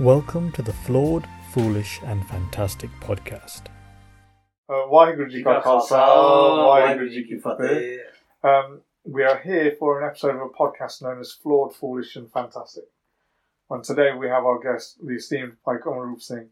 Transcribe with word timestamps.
Welcome 0.00 0.50
to 0.52 0.62
the 0.62 0.72
Flawed, 0.72 1.28
Foolish, 1.50 2.00
and 2.06 2.26
Fantastic 2.26 2.88
podcast. 3.00 3.66
Uh, 4.66 4.88
Waheguru 4.88 5.30
Ji 5.30 5.42
Ka 5.42 5.60
Khalsa, 5.60 6.00
Waheguru 6.00 7.10
Ji 7.10 7.24
Ki 7.24 7.38
Fateh. 7.38 7.98
Um, 8.42 8.80
we 9.04 9.24
are 9.24 9.36
here 9.40 9.76
for 9.78 10.00
an 10.00 10.08
episode 10.08 10.36
of 10.36 10.40
a 10.40 10.48
podcast 10.48 11.02
known 11.02 11.20
as 11.20 11.32
Flawed, 11.32 11.76
Foolish, 11.76 12.16
and 12.16 12.32
Fantastic. 12.32 12.84
And 13.68 13.84
today 13.84 14.14
we 14.18 14.28
have 14.28 14.46
our 14.46 14.58
guest, 14.58 14.96
the 15.06 15.16
esteemed 15.16 15.58
Bhai 15.66 15.74
Kamalroop 15.84 16.22
Singh, 16.22 16.48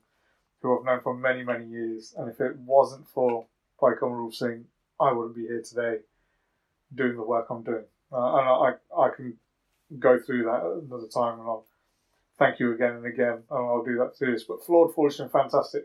who 0.60 0.78
I've 0.78 0.84
known 0.84 1.00
for 1.00 1.16
many, 1.16 1.42
many 1.42 1.68
years. 1.68 2.14
And 2.18 2.28
if 2.28 2.42
it 2.42 2.54
wasn't 2.58 3.08
for 3.08 3.46
Bhai 3.80 3.92
Kamalroop 3.98 4.34
Singh, 4.34 4.66
I 5.00 5.10
wouldn't 5.14 5.36
be 5.36 5.46
here 5.46 5.62
today 5.62 6.00
doing 6.94 7.16
the 7.16 7.22
work 7.22 7.46
I'm 7.48 7.62
doing. 7.62 7.86
Uh, 8.12 8.40
and 8.40 8.46
I, 8.46 8.72
I 8.94 9.08
can 9.08 9.38
go 9.98 10.18
through 10.20 10.44
that 10.44 10.82
another 10.86 11.08
time 11.08 11.40
and 11.40 11.48
I'll 11.48 11.64
thank 12.38 12.60
you 12.60 12.72
again 12.72 12.94
and 12.94 13.06
again, 13.06 13.42
and 13.50 13.58
I'll 13.58 13.84
do 13.84 13.98
that 13.98 14.16
through 14.16 14.32
this. 14.32 14.44
But 14.44 14.64
flawed, 14.64 14.94
foolish, 14.94 15.18
and 15.18 15.30
fantastic. 15.30 15.84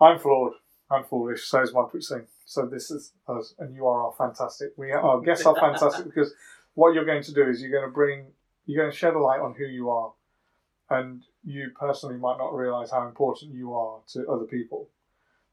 I'm 0.00 0.18
flawed. 0.18 0.52
I'm 0.90 1.04
foolish. 1.04 1.46
So 1.46 1.62
is 1.62 1.72
Manpreet 1.72 2.02
Singh. 2.02 2.26
So 2.44 2.66
this 2.66 2.90
is 2.90 3.12
us, 3.28 3.54
and 3.58 3.74
you 3.74 3.86
are 3.86 4.02
all 4.02 4.14
fantastic. 4.16 4.72
We 4.76 4.92
are, 4.92 5.00
our 5.00 5.20
guests 5.20 5.46
are 5.46 5.54
fantastic 5.54 6.04
because 6.14 6.32
what 6.74 6.94
you're 6.94 7.04
going 7.04 7.22
to 7.22 7.32
do 7.32 7.48
is 7.48 7.60
you're 7.60 7.70
going 7.70 7.88
to 7.88 7.94
bring, 7.94 8.26
you're 8.66 8.82
going 8.82 8.92
to 8.92 8.96
shed 8.96 9.14
a 9.14 9.18
light 9.18 9.40
on 9.40 9.54
who 9.54 9.64
you 9.64 9.90
are, 9.90 10.12
and 10.90 11.22
you 11.44 11.70
personally 11.78 12.16
might 12.16 12.38
not 12.38 12.54
realize 12.54 12.90
how 12.90 13.06
important 13.06 13.54
you 13.54 13.74
are 13.74 14.00
to 14.12 14.26
other 14.28 14.44
people, 14.44 14.88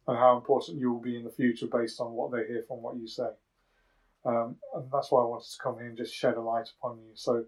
and 0.08 0.18
how 0.18 0.36
important 0.36 0.78
you 0.78 0.92
will 0.92 1.02
be 1.02 1.16
in 1.16 1.24
the 1.24 1.32
future 1.32 1.68
based 1.68 2.00
on 2.00 2.12
what 2.12 2.32
they 2.32 2.46
hear 2.48 2.64
from 2.68 2.82
what 2.82 2.98
you 2.98 3.08
say. 3.08 3.30
Um, 4.26 4.56
and 4.76 4.86
that's 4.92 5.12
why 5.12 5.22
I 5.22 5.26
wanted 5.26 5.50
to 5.50 5.62
come 5.62 5.76
here 5.76 5.88
and 5.88 5.98
just 5.98 6.14
shed 6.14 6.36
a 6.36 6.42
light 6.42 6.70
upon 6.80 6.98
you. 6.98 7.12
So 7.14 7.46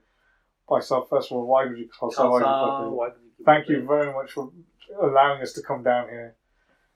myself, 0.69 1.09
first 1.09 1.31
of 1.31 1.37
all, 1.37 1.47
why 1.47 1.65
would 1.65 1.77
you 1.77 1.87
call 1.87 2.11
Thank 3.45 3.69
you 3.69 3.85
very 3.85 4.13
much 4.13 4.31
for 4.31 4.51
allowing 5.01 5.41
us 5.41 5.53
to 5.53 5.61
come 5.61 5.83
down 5.83 6.09
here 6.09 6.35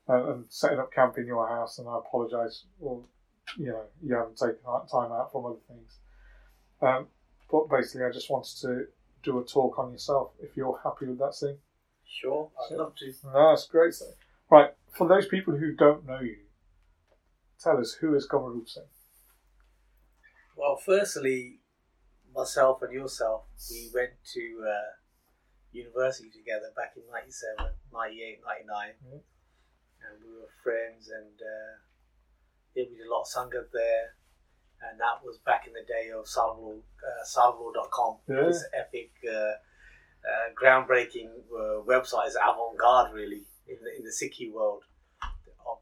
and, 0.07 0.29
and 0.29 0.45
setting 0.49 0.79
up 0.79 0.91
camp 0.93 1.17
in 1.17 1.25
your 1.25 1.47
house. 1.47 1.79
And 1.79 1.87
I 1.87 1.97
apologise. 1.97 2.65
Well, 2.79 3.07
you 3.57 3.67
know, 3.67 3.83
you 4.01 4.15
haven't 4.15 4.37
taken 4.37 4.57
time 4.91 5.11
out 5.11 5.31
from 5.31 5.45
other 5.45 5.59
things. 5.67 5.97
Um, 6.81 7.07
but 7.51 7.69
basically, 7.69 8.05
I 8.05 8.11
just 8.11 8.29
wanted 8.29 8.55
to 8.61 8.85
do 9.23 9.39
a 9.39 9.43
talk 9.43 9.79
on 9.79 9.91
yourself. 9.91 10.31
If 10.39 10.55
you're 10.55 10.79
happy 10.83 11.05
with 11.05 11.19
that, 11.19 11.35
thing. 11.35 11.57
Sure, 12.07 12.49
I'd 12.71 12.75
love 12.75 12.95
to. 12.97 13.13
No, 13.25 13.49
that's 13.49 13.67
great. 13.67 13.93
Right, 14.49 14.71
for 14.97 15.07
those 15.07 15.27
people 15.27 15.55
who 15.55 15.73
don't 15.73 16.07
know 16.07 16.21
you, 16.21 16.37
tell 17.61 17.77
us 17.77 17.93
who 17.93 18.15
is 18.15 18.27
Kamalroop 18.27 18.67
Singh. 18.67 18.83
Well, 20.57 20.77
firstly, 20.83 21.58
myself 22.35 22.81
and 22.81 22.93
yourself, 22.93 23.43
we 23.69 23.89
went 23.93 24.11
to 24.33 24.63
uh, 24.63 24.91
university 25.71 26.29
together 26.29 26.71
back 26.75 26.93
in 26.95 27.03
97, 27.11 27.73
98, 27.93 28.39
99. 28.45 28.89
Mm. 29.07 29.21
And 29.99 30.13
we 30.23 30.31
were 30.39 30.49
friends 30.63 31.09
and 31.09 31.35
uh, 31.37 31.73
yeah, 32.75 32.85
we 32.89 32.97
did 32.97 33.07
a 33.07 33.11
lot 33.11 33.25
of 33.25 33.29
Sangat 33.29 33.71
there. 33.73 34.15
And 34.79 34.99
that 34.99 35.19
was 35.25 35.39
back 35.45 35.67
in 35.67 35.73
the 35.73 35.83
day 35.83 36.09
of 36.15 36.25
Salvo, 36.25 36.79
uh, 36.79 37.23
Salvo.com. 37.25 38.23
Yeah. 38.29 38.47
This 38.47 38.63
epic, 38.71 39.11
uh, 39.27 39.59
uh, 40.23 40.47
groundbreaking 40.55 41.31
uh, 41.51 41.83
website 41.83 42.27
is 42.27 42.35
avant-garde 42.35 43.13
really 43.13 43.43
in 43.67 43.77
the, 43.83 43.91
in 43.97 44.03
the 44.03 44.11
Sikhi 44.11 44.51
world 44.51 44.83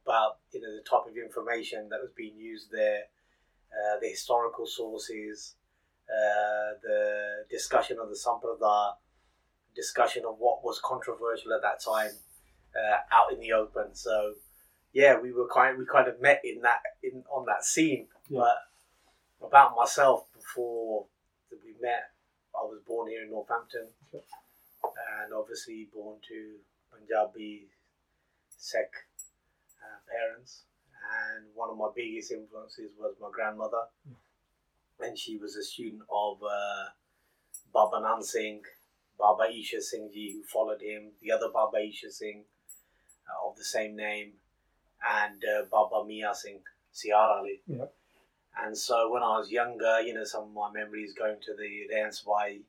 about 0.08 0.40
you 0.52 0.62
know 0.62 0.72
the 0.72 0.84
type 0.90 1.08
of 1.10 1.18
information 1.18 1.90
that 1.90 2.00
was 2.02 2.12
being 2.16 2.36
used 2.38 2.72
there, 2.72 3.04
uh, 3.72 4.00
the 4.02 4.08
historical 4.08 4.66
sources, 4.66 5.56
the 6.82 7.46
discussion 7.50 7.98
of 8.02 8.10
the 8.10 8.16
Sampradaya, 8.16 8.94
discussion 9.76 10.24
of 10.26 10.36
what 10.40 10.64
was 10.64 10.80
controversial 10.84 11.54
at 11.54 11.62
that 11.62 11.84
time 11.84 12.12
uh, 12.76 12.98
out 13.12 13.32
in 13.34 13.40
the 13.40 13.52
open. 13.54 13.94
So, 13.94 14.34
yeah, 14.94 15.20
we 15.20 15.32
were 15.32 15.48
kind 15.48 15.78
we 15.78 15.86
kind 15.86 16.08
of 16.08 16.22
met 16.22 16.42
in 16.44 16.62
that 16.62 16.80
in 17.04 17.24
on 17.30 17.46
that 17.46 17.64
scene. 17.66 18.08
Yeah. 18.30 18.40
But 18.40 19.48
about 19.48 19.76
myself, 19.76 20.26
before 20.34 21.06
that 21.50 21.60
we 21.64 21.74
met, 21.82 22.12
I 22.56 22.64
was 22.66 22.82
born 22.88 23.10
here 23.10 23.24
in 23.24 23.30
Northampton, 23.32 23.88
Okay. 24.14 24.24
and 25.22 25.34
obviously 25.34 25.88
born 25.94 26.18
to 26.28 26.56
Punjabi 26.92 27.68
Sikh 28.58 28.96
uh, 29.84 30.00
parents. 30.10 30.64
And 31.08 31.46
one 31.56 31.70
of 31.70 31.78
my 31.78 31.88
biggest 31.96 32.32
influences 32.32 32.92
was 33.00 33.16
my 33.22 33.30
grandmother, 33.32 33.88
and 35.00 35.18
she 35.18 35.38
was 35.38 35.56
a 35.56 35.64
student 35.64 36.02
of 36.12 36.38
uh, 36.44 36.86
Baba 37.74 38.02
Nan 38.02 38.24
Singh, 38.24 38.62
Baba 39.20 39.46
Isha 39.52 39.82
Singh 39.82 40.10
Ji, 40.14 40.34
who 40.34 40.44
followed 40.44 40.82
him, 40.82 41.12
the 41.22 41.32
other 41.32 41.50
Baba 41.54 41.78
Isha 41.80 42.12
Singh 42.12 42.44
uh, 43.28 43.50
of 43.50 43.56
the 43.58 43.64
same 43.64 43.96
name, 43.96 44.34
and 45.08 45.44
uh, 45.44 45.66
Baba 45.72 46.06
Mia 46.06 46.34
Singh, 46.34 46.62
Siar 46.94 47.38
Ali. 47.40 47.62
Yeah. 47.68 47.86
And 48.60 48.76
so 48.76 49.12
when 49.12 49.22
I 49.22 49.38
was 49.38 49.52
younger, 49.52 50.02
you 50.02 50.14
know, 50.16 50.24
some 50.24 50.44
of 50.46 50.52
my 50.54 50.72
memories 50.72 51.14
going 51.14 51.38
to 51.46 51.54
the 51.54 51.94
Ranswai, 51.94 52.62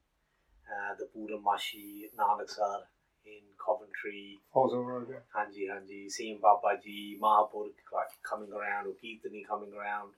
uh, 0.68 0.94
the 0.98 1.08
Buddha 1.14 1.38
Mashi, 1.38 2.10
Nanaksar 2.18 2.80
in 3.24 3.40
Coventry, 3.56 4.38
Also, 4.52 4.80
Road, 4.80 5.08
yeah. 5.10 5.16
Hanji 5.34 5.66
Hanji, 5.70 6.10
seeing 6.10 6.38
Babaji, 6.38 7.18
Mahapur 7.18 7.68
like 7.92 8.08
coming 8.22 8.52
around, 8.52 8.86
or 8.86 8.90
Kirtani 9.02 9.46
coming 9.48 9.72
around. 9.72 10.10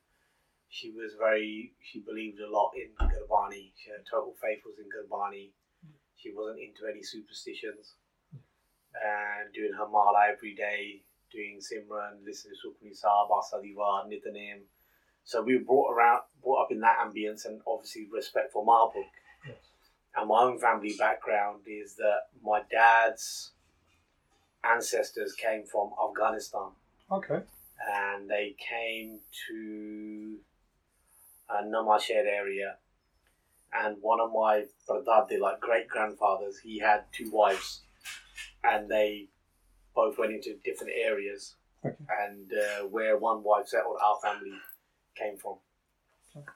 She 0.70 0.90
was 0.90 1.12
very, 1.18 1.72
she 1.82 2.00
believed 2.00 2.38
a 2.40 2.48
lot 2.50 2.70
in 2.78 2.94
Gurbani. 2.94 3.72
She 3.76 3.90
had 3.90 4.06
total 4.08 4.34
faith 4.40 4.62
was 4.64 4.78
in 4.78 4.86
Gurbani. 4.86 5.50
She 6.16 6.32
wasn't 6.32 6.60
into 6.60 6.86
any 6.90 7.02
superstitions. 7.02 7.94
And 8.94 9.52
doing 9.52 9.72
her 9.76 9.88
mala 9.88 10.28
every 10.32 10.54
day, 10.54 11.02
doing 11.32 11.58
Simran, 11.58 12.24
listening 12.24 12.54
to 12.54 12.68
Sukhni 12.68 12.94
Sahib, 12.94 13.30
Asadiwa, 13.30 14.06
Nitnem. 14.06 14.62
So 15.24 15.42
we 15.42 15.58
were 15.58 15.64
brought 15.64 15.92
around, 15.92 16.20
brought 16.42 16.64
up 16.64 16.72
in 16.72 16.80
that 16.80 16.98
ambience 16.98 17.46
and 17.46 17.60
obviously 17.66 18.06
respect 18.12 18.52
for 18.52 18.64
Mahapur. 18.64 19.04
Yes. 19.46 19.56
And 20.16 20.28
my 20.28 20.42
own 20.42 20.58
family 20.58 20.94
background 20.98 21.62
is 21.66 21.94
that 21.96 22.30
my 22.42 22.62
dad's 22.70 23.52
ancestors 24.64 25.34
came 25.34 25.64
from 25.64 25.90
Afghanistan 26.02 26.70
Okay. 27.10 27.40
and 27.88 28.28
they 28.28 28.54
came 28.58 29.20
to 29.48 30.36
a 31.52 31.64
Namasher 31.64 32.24
area. 32.26 32.76
And 33.72 33.96
one 34.00 34.20
of 34.20 34.30
my 34.32 34.64
pradade, 34.88 35.38
like 35.38 35.60
great 35.60 35.88
grandfathers, 35.88 36.58
he 36.58 36.80
had 36.80 37.04
two 37.12 37.30
wives, 37.30 37.82
and 38.64 38.88
they 38.88 39.28
both 39.94 40.18
went 40.18 40.32
into 40.32 40.56
different 40.64 40.92
areas. 40.96 41.54
Okay. 41.84 41.94
And 42.20 42.50
uh, 42.52 42.86
where 42.88 43.16
one 43.16 43.42
wife 43.44 43.68
settled, 43.68 43.96
our 44.04 44.18
family 44.22 44.52
came 45.16 45.36
from. 45.38 45.56
Okay. 46.36 46.46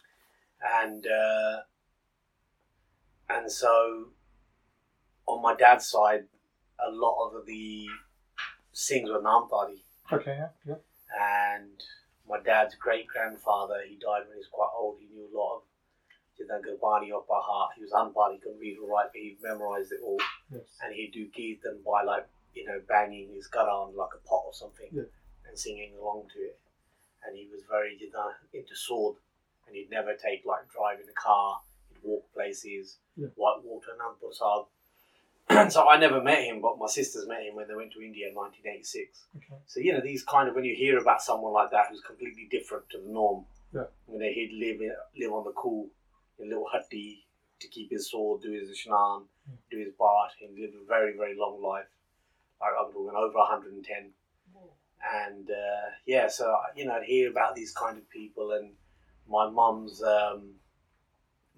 And 0.82 1.06
uh, 1.06 1.60
and 3.30 3.50
so 3.50 4.08
on 5.26 5.42
my 5.42 5.54
dad's 5.54 5.86
side, 5.86 6.24
a 6.84 6.90
lot 6.90 7.30
of 7.30 7.46
the 7.46 7.86
Singhs 8.74 9.08
were 9.08 9.22
Namdhari 9.22 9.82
Okay, 10.12 10.36
yeah, 10.38 10.48
yeah. 10.66 11.54
and 11.54 11.80
my 12.28 12.40
dad's 12.40 12.74
great 12.74 13.06
grandfather, 13.06 13.82
he 13.86 13.96
died 13.96 14.24
when 14.26 14.36
he 14.36 14.42
was 14.44 14.48
quite 14.52 14.72
old. 14.76 14.96
He 15.00 15.06
knew 15.12 15.28
a 15.28 15.36
lot 15.36 15.56
of 15.56 15.62
Jidan 16.38 16.62
Gurbani 16.64 17.12
off 17.12 17.26
by 17.28 17.38
heart. 17.40 17.72
He 17.76 17.82
was 17.82 17.92
unpart, 17.92 18.32
he 18.32 18.38
couldn't 18.40 18.58
read 18.58 18.78
or 18.82 18.88
write, 18.88 19.12
but 19.12 19.20
he 19.20 19.36
memorized 19.42 19.92
it 19.92 20.00
all. 20.02 20.18
Yes. 20.50 20.64
And 20.82 20.94
he'd 20.94 21.12
do 21.12 21.28
Kirtan 21.30 21.80
by 21.84 22.02
like, 22.02 22.26
you 22.54 22.64
know, 22.64 22.80
banging 22.88 23.32
his 23.34 23.46
gut 23.46 23.68
on 23.68 23.94
like 23.96 24.14
a 24.14 24.28
pot 24.28 24.42
or 24.46 24.54
something 24.54 24.88
Yeah. 24.92 25.10
and 25.46 25.58
singing 25.58 25.92
along 26.00 26.28
to 26.34 26.38
it. 26.40 26.58
And 27.26 27.36
he 27.36 27.48
was 27.52 27.62
very 27.70 27.96
Jidan 27.98 28.32
into 28.52 28.74
sword 28.74 29.16
and 29.66 29.76
he'd 29.76 29.90
never 29.90 30.14
take 30.14 30.44
like 30.44 30.68
driving 30.72 31.06
a 31.08 31.14
car, 31.20 31.60
he'd 31.90 32.02
walk 32.02 32.24
places, 32.32 32.98
Yeah. 33.16 33.28
white 33.36 33.62
water, 33.62 33.92
Nandpur 33.98 34.32
Sahib. 34.32 34.66
so 35.68 35.88
I 35.88 35.98
never 35.98 36.22
met 36.22 36.42
him, 36.44 36.60
but 36.62 36.78
my 36.78 36.86
sisters 36.86 37.26
met 37.28 37.42
him 37.42 37.54
when 37.54 37.68
they 37.68 37.74
went 37.74 37.92
to 37.92 38.00
India 38.00 38.28
in 38.28 38.34
1986. 38.34 39.24
Okay. 39.36 39.60
So 39.66 39.80
you 39.80 39.92
know 39.92 40.00
these 40.00 40.22
kind 40.24 40.48
of 40.48 40.54
when 40.54 40.64
you 40.64 40.74
hear 40.74 40.98
about 40.98 41.22
someone 41.22 41.52
like 41.52 41.70
that 41.70 41.86
who's 41.90 42.00
completely 42.00 42.48
different 42.50 42.88
to 42.90 42.98
the 42.98 43.08
norm. 43.12 43.44
Yeah. 43.74 43.84
You 44.10 44.18
know 44.18 44.26
he'd 44.26 44.52
live 44.58 44.80
in, 44.80 44.92
live 45.20 45.32
on 45.32 45.44
the 45.44 45.52
cool, 45.52 45.88
in 46.38 46.46
a 46.46 46.48
little 46.48 46.66
hutty 46.70 47.26
to 47.60 47.68
keep 47.68 47.90
his 47.90 48.10
sword, 48.10 48.42
do 48.42 48.52
his 48.52 48.70
ishnan, 48.70 49.24
Mm. 49.44 49.58
do 49.70 49.76
his 49.78 49.92
bath. 49.98 50.32
He 50.38 50.46
lived 50.58 50.74
a 50.74 50.86
very 50.88 51.14
very 51.16 51.36
long 51.36 51.62
life. 51.62 51.84
Like 52.60 52.72
I'm 52.80 52.90
talking 52.92 53.14
over 53.14 53.36
110. 53.36 54.12
And 55.14 55.50
uh, 55.50 55.90
yeah, 56.06 56.28
so 56.28 56.56
you 56.74 56.86
know 56.86 56.92
I'd 56.94 57.02
hear 57.04 57.30
about 57.30 57.54
these 57.54 57.72
kind 57.74 57.98
of 57.98 58.08
people, 58.08 58.52
and 58.52 58.72
my 59.28 59.50
mum's 59.50 60.02
um, 60.02 60.54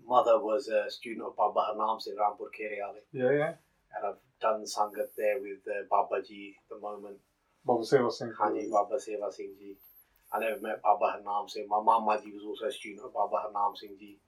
mother 0.05 0.41
was 0.41 0.67
a 0.67 0.91
student 0.91 1.25
of 1.27 1.37
Baba 1.37 1.61
Harnam 1.71 2.01
Singh 2.03 2.17
Rampur 2.17 2.49
Kereale, 2.59 2.99
Yeah, 3.13 3.31
yeah. 3.31 3.53
And 3.97 4.07
I've 4.07 4.21
done 4.41 4.65
sangat 4.65 5.17
there 5.17 5.41
with 5.41 5.65
uh, 5.67 5.85
Babaji 5.91 6.55
at 6.61 6.69
the 6.71 6.79
moment. 6.81 7.17
Baba 7.65 7.83
Seva 7.83 8.13
Singh. 8.13 8.33
Haji 8.39 8.69
Baba 8.71 8.97
Seva 8.97 9.33
Singh 9.33 9.55
Ji. 9.59 9.77
I 10.33 10.41
never 10.41 10.61
met 10.61 10.83
Baba 10.83 11.17
Harnam 11.19 11.49
Singh. 11.49 11.67
My 11.69 11.81
Mama 11.83 12.21
Ji 12.23 12.33
was 12.33 12.45
also 12.45 12.67
a 12.67 12.73
student 12.73 13.05
of 13.05 13.13
Baba 13.15 13.37
Harnam 13.47 13.77
Singh 13.77 13.97
Ji. 13.99 14.19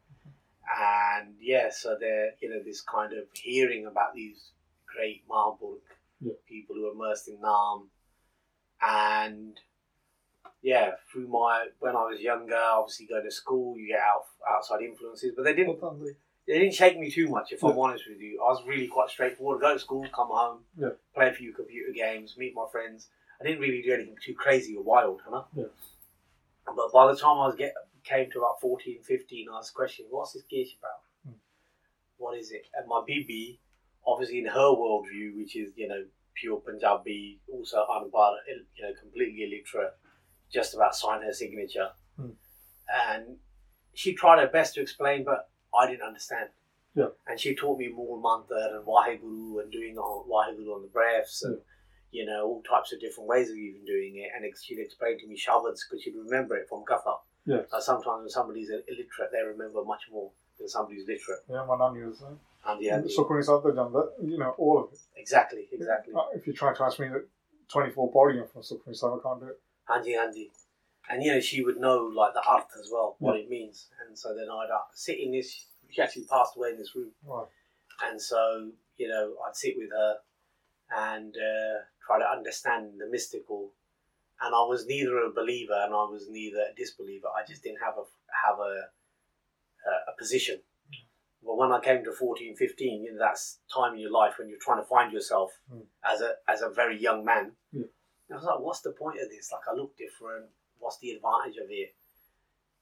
And 0.68 1.34
yeah, 1.40 1.68
so 1.70 1.96
there, 1.98 2.32
you 2.40 2.50
know, 2.50 2.62
this 2.64 2.82
kind 2.82 3.12
of 3.12 3.24
hearing 3.32 3.86
about 3.86 4.14
these 4.14 4.52
great 4.86 5.22
Marburg 5.28 5.80
Yeah. 6.20 6.32
people 6.48 6.74
who 6.76 6.88
are 6.88 6.92
immersed 6.92 7.28
in 7.28 7.40
Nam, 7.40 7.88
and 8.82 9.58
yeah, 10.62 10.92
through 11.10 11.28
my 11.28 11.68
when 11.78 11.94
I 11.96 12.04
was 12.10 12.20
younger, 12.20 12.56
obviously 12.56 13.06
going 13.06 13.24
to 13.24 13.30
school, 13.30 13.78
you 13.78 13.88
get 13.88 14.00
out 14.00 14.24
outside 14.50 14.82
influences, 14.82 15.32
but 15.36 15.44
they 15.44 15.54
didn't 15.54 15.80
they 16.48 16.58
didn't 16.58 16.74
shake 16.74 16.98
me 16.98 17.10
too 17.10 17.28
much. 17.28 17.52
If 17.52 17.62
I'm 17.62 17.78
honest 17.78 18.04
with 18.08 18.20
you, 18.20 18.40
I 18.42 18.48
was 18.48 18.64
really 18.66 18.88
quite 18.88 19.10
straightforward. 19.10 19.60
Go 19.60 19.74
to 19.74 19.78
school, 19.78 20.04
come 20.14 20.28
home, 20.30 20.64
Yeah. 20.76 20.90
play 21.14 21.28
a 21.28 21.32
few 21.32 21.52
computer 21.52 21.92
games, 21.92 22.36
meet 22.38 22.54
my 22.54 22.66
friends. 22.72 23.10
I 23.40 23.44
didn't 23.44 23.60
really 23.60 23.82
do 23.82 23.92
anything 23.92 24.16
too 24.24 24.34
crazy 24.34 24.74
or 24.76 24.82
wild, 24.82 25.20
you 25.26 25.30
know. 25.30 25.46
Yeah. 25.54 25.64
But 26.66 26.90
by 26.92 27.12
the 27.12 27.18
time 27.18 27.38
I 27.38 27.46
was 27.46 27.54
get 27.54 27.74
came 28.04 28.30
to 28.30 28.38
about 28.38 28.60
14, 28.62 29.02
15, 29.02 29.48
I 29.50 29.58
was 29.58 29.70
questioning, 29.70 30.10
what's 30.10 30.32
this 30.32 30.42
gear 30.44 30.64
about? 30.80 31.00
Hmm. 31.26 31.38
What 32.16 32.38
is 32.38 32.50
it? 32.50 32.66
And 32.74 32.88
my 32.88 33.02
BB, 33.06 33.58
obviously 34.06 34.38
in 34.38 34.46
her 34.46 34.70
worldview, 34.80 35.36
which 35.36 35.54
is 35.54 35.72
you 35.76 35.86
know 35.88 36.04
pure 36.34 36.60
Punjabi, 36.60 37.40
also 37.52 37.84
unbar, 37.90 38.36
you 38.48 38.82
know 38.82 38.92
completely 38.98 39.44
illiterate, 39.44 39.92
just 40.50 40.74
about 40.74 40.94
sign 40.96 41.20
her 41.22 41.32
signature, 41.32 41.90
Hmm. 42.16 42.30
and 43.10 43.38
she 43.92 44.14
tried 44.14 44.38
her 44.40 44.46
best 44.48 44.74
to 44.74 44.80
explain, 44.80 45.24
but 45.24 45.50
I 45.76 45.86
didn't 45.88 46.02
understand. 46.06 46.50
Yeah. 46.94 47.08
And 47.26 47.38
she 47.38 47.54
taught 47.54 47.78
me 47.78 47.88
more 47.88 48.16
mantra 48.20 48.76
and 48.76 48.84
Waheguru 48.86 49.62
and 49.62 49.70
doing 49.70 49.96
on 49.98 50.28
Waheguru 50.28 50.74
on 50.74 50.82
the 50.82 50.88
breaths 50.88 51.42
and 51.44 51.58
you 52.10 52.24
know 52.24 52.44
all 52.46 52.62
types 52.62 52.92
of 52.92 53.00
different 53.00 53.28
ways 53.28 53.50
of 53.50 53.56
even 53.56 53.84
doing 53.84 54.16
it. 54.16 54.30
And 54.34 54.44
she'd 54.62 54.80
explain 54.80 55.18
to 55.20 55.26
me 55.26 55.36
Shabads 55.36 55.80
because 55.88 56.02
she'd 56.02 56.16
remember 56.16 56.56
it 56.56 56.68
from 56.68 56.84
Katha. 56.84 57.18
Yeah. 57.46 57.62
Uh, 57.72 57.80
sometimes 57.80 58.20
when 58.22 58.28
somebody's 58.30 58.68
illiterate, 58.70 59.30
they 59.32 59.42
remember 59.42 59.84
much 59.84 60.02
more 60.10 60.30
than 60.58 60.68
somebody's 60.68 61.06
literate. 61.06 61.40
Yeah, 61.48 61.64
my 61.66 61.76
nan 61.78 61.94
used 61.96 62.20
that. 62.20 62.36
And 62.66 62.82
yeah, 62.82 63.00
Sukuni 63.00 63.44
Sabda 63.46 63.72
Janda, 63.72 64.08
you 64.22 64.36
know, 64.36 64.54
all 64.58 64.78
of 64.84 64.92
it. 64.92 64.98
exactly, 65.16 65.68
exactly. 65.72 66.12
Uh, 66.14 66.24
If 66.34 66.46
you 66.46 66.52
try 66.52 66.74
to 66.74 66.82
ask 66.82 66.98
me 66.98 67.08
that 67.08 67.24
24 67.68 68.12
volume 68.12 68.46
from 68.52 68.62
Sukuni 68.62 69.00
Sabda, 69.00 69.20
I 69.20 69.22
can't 69.22 69.40
do 69.40 69.46
it. 69.46 69.60
Hanji, 69.88 70.16
Hanji. 70.16 70.50
And 71.10 71.22
you 71.22 71.32
know, 71.32 71.40
she 71.40 71.62
would 71.64 71.78
know 71.78 72.10
like 72.14 72.34
the 72.34 72.42
art 72.46 72.66
as 72.78 72.88
well, 72.92 73.16
what 73.18 73.36
it 73.36 73.48
means. 73.48 73.88
And 74.06 74.16
so 74.18 74.34
then 74.34 74.48
I'd 74.50 74.70
uh, 74.72 74.80
sit 74.94 75.18
in 75.18 75.32
this. 75.32 75.66
She 75.90 76.02
actually 76.02 76.24
passed 76.24 76.56
away 76.56 76.70
in 76.70 76.78
this 76.78 76.94
room, 76.94 77.12
Right. 77.24 77.46
and 78.04 78.20
so 78.20 78.70
you 78.98 79.08
know, 79.08 79.34
I'd 79.46 79.56
sit 79.56 79.74
with 79.78 79.90
her 79.90 80.16
and 80.90 81.34
uh, 81.34 81.78
try 82.06 82.18
to 82.18 82.24
understand 82.28 83.00
the 83.00 83.06
mystical. 83.10 83.72
And 84.40 84.54
I 84.54 84.60
was 84.60 84.86
neither 84.86 85.18
a 85.18 85.32
believer 85.32 85.74
and 85.84 85.92
I 85.92 86.04
was 86.04 86.26
neither 86.30 86.58
a 86.70 86.74
disbeliever. 86.76 87.26
I 87.28 87.44
just 87.46 87.62
didn't 87.62 87.80
have 87.82 87.94
a 87.96 88.04
have 88.46 88.58
a 88.60 88.88
a, 89.88 90.12
a 90.12 90.16
position. 90.18 90.60
But 91.44 91.56
when 91.56 91.72
I 91.72 91.80
came 91.80 92.04
to 92.04 92.12
14, 92.12 92.56
15, 92.56 93.02
you 93.04 93.12
know, 93.12 93.18
that's 93.18 93.60
time 93.72 93.94
in 93.94 94.00
your 94.00 94.10
life 94.10 94.34
when 94.38 94.48
you're 94.48 94.58
trying 94.60 94.82
to 94.82 94.88
find 94.88 95.12
yourself 95.12 95.52
Mm. 95.72 95.86
as 96.04 96.20
a 96.20 96.34
as 96.46 96.60
a 96.62 96.68
very 96.68 97.00
young 97.00 97.24
man. 97.24 97.52
Yeah. 97.72 97.84
I 98.30 98.34
was 98.34 98.44
like, 98.44 98.60
what's 98.60 98.80
the 98.82 98.92
point 98.92 99.18
of 99.22 99.30
this? 99.30 99.50
Like, 99.50 99.62
I 99.70 99.74
look 99.74 99.96
different 99.96 100.46
What's 100.79 100.99
the 100.99 101.11
advantage 101.11 101.57
of 101.57 101.69
it? 101.69 101.93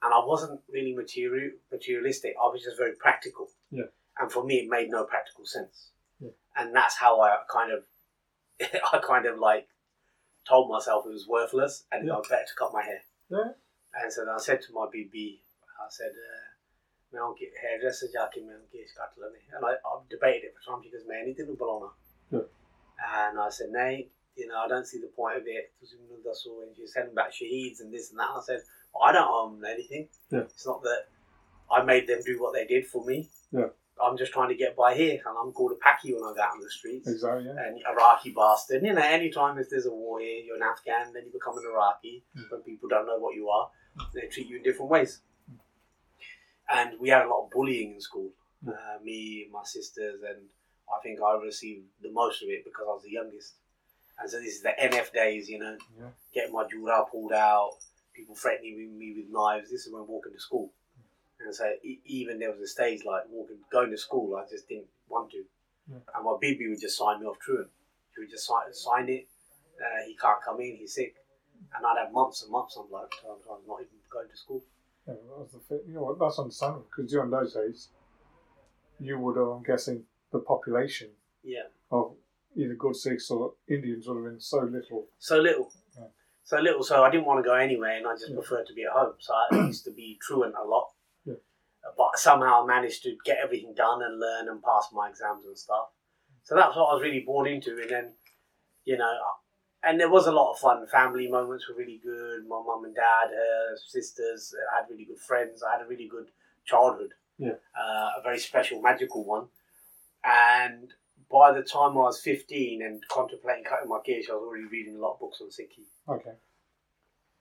And 0.03 0.13
I 0.13 0.19
wasn't 0.25 0.61
really 0.69 0.93
material 0.95 1.51
materialistic. 1.71 2.33
I 2.41 2.47
was 2.47 2.63
just 2.63 2.77
very 2.77 2.93
practical. 2.93 3.47
Yeah. 3.69 3.89
And 4.19 4.31
for 4.31 4.43
me, 4.43 4.55
it 4.63 4.69
made 4.69 4.89
no 4.89 5.03
practical 5.05 5.45
sense. 5.45 5.89
Yeah. 6.19 6.31
And 6.55 6.75
that's 6.75 6.97
how 6.97 7.21
I 7.21 7.37
kind 7.51 7.71
of, 7.71 7.83
I 8.93 8.97
kind 8.99 9.25
of 9.25 9.37
like 9.39 9.67
told 10.47 10.69
myself 10.71 11.05
it 11.05 11.09
was 11.13 11.27
worthless 11.27 11.83
and 11.91 12.07
Yeah. 12.07 12.13
I 12.13 12.17
was 12.17 12.27
better 12.27 12.45
to 12.47 12.55
cut 12.57 12.73
my 12.73 12.83
hair. 12.83 13.01
Yeah. 13.29 13.51
And 13.93 14.11
so 14.11 14.25
then 14.25 14.33
I 14.33 14.39
said 14.39 14.61
to 14.63 14.73
my 14.73 14.85
BB, 14.87 15.39
I 15.79 15.87
said, 15.89 16.11
uh, 16.11 16.47
मैं 17.13 17.19
उनके 17.21 17.47
hairdresser 17.61 18.07
जाके 18.13 18.41
मैं 18.47 18.55
उनके 18.55 18.77
case 18.77 18.93
काट 18.97 19.17
लेने 19.19 19.39
and 19.55 19.65
I, 19.65 19.71
I've 19.85 20.07
debated 20.09 20.45
it 20.49 20.53
for 20.55 20.61
time 20.71 20.81
because 20.83 21.03
मैं 21.07 21.23
नहीं 21.23 21.33
तेनू 21.39 21.55
बुलाना 21.61 21.89
Yeah. 22.31 22.45
and 23.27 23.39
I 23.39 23.49
said 23.49 23.69
नहीं 23.75 24.03
you 24.36 24.46
know, 24.46 24.58
I 24.64 24.68
don't 24.68 24.86
see 24.86 24.98
the 24.98 25.10
point 25.16 25.36
of 25.38 25.44
it. 25.46 25.72
I 25.82 26.32
saw 26.32 26.58
when 26.58 26.74
she 26.74 26.82
was 26.82 26.92
telling 26.92 27.12
about 27.12 27.32
and 27.40 27.92
this 27.92 28.10
and 28.10 28.18
that. 28.18 28.28
And 28.30 28.38
I 28.38 28.42
said, 28.44 28.60
well, 28.94 29.08
I 29.08 29.12
don't 29.12 29.28
own 29.28 29.62
anything. 29.64 30.08
Yeah. 30.30 30.40
It's 30.40 30.66
not 30.66 30.82
that 30.82 31.06
I 31.70 31.82
made 31.82 32.06
them 32.06 32.20
do 32.24 32.40
what 32.40 32.54
they 32.54 32.66
did 32.66 32.86
for 32.86 33.04
me. 33.04 33.30
Yeah. 33.50 33.68
I'm 34.02 34.18
just 34.18 34.32
trying 34.32 34.50
to 34.50 34.54
get 34.54 34.76
by 34.76 34.94
here, 34.94 35.14
and 35.24 35.36
I'm 35.40 35.52
called 35.52 35.72
a 35.72 35.76
Paki 35.76 36.12
when 36.12 36.22
I 36.22 36.34
go 36.34 36.42
out 36.42 36.52
on 36.52 36.60
the 36.60 36.68
streets. 36.68 37.08
Exactly. 37.08 37.46
Yeah. 37.46 37.52
An 37.52 37.80
Iraqi 37.90 38.30
bastard. 38.30 38.82
You 38.82 38.92
know, 38.92 39.00
anytime 39.00 39.58
if 39.58 39.70
there's 39.70 39.86
a 39.86 39.90
war 39.90 40.20
here, 40.20 40.44
you're 40.44 40.56
an 40.56 40.62
Afghan, 40.62 41.14
then 41.14 41.24
you 41.24 41.32
become 41.32 41.56
an 41.56 41.64
Iraqi 41.64 42.22
mm. 42.36 42.50
when 42.50 42.60
people 42.60 42.90
don't 42.90 43.06
know 43.06 43.18
what 43.18 43.34
you 43.34 43.48
are. 43.48 43.70
They 44.14 44.26
treat 44.28 44.48
you 44.48 44.58
in 44.58 44.62
different 44.62 44.90
ways. 44.90 45.22
And 46.70 47.00
we 47.00 47.08
had 47.08 47.22
a 47.22 47.28
lot 47.28 47.44
of 47.44 47.50
bullying 47.50 47.94
in 47.94 48.00
school. 48.00 48.32
Uh, 48.68 48.98
me, 49.02 49.46
my 49.50 49.62
sisters, 49.64 50.20
and 50.28 50.44
I 50.88 51.00
think 51.02 51.20
I 51.22 51.38
received 51.42 51.86
the 52.02 52.10
most 52.10 52.42
of 52.42 52.48
it 52.48 52.64
because 52.64 52.84
I 52.86 52.92
was 52.92 53.02
the 53.02 53.12
youngest. 53.12 53.54
And 54.18 54.30
so 54.30 54.38
this 54.40 54.54
is 54.56 54.62
the 54.62 54.72
NF 54.80 55.12
days, 55.12 55.48
you 55.48 55.58
know, 55.58 55.76
Yeah. 55.98 56.10
getting 56.32 56.52
my 56.52 56.66
jura 56.66 57.04
pulled 57.10 57.32
out, 57.32 57.72
people 58.14 58.34
threatening 58.34 58.98
me 58.98 59.14
with 59.16 59.28
knives. 59.30 59.70
This 59.70 59.86
is 59.86 59.92
when 59.92 60.06
walking 60.06 60.32
to 60.32 60.40
school. 60.40 60.72
And 61.40 61.54
so 61.54 61.70
e- 61.82 62.00
even 62.06 62.38
there 62.38 62.50
was 62.50 62.60
a 62.60 62.66
stage 62.66 63.04
like 63.04 63.24
walking, 63.28 63.58
going 63.70 63.90
to 63.90 63.98
school, 63.98 64.36
I 64.36 64.46
just 64.48 64.68
didn't 64.68 64.88
want 65.08 65.30
to. 65.32 65.44
Yeah. 65.88 65.98
And 66.14 66.24
my 66.24 66.32
BB 66.42 66.68
would 66.70 66.80
just 66.80 66.96
sign 66.96 67.20
me 67.20 67.26
off 67.26 67.38
truant. 67.38 67.68
He 68.14 68.20
would 68.22 68.30
just 68.30 68.46
sign, 68.46 68.72
sign 68.72 69.08
it. 69.10 69.28
Uh, 69.78 70.06
he 70.06 70.16
can't 70.16 70.40
come 70.42 70.60
in. 70.60 70.76
He's 70.76 70.94
sick. 70.94 71.14
And 71.76 71.84
I'd 71.84 71.98
have 71.98 72.12
months 72.12 72.42
and 72.42 72.50
months 72.50 72.76
on 72.78 72.90
like 72.90 73.12
sometimes 73.20 73.66
not 73.68 73.80
even 73.80 73.92
going 74.10 74.28
to 74.28 74.36
school. 74.36 74.62
Yeah, 75.06 75.14
that 75.14 75.38
was 75.38 75.52
the 75.52 75.60
fit. 75.60 75.84
You 75.86 75.94
know 75.94 76.04
what? 76.04 76.18
That's 76.18 76.38
understandable 76.38 76.86
because 76.90 77.10
during 77.10 77.30
those 77.30 77.52
days, 77.52 77.90
you 78.98 79.18
would, 79.18 79.36
uh, 79.36 79.52
I'm 79.52 79.62
guessing, 79.62 80.06
the 80.32 80.38
population 80.40 81.10
Yeah. 81.44 81.68
of 81.90 82.16
either 82.56 82.74
good 82.74 82.96
Sikhs 82.96 83.30
or 83.30 83.54
Indians 83.68 84.06
would 84.08 84.16
have 84.16 84.24
been 84.24 84.40
so 84.40 84.60
little. 84.60 85.06
So 85.18 85.38
little. 85.38 85.70
Yeah. 85.96 86.04
So 86.44 86.58
little. 86.58 86.82
So 86.82 87.04
I 87.04 87.10
didn't 87.10 87.26
want 87.26 87.44
to 87.44 87.48
go 87.48 87.54
anywhere, 87.54 87.96
and 87.96 88.06
I 88.06 88.14
just 88.14 88.30
Yeah. 88.30 88.36
preferred 88.36 88.66
to 88.66 88.74
be 88.74 88.84
at 88.84 88.92
home. 88.92 89.14
So 89.18 89.34
I 89.34 89.66
used 89.66 89.84
to 89.84 89.90
be 89.90 90.18
truant 90.22 90.54
a 90.56 90.64
lot. 90.64 90.90
Yeah. 91.24 91.34
But 91.96 92.18
somehow 92.18 92.62
I 92.62 92.66
managed 92.66 93.02
to 93.04 93.16
get 93.24 93.38
everything 93.38 93.74
done 93.74 94.02
and 94.02 94.18
learn 94.18 94.48
and 94.48 94.62
pass 94.62 94.88
my 94.92 95.08
exams 95.10 95.44
and 95.44 95.56
stuff. 95.58 95.88
So 96.44 96.54
that's 96.54 96.74
what 96.76 96.90
I 96.90 96.94
was 96.94 97.02
really 97.02 97.20
born 97.20 97.46
into. 97.46 97.78
And 97.80 97.90
then, 97.90 98.12
you 98.84 98.96
know, 98.96 99.12
and 99.82 100.00
there 100.00 100.10
was 100.10 100.26
a 100.26 100.32
lot 100.32 100.52
of 100.52 100.58
fun. 100.58 100.86
Family 100.86 101.28
moments 101.28 101.68
were 101.68 101.74
really 101.76 101.98
good. 102.02 102.46
My 102.46 102.60
mum 102.64 102.84
and 102.84 102.94
dad, 102.94 103.28
her 103.30 103.76
sisters, 103.76 104.54
I 104.72 104.76
had 104.80 104.90
really 104.90 105.04
good 105.04 105.18
friends. 105.20 105.62
I 105.62 105.72
had 105.76 105.82
a 105.84 105.88
really 105.88 106.08
good 106.08 106.30
childhood. 106.64 107.14
Yeah. 107.38 107.56
Uh, 107.78 108.10
a 108.18 108.22
very 108.22 108.38
special, 108.38 108.80
magical 108.80 109.24
one. 109.24 109.48
And 110.24 110.92
by 111.30 111.52
the 111.52 111.62
time 111.62 111.92
I 111.92 112.02
was 112.06 112.20
15 112.20 112.82
and 112.82 113.02
contemplating 113.08 113.64
cutting 113.64 113.88
my 113.88 113.98
gears, 114.04 114.26
I 114.30 114.34
was 114.34 114.42
already 114.46 114.66
reading 114.66 114.96
a 114.96 114.98
lot 114.98 115.14
of 115.14 115.20
books 115.20 115.40
on 115.40 115.48
Sikhi. 115.48 115.84
Okay. 116.08 116.30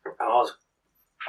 And 0.06 0.14
I 0.20 0.34
was, 0.36 0.54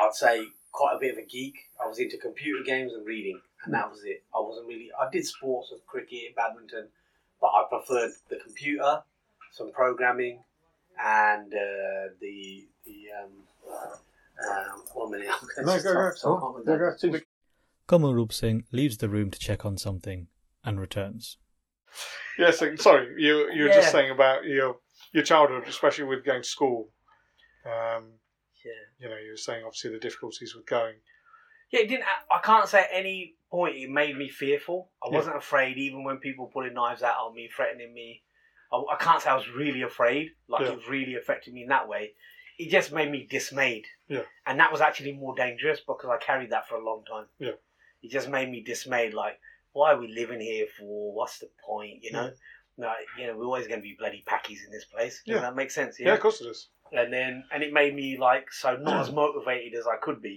I'd 0.01 0.15
say, 0.15 0.47
quite 0.73 0.95
a 0.97 0.99
bit 0.99 1.13
of 1.13 1.19
a 1.19 1.27
geek. 1.27 1.55
I 1.83 1.87
was 1.87 1.99
into 1.99 2.17
computer 2.19 2.63
games 2.65 2.93
and 2.93 3.07
reading, 3.07 3.41
and 3.65 3.75
that 3.75 3.91
was 3.91 4.01
it. 4.05 4.23
I 4.35 4.41
wasn't 4.41 4.67
really, 4.69 4.91
I 4.99 5.09
did 5.11 5.27
sports 5.27 5.71
with 5.73 5.87
cricket, 5.87 6.35
badminton, 6.37 6.89
but 7.41 7.49
I 7.49 7.65
preferred 7.69 8.13
the 8.29 8.37
computer, 8.37 9.03
some 9.53 9.73
programming, 9.73 10.41
and 11.03 11.53
uh, 11.53 12.13
the, 12.21 12.67
the, 12.85 13.05
um, 13.23 13.31
um, 14.49 14.83
one 14.95 15.11
minute. 15.11 15.29
I'm 15.43 15.49
going 15.65 15.67
No, 15.67 15.77
to 15.79 15.83
go, 15.83 15.93
go. 15.95 16.01
Oh, 16.01 16.13
So, 16.15 16.63
go, 16.65 17.11
go. 17.11 17.19
Kamalroop 17.89 18.33
Singh 18.33 18.65
leaves 18.73 18.99
the 18.99 19.09
room 19.09 19.31
to 19.31 19.39
check 19.39 19.65
on 19.65 19.77
something 19.79 20.27
and 20.65 20.81
returns. 20.81 21.39
Yeah, 22.39 22.51
so, 22.51 22.75
sorry, 22.77 23.15
you 23.23 23.51
you 23.53 23.63
were 23.65 23.69
Yeah. 23.71 23.77
just 23.77 23.93
saying 23.93 24.11
about 24.11 24.45
your 24.45 24.81
your 25.13 25.25
childhood, 25.25 25.65
especially 25.67 26.05
with 26.05 26.25
going 26.25 26.43
to 26.43 26.49
school. 26.49 26.93
Um, 27.65 28.19
Yeah. 28.65 28.73
you 28.99 29.09
know, 29.09 29.17
you 29.17 29.31
were 29.31 29.37
saying 29.37 29.65
obviously 29.65 29.91
the 29.91 29.99
difficulties 29.99 30.55
with 30.55 30.67
going. 30.67 30.97
Yeah, 31.71 31.81
it 31.81 31.89
didn't. 31.89 32.07
I 32.31 32.39
can't 32.43 32.69
say 32.69 32.81
at 32.81 32.89
any 32.93 33.37
point 33.51 33.77
it 33.77 33.91
made 33.91 34.17
me 34.17 34.29
fearful. 34.29 34.91
I 35.03 35.09
wasn't 35.09 35.37
afraid, 35.37 35.79
even 35.79 36.05
when 36.05 36.19
people 36.19 36.47
putting 36.53 36.75
knives 36.75 37.03
out 37.03 37.17
on 37.19 37.35
me, 37.35 37.49
threatening 37.49 37.93
me. 37.93 38.23
I, 38.73 38.77
I 38.77 38.97
can't 38.97 39.21
say 39.23 39.31
I 39.31 39.35
was 39.35 39.49
really 39.49 39.83
afraid. 39.83 40.31
Like 40.49 40.63
Yeah. 40.63 40.73
it 40.75 40.89
really 40.89 41.15
affected 41.15 41.55
me 41.55 41.63
in 41.63 41.69
that 41.69 41.89
way. 41.89 42.15
It 42.59 42.71
just 42.71 42.93
made 42.93 43.11
me 43.11 43.27
dismayed. 43.27 43.87
Yeah. 44.09 44.23
And 44.47 44.59
that 44.61 44.73
was 44.73 44.81
actually 44.81 45.13
more 45.13 45.35
dangerous 45.35 45.81
because 45.81 46.09
I 46.11 46.19
carried 46.19 46.51
that 46.51 46.69
for 46.69 46.77
a 46.77 46.85
long 46.85 47.05
time. 47.05 47.27
Yeah. 47.39 47.53
It 48.03 48.11
just 48.11 48.29
made 48.29 48.49
me 48.51 48.63
dismayed. 48.63 49.13
Like, 49.15 49.39
why 49.77 49.93
are 49.93 50.01
we 50.05 50.09
living 50.21 50.41
here 50.41 50.67
for? 50.79 51.13
What's 51.19 51.39
the 51.43 51.49
point? 51.71 51.99
You 52.03 52.13
know. 52.17 52.31
No, 52.79 52.93
you 53.19 53.27
know, 53.27 53.35
we're 53.39 53.47
always 53.51 53.67
going 53.71 53.81
to 53.81 53.89
be 53.91 53.97
bloody 53.99 54.23
packies 54.31 54.61
in 54.67 54.71
this 54.71 54.85
place. 54.95 55.15
Does 55.27 55.37
Yeah. 55.37 55.41
that 55.47 55.57
make 55.61 55.71
sense? 55.71 55.93
Yeah, 55.99 56.13
of 56.15 56.21
course 56.21 56.41
it 56.43 56.49
is. 56.55 56.61
and 56.93 57.11
then 57.17 57.33
and 57.53 57.63
it 57.67 57.73
made 57.73 57.95
me 58.03 58.09
like 58.29 58.47
so 58.63 58.77
not 58.89 59.01
as 59.05 59.11
motivated 59.23 59.73
as 59.81 59.87
I 59.95 59.97
could 60.07 60.21
be. 60.31 60.37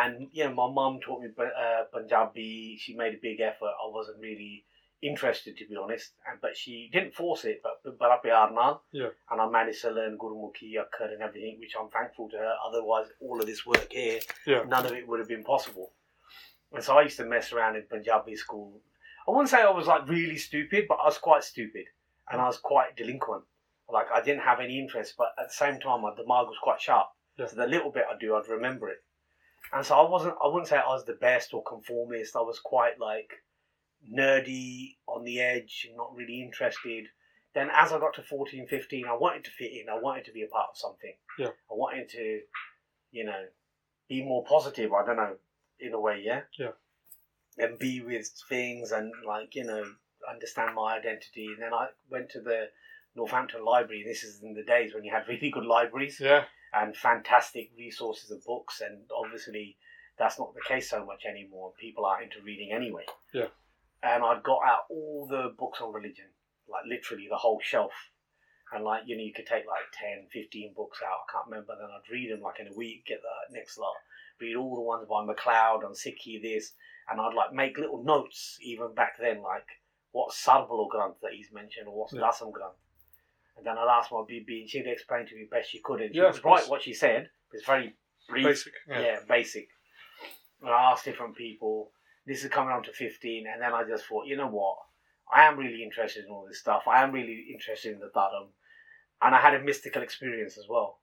And 0.00 0.28
you 0.36 0.44
know, 0.44 0.52
my 0.60 0.68
mum 0.78 1.00
taught 1.04 1.22
me 1.22 1.28
uh, 1.38 1.84
Punjabi. 1.94 2.76
She 2.82 2.92
made 3.02 3.14
a 3.14 3.22
big 3.28 3.40
effort. 3.40 3.72
I 3.84 3.88
wasn't 3.98 4.20
really 4.20 4.54
interested 5.00 5.56
to 5.56 5.64
be 5.70 5.76
honest, 5.82 6.12
and 6.28 6.38
but 6.44 6.54
she 6.62 6.90
didn't 6.92 7.14
force 7.14 7.44
it. 7.46 7.62
But 7.64 7.98
but 7.98 8.10
I 8.14 8.18
pyar 8.24 8.50
naal. 8.58 8.80
Yeah. 8.92 9.12
And 9.30 9.40
I 9.40 9.48
managed 9.48 9.80
to 9.86 9.90
learn 9.90 10.18
Gurumukhi, 10.18 10.68
Akkar, 10.84 11.08
and 11.14 11.22
everything, 11.22 11.56
which 11.60 11.74
I'm 11.80 11.88
thankful 11.88 12.28
to 12.32 12.36
her. 12.44 12.54
Otherwise, 12.68 13.06
all 13.24 13.40
of 13.40 13.46
this 13.46 13.64
work 13.64 13.88
here, 13.90 14.20
Yeah. 14.46 14.64
none 14.74 14.84
of 14.84 14.92
it 14.92 15.08
would 15.08 15.20
have 15.20 15.28
been 15.34 15.44
possible. 15.54 15.92
And 16.72 16.82
so 16.84 16.98
I 16.98 17.02
used 17.02 17.16
to 17.16 17.24
mess 17.24 17.52
around 17.52 17.76
in 17.76 17.82
Punjabi 17.82 18.36
school. 18.36 18.80
I 19.26 19.30
wouldn't 19.30 19.48
say 19.50 19.62
I 19.62 19.70
was 19.70 19.86
like 19.86 20.08
really 20.08 20.36
stupid, 20.36 20.86
but 20.88 20.98
I 21.02 21.06
was 21.06 21.18
quite 21.18 21.44
stupid. 21.44 21.86
and 22.30 22.40
I 22.40 22.46
was 22.46 22.58
quite 22.58 22.96
delinquent. 22.96 23.44
Like 23.90 24.06
I 24.12 24.20
didn't 24.20 24.42
have 24.42 24.60
any 24.60 24.78
interest, 24.78 25.14
but 25.16 25.28
at 25.38 25.48
the 25.48 25.54
same 25.54 25.80
time, 25.80 26.02
my 26.02 26.10
damag 26.10 26.46
was 26.46 26.58
quite 26.62 26.80
sharp. 26.80 27.08
Yeah. 27.38 27.46
So 27.46 27.56
the 27.56 27.66
little 27.66 27.90
bit 27.90 28.04
I 28.10 28.18
do, 28.18 28.34
I'd 28.36 28.48
remember 28.48 28.88
it. 28.88 28.98
And 29.72 29.84
so 29.84 29.96
I 29.96 30.08
wasn't. 30.08 30.34
I 30.42 30.48
wouldn't 30.48 30.68
say 30.68 30.76
I 30.76 30.88
was 30.88 31.04
the 31.04 31.14
best 31.14 31.54
or 31.54 31.62
conformist. 31.62 32.36
I 32.36 32.40
was 32.40 32.58
quite 32.60 33.00
like 33.00 33.30
nerdy 34.12 34.96
on 35.06 35.24
the 35.24 35.40
edge, 35.40 35.88
not 35.96 36.14
really 36.14 36.42
interested. 36.42 37.06
Then 37.54 37.70
as 37.74 37.92
I 37.92 37.98
got 37.98 38.14
to 38.14 38.22
14, 38.22 38.66
15, 38.66 39.06
I 39.06 39.14
wanted 39.14 39.44
to 39.44 39.50
fit 39.50 39.72
in. 39.72 39.88
I 39.88 39.98
wanted 39.98 40.26
to 40.26 40.32
be 40.32 40.42
a 40.42 40.46
part 40.48 40.68
of 40.72 40.78
something. 40.78 41.14
Yeah. 41.38 41.48
I 41.70 41.74
wanted 41.74 42.08
to, 42.10 42.40
you 43.10 43.24
know, 43.24 43.44
be 44.08 44.22
more 44.22 44.44
positive. 44.44 44.92
I 44.92 45.04
don't 45.04 45.16
know, 45.16 45.36
in 45.80 45.92
a 45.94 46.00
way, 46.00 46.22
yeah. 46.24 46.42
Yeah. 46.58 46.72
And 47.56 47.78
be 47.78 48.00
with 48.00 48.30
things 48.48 48.92
and 48.92 49.12
like 49.26 49.54
you 49.54 49.64
know 49.64 49.84
understand 50.30 50.74
my 50.74 50.96
identity. 50.98 51.46
And 51.46 51.62
then 51.62 51.74
I 51.74 51.88
went 52.10 52.30
to 52.30 52.40
the 52.40 52.68
Northampton 53.16 53.64
Library. 53.64 54.04
This 54.06 54.22
is 54.22 54.42
in 54.42 54.54
the 54.54 54.62
days 54.62 54.94
when 54.94 55.04
you 55.04 55.12
had 55.12 55.26
really 55.28 55.50
good 55.50 55.64
libraries 55.64 56.20
Yeah. 56.20 56.44
and 56.72 56.96
fantastic 56.96 57.70
resources 57.76 58.30
of 58.30 58.44
books, 58.44 58.80
and 58.80 59.10
obviously 59.16 59.76
that's 60.18 60.38
not 60.38 60.54
the 60.54 60.60
case 60.66 60.90
so 60.90 61.04
much 61.04 61.24
anymore. 61.24 61.72
People 61.80 62.04
aren't 62.04 62.24
into 62.24 62.42
reading 62.44 62.72
anyway. 62.72 63.06
Yeah. 63.32 63.48
And 64.02 64.22
I'd 64.22 64.42
got 64.42 64.60
out 64.64 64.84
all 64.90 65.26
the 65.28 65.54
books 65.58 65.80
on 65.80 65.92
religion, 65.92 66.26
like 66.68 66.84
literally 66.86 67.26
the 67.28 67.36
whole 67.36 67.60
shelf. 67.62 67.92
And 68.72 68.84
like, 68.84 69.02
you 69.06 69.16
know, 69.16 69.22
you 69.22 69.32
could 69.32 69.46
take 69.46 69.64
like 69.66 69.88
10, 69.98 70.28
15 70.30 70.74
books 70.76 71.00
out, 71.02 71.24
I 71.26 71.32
can't 71.32 71.46
remember, 71.48 71.74
then 71.74 71.88
I'd 71.88 72.12
read 72.12 72.30
them 72.30 72.42
like 72.42 72.60
in 72.60 72.68
a 72.68 72.76
week, 72.76 73.06
get 73.06 73.20
the 73.22 73.56
next 73.56 73.78
lot, 73.78 73.94
read 74.40 74.56
all 74.56 74.74
the 74.74 74.80
ones 74.80 75.06
by 75.08 75.24
MacLeod 75.24 75.84
on 75.84 75.92
Sikhi, 75.92 76.40
this, 76.42 76.72
and 77.10 77.20
I'd 77.20 77.34
like 77.34 77.52
make 77.52 77.78
little 77.78 78.02
notes 78.02 78.58
even 78.60 78.94
back 78.94 79.14
then, 79.20 79.42
like 79.42 79.66
what 80.12 80.32
Sarbloh 80.32 80.88
Granth 80.88 81.20
that 81.22 81.32
he's 81.32 81.52
mentioned 81.52 81.88
or 81.88 81.96
what's 81.98 82.12
Yeah. 82.12 82.20
Dasam 82.20 82.52
Granth. 82.52 82.76
And 83.56 83.66
then 83.66 83.76
I'd 83.76 83.98
ask 83.98 84.12
my 84.12 84.18
BB 84.18 84.60
and 84.60 84.70
she'd 84.70 84.86
explain 84.86 85.26
to 85.26 85.34
me 85.34 85.48
best 85.50 85.70
she 85.70 85.80
could. 85.80 86.00
And 86.00 86.14
she 86.14 86.20
Yeah, 86.20 86.28
was 86.28 86.44
right 86.44 86.68
what 86.68 86.82
she 86.82 86.94
said. 86.94 87.30
It's 87.52 87.64
very 87.64 87.94
brief. 88.28 88.44
Basic. 88.44 88.72
Yeah. 88.88 89.00
Yeah. 89.00 89.18
basic. 89.28 89.68
And 90.62 90.70
I 90.70 90.92
asked 90.92 91.04
different 91.04 91.36
people. 91.36 91.92
This 92.26 92.44
is 92.44 92.50
coming 92.50 92.72
on 92.72 92.82
to 92.84 92.92
15. 92.92 93.46
And 93.52 93.60
then 93.60 93.72
I 93.72 93.84
just 93.84 94.06
thought, 94.06 94.26
you 94.26 94.36
know 94.36 94.48
what? 94.48 94.76
I 95.32 95.44
am 95.44 95.58
really 95.58 95.82
interested 95.82 96.24
in 96.24 96.30
all 96.30 96.46
this 96.46 96.60
stuff. 96.60 96.84
I 96.86 97.02
am 97.02 97.12
really 97.12 97.46
interested 97.52 97.92
in 97.92 98.00
the 98.00 98.10
Dharam. 98.14 98.48
And 99.20 99.34
I 99.34 99.40
had 99.40 99.54
a 99.54 99.60
mystical 99.60 100.02
experience 100.02 100.56
as 100.56 100.66
well. 100.68 101.00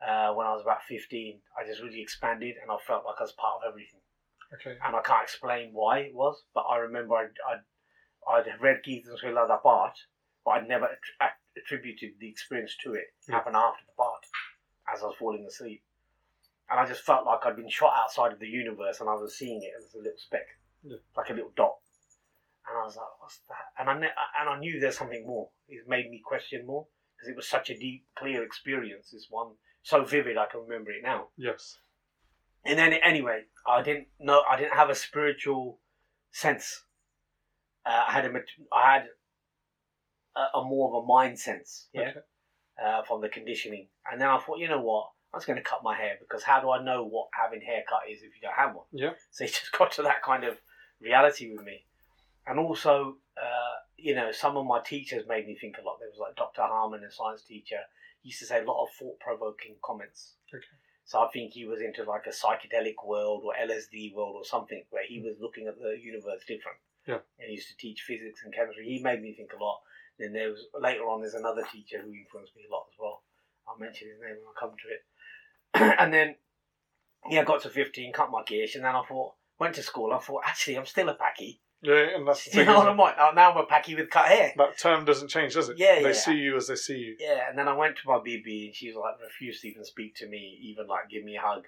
Uh, 0.00 0.32
when 0.32 0.46
I 0.46 0.52
was 0.52 0.62
about 0.62 0.82
15, 0.84 1.40
I 1.60 1.66
just 1.66 1.82
really 1.82 2.00
expanded 2.00 2.54
and 2.62 2.70
I 2.70 2.76
felt 2.86 3.04
like 3.04 3.16
I 3.20 3.24
was 3.24 3.32
part 3.32 3.60
of 3.62 3.68
everything. 3.68 4.00
Okay. 4.54 4.78
And 4.84 4.96
I 4.96 5.00
can't 5.02 5.22
explain 5.22 5.70
why 5.72 5.98
it 6.00 6.14
was, 6.14 6.42
but 6.54 6.62
I 6.62 6.78
remember 6.78 7.14
I'd, 7.16 7.36
I'd, 7.46 7.62
I'd 8.48 8.60
read 8.60 8.80
Kirtan 8.84 9.14
Sohila 9.22 9.46
that 9.48 9.62
part, 9.62 9.98
but 10.44 10.52
I'd 10.52 10.68
never 10.68 10.86
att- 11.20 11.38
attributed 11.56 12.12
the 12.18 12.28
experience 12.28 12.74
to 12.84 12.94
it. 12.94 13.12
It 13.26 13.28
Yeah. 13.30 13.36
happened 13.36 13.56
after 13.56 13.84
the 13.86 13.92
part, 13.92 14.24
as 14.92 15.02
I 15.02 15.06
was 15.06 15.16
falling 15.18 15.44
asleep. 15.46 15.82
And 16.70 16.80
I 16.80 16.86
just 16.86 17.02
felt 17.02 17.26
like 17.26 17.40
I'd 17.44 17.56
been 17.56 17.68
shot 17.68 17.92
outside 17.96 18.32
of 18.32 18.38
the 18.40 18.48
universe 18.48 19.00
and 19.00 19.08
I 19.10 19.14
was 19.14 19.36
seeing 19.36 19.62
it 19.62 19.72
as 19.78 19.92
a 19.94 19.98
little 19.98 20.18
speck, 20.18 20.46
Yeah. 20.82 20.96
like 21.16 21.28
a 21.30 21.34
little 21.34 21.52
dot. 21.56 21.76
And 22.66 22.78
I 22.78 22.84
was 22.84 22.96
like, 22.96 23.06
what's 23.20 23.40
that? 23.48 23.66
And 23.78 23.90
I, 23.90 23.98
ne- 23.98 24.16
and 24.40 24.48
I 24.48 24.58
knew 24.58 24.80
there's 24.80 24.96
something 24.96 25.26
more. 25.26 25.50
It 25.68 25.86
made 25.88 26.08
me 26.10 26.22
question 26.24 26.64
more 26.66 26.86
because 27.16 27.28
it 27.28 27.36
was 27.36 27.46
such 27.48 27.68
a 27.70 27.76
deep, 27.76 28.06
clear 28.16 28.42
experience. 28.44 29.10
This 29.10 29.26
one, 29.28 29.52
so 29.82 30.04
vivid, 30.04 30.36
I 30.36 30.46
can 30.46 30.60
remember 30.60 30.90
it 30.90 31.02
now. 31.02 31.28
Yes. 31.36 31.78
And 32.64 32.78
then 32.78 32.92
anyway, 32.92 33.42
I 33.66 33.82
didn't 33.82 34.08
know. 34.18 34.42
I 34.50 34.56
didn't 34.56 34.74
have 34.76 34.90
a 34.90 34.94
spiritual 34.94 35.78
sense. 36.30 36.82
Uh, 37.86 38.04
I 38.08 38.12
had 38.12 38.26
a, 38.26 38.32
had 38.74 39.06
a, 40.36 40.58
a 40.58 40.64
more 40.64 40.88
of 40.94 41.02
a 41.02 41.06
mind 41.06 41.38
sense, 41.38 41.88
yeah, 41.94 42.10
Okay. 42.10 42.20
uh, 42.84 43.02
from 43.04 43.22
the 43.22 43.28
conditioning. 43.30 43.88
And 44.10 44.20
then 44.20 44.28
I 44.28 44.38
thought, 44.38 44.58
you 44.58 44.68
know 44.68 44.80
what? 44.82 45.08
I'm 45.32 45.38
just 45.38 45.46
going 45.46 45.56
to 45.58 45.62
cut 45.62 45.82
my 45.82 45.96
hair 45.96 46.16
because 46.20 46.42
how 46.42 46.60
do 46.60 46.70
I 46.70 46.82
know 46.82 47.04
what 47.06 47.28
having 47.32 47.62
haircut 47.62 48.00
is 48.10 48.18
if 48.18 48.34
you 48.34 48.42
don't 48.42 48.54
have 48.54 48.74
one? 48.74 48.84
Yeah. 48.92 49.10
So 49.30 49.44
it 49.44 49.48
just 49.48 49.72
got 49.72 49.92
to 49.92 50.02
that 50.02 50.22
kind 50.22 50.44
of 50.44 50.58
reality 51.00 51.50
with 51.50 51.64
me. 51.64 51.86
And 52.46 52.58
also, 52.58 53.16
uh, 53.40 53.74
you 53.96 54.14
know, 54.14 54.32
some 54.32 54.56
of 54.56 54.66
my 54.66 54.80
teachers 54.80 55.22
made 55.28 55.46
me 55.46 55.56
think 55.58 55.76
a 55.80 55.86
lot. 55.86 55.96
There 56.00 56.08
was 56.10 56.18
like 56.20 56.36
Dr. 56.36 56.62
Harmon, 56.62 57.04
a 57.04 57.10
science 57.10 57.42
teacher, 57.44 57.78
used 58.22 58.40
to 58.40 58.46
say 58.46 58.60
a 58.60 58.64
lot 58.64 58.82
of 58.82 58.88
thought-provoking 58.98 59.76
comments. 59.84 60.34
Okay. 60.54 60.64
So 61.04 61.18
I 61.20 61.28
think 61.32 61.52
he 61.52 61.64
was 61.64 61.80
into 61.80 62.04
like 62.04 62.26
a 62.26 62.30
psychedelic 62.30 63.04
world 63.04 63.42
or 63.44 63.52
LSD 63.54 64.14
world 64.14 64.36
or 64.36 64.44
something 64.44 64.84
where 64.90 65.04
he 65.06 65.20
was 65.20 65.36
looking 65.40 65.66
at 65.66 65.78
the 65.78 65.98
universe 66.00 66.42
different. 66.46 66.78
Yeah. 67.06 67.24
And 67.38 67.48
he 67.48 67.54
used 67.54 67.68
to 67.68 67.76
teach 67.76 68.02
physics 68.02 68.42
and 68.44 68.54
chemistry. 68.54 68.84
He 68.86 69.02
made 69.02 69.22
me 69.22 69.34
think 69.34 69.50
a 69.52 69.62
lot. 69.62 69.80
Then 70.18 70.32
there 70.32 70.50
was 70.50 70.66
later 70.78 71.08
on 71.08 71.20
there's 71.20 71.34
another 71.34 71.64
teacher 71.72 71.98
who 71.98 72.12
influenced 72.12 72.54
me 72.54 72.62
a 72.68 72.72
lot 72.72 72.86
as 72.92 72.98
well. 72.98 73.22
I'll 73.66 73.78
mention 73.78 74.08
his 74.08 74.20
name 74.20 74.36
when 74.36 74.52
I 74.54 74.60
come 74.60 74.76
to 74.76 74.88
it. 74.94 75.02
and 75.98 76.12
then 76.12 76.36
yeah, 77.28 77.40
I 77.40 77.44
got 77.44 77.62
to 77.62 77.70
fifteen, 77.70 78.12
cut 78.12 78.30
my 78.30 78.42
gears, 78.44 78.74
and 78.74 78.84
then 78.84 78.94
I 78.94 79.02
thought 79.02 79.34
went 79.58 79.74
to 79.76 79.82
school. 79.82 80.12
I 80.12 80.18
thought 80.18 80.42
actually 80.46 80.78
I'm 80.78 80.86
still 80.86 81.08
a 81.08 81.14
packy. 81.14 81.60
Yeah, 81.81 82.15
and 82.15 82.27
that's 82.27 82.45
the 82.45 82.51
Do 82.51 82.57
you 82.59 82.65
thing. 82.65 82.73
know 82.73 82.79
what 82.79 82.87
isn't 82.87 82.91
I'm 82.93 82.97
like? 82.97 83.15
Oh, 83.19 83.31
Now 83.35 83.51
I'm 83.51 83.57
a 83.57 83.65
packy 83.65 83.93
with 83.95 84.09
cut 84.09 84.25
hair. 84.27 84.47
it? 84.47 84.53
That 84.57 84.77
term 84.79 85.05
doesn't 85.05 85.27
change, 85.27 85.53
does 85.53 85.69
it? 85.69 85.77
Yeah, 85.77 85.95
They 86.01 86.07
yeah. 86.07 86.11
see 86.13 86.33
you 86.35 86.55
as 86.57 86.67
they 86.67 86.75
see 86.75 86.97
you. 86.97 87.15
Yeah, 87.19 87.47
and 87.49 87.57
then 87.59 87.67
I 87.67 87.73
went 87.75 87.97
to 87.97 88.07
my 88.07 88.17
BB 88.17 88.67
and 88.67 88.75
she 88.75 88.87
was 88.87 88.95
like 88.95 89.15
refused 89.21 89.61
to 89.61 89.67
even 89.69 89.83
speak 89.85 90.15
to 90.15 90.27
me, 90.27 90.57
even 90.63 90.87
like 90.87 91.09
give 91.09 91.23
me 91.23 91.35
a 91.35 91.41
hug. 91.41 91.65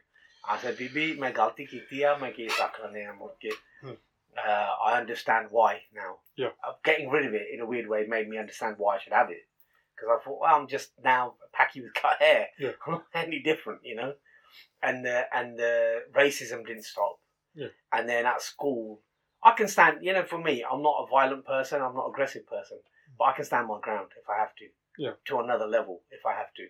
I 0.50 0.58
said, 0.58 0.78
BB, 0.78 1.18
मैं 1.20 1.34
गलती 1.36 1.66
की 1.70 1.80
थी 1.92 2.02
या 2.02 2.16
मैं 2.18 2.34
ऐसा 2.46 2.68
करने 2.80 3.02
हैं 3.04 3.18
मुड़ 3.20 3.32
के." 3.46 3.52
Hmm. 3.82 3.96
Uh, 4.38 4.70
I 4.86 4.98
understand 5.00 5.48
why 5.52 5.82
now. 5.94 6.20
Yeah. 6.36 6.52
Uh, 6.64 6.74
getting 6.84 7.10
rid 7.10 7.26
of 7.26 7.34
it 7.34 7.48
in 7.54 7.60
a 7.60 7.66
weird 7.66 7.88
way 7.90 8.06
made 8.08 8.30
me 8.30 8.38
understand 8.38 8.76
why 8.78 8.96
I 8.96 9.00
should 9.00 9.14
have 9.14 9.30
it. 9.32 9.44
Because 9.96 10.10
I 10.16 10.24
thought, 10.24 10.40
well, 10.40 10.56
I'm 10.56 10.68
just 10.68 10.92
now 11.04 11.36
a 11.44 11.58
packy 11.58 11.82
with 11.82 11.94
cut 11.96 12.18
hair. 12.22 12.48
Yeah. 12.60 12.72
I'm 12.86 12.94
not 12.94 13.06
any 13.14 13.40
different, 13.42 13.82
you 13.84 13.96
know. 13.96 14.14
And 14.82 15.04
the 15.06 15.26
and 15.36 15.58
the 15.60 16.04
racism 16.16 16.66
didn't 16.66 16.86
stop. 16.86 17.20
Yeah. 17.56 17.68
And 17.92 18.08
then 18.08 18.26
at 18.26 18.42
school, 18.42 19.02
I 19.45 19.53
can 19.53 19.69
stand. 19.69 19.99
You 20.03 20.13
know, 20.13 20.25
for 20.25 20.39
me, 20.39 20.65
I'm 20.65 20.83
not 20.83 21.05
a 21.05 21.11
violent 21.11 21.45
person. 21.45 21.83
I'm 21.83 21.95
not 21.95 22.07
an 22.07 22.11
aggressive 22.13 22.47
person, 22.47 22.79
but 23.19 23.25
I 23.25 23.33
can 23.33 23.45
stand 23.45 23.69
my 23.69 23.81
ground 23.81 24.09
if 24.21 24.29
I 24.29 24.39
have 24.39 24.55
to. 24.57 24.67
Yeah. 24.99 25.13
To 25.27 25.41
another 25.41 25.67
level 25.67 26.03
if 26.11 26.25
I 26.27 26.35
have 26.35 26.53
to. 26.57 26.67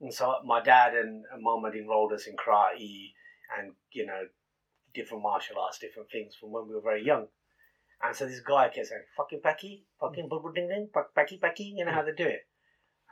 And 0.00 0.12
so 0.12 0.34
my 0.44 0.60
dad 0.60 0.94
and, 0.94 1.24
and 1.32 1.42
mum 1.42 1.62
had 1.64 1.74
enrolled 1.74 2.12
us 2.12 2.26
in 2.26 2.36
karate 2.36 3.12
and 3.56 3.72
you 3.92 4.04
know 4.04 4.22
different 4.92 5.22
martial 5.22 5.58
arts, 5.58 5.78
different 5.78 6.10
things 6.10 6.34
from 6.38 6.50
when 6.52 6.68
we 6.68 6.74
were 6.74 6.80
very 6.80 7.04
young. 7.04 7.26
And 8.02 8.14
so 8.14 8.26
this 8.26 8.40
guy 8.40 8.68
kept 8.68 8.88
saying, 8.88 9.04
"Fucking 9.16 9.40
Becky, 9.42 9.86
fucking 10.00 10.28
bubble 10.28 10.52
ding 10.52 10.68
ding, 10.68 10.90
Becky, 11.14 11.38
Becky." 11.38 11.74
You 11.76 11.84
know 11.84 11.92
how 11.92 12.02
they 12.02 12.12
do 12.12 12.26
it. 12.26 12.46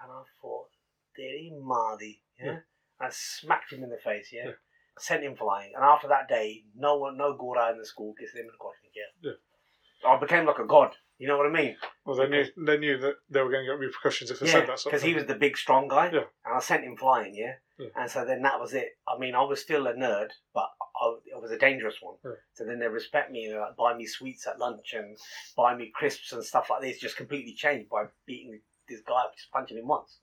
And 0.03 0.11
I 0.11 0.23
thought, 0.41 0.69
"Deri 1.17 1.53
Mardi," 1.57 2.23
yeah. 2.39 2.47
Yeah. 2.47 2.59
I 3.01 3.09
smacked 3.11 3.73
him 3.73 3.83
in 3.83 3.91
the 3.91 3.97
face, 3.97 4.31
yeah. 4.33 4.47
Yeah. 4.47 4.53
Sent 4.99 5.23
him 5.25 5.37
flying. 5.37 5.73
And 5.75 5.85
after 5.85 6.09
that 6.09 6.29
day, 6.29 6.65
no 6.77 6.97
one, 6.99 7.17
no 7.17 7.35
Gora 7.37 7.73
in 7.73 7.79
the 7.79 7.87
school 7.87 8.15
gets 8.19 8.35
him 8.35 8.41
in 8.43 8.47
the 8.47 8.53
question, 8.59 8.91
yeah. 8.95 9.31
Yeah. 9.31 10.11
I 10.11 10.19
became 10.19 10.47
like 10.47 10.59
a 10.59 10.67
god. 10.67 10.95
You 11.19 11.29
know 11.29 11.37
what 11.37 11.47
I 11.47 11.51
mean? 11.51 11.77
Well, 12.05 12.17
they 12.17 12.27
knew 12.27 12.45
they 12.67 12.77
knew 12.79 12.99
that 12.99 13.15
they 13.31 13.41
were 13.41 13.51
going 13.51 13.65
to 13.65 13.71
get 13.73 13.79
repercussions 13.79 14.31
if 14.33 14.41
they 14.41 14.47
Yeah, 14.47 14.53
said 14.53 14.69
that. 14.69 14.81
because 14.85 15.03
he 15.03 15.15
was 15.15 15.27
the 15.27 15.37
big, 15.37 15.57
strong 15.57 15.87
guy. 15.87 16.07
Yeah. 16.13 16.25
And 16.45 16.57
I 16.57 16.59
sent 16.59 16.83
him 16.83 16.97
flying, 16.97 17.37
yeah? 17.37 17.53
Yeah. 17.79 17.91
And 17.95 18.11
so 18.11 18.25
then 18.25 18.43
that 18.43 18.59
was 18.59 18.75
it. 18.75 18.89
I 19.07 19.17
mean, 19.19 19.37
I 19.37 19.43
was 19.43 19.61
still 19.61 19.87
a 19.87 19.95
nerd, 19.95 20.31
but 20.53 20.67
I, 21.01 21.15
I 21.37 21.39
was 21.41 21.53
a 21.53 21.59
dangerous 21.59 21.97
one. 22.01 22.17
Yeah. 22.25 22.33
So 22.55 22.65
then 22.65 22.81
they 22.81 22.89
respect 22.89 23.31
me 23.31 23.47
and 23.47 23.61
like, 23.61 23.77
buy 23.77 23.95
me 23.97 24.05
sweets 24.07 24.49
at 24.49 24.59
lunch 24.59 24.95
and 24.95 25.17
buy 25.57 25.77
me 25.77 25.93
crisps 25.95 26.33
and 26.33 26.43
stuff 26.45 26.69
like 26.71 26.83
this. 26.83 26.99
Just 26.99 27.17
completely 27.17 27.55
changed 27.55 27.89
by 27.89 28.07
beating 28.27 28.59
this 28.89 29.01
guy 29.07 29.21
up, 29.23 29.37
just 29.37 29.53
punching 29.53 29.79
him 29.79 29.87
once. 29.87 30.19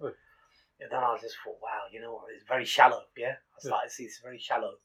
Yeah. 0.80 0.86
And 0.86 0.92
then 0.92 1.04
I 1.04 1.18
just 1.22 1.36
thought, 1.44 1.58
wow, 1.62 1.84
you 1.92 2.02
know 2.02 2.14
what? 2.14 2.26
It's 2.34 2.46
very 2.48 2.66
shallow, 2.66 3.04
yeah? 3.18 3.36
I 3.54 3.60
Yeah. 3.64 3.70
started 3.70 3.90
to 3.90 3.94
see 3.94 4.04
it's 4.04 4.20
very 4.20 4.40
shallow. 4.40 4.76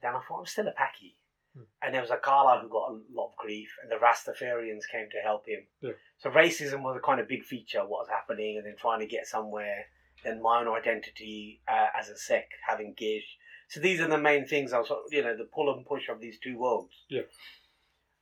Then 0.00 0.14
I 0.16 0.20
thought, 0.20 0.40
I'm 0.40 0.46
still 0.46 0.68
a 0.68 0.72
packy. 0.72 1.16
Hmm. 1.54 1.62
And 1.82 1.94
there 1.94 2.00
was 2.00 2.10
a 2.10 2.16
Kala 2.16 2.60
who 2.60 2.68
got 2.68 2.90
a 2.90 3.00
lot 3.12 3.28
of 3.28 3.36
grief, 3.36 3.76
and 3.82 3.90
the 3.90 3.96
Rastafarians 3.96 4.88
came 4.90 5.08
to 5.10 5.18
help 5.22 5.46
him. 5.46 5.66
Yeah. 5.80 5.92
So 6.18 6.30
racism 6.30 6.82
was 6.82 6.96
a 6.96 7.00
kind 7.06 7.20
of 7.20 7.28
big 7.28 7.44
feature 7.44 7.80
of 7.80 7.88
what 7.88 8.00
was 8.00 8.08
happening, 8.08 8.56
and 8.56 8.66
then 8.66 8.76
trying 8.80 9.00
to 9.00 9.06
get 9.06 9.26
somewhere. 9.26 9.84
Then 10.24 10.40
my 10.40 10.60
own 10.60 10.68
identity 10.68 11.60
uh, 11.68 11.88
as 11.98 12.08
a 12.08 12.16
sec, 12.16 12.48
having 12.66 12.94
Gish. 12.96 13.36
So 13.68 13.80
these 13.80 14.00
are 14.00 14.08
the 14.08 14.18
main 14.18 14.46
things. 14.46 14.72
I 14.72 14.78
was, 14.78 14.90
you 15.10 15.22
know, 15.22 15.36
the 15.36 15.44
pull 15.44 15.72
and 15.74 15.84
push 15.84 16.08
of 16.08 16.20
these 16.20 16.38
two 16.38 16.56
worlds. 16.58 16.94
Yeah. 17.08 17.22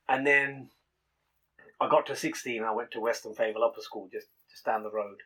And 0.09 0.25
then 0.25 0.69
I 1.79 1.87
got 1.89 2.05
to 2.07 2.15
sixteen. 2.15 2.63
I 2.63 2.71
went 2.71 2.91
to 2.91 2.99
Weston 2.99 3.33
Favell 3.33 3.63
Upper 3.65 3.81
School, 3.81 4.09
just 4.11 4.27
just 4.49 4.65
down 4.65 4.83
the 4.83 4.91
road, 4.91 5.17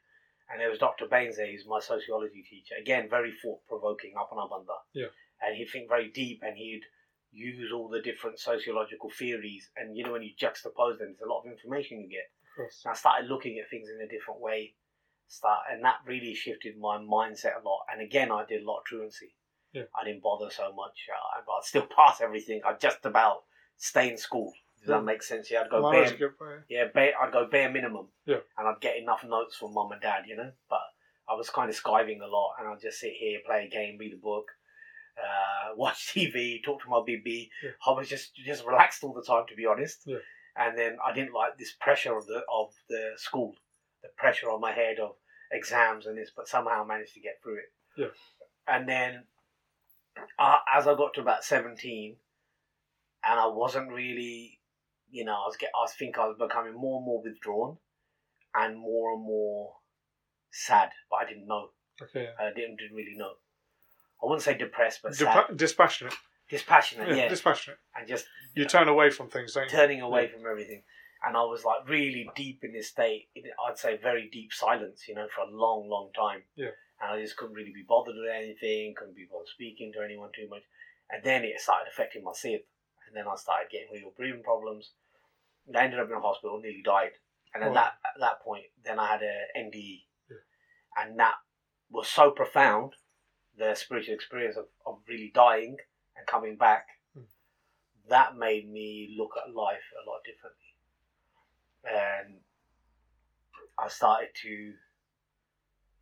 and 0.50 0.62
there 0.62 0.70
was 0.70 0.80
Dr. 0.80 1.06
Baines 1.10 1.38
there, 1.38 1.52
who's 1.52 1.66
my 1.68 1.80
sociology 1.80 2.44
teacher. 2.48 2.75
Again, 2.80 3.10
very 3.10 3.34
thought 3.42 3.60
provoking, 3.68 4.14
up 4.20 4.30
and 4.32 4.40
up 4.40 4.52
under. 4.52 4.78
Yeah. 4.94 5.12
And 5.42 5.56
he'd 5.58 5.70
think 5.70 5.90
very 5.90 6.12
deep, 6.12 6.42
and 6.44 6.56
he'd 6.56 6.84
use 7.32 7.72
all 7.74 7.90
the 7.90 8.02
different 8.02 8.40
sociological 8.40 9.10
theories. 9.10 9.70
And 9.75 9.98
you 9.98 10.04
know, 10.04 10.14
when 10.14 10.24
you 10.24 10.32
juxtapose 10.40 11.00
them, 11.00 11.16
there's 11.18 11.25
a 11.25 11.30
lot 11.30 11.44
of 11.46 11.52
information 11.52 12.02
you 12.02 12.10
get. 12.10 12.30
And 12.86 12.92
I 12.92 12.96
started 12.96 13.30
looking 13.30 13.60
at 13.60 13.70
things 13.70 13.90
in 13.90 14.06
a 14.06 14.10
different 14.10 14.40
way. 14.40 14.75
Start, 15.28 15.62
and 15.72 15.84
that 15.84 15.98
really 16.06 16.36
shifted 16.36 16.78
my 16.78 16.98
mindset 16.98 17.60
a 17.60 17.66
lot. 17.66 17.82
And 17.92 18.02
again, 18.02 18.32
I 18.32 18.46
did 18.46 18.62
a 18.62 18.66
lot 18.66 18.80
of 18.80 18.86
truancy. 18.86 19.34
Yeah. 19.74 19.84
I 20.00 20.06
didn't 20.06 20.22
bother 20.22 20.50
so 20.52 20.72
much, 20.74 21.10
uh, 21.12 21.42
but 21.46 21.54
I'd 21.54 21.64
still 21.64 21.88
pass 21.96 22.22
everything. 22.22 22.62
I 22.66 22.74
just 22.74 23.04
about 23.06 23.44
stay 23.78 24.10
in 24.10 24.18
school. 24.18 24.54
Does 24.86 24.94
that 25.00 25.04
make 25.04 25.24
sense? 25.24 25.50
Yeah, 25.50 25.62
I'd 25.62 25.70
go 25.70 25.82
Well, 25.82 25.92
bare, 25.92 26.04
a 26.13 26.18
good 26.18 26.38
point. 26.38 26.62
yeah, 26.70 26.86
bare, 26.94 27.13
I'd 27.22 27.32
go 27.34 27.46
bare 27.48 27.72
minimum. 27.72 28.08
Yeah. 28.25 28.38
And 28.58 28.68
I'd 28.68 28.80
get 28.82 28.98
enough 28.98 29.24
notes 29.24 29.56
from 29.56 29.74
mum 29.74 29.92
and 29.92 30.01
dad, 30.01 30.24
you 30.27 30.36
know. 30.36 30.51
But 30.70 30.82
I 31.30 31.34
was 31.34 31.50
kind 31.50 31.70
of 31.70 31.75
skiving 31.82 32.22
a 32.22 32.27
lot, 32.27 32.56
and 32.60 32.68
I'd 32.68 32.82
just 32.82 33.00
sit 33.00 33.13
here, 33.13 33.39
play 33.46 33.65
a 33.65 33.70
game, 33.70 33.98
read 34.00 34.13
a 34.13 34.18
book, 34.18 34.46
uh, 35.18 35.74
watch 35.75 36.13
TV, 36.13 36.63
talk 36.63 36.82
to 36.84 36.89
my 36.89 36.98
BB. 36.98 37.50
Yeah. 37.63 37.72
I 37.88 37.92
was 37.92 38.08
just 38.08 38.36
just 38.36 38.65
relaxed 38.65 39.04
all 39.04 39.13
the 39.13 39.24
time, 39.24 39.46
to 39.50 39.56
be 39.56 39.65
honest. 39.65 40.04
Yeah. 40.06 40.18
And 40.58 40.77
then 40.77 40.98
I 41.06 41.13
didn't 41.13 41.34
like 41.34 41.58
this 41.58 41.74
pressure 41.80 42.15
of 42.15 42.25
the 42.27 42.42
of 42.54 42.72
the 42.89 43.12
school, 43.18 43.56
the 44.04 44.10
pressure 44.18 44.50
on 44.51 44.62
my 44.62 44.72
head 44.72 45.00
of 45.00 45.15
exams 45.51 46.06
and 46.06 46.18
this, 46.18 46.32
but 46.36 46.48
somehow 46.48 46.84
I 46.84 46.86
managed 46.86 47.13
to 47.15 47.20
get 47.20 47.39
through 47.44 47.58
it. 47.58 47.72
Yeah. 47.98 48.08
And 48.68 48.88
then, 48.89 49.24
uh, 50.39 50.58
as 50.74 50.88
I 50.88 50.96
got 50.96 51.13
to 51.15 51.22
about 51.22 51.44
seventeen, 51.44 52.18
and 53.27 53.39
I 53.39 53.48
wasn't 53.48 53.92
really, 53.92 54.60
you 55.15 55.24
know, 55.25 55.31
I 55.34 55.45
was 55.48 55.55
get, 55.57 55.72
I 55.74 55.88
think 55.98 56.17
I 56.17 56.27
was 56.27 56.36
becoming 56.38 56.74
more 56.74 56.98
and 56.98 57.05
more 57.05 57.22
withdrawn, 57.24 57.77
and 58.53 58.77
more 58.77 59.13
and 59.13 59.24
more 59.24 59.75
sad, 60.51 60.89
but 61.10 61.17
I 61.17 61.25
didn't 61.29 61.48
know. 61.48 61.69
Okay. 62.01 62.27
I 62.39 62.50
didn't, 62.55 62.77
didn't 62.77 62.95
really 62.95 63.15
know. 63.15 63.34
I 64.22 64.25
wouldn't 64.25 64.43
say 64.43 64.57
depressed, 64.57 65.00
but 65.03 65.15
sad, 65.15 65.55
dispassionate. 65.55 66.13
dispassionate, 66.50 67.10
Yeah, 67.10 67.15
yeah, 67.15 67.27
dispassionate. 67.29 67.79
and 67.95 68.07
just 68.07 68.25
You 68.55 68.65
turn 68.65 68.88
away 68.88 69.10
from 69.10 69.29
things, 69.29 69.53
don't 69.53 69.63
you? 69.72 69.77
turning 69.77 70.01
away 70.01 70.27
from 70.27 70.41
everything. 70.50 70.84
And 71.25 71.36
I 71.38 71.41
was 71.43 71.63
like 71.63 71.88
really 71.89 72.29
deep 72.36 72.60
in 72.63 72.74
this 72.74 72.89
state. 72.89 73.29
in- 73.36 73.43
I'd 73.67 73.77
say 73.79 73.98
very 73.98 74.29
deep 74.31 74.51
silence, 74.53 75.07
you 75.07 75.15
know, 75.15 75.27
for 75.34 75.41
a 75.41 75.50
long, 75.50 75.88
long 75.89 76.12
time. 76.13 76.43
Yeah. 76.55 76.72
And 77.01 77.12
I 77.12 77.22
just 77.22 77.36
couldn't 77.38 77.55
really 77.55 77.74
be 77.74 77.86
bothered 77.88 78.15
with 78.15 78.29
anything. 78.31 78.93
Couldn't 78.98 79.15
be 79.15 79.27
bothered 79.31 79.48
speaking 79.48 79.91
to 79.93 80.03
anyone 80.03 80.29
too 80.36 80.48
much. 80.50 80.63
And 81.10 81.24
then 81.24 81.43
it 81.43 81.60
started 81.60 81.88
affecting 81.91 82.24
my 82.24 82.31
sleep. 82.34 82.67
And 83.07 83.15
then 83.17 83.25
I 83.31 83.36
started 83.36 83.69
getting 83.72 83.88
real 83.93 84.13
breathing 84.15 84.43
problems. 84.43 84.91
I 85.74 85.84
ended 85.84 86.00
up 86.00 86.07
in 86.10 86.13
a 86.15 86.19
hospital, 86.19 86.60
nearly 86.60 86.81
died. 86.84 87.13
And 87.53 87.63
at 87.63 87.72
Oh. 87.72 87.74
that 87.74 87.93
at 88.03 88.19
that 88.19 88.41
point, 88.41 88.65
then 88.84 89.00
I 89.00 89.07
had 89.07 89.24
a 89.24 89.48
NDE, 89.55 90.07
Yeah. 90.29 90.38
and 90.98 91.17
that 91.19 91.36
was 91.89 92.10
so 92.10 92.31
profound. 92.31 92.95
The 93.55 93.74
spiritual 93.75 94.15
experience 94.15 94.57
of, 94.57 94.67
of 94.86 95.01
really 95.07 95.31
dying 95.34 95.77
and 96.15 96.27
coming 96.27 96.57
back, 96.57 96.88
Hmm. 97.13 97.24
that 98.10 98.36
made 98.36 98.69
me 98.69 99.15
look 99.17 99.38
at 99.38 99.53
life 99.53 99.91
a 100.03 100.10
lot 100.10 100.24
differently. 100.25 100.75
And 101.86 102.43
I 103.77 103.88
started 103.88 104.36
to 104.41 104.77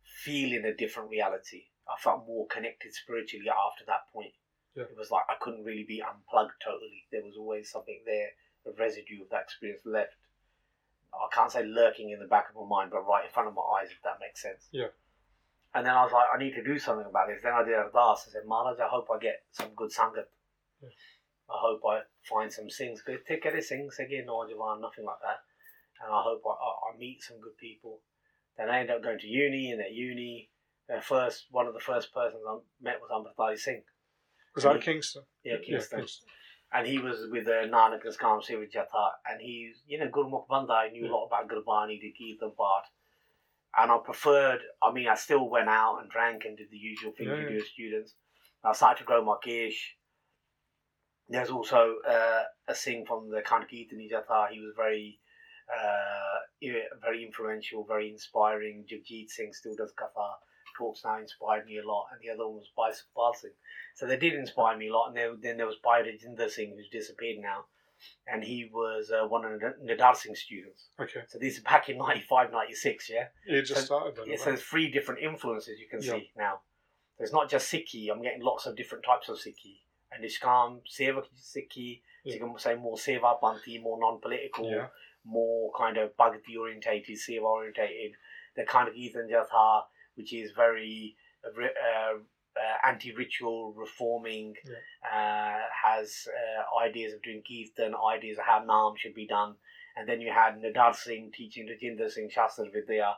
feel 0.02 0.52
in 0.52 0.64
a 0.64 0.74
different 0.74 1.10
reality. 1.10 1.68
I 1.88 1.96
felt 2.00 2.26
more 2.26 2.46
connected 2.48 2.94
spiritually 2.94 3.48
after 3.48 3.84
that 3.86 4.08
point. 4.12 4.34
Yeah. 4.74 4.84
It 4.84 4.96
was 4.96 5.10
like 5.10 5.24
I 5.28 5.36
couldn't 5.40 5.64
really 5.64 5.84
be 5.84 6.02
unplugged 6.02 6.60
totally. 6.64 7.06
There 7.12 7.22
was 7.22 7.36
always 7.36 7.70
something 7.70 8.02
there, 8.04 8.30
residue 8.72 9.22
of 9.22 9.30
that 9.30 9.42
experience 9.42 9.82
left. 9.84 10.16
I 11.12 11.28
can't 11.32 11.52
say 11.52 11.64
lurking 11.64 12.10
in 12.10 12.18
the 12.18 12.26
back 12.26 12.48
of 12.50 12.56
my 12.56 12.66
mind, 12.66 12.90
but 12.90 13.06
right 13.06 13.24
in 13.24 13.30
front 13.30 13.48
of 13.48 13.54
my 13.54 13.62
eyes, 13.78 13.90
if 13.90 14.02
that 14.02 14.18
makes 14.20 14.42
sense. 14.42 14.66
Yeah. 14.72 14.88
And 15.74 15.86
then 15.86 15.94
I 15.94 16.02
was 16.02 16.12
like, 16.12 16.26
I 16.32 16.38
need 16.38 16.54
to 16.54 16.62
do 16.64 16.78
something 16.78 17.06
about 17.06 17.28
this. 17.28 17.42
Then 17.42 17.52
I 17.52 17.62
did 17.62 17.74
a 17.74 17.90
Ardas. 17.90 18.26
I 18.28 18.30
said, 18.32 18.46
Maharaj, 18.46 18.78
I 18.80 18.88
hope 18.88 19.08
I 19.14 19.18
get 19.18 19.42
some 19.52 19.70
good 19.76 19.90
sangat. 19.90 20.26
Yeah. 20.82 20.88
I 21.50 21.56
hope 21.58 21.82
I 21.86 22.00
find 22.22 22.50
some 22.50 22.68
things. 22.68 23.02
Take 23.28 23.46
any 23.46 23.60
things 23.60 23.98
again, 23.98 24.28
or 24.28 24.46
nothing 24.48 25.04
like 25.04 25.20
that. 25.22 25.42
And 26.02 26.12
I 26.12 26.22
hope 26.22 26.42
I, 26.46 26.50
I, 26.50 26.94
I 26.94 26.98
meet 26.98 27.22
some 27.22 27.40
good 27.40 27.56
people. 27.58 28.00
Then 28.56 28.70
I 28.70 28.80
ended 28.80 28.96
up 28.96 29.02
going 29.02 29.18
to 29.18 29.26
uni, 29.26 29.70
and 29.72 29.80
at 29.80 29.92
uni, 29.92 30.50
the 30.88 31.00
first 31.00 31.46
one 31.50 31.66
of 31.66 31.74
the 31.74 31.80
first 31.80 32.12
persons 32.14 32.42
I 32.48 32.58
met 32.82 33.00
was 33.00 33.10
Amritali 33.10 33.58
Singh. 33.58 33.82
Was 34.54 34.64
that 34.64 34.76
Yeah. 34.76 34.80
Kingston? 34.82 35.22
Yeah, 35.44 35.56
Kingston. 35.64 35.98
Kingston. 35.98 36.28
And 36.74 36.86
he 36.88 36.98
was 36.98 37.28
with 37.30 37.46
uh, 37.46 37.68
Nanak 37.68 38.04
and 38.04 38.12
Skam 38.12 38.42
Siva 38.42 38.66
Jatha, 38.66 39.10
and 39.30 39.40
he's, 39.40 39.76
you 39.86 39.96
know, 39.96 40.08
Gurmukh 40.08 40.48
Banda. 40.48 40.72
I 40.72 40.88
knew 40.90 41.06
a 41.06 41.12
lot 41.14 41.26
about 41.26 41.48
Gurbani, 41.48 42.00
the 42.00 42.12
Kirtan 42.18 42.50
part. 42.56 42.86
And 43.78 43.92
I 43.92 43.98
preferred, 43.98 44.60
I 44.82 44.92
mean, 44.92 45.06
I 45.08 45.14
still 45.14 45.48
went 45.48 45.68
out 45.68 46.00
and 46.00 46.10
drank 46.10 46.44
and 46.44 46.56
did 46.56 46.70
the 46.70 46.76
usual 46.76 47.12
things 47.12 47.28
Yeah, 47.28 47.42
you 47.42 47.48
do 47.48 47.56
as 47.58 47.68
students. 47.68 48.14
I 48.64 48.72
started 48.72 48.98
to 49.00 49.04
grow 49.04 49.24
my 49.24 49.36
gish. 49.42 49.96
There's 51.28 51.50
also 51.50 51.96
uh, 52.08 52.42
a 52.66 52.74
Singh 52.74 53.04
from 53.06 53.30
the 53.30 53.40
Kirtani 53.42 54.10
Jatha. 54.10 54.48
He 54.50 54.60
was 54.60 54.74
very, 54.76 55.20
uh, 55.72 56.80
very 57.02 57.24
influential, 57.24 57.84
very 57.84 58.10
inspiring. 58.10 58.84
Jagjit 58.90 59.28
Singh 59.28 59.52
still 59.52 59.74
does 59.76 59.92
Katha. 59.98 60.30
Talks 60.76 61.04
now 61.04 61.18
inspired 61.18 61.66
me 61.66 61.78
a 61.78 61.86
lot. 61.86 62.06
And 62.12 62.20
the 62.20 62.30
other 62.34 62.46
one 62.48 62.56
was 62.76 63.02
Sukhpal 63.04 63.34
Singh. 63.36 63.50
So 63.94 64.06
they 64.06 64.16
did 64.16 64.34
inspire 64.34 64.76
me 64.76 64.88
a 64.88 64.92
lot. 64.92 65.08
And 65.08 65.16
then, 65.16 65.38
then 65.42 65.56
there 65.56 65.66
was 65.66 65.76
Bhai 65.82 66.02
Rajinder 66.02 66.50
Singh, 66.50 66.74
who's 66.76 66.88
disappeared 66.88 67.38
now. 67.40 67.66
And 68.26 68.42
he 68.44 68.68
was 68.72 69.10
uh, 69.10 69.26
one 69.26 69.44
of 69.44 69.52
Nidar 69.82 70.14
Singh's 70.16 70.40
students. 70.40 70.88
Okay. 71.00 71.20
So 71.28 71.38
this 71.38 71.54
is 71.56 71.60
back 71.62 71.88
in 71.88 71.96
95, 71.98 72.50
96, 72.52 73.10
yeah? 73.10 73.26
You 73.46 73.62
just 73.62 73.80
So- 73.80 73.86
started 73.86 74.16
then. 74.16 74.24
Yeah, 74.28 74.36
so 74.36 74.46
there's 74.46 74.62
three 74.62 74.90
different 74.90 75.22
influences 75.22 75.78
you 75.78 75.88
can 75.88 76.02
Yeah. 76.02 76.12
see 76.12 76.30
now. 76.36 76.60
There's 77.18 77.32
not 77.32 77.48
just 77.48 77.72
Sikhi, 77.72 78.10
I'm 78.10 78.20
getting 78.22 78.42
lots 78.42 78.66
of 78.66 78.76
different 78.76 79.04
types 79.04 79.28
of 79.28 79.36
Sikhi. 79.36 79.82
And 80.10 80.24
Ishkam, 80.24 80.82
Seva 80.90 81.24
Sikhi, 81.36 82.02
so 82.26 82.32
you 82.34 82.40
can 82.40 82.58
say 82.58 82.74
more 82.74 82.96
Seva 82.96 83.40
Banti, 83.40 83.80
more 83.80 83.98
non 84.00 84.20
political, 84.20 84.70
Yeah. 84.70 84.88
more 85.24 85.72
kind 85.76 85.96
of 85.96 86.16
Bhagati 86.16 86.56
orientated, 86.60 87.16
Seva 87.16 87.42
orientated. 87.42 88.12
The 88.56 88.64
kind 88.64 88.88
of 88.88 88.94
Ethan 88.94 89.28
Jatha, 89.28 89.84
which 90.16 90.32
is 90.32 90.52
very 90.52 91.16
uh, 91.44 91.48
uh, 91.60 92.18
uh, 92.56 92.88
anti 92.88 93.12
ritual, 93.14 93.74
reforming, 93.76 94.54
uh, 95.04 95.58
has 95.82 96.28
uh, 96.28 96.84
ideas 96.84 97.14
of 97.14 97.22
doing 97.22 97.42
Kirtan, 97.42 97.94
ideas 97.94 98.38
of 98.38 98.44
how 98.44 98.64
Naam 98.64 98.96
should 98.96 99.14
be 99.14 99.26
done. 99.26 99.54
And 99.96 100.08
then 100.08 100.20
you 100.20 100.32
had 100.32 100.60
Nidar 100.60 100.94
Singh 100.94 101.30
teaching 101.32 101.68
Rajinder 101.68 102.10
Singh 102.10 102.30
Shastra 102.30 102.66
Vidya 102.70 103.14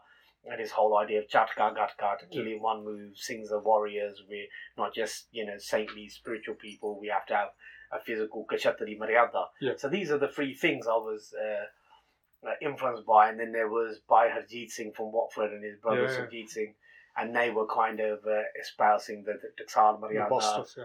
and 0.50 0.60
his 0.60 0.70
whole 0.70 0.96
idea 0.96 1.20
of 1.20 1.28
Chatka 1.28 1.74
Gatka 1.74 2.18
to 2.20 2.26
kill 2.26 2.46
in 2.46 2.60
one 2.60 2.84
move, 2.84 3.16
sings 3.16 3.48
the 3.48 3.58
warriors. 3.58 4.22
We're 4.28 4.46
not 4.78 4.94
just, 4.94 5.26
you 5.32 5.44
know, 5.44 5.58
saintly 5.58 6.08
spiritual 6.08 6.54
people, 6.54 7.00
we 7.00 7.08
have 7.08 7.26
to 7.26 7.34
have 7.34 7.48
a 7.92 8.00
physical 8.00 8.46
Kashatri 8.50 8.98
Maryada. 8.98 9.46
Yeah. 9.60 9.72
So 9.76 9.88
these 9.88 10.10
are 10.10 10.18
the 10.18 10.28
three 10.28 10.54
things 10.54 10.86
I 10.86 10.92
was 10.92 11.34
uh, 11.34 12.50
influenced 12.62 13.06
by. 13.06 13.30
And 13.30 13.40
then 13.40 13.52
there 13.52 13.68
was 13.68 13.98
by 14.08 14.28
Harjit 14.28 14.70
Singh 14.70 14.92
from 14.92 15.12
Watford 15.12 15.52
and 15.52 15.64
his 15.64 15.78
brother 15.78 16.02
Yeah, 16.02 16.26
yeah. 16.30 16.46
Singh. 16.46 16.74
And 17.16 17.34
they 17.34 17.50
were 17.50 17.66
kind 17.66 18.00
of 18.00 18.20
uh, 18.26 18.42
espousing 18.60 19.24
the, 19.24 19.34
the 19.40 19.64
Taksal 19.64 20.00
The 20.00 20.26
boss 20.28 20.70
stuff, 20.70 20.74
yeah. 20.76 20.84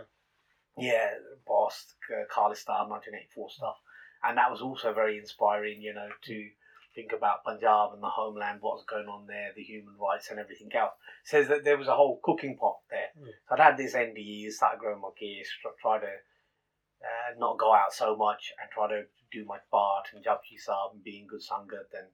Yeah, 0.77 1.09
Boss, 1.45 1.93
uh, 2.09 2.23
Khalistan, 2.33 2.87
1984 2.89 3.49
stuff. 3.49 3.75
And 4.23 4.37
that 4.37 4.49
was 4.49 4.61
also 4.61 4.93
very 4.93 5.17
inspiring, 5.17 5.81
you 5.81 5.93
know, 5.93 6.07
to 6.23 6.49
think 6.95 7.11
about 7.11 7.43
Punjab 7.43 7.93
and 7.93 8.03
the 8.03 8.09
homeland, 8.09 8.59
what's 8.61 8.83
going 8.85 9.07
on 9.07 9.27
there, 9.27 9.51
the 9.55 9.63
human 9.63 9.95
rights 9.99 10.29
and 10.29 10.39
everything 10.39 10.69
else. 10.73 10.93
Says 11.23 11.47
that 11.47 11.63
there 11.63 11.77
was 11.77 11.87
a 11.87 11.95
whole 11.95 12.19
cooking 12.23 12.57
pot 12.57 12.79
there. 12.89 13.11
Yeah. 13.19 13.31
So 13.49 13.55
I'd 13.55 13.59
had 13.59 13.77
this 13.77 13.93
NDE, 13.93 14.51
started 14.51 14.79
growing 14.79 15.01
my 15.01 15.09
gears, 15.19 15.47
tr- 15.61 15.79
try 15.81 15.99
to 15.99 16.05
uh, 16.05 17.31
not 17.37 17.57
go 17.57 17.73
out 17.73 17.93
so 17.93 18.15
much 18.15 18.53
and 18.61 18.69
try 18.71 18.87
to 18.87 19.03
do 19.31 19.45
my 19.45 19.57
part 19.71 20.07
and 20.13 20.23
Japji 20.23 20.59
Sahib 20.59 20.93
and 20.93 21.03
be 21.03 21.19
in 21.19 21.27
good 21.27 21.41
Sangat 21.41 21.91
and, 21.97 22.07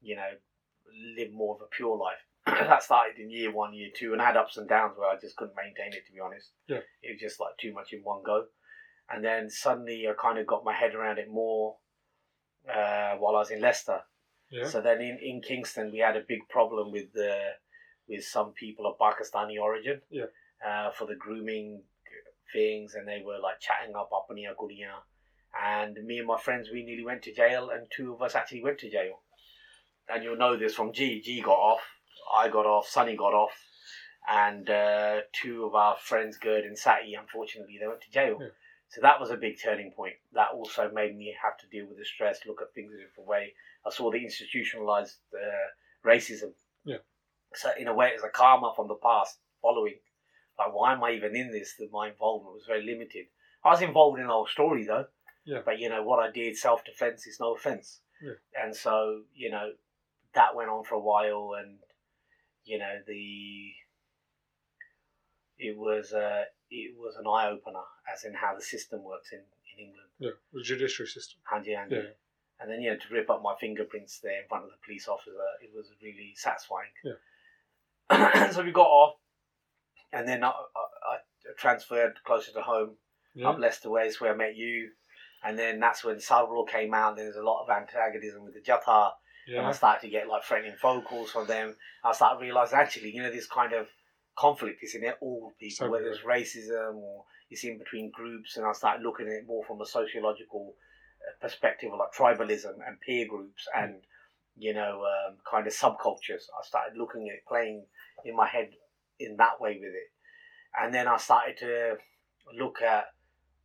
you 0.00 0.16
know, 0.16 0.30
live 1.16 1.32
more 1.32 1.56
of 1.56 1.62
a 1.62 1.66
pure 1.66 1.96
life. 1.96 2.24
That 2.46 2.82
started 2.82 3.18
in 3.18 3.30
year 3.30 3.52
one, 3.52 3.74
year 3.74 3.90
two, 3.94 4.12
and 4.12 4.22
I 4.22 4.26
had 4.26 4.36
ups 4.36 4.56
and 4.56 4.68
downs 4.68 4.94
where 4.96 5.10
I 5.10 5.18
just 5.20 5.36
couldn't 5.36 5.56
maintain 5.56 5.92
it, 5.92 6.06
to 6.06 6.12
be 6.12 6.20
honest. 6.20 6.52
Yeah. 6.68 6.80
It 7.02 7.12
was 7.12 7.20
just 7.20 7.40
like 7.40 7.56
too 7.58 7.72
much 7.72 7.92
in 7.92 8.00
one 8.00 8.22
go. 8.24 8.44
And 9.10 9.24
then 9.24 9.50
suddenly 9.50 10.06
I 10.08 10.12
kind 10.20 10.38
of 10.38 10.46
got 10.46 10.64
my 10.64 10.74
head 10.74 10.94
around 10.94 11.18
it 11.18 11.28
more 11.30 11.76
uh, 12.68 13.16
while 13.18 13.36
I 13.36 13.40
was 13.40 13.50
in 13.50 13.60
Leicester. 13.60 14.00
Yeah. 14.50 14.68
So 14.68 14.80
then 14.80 15.00
in, 15.00 15.18
in 15.22 15.42
Kingston, 15.42 15.90
we 15.92 15.98
had 15.98 16.16
a 16.16 16.24
big 16.26 16.48
problem 16.48 16.92
with 16.92 17.12
the 17.12 17.36
with 18.08 18.24
some 18.24 18.52
people 18.52 18.86
of 18.86 18.98
Pakistani 18.98 19.60
origin. 19.60 20.00
Yeah. 20.10 20.26
Uh, 20.66 20.90
for 20.90 21.06
the 21.06 21.14
grooming 21.14 21.82
things, 22.52 22.94
and 22.94 23.06
they 23.06 23.22
were 23.24 23.38
like 23.42 23.60
chatting 23.60 23.94
up 23.94 24.08
Apaniya 24.10 24.54
Kuriya. 24.58 25.04
And 25.62 25.96
me 26.06 26.18
and 26.18 26.26
my 26.26 26.38
friends, 26.38 26.70
we 26.72 26.82
nearly 26.82 27.04
went 27.04 27.22
to 27.22 27.34
jail, 27.34 27.70
and 27.70 27.86
two 27.94 28.14
of 28.14 28.22
us 28.22 28.34
actually 28.34 28.62
went 28.62 28.78
to 28.78 28.90
jail. 28.90 29.20
And 30.08 30.24
you'll 30.24 30.38
know 30.38 30.56
this 30.56 30.74
from 30.74 30.92
G. 30.94 31.20
G 31.20 31.42
got 31.42 31.58
off, 31.58 31.82
I 32.34 32.48
got 32.48 32.66
off, 32.66 32.88
Sonny 32.88 33.16
got 33.16 33.34
off, 33.34 33.52
and 34.28 34.68
uh, 34.68 35.20
two 35.32 35.64
of 35.64 35.74
our 35.74 35.96
friends, 35.96 36.36
Gerd 36.36 36.64
and 36.64 36.78
Sati, 36.78 37.14
unfortunately, 37.14 37.78
they 37.80 37.86
went 37.86 38.02
to 38.02 38.10
jail. 38.10 38.38
Yeah. 38.40 38.48
So 38.88 39.00
that 39.00 39.20
was 39.20 39.30
a 39.30 39.36
big 39.36 39.60
turning 39.62 39.92
point. 39.92 40.14
That 40.32 40.48
also 40.54 40.90
made 40.92 41.16
me 41.16 41.34
have 41.42 41.58
to 41.58 41.66
deal 41.66 41.86
with 41.86 41.98
the 41.98 42.04
stress, 42.04 42.40
look 42.46 42.62
at 42.62 42.72
things 42.74 42.92
a 42.92 43.02
different 43.02 43.28
way. 43.28 43.52
I 43.84 43.90
saw 43.90 44.10
the 44.10 44.22
institutionalized 44.22 45.16
uh, 45.34 46.08
racism. 46.08 46.52
Yeah. 46.84 46.98
So 47.54 47.70
in 47.78 47.88
a 47.88 47.94
way, 47.94 48.08
it 48.08 48.14
was 48.14 48.24
a 48.24 48.28
karma 48.28 48.72
from 48.74 48.88
the 48.88 48.94
past 48.94 49.38
following. 49.62 49.96
Like, 50.58 50.74
why 50.74 50.92
am 50.92 51.04
I 51.04 51.12
even 51.12 51.36
in 51.36 51.50
this? 51.50 51.74
That 51.78 51.92
my 51.92 52.08
involvement 52.08 52.54
was 52.54 52.64
very 52.66 52.84
limited. 52.84 53.26
I 53.64 53.70
was 53.70 53.82
involved 53.82 54.18
in 54.18 54.26
the 54.26 54.32
whole 54.32 54.46
story 54.46 54.84
though. 54.84 55.06
Yeah. 55.44 55.60
But 55.64 55.78
you 55.78 55.88
know 55.88 56.02
what 56.02 56.18
I 56.18 56.30
did, 56.30 56.56
self 56.56 56.84
defense 56.84 57.26
is 57.26 57.38
no 57.40 57.54
offense. 57.54 58.00
Yeah. 58.22 58.32
And 58.62 58.74
so 58.74 59.22
you 59.34 59.50
know 59.50 59.72
that 60.34 60.54
went 60.54 60.70
on 60.70 60.84
for 60.84 60.94
a 60.94 61.00
while, 61.00 61.52
and 61.58 61.78
you 62.66 62.78
know 62.78 62.94
the 63.06 63.70
it 65.58 65.76
was 65.76 66.12
uh, 66.12 66.44
it 66.70 66.94
was 66.98 67.16
an 67.16 67.26
eye 67.26 67.48
opener 67.48 67.80
as 68.12 68.24
in 68.24 68.34
how 68.34 68.54
the 68.54 68.62
system 68.62 69.02
works 69.02 69.32
in, 69.32 69.38
in 69.38 69.86
England. 69.86 70.08
Yeah, 70.18 70.30
the 70.52 70.62
judiciary 70.62 71.08
system. 71.08 71.38
Handy, 71.50 71.72
handy. 71.72 71.96
Yeah. 71.96 72.02
And 72.58 72.70
then, 72.70 72.80
you 72.80 72.90
know, 72.90 72.96
to 72.96 73.14
rip 73.14 73.28
up 73.28 73.42
my 73.42 73.54
fingerprints 73.60 74.20
there 74.20 74.40
in 74.40 74.48
front 74.48 74.64
of 74.64 74.70
the 74.70 74.76
police 74.82 75.08
officer, 75.08 75.32
it 75.62 75.70
was 75.76 75.90
really 76.02 76.32
satisfying. 76.36 76.88
Yeah. 77.04 78.50
so 78.52 78.62
we 78.62 78.72
got 78.72 78.86
off, 78.86 79.16
and 80.12 80.26
then 80.26 80.42
I, 80.42 80.48
I, 80.48 80.52
I 80.52 81.16
transferred 81.58 82.14
closer 82.24 82.52
to 82.52 82.62
home, 82.62 82.92
Yeah. 83.34 83.50
up 83.50 83.58
Leicester 83.58 83.90
Way, 83.90 84.06
is 84.06 84.20
where 84.22 84.32
I 84.32 84.36
met 84.36 84.56
you. 84.56 84.88
And 85.44 85.58
then 85.58 85.80
that's 85.80 86.02
when 86.02 86.16
Sarvalo 86.16 86.66
came 86.66 86.94
out. 86.94 87.16
There 87.16 87.26
was 87.26 87.36
a 87.36 87.42
lot 87.42 87.62
of 87.62 87.68
antagonism 87.68 88.42
with 88.42 88.54
the 88.54 88.60
Jatha. 88.60 89.10
And 89.48 89.66
I 89.66 89.72
started 89.72 90.00
to 90.06 90.08
get 90.10 90.28
like 90.28 90.44
threatening 90.44 90.76
phone 90.80 91.02
calls 91.02 91.30
from 91.30 91.46
them. 91.46 91.76
I 92.04 92.12
started 92.12 92.40
realizing 92.40 92.78
actually, 92.78 93.10
you 93.12 93.22
know, 93.22 93.30
this 93.30 93.46
kind 93.46 93.72
of 93.72 93.86
conflict 94.36 94.82
is 94.82 94.94
in 94.94 95.04
it 95.04 95.16
all 95.20 95.54
people, 95.58 95.76
So 95.86 95.90
whether 95.90 96.08
it's 96.08 96.20
racism 96.20 96.96
or 96.96 97.24
it's 97.50 97.64
in 97.64 97.78
between 97.78 98.10
groups. 98.10 98.56
And 98.56 98.66
I 98.66 98.72
started 98.72 99.02
looking 99.02 99.26
at 99.26 99.32
it 99.32 99.46
more 99.46 99.64
from 99.64 99.80
a 99.80 99.86
sociological 99.86 100.74
uh, 101.22 101.40
perspective, 101.40 101.90
of 101.92 101.98
like 101.98 102.12
tribalism 102.12 102.74
and 102.86 103.00
peer 103.00 103.26
groups 103.28 103.66
Mm. 103.74 103.84
and 103.84 103.94
you 104.58 104.72
know, 104.72 105.04
um, 105.04 105.36
kind 105.48 105.66
of 105.66 105.72
subcultures. 105.74 106.44
I 106.58 106.64
started 106.64 106.96
looking 106.96 107.28
at 107.28 107.34
it, 107.36 107.46
playing 107.46 107.84
in 108.24 108.34
my 108.34 108.48
head 108.48 108.70
in 109.20 109.36
that 109.36 109.60
way 109.60 109.74
with 109.74 109.92
it, 109.94 110.10
and 110.80 110.94
then 110.94 111.06
I 111.06 111.18
started 111.18 111.58
to 111.58 111.96
look 112.58 112.80
at 112.80 113.04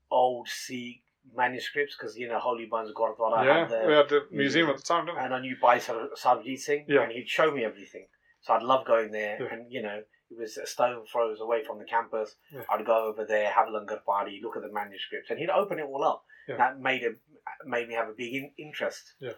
old 0.09 0.47
Sikh 0.49 1.01
manuscripts 1.35 1.95
because 1.97 2.17
you 2.17 2.27
know 2.27 2.39
Holy 2.39 2.65
Bones 2.65 2.91
Gurdwara 2.95 3.45
yeah, 3.45 3.59
had 3.59 3.69
the 3.69 3.83
we 3.87 3.93
had 3.93 4.09
the 4.09 4.21
museum 4.31 4.69
at 4.69 4.77
the 4.77 4.83
time, 4.83 5.05
didn't 5.05 5.17
we? 5.19 5.23
and 5.25 5.33
I 5.33 5.39
knew 5.39 5.55
Bhai 5.61 5.79
Sar- 5.79 6.09
Sarvjit 6.21 6.59
Singh, 6.59 6.85
Yeah. 6.87 7.03
and 7.03 7.11
he'd 7.11 7.27
show 7.29 7.51
me 7.51 7.63
everything. 7.63 8.07
So 8.41 8.53
I'd 8.53 8.63
love 8.63 8.85
going 8.85 9.11
there, 9.11 9.37
Yeah. 9.41 9.53
and 9.53 9.71
you 9.71 9.81
know, 9.83 10.01
it 10.31 10.37
was 10.37 10.57
a 10.57 10.65
stone 10.65 11.05
throws 11.11 11.39
away 11.41 11.63
from 11.63 11.77
the 11.79 11.85
campus. 11.85 12.35
Yeah. 12.51 12.63
I'd 12.69 12.85
go 12.85 13.05
over 13.07 13.23
there, 13.25 13.49
have 13.51 13.67
a 13.67 13.71
langar 13.71 14.01
party, 14.05 14.39
look 14.43 14.55
at 14.57 14.63
the 14.63 14.71
manuscripts, 14.71 15.29
and 15.29 15.37
he'd 15.39 15.49
open 15.49 15.77
it 15.79 15.83
all 15.85 16.03
up. 16.03 16.25
Yeah. 16.47 16.57
That 16.57 16.79
made 16.79 17.03
it 17.03 17.19
made 17.65 17.87
me 17.87 17.93
have 17.95 18.09
a 18.09 18.13
big 18.13 18.33
in- 18.33 18.53
interest. 18.57 19.13
Yeah. 19.19 19.33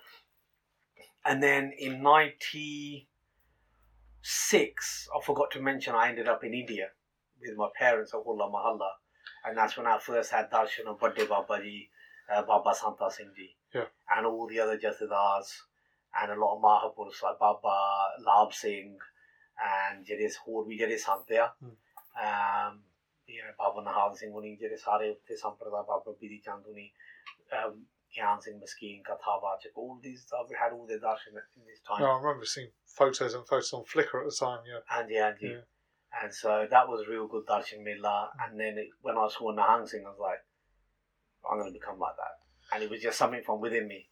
And 1.25 1.41
then 1.43 1.71
in 1.77 2.01
'96, 2.01 3.07
I 5.15 5.19
forgot 5.25 5.51
to 5.51 5.61
mention 5.61 5.95
I 5.95 6.07
ended 6.09 6.27
up 6.27 6.43
in 6.43 6.53
India 6.53 6.87
with 7.41 7.57
my 7.57 7.67
parents 7.77 8.13
at 8.13 8.21
Hola 8.23 8.49
Mohalla, 8.49 8.89
and 9.44 9.56
that's 9.56 9.76
when 9.76 9.86
I 9.86 9.98
first 9.98 10.30
had 10.30 10.50
darshan 10.50 10.86
of 10.86 10.98
Badde 11.00 11.26
Babaji, 11.32 11.88
uh, 12.32 12.42
Baba 12.42 12.74
Santa 12.74 13.10
Singh 13.10 13.32
Ji, 13.36 13.48
Yeah. 13.74 13.86
and 14.16 14.26
all 14.26 14.46
the 14.46 14.60
other 14.60 14.78
Jathedars, 14.78 15.52
and 16.20 16.32
a 16.32 16.36
lot 16.42 16.56
of 16.56 16.62
Mahapurus 16.62 17.22
like 17.22 17.38
Baba 17.38 17.76
Lab 18.30 18.52
Singh, 18.62 18.98
and 19.70 20.04
ਜਿਹੜੇ 20.06 20.28
ਹੋਰ 20.46 20.64
ਵੀ 20.66 20.76
ਜਿਹੜੇ 20.78 20.96
ਸੰਤ 21.04 21.32
ਆ 21.32 21.46
Hmm. 21.62 21.76
um, 22.24 22.74
you 23.36 23.42
know, 23.44 23.54
Baba 23.62 23.82
Nahal 23.88 24.12
Singh 24.20 24.32
ਹੁਣੀ 24.32 24.54
ਜਿਹੜੇ 24.56 24.76
ਸਾਰੇ 24.76 25.10
ਉੱਥੇ 25.10 25.36
ਸੰਪਰਦਾ 25.36 25.82
ਬਾਬਾ 25.92 26.12
ਬੀਦੀ 26.20 26.38
ਚੰਦ 26.48 26.66
ਹੁਣੀ 26.66 26.90
um, 27.60 27.78
Gyan 28.16 28.38
Singh 28.44 28.58
Maskeen, 28.60 29.00
Kathavachak, 29.06 29.74
all 29.80 29.96
these, 30.04 30.22
I've 30.36 30.52
had 30.58 30.72
all 30.76 30.86
their 30.90 31.00
darshan 31.00 31.34
in 31.56 31.64
this 31.70 31.80
time. 31.88 31.98
No, 32.02 32.06
I 32.12 32.14
remember 32.20 32.46
seeing 32.52 32.70
photos 32.92 33.34
and 33.38 33.46
photos 33.50 33.72
on 33.78 33.82
Flickr 33.90 34.20
at 34.20 34.28
the 34.30 34.36
time. 34.36 34.62
Yeah, 34.70 34.80
Andy, 34.98 35.18
Andy. 35.24 35.50
Yeah. 35.50 35.66
And 36.21 36.33
so 36.33 36.67
that 36.69 36.87
was 36.87 37.05
a 37.05 37.09
real 37.11 37.27
good 37.27 37.45
darshan 37.47 37.83
mila. 37.83 38.29
And 38.45 38.59
then 38.59 38.77
it, 38.77 38.87
when 39.01 39.17
I 39.17 39.27
saw 39.29 39.51
Nahang 39.53 39.87
Singh, 39.87 40.05
I 40.05 40.09
was 40.09 40.19
like, 40.19 40.39
I'm 41.49 41.57
going 41.59 41.71
to 41.73 41.77
become 41.79 41.99
like 41.99 42.15
that. 42.17 42.75
And 42.75 42.83
it 42.83 42.89
was 42.89 43.01
just 43.01 43.17
something 43.17 43.41
from 43.43 43.59
within 43.61 43.87
me 43.87 44.09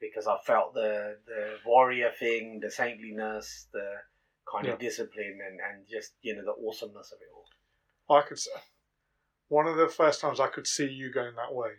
because 0.00 0.26
I 0.26 0.36
felt 0.46 0.74
the 0.74 1.16
the 1.26 1.56
warrior 1.66 2.10
thing, 2.18 2.60
the 2.62 2.70
saintliness, 2.70 3.66
the 3.72 3.84
kind 4.50 4.66
Yeah. 4.66 4.72
of 4.74 4.78
discipline, 4.78 5.38
and, 5.46 5.58
and 5.60 5.86
just 5.88 6.12
you 6.22 6.34
know 6.36 6.44
the 6.44 6.54
awesomeness 6.66 7.12
of 7.12 7.18
it 7.20 7.28
all. 7.34 8.16
I 8.16 8.22
could. 8.22 8.38
s- 8.38 8.48
One 9.48 9.66
of 9.66 9.76
the 9.76 9.88
first 9.88 10.20
times 10.20 10.40
I 10.40 10.46
could 10.48 10.66
see 10.66 10.86
you 10.88 11.12
going 11.12 11.34
that 11.34 11.54
way 11.54 11.72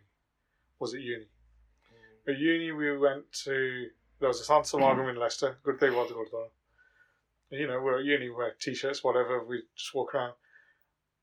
was 0.79 0.93
at 0.93 1.01
uni. 1.01 1.25
Mm. 1.25 2.33
At 2.33 2.37
uni, 2.39 2.71
we 2.71 2.97
went 2.97 3.31
to 3.45 3.87
there 4.19 4.27
was 4.29 4.41
a 4.41 4.43
San 4.43 4.61
Samagram 4.61 5.09
in 5.09 5.15
Leicester. 5.15 5.57
Good 5.63 5.79
thing 5.79 5.93
was 5.95 6.11
You 7.51 7.67
know, 7.67 7.79
we're 7.81 7.99
at 7.99 8.05
uni, 8.05 8.29
we 8.29 8.35
wear 8.35 8.53
t-shirts, 8.59 9.03
whatever. 9.03 9.43
We 9.43 9.63
just 9.75 9.93
walk 9.95 10.13
around, 10.13 10.33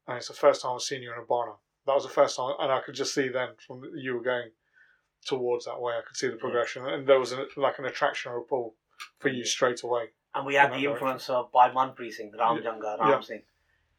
and 0.08 0.16
it's 0.16 0.28
the 0.28 0.34
first 0.34 0.62
time 0.62 0.72
I've 0.74 0.82
seen 0.82 1.02
you 1.02 1.12
in 1.12 1.18
a 1.18 1.24
barn. 1.24 1.52
That 1.86 1.94
was 1.94 2.02
the 2.02 2.08
first 2.10 2.36
time, 2.36 2.54
and 2.58 2.72
I 2.72 2.80
could 2.80 2.96
just 2.96 3.14
see 3.14 3.28
then 3.28 3.50
from 3.64 3.82
you 3.94 4.14
were 4.14 4.22
going 4.22 4.50
towards 5.24 5.66
that 5.66 5.80
way. 5.80 5.94
I 5.94 6.02
could 6.06 6.16
see 6.16 6.28
the 6.28 6.36
progression, 6.36 6.84
and 6.84 7.06
there 7.06 7.20
was 7.20 7.32
a, 7.32 7.46
like 7.56 7.78
an 7.78 7.84
attraction 7.84 8.32
or 8.32 8.38
a 8.38 8.42
pull 8.42 8.74
for 9.20 9.28
you 9.28 9.38
Yeah. 9.38 9.44
straight 9.44 9.82
away. 9.84 10.08
And 10.34 10.44
we 10.44 10.54
had 10.54 10.72
In 10.72 10.80
the 10.82 10.90
influence 10.90 11.30
of 11.30 11.52
Bhai 11.52 11.70
Manpreet 11.70 12.12
Singh, 12.12 12.32
Ram 12.36 12.56
Yeah. 12.56 12.62
Janga, 12.72 12.98
Ram 12.98 13.08
Yeah. 13.08 13.20
Singh. 13.20 13.42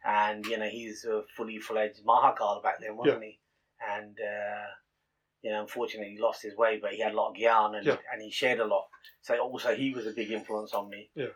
And, 0.03 0.45
you 0.45 0.57
know, 0.57 0.67
he's 0.69 1.05
a 1.05 1.23
fully 1.35 1.57
fledged 1.59 2.03
Mahakal 2.05 2.61
back 2.61 2.79
then, 2.79 2.95
wasn't 2.97 3.23
he? 3.23 3.39
And, 3.89 4.17
uh, 4.19 4.65
you 5.41 5.51
know, 5.51 5.61
unfortunately 5.61 6.13
he 6.13 6.19
lost 6.21 6.43
his 6.43 6.55
way, 6.55 6.77
but 6.77 6.93
he 6.93 6.99
had 6.99 7.13
a 7.13 7.15
lot 7.15 7.31
of 7.31 7.35
gyan 7.35 7.77
and, 7.77 7.85
Yeah. 7.85 7.97
and 8.11 8.21
he 8.21 8.29
shared 8.29 8.59
a 8.59 8.65
lot. 8.65 8.87
So 9.21 9.37
also 9.39 9.75
he 9.75 9.93
was 9.93 10.05
a 10.05 10.11
big 10.11 10.29
influence 10.31 10.73
on 10.73 10.89
me. 10.89 11.09
Yeah. 11.15 11.27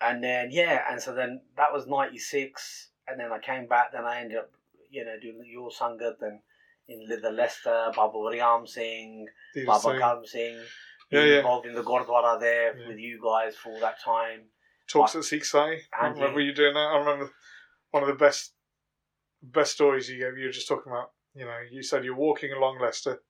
And 0.00 0.22
then, 0.22 0.48
yeah, 0.50 0.82
and 0.90 1.00
so 1.00 1.14
then 1.14 1.40
that 1.56 1.72
was 1.72 1.86
96. 1.86 2.90
And 3.08 3.18
then 3.20 3.32
I 3.32 3.38
came 3.38 3.66
back, 3.66 3.92
then 3.92 4.04
I 4.04 4.20
ended 4.20 4.38
up, 4.38 4.50
you 4.90 5.04
know, 5.04 5.18
doing 5.20 5.42
your 5.46 5.70
Sangat 5.70 6.16
and 6.20 6.40
in 6.88 7.06
the 7.08 7.30
Leicester, 7.30 7.90
Baba 7.96 8.18
Ram 8.30 8.66
Singh, 8.66 9.26
Did 9.54 9.62
the 9.62 9.66
Baba 9.66 9.80
same. 9.80 10.26
Singh. 10.26 10.60
Yeah, 11.10 11.24
yeah. 11.24 11.36
involved 11.38 11.66
in 11.66 11.74
the 11.74 11.82
Gurdwara 11.84 12.38
there 12.40 12.76
Yeah. 12.78 12.88
with 12.88 12.98
you 12.98 13.20
guys 13.22 13.56
for 13.56 13.70
all 13.72 13.80
that 13.80 14.00
time. 14.00 14.50
talks 14.88 15.16
at 15.16 15.24
Sikh 15.24 15.44
Sai. 15.44 15.80
I 15.92 16.06
remember 16.08 16.40
you- 16.40 16.48
you 16.50 16.54
doing 16.54 16.74
that. 16.74 16.88
I 16.94 16.98
remember 16.98 17.32
one 17.90 18.02
of 18.04 18.08
the 18.08 18.14
best 18.14 18.54
best 19.42 19.72
stories 19.72 20.08
you 20.08 20.18
gave. 20.18 20.36
You 20.38 20.46
were 20.46 20.52
just 20.52 20.68
talking 20.68 20.90
about. 20.92 21.12
You 21.34 21.44
know, 21.44 21.58
you 21.70 21.82
said 21.82 22.04
you're 22.04 22.14
walking 22.14 22.52
along 22.52 22.78
Leicester, 22.80 23.20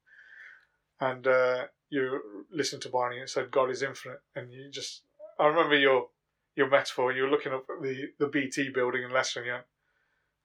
and 1.01 1.27
uh, 1.27 1.67
you 1.89 2.45
listened 2.51 2.83
to 2.83 2.89
Barney 2.91 3.19
and 3.21 3.29
said 3.29 3.51
God 3.51 3.71
is 3.71 3.83
infinite, 3.83 4.21
and 4.35 4.53
you 4.53 4.71
just. 4.71 5.03
I 5.39 5.47
remember 5.47 5.77
your 5.77 6.11
your 6.57 6.71
metaphor, 6.71 7.13
you 7.13 7.23
were 7.23 7.31
looking 7.31 7.53
up 7.53 7.67
at 7.71 7.83
the, 7.83 8.09
the 8.19 8.29
BT 8.29 8.71
building 8.75 9.03
in 9.03 9.13
Leicester 9.13 9.41
and 9.41 9.47
you, 9.47 9.53
went, 9.53 9.65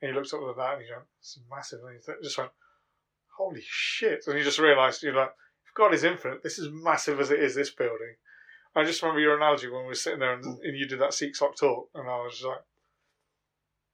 and 0.02 0.10
you 0.10 0.16
looked 0.16 0.34
up 0.34 0.42
at 0.50 0.58
that 0.58 0.74
and 0.78 0.88
you 0.88 0.94
went, 0.94 1.08
it's 1.20 1.40
massive. 1.50 1.80
And 1.84 1.96
you 1.96 2.24
just 2.24 2.38
went, 2.38 2.52
holy 3.38 3.62
shit. 3.66 4.26
And 4.28 4.38
you 4.38 4.44
just 4.44 4.60
realised, 4.60 5.02
you're 5.02 5.16
like, 5.16 5.32
if 5.66 5.74
God 5.74 5.94
is 5.94 6.04
infinite, 6.04 6.44
this 6.44 6.60
is 6.60 6.70
massive 6.72 7.20
as 7.20 7.32
it 7.32 7.40
is, 7.40 7.56
this 7.56 7.72
building. 7.72 8.16
I 8.76 8.84
just 8.84 9.02
remember 9.02 9.22
your 9.22 9.38
analogy 9.38 9.68
when 9.68 9.82
we 9.82 9.88
were 9.88 9.96
sitting 9.96 10.20
there 10.20 10.34
and, 10.34 10.46
mm. 10.46 10.58
and 10.64 10.78
you 10.78 10.88
did 10.88 11.00
that 11.00 11.14
Sikh 11.14 11.36
Soc 11.36 11.58
talk, 11.58 11.90
and 11.96 12.08
I 12.10 12.18
was 12.18 12.44
like, 12.46 12.64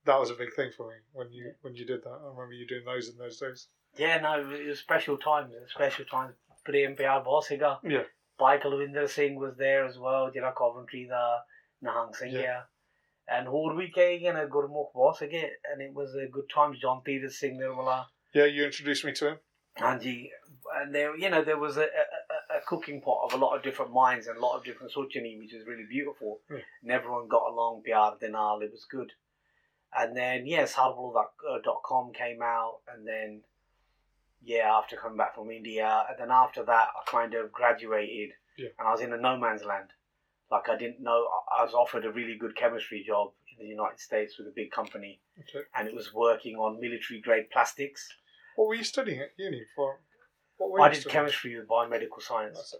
that 0.05 0.19
was 0.19 0.29
a 0.29 0.35
big 0.35 0.53
thing 0.53 0.71
for 0.75 0.87
me 0.87 0.95
when 1.13 1.31
you 1.31 1.51
when 1.61 1.75
you 1.75 1.85
did 1.85 2.03
that. 2.03 2.09
I 2.09 2.29
remember 2.29 2.53
you 2.53 2.65
doing 2.65 2.85
those 2.85 3.09
in 3.09 3.17
those 3.17 3.39
days. 3.39 3.67
Yeah, 3.97 4.19
no, 4.19 4.39
it 4.53 4.67
was 4.67 4.79
special 4.79 5.17
times. 5.17 5.51
Special 5.73 6.05
times. 6.05 6.35
Pre 6.63 6.85
MPR 6.85 7.25
बहुत 7.25 7.79
Yeah. 7.83 8.03
Michael 8.39 8.71
Alvinder 8.73 9.09
Singh 9.09 9.35
was 9.35 9.55
there 9.57 9.85
as 9.85 9.97
well. 9.97 10.31
जिला 10.31 10.55
Coventry 10.55 11.07
there. 11.09 11.39
Nahang 11.88 12.14
Singh 12.20 12.32
Yeah. 12.32 12.42
yeah. 12.50 12.62
and 13.38 13.48
ਹੋਰ 13.54 13.74
ਵੀ 13.76 13.86
ਕਈ 13.96 14.18
you 14.26 14.32
know 14.36 14.46
ਗੁਰਮੁਖ 14.56 14.90
ਬਹੁਤ 14.96 15.16
ਸੀਗੇ 15.16 15.42
and 15.72 15.84
it 15.88 15.94
was 16.00 16.14
a 16.24 16.26
good 16.36 16.48
time 16.54 16.74
John 16.84 17.02
Theodore 17.08 17.34
Singh 17.40 17.58
there 17.62 17.74
ਵਾਲਾ 17.80 17.98
Yeah, 18.38 18.46
you 18.56 18.64
introduced 18.70 19.04
me 19.08 19.12
to 19.20 19.26
him. 19.30 19.38
ਹਾਂਜੀ 19.80 20.14
and 20.78 20.94
there 20.96 21.12
you 21.22 21.28
know 21.32 21.38
there 21.46 21.58
was 21.62 21.76
a, 21.84 21.86
a, 22.02 22.04
a, 22.34 22.38
a 22.56 22.60
cooking 22.70 22.98
pot 23.06 23.20
of 23.26 23.32
a 23.36 23.38
lot 23.44 23.54
of 23.56 23.62
different 23.66 23.92
minds 23.98 24.26
and 24.32 24.38
a 24.40 24.42
lot 24.44 24.56
of 24.58 24.64
different 24.68 24.92
sochani 24.96 25.32
which 25.40 25.54
is 25.58 25.66
really 25.70 25.86
beautiful 25.92 26.34
Yeah. 26.56 26.64
and 26.82 26.92
everyone 26.98 27.26
got 27.36 27.46
along 27.52 27.80
pyar 27.88 28.04
de 28.24 28.30
naal 28.36 28.62
it 28.66 28.72
was 28.76 28.84
good 28.96 29.10
and 30.02 30.16
then 30.20 30.46
yes 30.52 30.74
hardball.com 30.80 32.12
came 32.20 32.42
out 32.42 32.76
and 32.92 33.06
then 33.12 33.40
yeah 34.52 34.68
after 34.78 34.96
coming 35.02 35.16
back 35.22 35.34
from 35.34 35.50
india 35.50 35.88
and 36.08 36.18
then 36.22 36.30
after 36.42 36.64
that 36.72 36.88
i 37.00 37.02
kind 37.16 37.34
of 37.40 37.50
graduated 37.60 38.30
Yeah. 38.62 38.70
and 38.78 38.88
i 38.88 38.92
was 38.94 39.00
in 39.08 39.12
a 39.18 39.20
no 39.26 39.34
man's 39.46 39.64
land 39.72 39.90
like 40.51 40.69
i 40.69 40.77
didn't 40.77 41.01
know 41.01 41.27
i 41.57 41.63
was 41.63 41.73
offered 41.73 42.05
a 42.05 42.11
really 42.11 42.37
good 42.39 42.55
chemistry 42.55 43.03
job 43.05 43.31
in 43.51 43.65
the 43.65 43.69
united 43.69 43.99
states 43.99 44.37
with 44.37 44.47
a 44.47 44.53
big 44.55 44.71
company 44.71 45.19
Okay. 45.41 45.65
and 45.75 45.87
it 45.87 45.93
was 45.95 46.13
working 46.13 46.55
on 46.55 46.79
military 46.79 47.21
grade 47.21 47.49
plastics 47.51 48.07
What 48.55 48.67
were 48.67 48.75
you 48.75 48.83
studying 48.83 49.19
at 49.21 49.29
uni 49.37 49.61
for? 49.75 49.99
What 50.57 50.71
were 50.71 50.81
i 50.81 50.89
did 50.89 51.01
studying? 51.01 51.13
chemistry 51.13 51.57
with 51.57 51.67
biomedical 51.67 52.21
science 52.21 52.75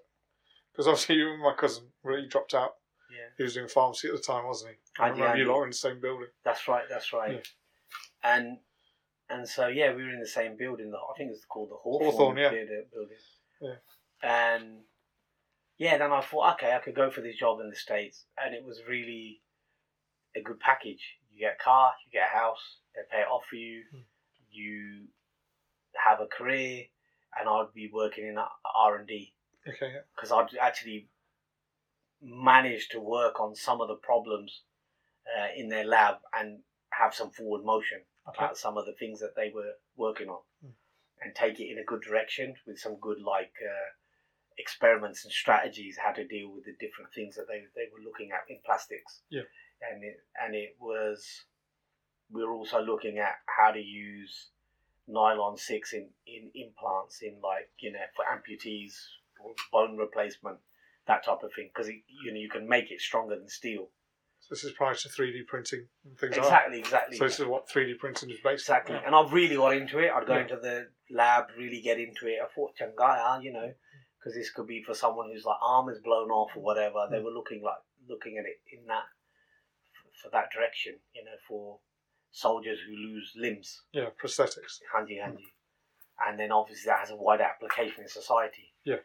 Because 0.71 0.87
obviously 0.87 1.15
you 1.15 1.31
and 1.33 1.41
my 1.41 1.53
cousin, 1.53 1.83
really 2.03 2.27
dropped 2.27 2.53
out. 2.53 2.73
yeah 3.11 3.29
He 3.37 3.43
was 3.43 3.53
doing 3.53 3.67
pharmacy 3.67 4.07
at 4.09 4.15
the 4.15 4.21
time, 4.21 4.45
wasn't 4.45 4.71
he? 4.71 4.77
I 5.01 5.05
I 5.05 5.09
remember 5.09 5.27
I 5.33 5.35
you 5.37 5.43
did. 5.43 5.49
lot 5.49 5.57
were 5.59 5.63
in 5.65 5.71
the 5.77 5.83
same 5.87 5.99
building. 6.01 6.27
That's 6.47 6.67
right. 6.67 6.85
That's 6.89 7.11
right. 7.13 7.47
And 8.23 8.45
and 9.29 9.47
so 9.55 9.67
yeah, 9.79 9.89
we 9.95 10.01
were 10.03 10.09
in 10.17 10.19
the 10.27 10.27
same 10.39 10.53
building. 10.57 10.89
the- 10.91 10.97
I 11.11 11.13
think 11.17 11.31
it's 11.31 11.45
called 11.53 11.69
the 11.73 11.75
Hawthorne, 11.83 12.11
Hawthorne, 12.11 12.37
yeah. 12.37 12.49
Building. 12.95 13.21
Yeah. 13.67 13.79
And 14.23 14.65
yeah, 15.77 15.97
then 15.97 16.11
I 16.11 16.21
thought, 16.21 16.53
okay, 16.55 16.73
I 16.73 16.79
could 16.79 16.95
go 16.95 17.09
for 17.11 17.21
this 17.21 17.35
job 17.37 17.59
in 17.59 17.69
the 17.69 17.75
states, 17.75 18.25
and 18.37 18.53
it 18.55 18.63
was 18.65 18.81
really 18.87 19.41
a 20.35 20.41
good 20.41 20.59
package. 20.59 21.01
You 21.31 21.39
get 21.39 21.57
a 21.59 21.63
car, 21.63 21.93
you 22.05 22.11
get 22.19 22.29
a 22.33 22.37
house, 22.37 22.77
they 22.95 23.01
pay 23.11 23.21
it 23.21 23.27
off 23.27 23.45
for 23.49 23.55
you, 23.55 23.83
Hmm. 23.91 23.99
you 24.51 25.07
have 26.05 26.19
a 26.19 26.27
career, 26.27 26.85
and 27.39 27.47
I'd 27.49 27.73
be 27.73 27.89
working 27.93 28.25
in 28.27 28.37
R 28.37 28.95
and 28.97 29.07
D 29.07 29.33
Okay, 29.67 29.91
yeah. 29.93 30.01
because 30.15 30.31
I'd 30.31 30.55
actually 30.59 31.09
managed 32.21 32.91
to 32.91 32.99
work 32.99 33.39
on 33.39 33.55
some 33.55 33.81
of 33.81 33.87
the 33.87 33.95
problems 33.95 34.61
uh, 35.37 35.47
in 35.55 35.69
their 35.69 35.83
lab 35.85 36.15
and 36.33 36.59
have 36.89 37.13
some 37.13 37.31
forward 37.31 37.63
motion 37.63 38.01
Okay. 38.27 38.37
about 38.43 38.57
some 38.57 38.77
of 38.77 38.85
the 38.85 38.93
things 38.93 39.19
that 39.19 39.35
they 39.35 39.51
were 39.53 39.73
working 39.95 40.27
on. 40.29 40.39
Hmm. 40.61 40.71
and 41.21 41.33
take 41.35 41.59
it 41.59 41.69
in 41.71 41.77
a 41.79 41.83
good 41.83 42.01
direction 42.01 42.55
with 42.65 42.77
some 42.79 42.95
good 42.99 43.19
like 43.21 43.53
uh, 43.63 43.89
experiments 44.57 45.23
and 45.23 45.31
strategies 45.31 45.97
how 46.03 46.11
to 46.11 46.25
deal 46.27 46.51
with 46.51 46.65
the 46.65 46.73
different 46.79 47.13
things 47.13 47.35
that 47.35 47.47
they, 47.47 47.61
they 47.75 47.87
were 47.93 48.03
looking 48.03 48.31
at 48.31 48.41
in 48.49 48.57
plastics. 48.65 49.21
Yeah. 49.29 49.41
And 49.91 50.03
it 50.03 50.17
and 50.43 50.55
it 50.55 50.75
was 50.79 51.45
we 52.31 52.43
were 52.43 52.53
also 52.53 52.81
looking 52.81 53.19
at 53.19 53.35
how 53.45 53.71
to 53.71 53.79
use 53.79 54.49
nylon 55.07 55.55
six 55.57 55.93
in, 55.93 56.09
in 56.25 56.51
implants 56.55 57.21
in 57.21 57.35
like 57.41 57.69
you 57.79 57.91
know 57.93 57.99
for 58.15 58.25
amputees 58.25 58.93
bone 59.71 59.95
replacement 59.95 60.57
that 61.07 61.23
type 61.23 61.43
of 61.43 61.51
thing 61.55 61.69
because 61.73 61.87
you 61.89 62.33
know 62.33 62.39
you 62.39 62.49
can 62.49 62.67
make 62.67 62.91
it 62.91 62.99
stronger 62.99 63.35
than 63.37 63.47
steel 63.47 63.87
So 64.39 64.47
this 64.49 64.63
is 64.65 64.71
prior 64.73 64.93
to 64.95 65.07
3D 65.07 65.47
printing 65.47 65.85
and 66.03 66.17
things 66.19 66.35
exactly 66.35 66.77
like 66.77 66.85
exactly 66.85 67.17
that. 67.17 67.19
So 67.19 67.27
this 67.27 67.39
is 67.39 67.45
what 67.45 67.69
3D 67.69 67.97
printing 67.99 68.31
is 68.31 68.39
based 68.43 68.63
exactly 68.63 68.95
on. 68.97 69.03
and 69.05 69.15
I've 69.15 69.31
really 69.31 69.55
got 69.55 69.77
into 69.77 69.99
it 69.99 70.11
I'd 70.11 70.25
go 70.27 70.33
Yeah. 70.33 70.41
into 70.41 70.57
the 70.57 70.87
lab 71.09 71.45
really 71.57 71.79
get 71.81 71.99
into 71.99 72.27
it 72.27 72.39
I 72.43 72.47
thought 72.53 72.71
Changaya 72.75 73.41
you 73.41 73.53
know 73.53 73.71
because 74.19 74.33
this 74.35 74.49
could 74.51 74.67
be 74.67 74.81
for 74.83 74.93
someone 74.93 75.29
whose 75.31 75.45
like 75.45 75.57
arm 75.61 75.89
is 75.89 75.99
blown 75.99 76.29
off 76.29 76.51
or 76.55 76.61
whatever 76.63 77.07
they 77.09 77.17
Mm. 77.17 77.23
were 77.25 77.31
looking 77.31 77.61
like 77.61 77.77
looking 78.07 78.37
at 78.37 78.45
it 78.45 78.59
in 78.71 78.85
that 78.87 79.03
for 80.21 80.29
that 80.31 80.51
direction 80.51 80.95
you 81.13 81.23
know 81.23 81.37
for 81.47 81.79
soldiers 82.31 82.79
who 82.87 82.95
lose 82.95 83.33
limbs 83.35 83.83
Yeah, 83.91 84.09
prosthetics. 84.21 84.79
handy 84.93 85.17
handy. 85.17 85.53
And 86.25 86.39
then 86.39 86.51
obviously 86.51 86.89
that 86.89 86.99
has 86.99 87.11
a 87.11 87.15
wider 87.15 87.43
application 87.43 88.01
in 88.03 88.09
society. 88.09 88.73
Yeah. 88.83 88.97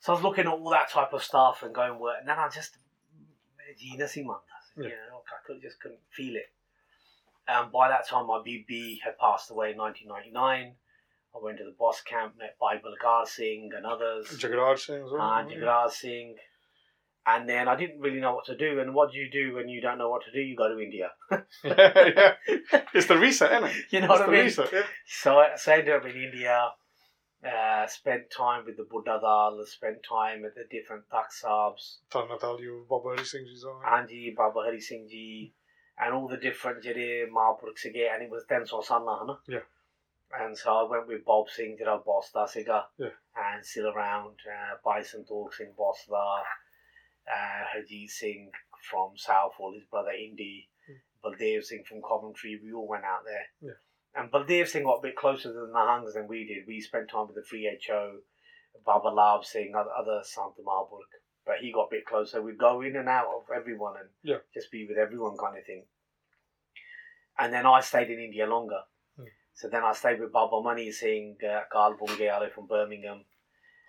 So 0.00 0.12
I 0.12 0.16
was 0.16 0.22
looking 0.22 0.46
at 0.46 0.52
all 0.52 0.68
that 0.70 0.90
type 0.90 1.12
of 1.12 1.22
stuff 1.22 1.62
and 1.62 1.74
going, 1.74 1.98
well, 1.98 2.14
and 2.18 2.28
then 2.28 2.38
I 2.38 2.48
just, 2.48 2.76
Gina 3.78 4.06
you 4.14 4.38
Yeah. 4.76 4.88
know, 5.10 5.22
I 5.26 5.46
could, 5.46 5.60
just 5.62 5.80
couldn't 5.80 6.00
feel 6.12 6.36
it. 6.36 6.52
And 7.48 7.72
by 7.72 7.88
that 7.88 8.06
time, 8.06 8.26
my 8.26 8.38
BB 8.38 9.00
had 9.02 9.18
passed 9.18 9.50
away 9.50 9.72
in 9.72 9.78
1999. 9.78 10.76
I 11.34 11.38
went 11.42 11.58
to 11.58 11.64
the 11.64 11.74
boss 11.78 12.00
camp, 12.02 12.34
met 12.38 12.56
Bhai 12.60 12.80
Balgar 12.80 13.26
Singh 13.26 13.70
and 13.76 13.84
others, 13.86 14.26
Jagraj 14.38 14.78
Singh 14.78 15.04
as 15.04 15.10
well. 15.12 15.20
and 15.20 15.50
yeah. 15.50 15.58
Jagraj 15.58 15.90
Singh. 15.90 16.36
And 17.26 17.46
then 17.46 17.68
I 17.68 17.76
didn't 17.76 18.00
really 18.00 18.20
know 18.20 18.34
what 18.34 18.46
to 18.46 18.56
do. 18.56 18.80
And 18.80 18.94
what 18.94 19.12
do 19.12 19.18
you 19.18 19.28
do 19.30 19.54
when 19.54 19.68
you 19.68 19.82
don't 19.82 19.98
know 19.98 20.08
what 20.08 20.22
to 20.24 20.32
do? 20.32 20.40
You 20.40 20.56
go 20.56 20.68
to 20.68 20.80
India. 20.80 21.10
yeah, 21.30 21.42
yeah. 22.72 22.82
It's 22.94 23.06
the 23.06 23.18
reset, 23.18 23.52
isn't 23.52 23.64
it? 23.68 23.76
You 23.90 24.00
know 24.00 24.12
it's 24.12 24.20
what 24.20 24.28
I 24.30 24.32
mean? 24.32 24.44
reset, 24.44 24.72
yeah. 24.72 24.82
So 25.06 25.38
I, 25.38 25.56
so 25.56 25.72
I 25.72 25.78
ended 25.80 25.94
up 25.94 26.06
in 26.06 26.12
India, 26.16 26.70
uh, 27.44 27.86
spent 27.86 28.30
time 28.30 28.64
with 28.64 28.78
the 28.78 28.84
Budha 28.84 29.20
Dal, 29.20 29.62
spent 29.66 29.98
time 30.08 30.46
at 30.46 30.54
the 30.54 30.64
different 30.70 31.04
Taksabs, 31.12 31.98
Tanna 32.10 32.38
Dalio, 32.38 32.88
Bob 32.88 33.02
Early 33.06 33.24
Singh 33.24 33.46
as 33.54 33.62
well. 33.62 33.82
Anji, 33.86 34.34
Baba 34.34 34.60
Hari 34.64 34.80
Singh 34.80 35.06
Ji, 35.10 35.52
and 35.98 36.14
all 36.14 36.28
the 36.28 36.38
different 36.38 36.82
Jade 36.82 37.28
Mahapurukhs 37.30 37.84
again, 37.84 38.08
and 38.14 38.22
it 38.22 38.30
was 38.30 38.44
then 38.48 38.64
so 38.64 38.80
Sanna, 38.80 39.18
Hana. 39.18 39.38
Yeah. 39.46 39.58
And 40.32 40.56
so 40.56 40.70
I 40.76 40.82
went 40.90 41.06
with 41.06 41.24
Bob 41.24 41.48
Singh, 41.48 41.78
Jira 41.80 42.04
Bosta 42.04 42.46
Siga, 42.46 42.84
Yeah. 42.98 43.10
and 43.36 43.64
still 43.64 43.88
around, 43.88 44.38
uh, 44.46 44.76
Bison 44.84 45.24
Talk 45.24 45.54
Singh 45.54 45.72
Bosta, 45.78 46.42
uh, 47.26 47.64
Harjeet 47.74 48.10
Singh 48.10 48.52
from 48.90 49.16
Southall, 49.16 49.74
his 49.74 49.84
brother 49.84 50.10
Indy, 50.10 50.68
Baldev 51.24 51.64
Singh 51.64 51.84
from 51.84 52.02
Coventry, 52.02 52.60
we 52.62 52.72
all 52.72 52.86
went 52.86 53.04
out 53.04 53.24
there. 53.24 53.46
Yeah. 53.60 53.72
And 54.14 54.30
Baldev 54.30 54.68
Singh 54.68 54.84
got 54.84 54.98
a 54.98 55.02
bit 55.02 55.16
closer 55.16 55.48
to 55.52 55.52
the 55.52 55.72
Nahangs 55.72 56.12
than 56.14 56.28
we 56.28 56.44
did. 56.46 56.66
We 56.66 56.80
spent 56.80 57.10
time 57.10 57.26
with 57.26 57.36
the 57.36 57.42
Free 57.44 57.66
HO, 57.86 58.22
Baba 58.84 59.08
Lab 59.08 59.44
Singh, 59.44 59.74
other, 59.74 59.92
other 59.92 60.22
Santa 60.24 60.62
Marburg. 60.62 61.06
But 61.44 61.58
he 61.60 61.72
got 61.72 61.86
a 61.86 61.90
bit 61.90 62.04
closer. 62.04 62.42
We'd 62.42 62.58
go 62.58 62.82
in 62.82 62.96
and 62.96 63.08
out 63.08 63.28
of 63.34 63.50
everyone 63.50 63.96
and 63.96 64.10
Yeah. 64.22 64.38
just 64.52 64.70
be 64.70 64.86
with 64.86 64.98
everyone 64.98 65.36
kind 65.38 65.56
of 65.58 65.64
thing. 65.64 65.86
And 67.38 67.52
then 67.52 67.66
I 67.66 67.80
stayed 67.80 68.10
in 68.10 68.20
India 68.20 68.46
longer. 68.46 68.82
So 69.58 69.68
then 69.68 69.82
I 69.82 69.92
stayed 69.92 70.20
with 70.20 70.30
Baba 70.32 70.62
Money 70.62 70.92
seeing 70.92 71.36
uh, 71.42 71.62
Carl 71.72 71.96
from 71.96 72.68
Birmingham. 72.68 73.24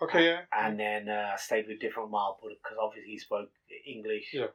Okay, 0.02 0.26
yeah. 0.26 0.40
And 0.52 0.80
then 0.80 1.10
I 1.10 1.36
stayed 1.38 1.68
with 1.68 1.80
different 1.80 2.10
Marlboro 2.10 2.50
because 2.50 2.78
obviously 2.82 3.12
he 3.12 3.20
spoke 3.20 3.52
English. 3.86 4.34
Yeah. 4.34 4.48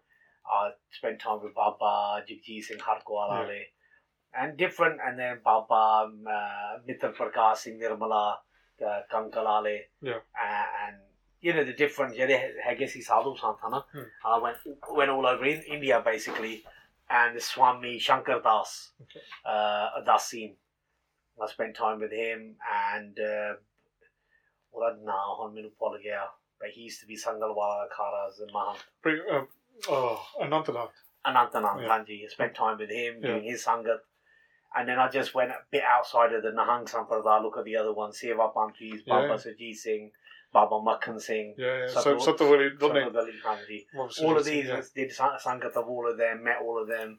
I 0.45 0.71
spent 0.91 1.21
time 1.21 1.41
with 1.41 1.55
Baba, 1.55 2.25
Jigji 2.29 2.65
Singh 2.65 2.79
Harkwal 2.79 3.47
yeah. 3.49 4.43
and 4.43 4.57
different, 4.57 4.99
and 5.07 5.17
then 5.17 5.39
Baba, 5.45 6.09
um, 6.09 6.25
uh, 6.29 7.13
Prakash 7.13 7.59
Singh 7.59 7.79
Nirmala, 7.79 8.39
uh, 8.85 9.01
Kankalale. 9.13 9.83
Yeah. 10.03 10.19
and 10.35 10.97
you 11.41 11.53
know, 11.53 11.63
the 11.63 11.75
different, 11.75 12.17
yeah, 12.17 12.41
I 12.69 12.75
guess 12.75 12.93
he's 12.93 13.07
Sadhu 13.07 13.37
Santana. 13.37 13.85
Hmm. 13.93 14.01
I 14.25 14.39
went, 14.39 14.57
went 14.91 15.11
all 15.11 15.27
over 15.27 15.45
in 15.45 15.63
India 15.63 16.03
basically, 16.05 16.65
and 17.09 17.41
Swami 17.41 18.01
Shankar 18.01 18.41
Das, 18.41 18.91
okay. 19.03 19.21
uh, 19.45 19.91
I 21.42 21.48
spent 21.48 21.76
time 21.76 22.00
with 22.06 22.12
him 22.12 22.42
and 22.92 23.20
uh, 23.32 23.54
ਉਹਦਾ 24.74 24.90
ਨਾਂ 25.10 25.22
ਹੁਣ 25.38 25.52
ਮੈਨੂੰ 25.54 25.72
ਭੁੱਲ 25.80 25.98
ਗਿਆ 26.04 26.28
but 26.62 26.72
he 26.76 26.82
used 26.88 27.02
to 27.02 27.08
be 27.10 27.18
Sangalwala 27.20 27.84
Kharas 27.92 28.40
and 28.46 28.52
Mahant 28.56 28.82
Bring, 29.06 29.20
um, 29.36 29.46
oh, 29.98 30.18
Anantanath. 30.46 30.98
Anantanand 31.30 31.82
Yeah. 31.84 31.92
Kanji 31.92 32.18
I 32.26 32.28
spent 32.34 32.54
time 32.58 32.78
with 32.82 32.92
him 32.96 33.14
Yeah. 33.20 33.28
doing 33.28 33.46
his 33.50 33.64
Sangat 33.68 34.02
and 34.80 34.92
then 34.92 35.00
I 35.04 35.08
just 35.16 35.34
went 35.38 35.54
a 35.58 35.60
bit 35.76 35.86
outside 35.94 36.36
of 36.40 36.44
the 36.48 36.52
Nahang 36.60 36.84
Sampradaya 36.94 37.38
look 37.46 37.58
at 37.62 37.66
the 37.70 37.78
other 37.84 37.94
ones 38.02 38.20
Seva 38.24 38.48
Pantris 38.58 39.06
Baba 39.14 39.30
Yeah. 39.30 39.40
Sajit 39.46 39.80
Singh 39.84 40.06
Baba 40.60 40.80
Makhan 40.90 41.18
Singh 41.30 41.50
Yeah, 41.66 41.78
yeah. 41.82 41.88
Sato- 41.96 42.20
So, 42.20 42.28
Satawali, 42.28 42.68
doesn't 42.84 43.02
it? 43.04 43.08
Sato 43.10 43.24
Ali 43.26 43.38
Kanji 43.48 43.80
What 44.00 44.12
was 44.14 44.20
all 44.28 44.36
it? 44.38 44.42
of 44.44 44.50
these 44.52 44.70
Yeah. 44.74 44.84
did 45.02 45.16
sang- 45.22 45.40
sangat 45.48 45.82
of 45.84 45.94
all 45.96 46.12
of 46.14 46.18
them, 46.24 46.44
met 46.50 46.62
all 46.68 46.78
of 46.84 46.88
them. 46.96 47.18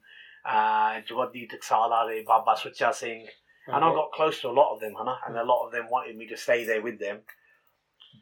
Uh, 0.56 0.92
Jawaddi 1.10 1.42
Taksala, 1.54 2.02
Baba 2.32 2.54
Sucha 2.64 2.92
Singh, 3.02 3.24
and 3.67 3.75
I 3.83 3.93
got 3.93 4.11
close 4.11 4.41
to 4.41 4.49
a 4.49 4.51
lot 4.51 4.73
of 4.73 4.79
them, 4.79 4.93
Hannah, 4.97 5.19
and 5.27 5.37
a 5.37 5.43
lot 5.43 5.65
of 5.65 5.71
them 5.71 5.89
wanted 5.89 6.15
me 6.17 6.27
to 6.27 6.37
stay 6.37 6.63
there 6.65 6.81
with 6.81 6.99
them, 6.99 7.19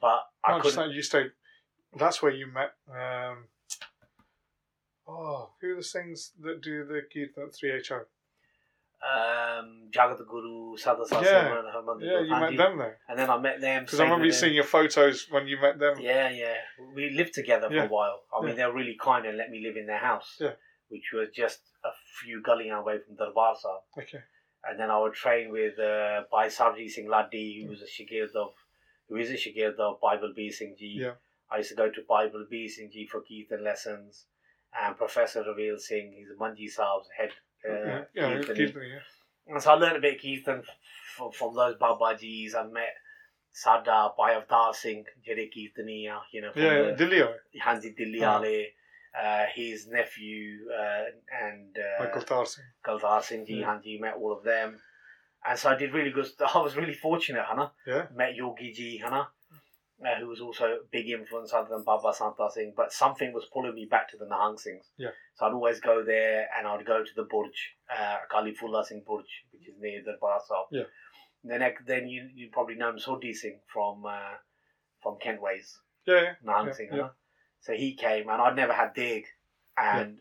but 0.02 0.22
I 0.44 0.58
I 0.58 0.60
couldn't. 0.60 0.92
you 0.92 1.02
stayed. 1.02 1.32
That's 1.98 2.22
where 2.22 2.32
you 2.32 2.48
met. 2.48 2.74
Um, 2.90 3.46
oh, 5.08 5.50
who 5.62 5.74
are 5.74 5.76
the 5.76 5.84
things 5.84 6.32
that 6.42 6.62
do 6.62 6.86
the 6.86 7.02
Kirtan 7.14 7.50
3HO? 7.52 8.06
Um, 9.04 9.90
Jagat 9.92 10.26
Guru, 10.30 10.78
Sada 10.78 11.04
Yeah. 11.12 11.20
Satsang, 11.20 12.02
Yeah, 12.02 12.20
you 12.22 12.30
met 12.30 12.56
them 12.58 12.78
there. 12.78 13.00
and 13.10 13.20
then 13.20 13.30
I 13.30 13.38
met 13.38 13.60
them. 13.60 13.84
Because 13.84 14.00
I 14.00 14.04
remember 14.06 14.26
you 14.26 14.32
seeing 14.32 14.54
your 14.56 14.64
photos 14.64 15.30
when 15.30 15.46
you 15.46 15.60
met 15.60 15.78
them. 15.78 16.00
Yeah, 16.00 16.30
yeah. 16.30 16.56
We 16.96 17.10
lived 17.10 17.34
together 17.34 17.68
for 17.68 17.76
Yeah. 17.76 17.84
a 17.84 17.90
while. 17.90 18.24
I 18.34 18.46
mean, 18.46 18.56
they 18.56 18.66
were 18.66 18.72
really 18.74 18.96
kind 19.00 19.26
and 19.26 19.38
let 19.38 19.50
me 19.52 19.60
live 19.62 19.76
in 19.76 19.88
their 19.88 19.98
house, 20.00 20.38
Yeah. 20.40 20.54
which 20.88 21.12
was 21.14 21.28
just 21.36 21.60
a 21.84 21.92
few 22.22 22.42
gullies 22.42 22.72
away 22.72 23.00
from 23.00 23.16
Darbar 23.18 23.58
Sahib. 23.58 23.82
Okay. 23.98 24.24
And 24.68 24.80
then 24.80 24.90
I 24.90 25.00
would 25.00 25.14
train 25.14 25.52
with 25.52 25.78
uh, 25.80 26.24
Bhai 26.32 26.48
Sarji 26.48 26.90
Singh 26.90 27.08
Laddi, 27.08 27.64
who 27.64 27.70
was 27.70 27.82
a 27.82 27.86
shagird 27.86 28.36
of, 28.36 28.54
who 29.10 29.18
is 29.18 29.30
a 29.30 29.34
shagird 29.34 29.78
of 29.80 30.00
Bible 30.02 30.34
B 30.36 30.52
Singh 30.52 30.76
Ji. 30.78 30.98
Yeah. 31.02 31.14
I 31.52 31.58
used 31.58 31.70
to 31.70 31.76
go 31.76 31.90
to 31.90 32.02
Bible 32.08 32.46
B 32.50 32.68
Singh 32.68 32.92
Ji 32.92 33.06
for 33.06 33.22
Kirtan 33.22 33.64
lessons, 33.64 34.26
and 34.82 34.98
Professor 34.98 35.44
Ravil 35.44 35.78
Singh, 35.78 36.14
he's 36.18 36.30
a 36.30 36.42
Manji 36.42 36.68
Saab's 36.74 37.10
head. 37.18 37.32
Uh, 37.68 37.86
yeah, 37.86 38.04
yeah. 38.16 38.42
Kirtan, 38.42 38.58
yeah. 38.58 39.00
And 39.48 39.62
so 39.62 39.72
I 39.72 39.74
learned 39.76 39.98
a 39.98 40.00
bit 40.00 40.16
of 40.16 40.22
Kirtan 40.22 40.64
from, 41.16 41.32
from 41.32 41.56
those 41.56 41.76
Babajis. 41.76 42.56
I 42.56 42.64
met 42.68 42.96
Sada 43.52 44.10
Bhai 44.18 44.40
Avtar 44.40 44.74
Singh, 44.74 45.06
Jere 45.24 45.50
Kirtaniya, 45.50 46.22
you 46.32 46.42
know, 46.42 46.52
from 46.52 46.62
Yeah, 46.62 46.92
the 46.94 47.06
Dilio, 47.06 47.34
Hansi 47.62 47.94
Diliale, 47.94 48.66
uh, 49.22 49.46
his 49.54 49.88
nephew, 49.88 50.60
uh, 50.72 51.04
and 51.46 51.76
uh. 51.78 52.20
Galdar 52.86 53.24
Singh 53.24 53.46
Ji, 53.46 53.56
Yeah. 53.60 53.68
Hanji, 53.68 54.00
met 54.00 54.16
all 54.16 54.32
of 54.38 54.44
them. 54.44 54.80
And 55.46 55.60
so 55.60 55.70
I 55.70 55.76
did 55.76 55.94
really 55.94 56.12
good. 56.12 56.28
I 56.56 56.60
was 56.60 56.76
really 56.76 56.94
fortunate, 56.94 57.46
Hannah. 57.46 57.72
Yeah. 57.86 58.08
Met 58.16 58.36
Yogi 58.36 58.72
Ji, 58.72 58.98
Hannah, 58.98 59.28
uh, 60.06 60.16
who 60.20 60.28
was 60.28 60.40
also 60.42 60.66
a 60.66 60.78
big 60.92 61.10
influence 61.10 61.54
other 61.54 61.70
than 61.70 61.84
Baba 61.84 62.14
Santa 62.14 62.48
Singh. 62.50 62.74
But 62.76 62.92
something 62.94 63.34
was 63.34 63.46
pulling 63.54 63.76
me 63.76 63.86
back 63.90 64.10
to 64.12 64.18
the 64.18 64.26
Nahang 64.26 64.56
Singhs. 64.56 64.88
Yeah. 64.98 65.10
So 65.36 65.46
I'd 65.46 65.54
always 65.54 65.80
go 65.80 66.04
there 66.04 66.48
and 66.58 66.66
I'd 66.68 66.86
go 66.86 67.04
to 67.04 67.10
the 67.16 67.24
Burj, 67.24 67.52
uh, 67.96 68.18
Kalifullah 68.34 68.86
Singh 68.86 69.04
Burj, 69.06 69.26
which 69.52 69.68
is 69.68 69.76
near 69.80 70.02
the 70.04 70.18
Barsab. 70.22 70.66
Yeah. 70.72 70.84
Then, 71.44 71.62
then 71.86 72.08
you 72.08 72.30
you 72.34 72.50
probably 72.54 72.76
know 72.76 72.94
Sodhi 72.94 73.34
Singh 73.34 73.60
from 73.74 74.06
uh, 74.06 74.36
from 75.02 75.18
Kentways. 75.22 75.76
Yeah, 76.08 76.22
yeah. 76.22 76.34
Nahang 76.46 76.68
Yeah, 76.68 76.72
Singh. 76.74 76.90
yeah. 76.94 77.02
huh? 77.02 77.10
So 77.64 77.74
he 77.74 77.96
came, 77.96 78.30
and 78.30 78.42
I'd 78.42 78.56
never 78.56 78.74
had 78.74 78.94
Dig, 78.94 79.26
and 79.78 80.20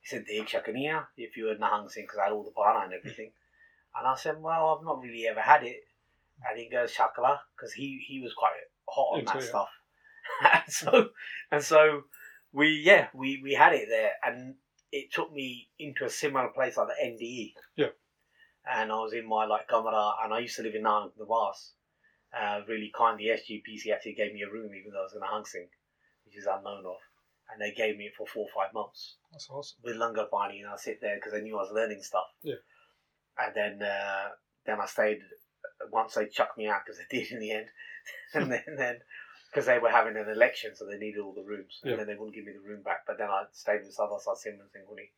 he 0.00 0.06
said 0.06 0.26
Dig 0.26 0.46
Shakaniya 0.46 1.06
if 1.16 1.36
you 1.36 1.46
were 1.46 1.54
Nahang 1.54 1.90
Singh 1.90 2.04
because 2.04 2.18
I 2.18 2.24
had 2.24 2.32
all 2.32 2.44
the 2.44 2.52
bana 2.54 2.84
and 2.84 2.92
everything. 2.92 3.32
And 3.96 4.06
I 4.06 4.14
said, 4.16 4.40
well, 4.40 4.76
I've 4.76 4.84
not 4.84 5.00
really 5.00 5.26
ever 5.26 5.40
had 5.40 5.62
it. 5.64 5.76
And 6.46 6.58
he 6.58 6.68
goes 6.68 6.92
Shakala 6.92 7.38
because 7.56 7.72
he 7.72 8.04
he 8.06 8.20
was 8.20 8.34
quite 8.34 8.52
hot 8.88 9.14
on 9.14 9.20
Into 9.20 9.32
that 9.32 9.42
it. 9.42 9.46
stuff. 9.46 9.68
and 10.42 10.62
so 10.68 11.08
and 11.50 11.62
so 11.62 12.02
we 12.52 12.82
yeah 12.84 13.06
we 13.14 13.40
we 13.42 13.54
had 13.54 13.72
it 13.72 13.88
there, 13.88 14.12
and 14.22 14.56
it 14.92 15.10
took 15.12 15.32
me 15.32 15.68
into 15.78 16.04
a 16.04 16.10
similar 16.10 16.48
place 16.48 16.76
like 16.76 16.88
the 16.88 17.06
NDE. 17.06 17.54
Yeah. 17.76 17.92
And 18.70 18.92
I 18.92 18.96
was 18.96 19.12
in 19.14 19.28
my 19.28 19.46
like 19.46 19.68
Gamara, 19.68 20.12
and 20.22 20.34
I 20.34 20.40
used 20.40 20.56
to 20.56 20.62
live 20.62 20.74
in 20.74 20.82
Nanak 20.82 21.12
Niwas. 21.18 21.70
Uh, 22.36 22.60
really 22.68 22.92
kind. 22.96 23.18
The 23.18 23.28
SGPC 23.28 23.92
actually 23.92 24.14
gave 24.14 24.34
me 24.34 24.42
a 24.42 24.50
room, 24.50 24.74
even 24.74 24.92
though 24.92 25.00
I 25.00 25.04
was 25.04 25.14
in 25.14 25.22
a 25.22 25.26
Hang 25.26 25.44
Singh, 25.44 25.68
which 26.24 26.36
is 26.36 26.46
unknown 26.46 26.84
of. 26.86 26.96
And 27.50 27.60
they 27.60 27.72
gave 27.72 27.96
me 27.96 28.04
it 28.06 28.14
for 28.16 28.26
four 28.26 28.46
or 28.46 28.54
five 28.64 28.72
months 28.72 29.16
That's 29.30 29.48
awesome. 29.50 29.76
with 29.84 29.96
Langar 29.96 30.26
Pani, 30.30 30.60
and 30.60 30.70
I 30.70 30.76
sit 30.76 31.00
there 31.00 31.16
because 31.16 31.32
they 31.32 31.42
knew 31.42 31.58
I 31.58 31.62
was 31.62 31.72
learning 31.72 32.02
stuff. 32.02 32.26
Yeah. 32.42 32.60
And 33.38 33.54
then 33.54 33.82
uh, 33.82 34.28
then 34.64 34.80
I 34.80 34.86
stayed 34.86 35.18
once 35.90 36.14
they 36.14 36.26
chucked 36.26 36.56
me 36.56 36.68
out 36.68 36.82
because 36.84 36.98
they 36.98 37.18
did 37.18 37.30
in 37.32 37.40
the 37.40 37.50
end, 37.52 37.66
and 38.32 38.50
then 38.50 38.64
then 38.76 38.96
because 39.50 39.66
they 39.66 39.78
were 39.78 39.90
having 39.90 40.16
an 40.16 40.28
election, 40.28 40.72
so 40.74 40.86
they 40.86 40.96
needed 40.98 41.20
all 41.20 41.34
the 41.34 41.44
rooms, 41.44 41.80
and 41.82 41.90
Yeah. 41.92 41.96
then 41.98 42.06
they 42.06 42.14
wouldn't 42.14 42.34
give 42.34 42.44
me 42.44 42.52
the 42.52 42.66
room 42.68 42.82
back. 42.82 43.04
But 43.06 43.18
then 43.18 43.28
I 43.28 43.44
stayed 43.52 43.82
with 43.82 43.96
Sadasat 43.96 44.36
Simon 44.38 44.68
Singhuni. 44.74 45.10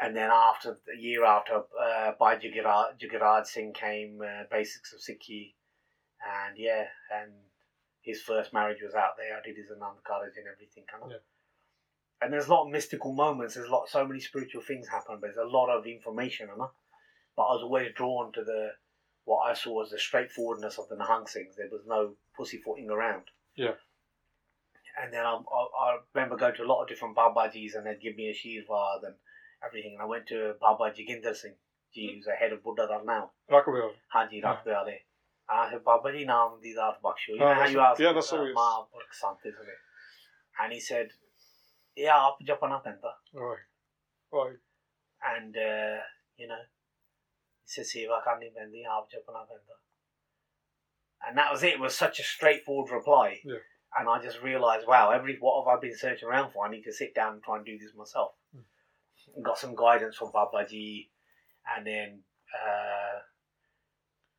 And 0.00 0.16
then 0.16 0.30
after 0.32 0.78
the 0.86 0.98
year 0.98 1.22
after, 1.24 1.64
uh, 1.78 2.12
by 2.18 2.36
Jagraj 2.36 3.46
Singh 3.46 3.74
came, 3.74 4.22
uh, 4.22 4.44
Basics 4.50 4.94
of 4.94 5.00
Sikhi, 5.00 5.52
and 6.24 6.56
yeah, 6.56 6.86
and 7.14 7.32
his 8.02 8.20
first 8.20 8.52
marriage 8.52 8.82
was 8.82 8.94
out 8.94 9.16
there. 9.16 9.38
I 9.38 9.42
did 9.46 9.56
his 9.56 9.70
Anand 9.70 10.02
Karaj 10.06 10.36
and 10.36 10.46
everything, 10.52 10.84
kind 10.90 11.04
of. 11.04 11.10
Yeah. 11.10 11.24
And 12.20 12.32
there's 12.32 12.46
a 12.46 12.50
lot 12.50 12.66
of 12.66 12.72
mystical 12.72 13.12
moments. 13.14 13.54
There's 13.54 13.68
a 13.68 13.72
lot, 13.72 13.88
so 13.88 14.06
many 14.06 14.20
spiritual 14.20 14.62
things 14.62 14.88
happen, 14.88 15.18
but 15.20 15.30
there's 15.34 15.48
a 15.48 15.50
lot 15.50 15.70
of 15.70 15.86
information, 15.86 16.48
you 16.52 16.58
know? 16.58 16.70
But 17.36 17.44
I 17.44 17.54
was 17.54 17.62
always 17.62 17.92
drawn 17.94 18.32
to 18.32 18.44
the 18.44 18.70
what 19.24 19.48
I 19.48 19.54
saw 19.54 19.82
as 19.82 19.90
the 19.90 19.98
straightforwardness 19.98 20.78
of 20.78 20.88
the 20.88 20.96
Nahang 20.96 21.24
Singhs. 21.24 21.54
There 21.56 21.68
was 21.70 21.82
no 21.86 22.14
pussyfooting 22.36 22.90
around. 22.90 23.22
Yeah. 23.56 23.74
And 25.02 25.12
then 25.12 25.24
I, 25.24 25.34
I, 25.34 25.36
I 25.38 25.98
remember 26.14 26.36
going 26.36 26.54
to 26.56 26.64
a 26.64 26.66
lot 26.66 26.82
of 26.82 26.88
different 26.88 27.16
Babajis 27.16 27.74
and 27.76 27.86
they'd 27.86 28.00
give 28.02 28.16
me 28.16 28.28
a 28.28 28.34
Shirvad 28.34 29.06
and 29.06 29.14
everything. 29.64 29.94
And 29.94 30.02
I 30.02 30.06
went 30.06 30.26
to 30.28 30.54
Baba 30.60 30.92
Jaginder 30.92 31.34
Singh, 31.34 31.54
ji, 31.94 32.08
mm. 32.08 32.16
who's 32.16 32.24
the 32.24 32.32
head 32.32 32.52
of 32.52 32.62
Buddha 32.62 32.88
now. 33.04 33.30
Rakabir. 33.50 33.90
Haji 34.08 34.42
ah. 34.44 34.60
Yeah. 34.66 34.84
Rakbe 35.52 35.60
Ale. 35.60 35.60
And 35.60 35.60
I 35.60 35.70
said, 35.70 35.84
Baba 35.84 36.12
Ji, 36.12 36.26
naam 36.26 36.60
Didat 36.62 36.96
Baksho. 37.02 37.28
You 37.28 37.42
Oh, 37.42 37.48
know 37.48 37.54
how 37.54 37.66
you 37.66 37.80
ask 37.80 38.00
yeah, 38.00 38.12
that's 38.12 38.32
uh. 38.32 38.36
Ma 38.54 38.84
isn't 39.44 39.44
it? 39.44 39.54
And 40.62 40.72
he 40.72 40.80
said, 40.80 41.08
Yeah, 41.96 42.12
aap 42.12 42.36
japana 42.46 42.82
penta. 42.82 43.12
Right. 43.34 43.58
Right. 44.32 44.56
And, 45.24 45.56
uh, 45.56 45.98
you 46.36 46.48
know, 46.48 46.56
he 47.64 47.66
said, 47.66 47.84
Seva 47.84 48.22
karni 48.26 48.50
pendi, 48.52 48.84
aap 48.88 49.06
japana 49.12 49.46
penta. 49.46 49.76
And 51.26 51.38
that 51.38 51.52
was 51.52 51.62
it. 51.62 51.74
It 51.74 51.80
was 51.80 51.94
such 51.94 52.18
a 52.18 52.22
straightforward 52.22 52.90
reply. 52.90 53.40
Yeah. 53.44 53.56
And 53.98 54.08
I 54.08 54.22
just 54.22 54.42
realised, 54.42 54.86
wow, 54.88 55.10
every 55.10 55.36
what 55.38 55.64
have 55.64 55.78
I 55.78 55.80
been 55.80 55.96
searching 55.96 56.28
around 56.28 56.52
for? 56.52 56.66
I 56.66 56.70
need 56.70 56.82
to 56.84 56.92
sit 56.92 57.14
down 57.14 57.34
and 57.34 57.42
try 57.42 57.56
and 57.56 57.66
do 57.66 57.78
this 57.78 57.94
myself. 57.96 58.32
Hmm. 58.54 59.42
Got 59.42 59.58
some 59.58 59.74
guidance 59.76 60.16
from 60.16 60.32
Babaji, 60.32 61.08
and 61.76 61.86
then 61.86 62.22
uh, 62.52 63.20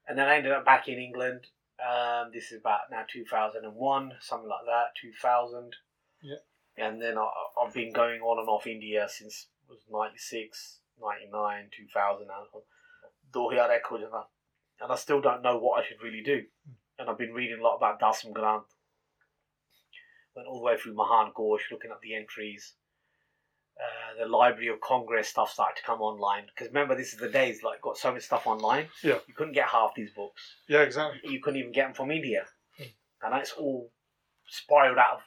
and 0.08 0.18
then 0.18 0.28
I 0.28 0.38
ended 0.38 0.52
up 0.52 0.66
back 0.66 0.88
in 0.88 1.00
England. 1.00 1.48
Um, 1.80 2.30
this 2.34 2.52
is 2.52 2.60
about 2.60 2.82
now 2.92 3.04
2001, 3.12 4.12
something 4.22 4.48
like 4.50 4.66
that, 4.66 4.86
2000. 5.02 5.74
Yeah. 6.22 6.36
And 6.78 7.02
then 7.02 7.18
I, 7.18 7.28
I've 7.62 7.74
been 7.74 7.92
going 7.92 8.22
on 8.22 8.40
and 8.40 8.48
off 8.50 8.68
India 8.68 9.08
since 9.10 9.48
was 9.68 9.80
96, 9.90 10.80
99, 11.02 11.70
2000. 11.76 12.22
And 12.24 12.32
I- 12.32 14.24
and 14.82 14.92
I 14.92 14.96
still 14.96 15.22
don't 15.22 15.42
know 15.42 15.58
what 15.58 15.82
I 15.82 15.88
should 15.88 16.02
really 16.04 16.22
do. 16.24 16.44
And 17.00 17.10
I've 17.10 17.18
been 17.18 17.34
reading 17.34 17.60
a 17.60 17.64
lot 17.64 17.78
about 17.78 18.00
Dasam 18.00 18.34
Granth. 18.34 18.66
Went 20.36 20.48
all 20.48 20.60
the 20.60 20.66
way 20.66 20.78
through 20.78 20.94
Mahan 20.96 21.32
Kosh, 21.32 21.72
looking 21.72 21.92
at 21.92 22.02
the 22.02 22.16
entries. 22.16 22.74
Uh, 23.80 24.24
the 24.24 24.30
Library 24.30 24.68
of 24.68 24.80
Congress 24.82 25.30
stuff 25.30 25.52
started 25.52 25.76
to 25.78 25.84
come 25.84 26.00
online. 26.02 26.46
Because 26.46 26.68
remember, 26.68 26.96
this 26.96 27.14
is 27.14 27.20
the 27.20 27.30
days, 27.30 27.64
like, 27.64 27.82
got 27.82 27.98
so 27.98 28.14
much 28.14 28.24
stuff 28.24 28.46
online. 28.46 28.88
Yeah. 29.04 29.18
You 29.28 29.34
couldn't 29.34 29.54
get 29.54 29.68
half 29.68 29.96
these 29.96 30.12
books. 30.12 30.42
Yeah, 30.70 30.82
exactly. 30.82 31.20
You 31.32 31.42
couldn't 31.42 31.60
even 31.60 31.72
get 31.72 31.86
them 31.86 31.94
from 31.94 32.12
India. 32.12 32.46
Mm. 32.80 32.92
And 33.24 33.34
that's 33.34 33.54
all 33.54 33.90
spiraled 34.48 34.98
out 35.00 35.16
of, 35.16 35.22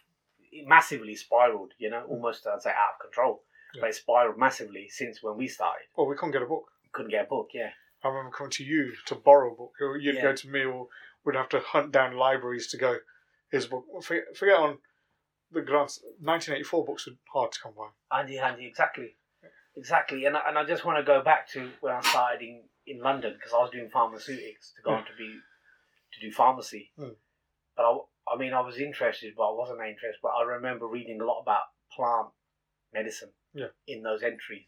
massively 0.67 1.17
spiraled, 1.17 1.73
you 1.79 1.91
know, 1.91 2.05
almost, 2.09 2.47
I'd 2.47 2.63
say, 2.63 2.71
out 2.71 2.95
of 2.95 3.03
control. 3.03 3.43
Yeah. 3.75 3.81
But 3.83 3.91
it 3.91 3.95
spiraled 3.97 4.39
massively 4.39 4.89
since 4.89 5.23
when 5.23 5.37
we 5.37 5.49
started. 5.49 5.87
Well, 5.97 6.07
we 6.07 6.15
couldn't 6.17 6.33
get 6.33 6.43
a 6.43 6.47
book. 6.47 6.67
Couldn't 6.93 7.11
get 7.11 7.25
a 7.27 7.29
book, 7.29 7.49
yeah. 7.53 7.71
I 8.05 8.09
remember 8.09 8.31
coming 8.31 8.53
to 8.53 8.65
you 8.65 8.93
to 9.07 9.17
borrow 9.17 9.53
a 9.53 9.57
book. 9.57 9.73
You'd 10.01 10.15
Yeah. 10.15 10.23
go 10.23 10.35
to 10.35 10.49
me, 10.49 10.65
or 10.65 10.87
we'd 11.25 11.35
have 11.35 11.49
to 11.51 11.61
hunt 11.61 11.91
down 11.91 12.17
libraries 12.17 12.69
to 12.69 12.77
go. 12.79 12.99
Here's 13.51 13.67
a 13.67 13.69
book. 13.69 13.85
Forget, 14.03 14.37
forget 14.37 14.57
on 14.57 14.79
the 15.53 15.63
grants. 15.63 16.01
1984 16.21 16.85
books 16.85 17.07
were 17.07 17.13
hard 17.33 17.53
to 17.53 17.61
come 17.61 17.73
by. 17.77 17.89
Handy, 18.17 18.37
handy, 18.37 18.67
exactly, 18.67 19.15
exactly. 19.77 20.25
And 20.27 20.37
I, 20.37 20.41
and 20.49 20.59
I 20.59 20.65
just 20.65 20.85
want 20.85 20.99
to 20.99 21.05
go 21.05 21.23
back 21.23 21.49
to 21.51 21.71
when 21.81 21.95
I 21.95 22.01
started 22.01 22.43
in, 22.43 22.63
in 22.87 23.01
London 23.01 23.35
because 23.37 23.53
I 23.53 23.59
was 23.59 23.71
doing 23.71 23.89
pharmaceutics 23.89 24.73
to 24.77 24.83
go 24.83 24.91
on 24.93 25.05
to 25.05 25.13
be 25.19 25.39
to 26.13 26.21
do 26.21 26.33
pharmacy. 26.33 26.91
Mm. 26.99 27.15
But 27.77 27.83
I, 27.85 27.99
I 28.35 28.37
mean, 28.39 28.53
I 28.53 28.61
was 28.61 28.79
interested, 28.79 29.35
but 29.37 29.49
I 29.51 29.55
wasn't 29.55 29.81
interested. 29.81 30.19
But 30.23 30.33
I 30.39 30.43
remember 30.45 30.87
reading 30.87 31.21
a 31.21 31.25
lot 31.25 31.41
about 31.43 31.63
plant 31.95 32.29
medicine 32.93 33.31
Yeah. 33.55 33.67
in 33.87 34.03
those 34.03 34.23
entries, 34.23 34.65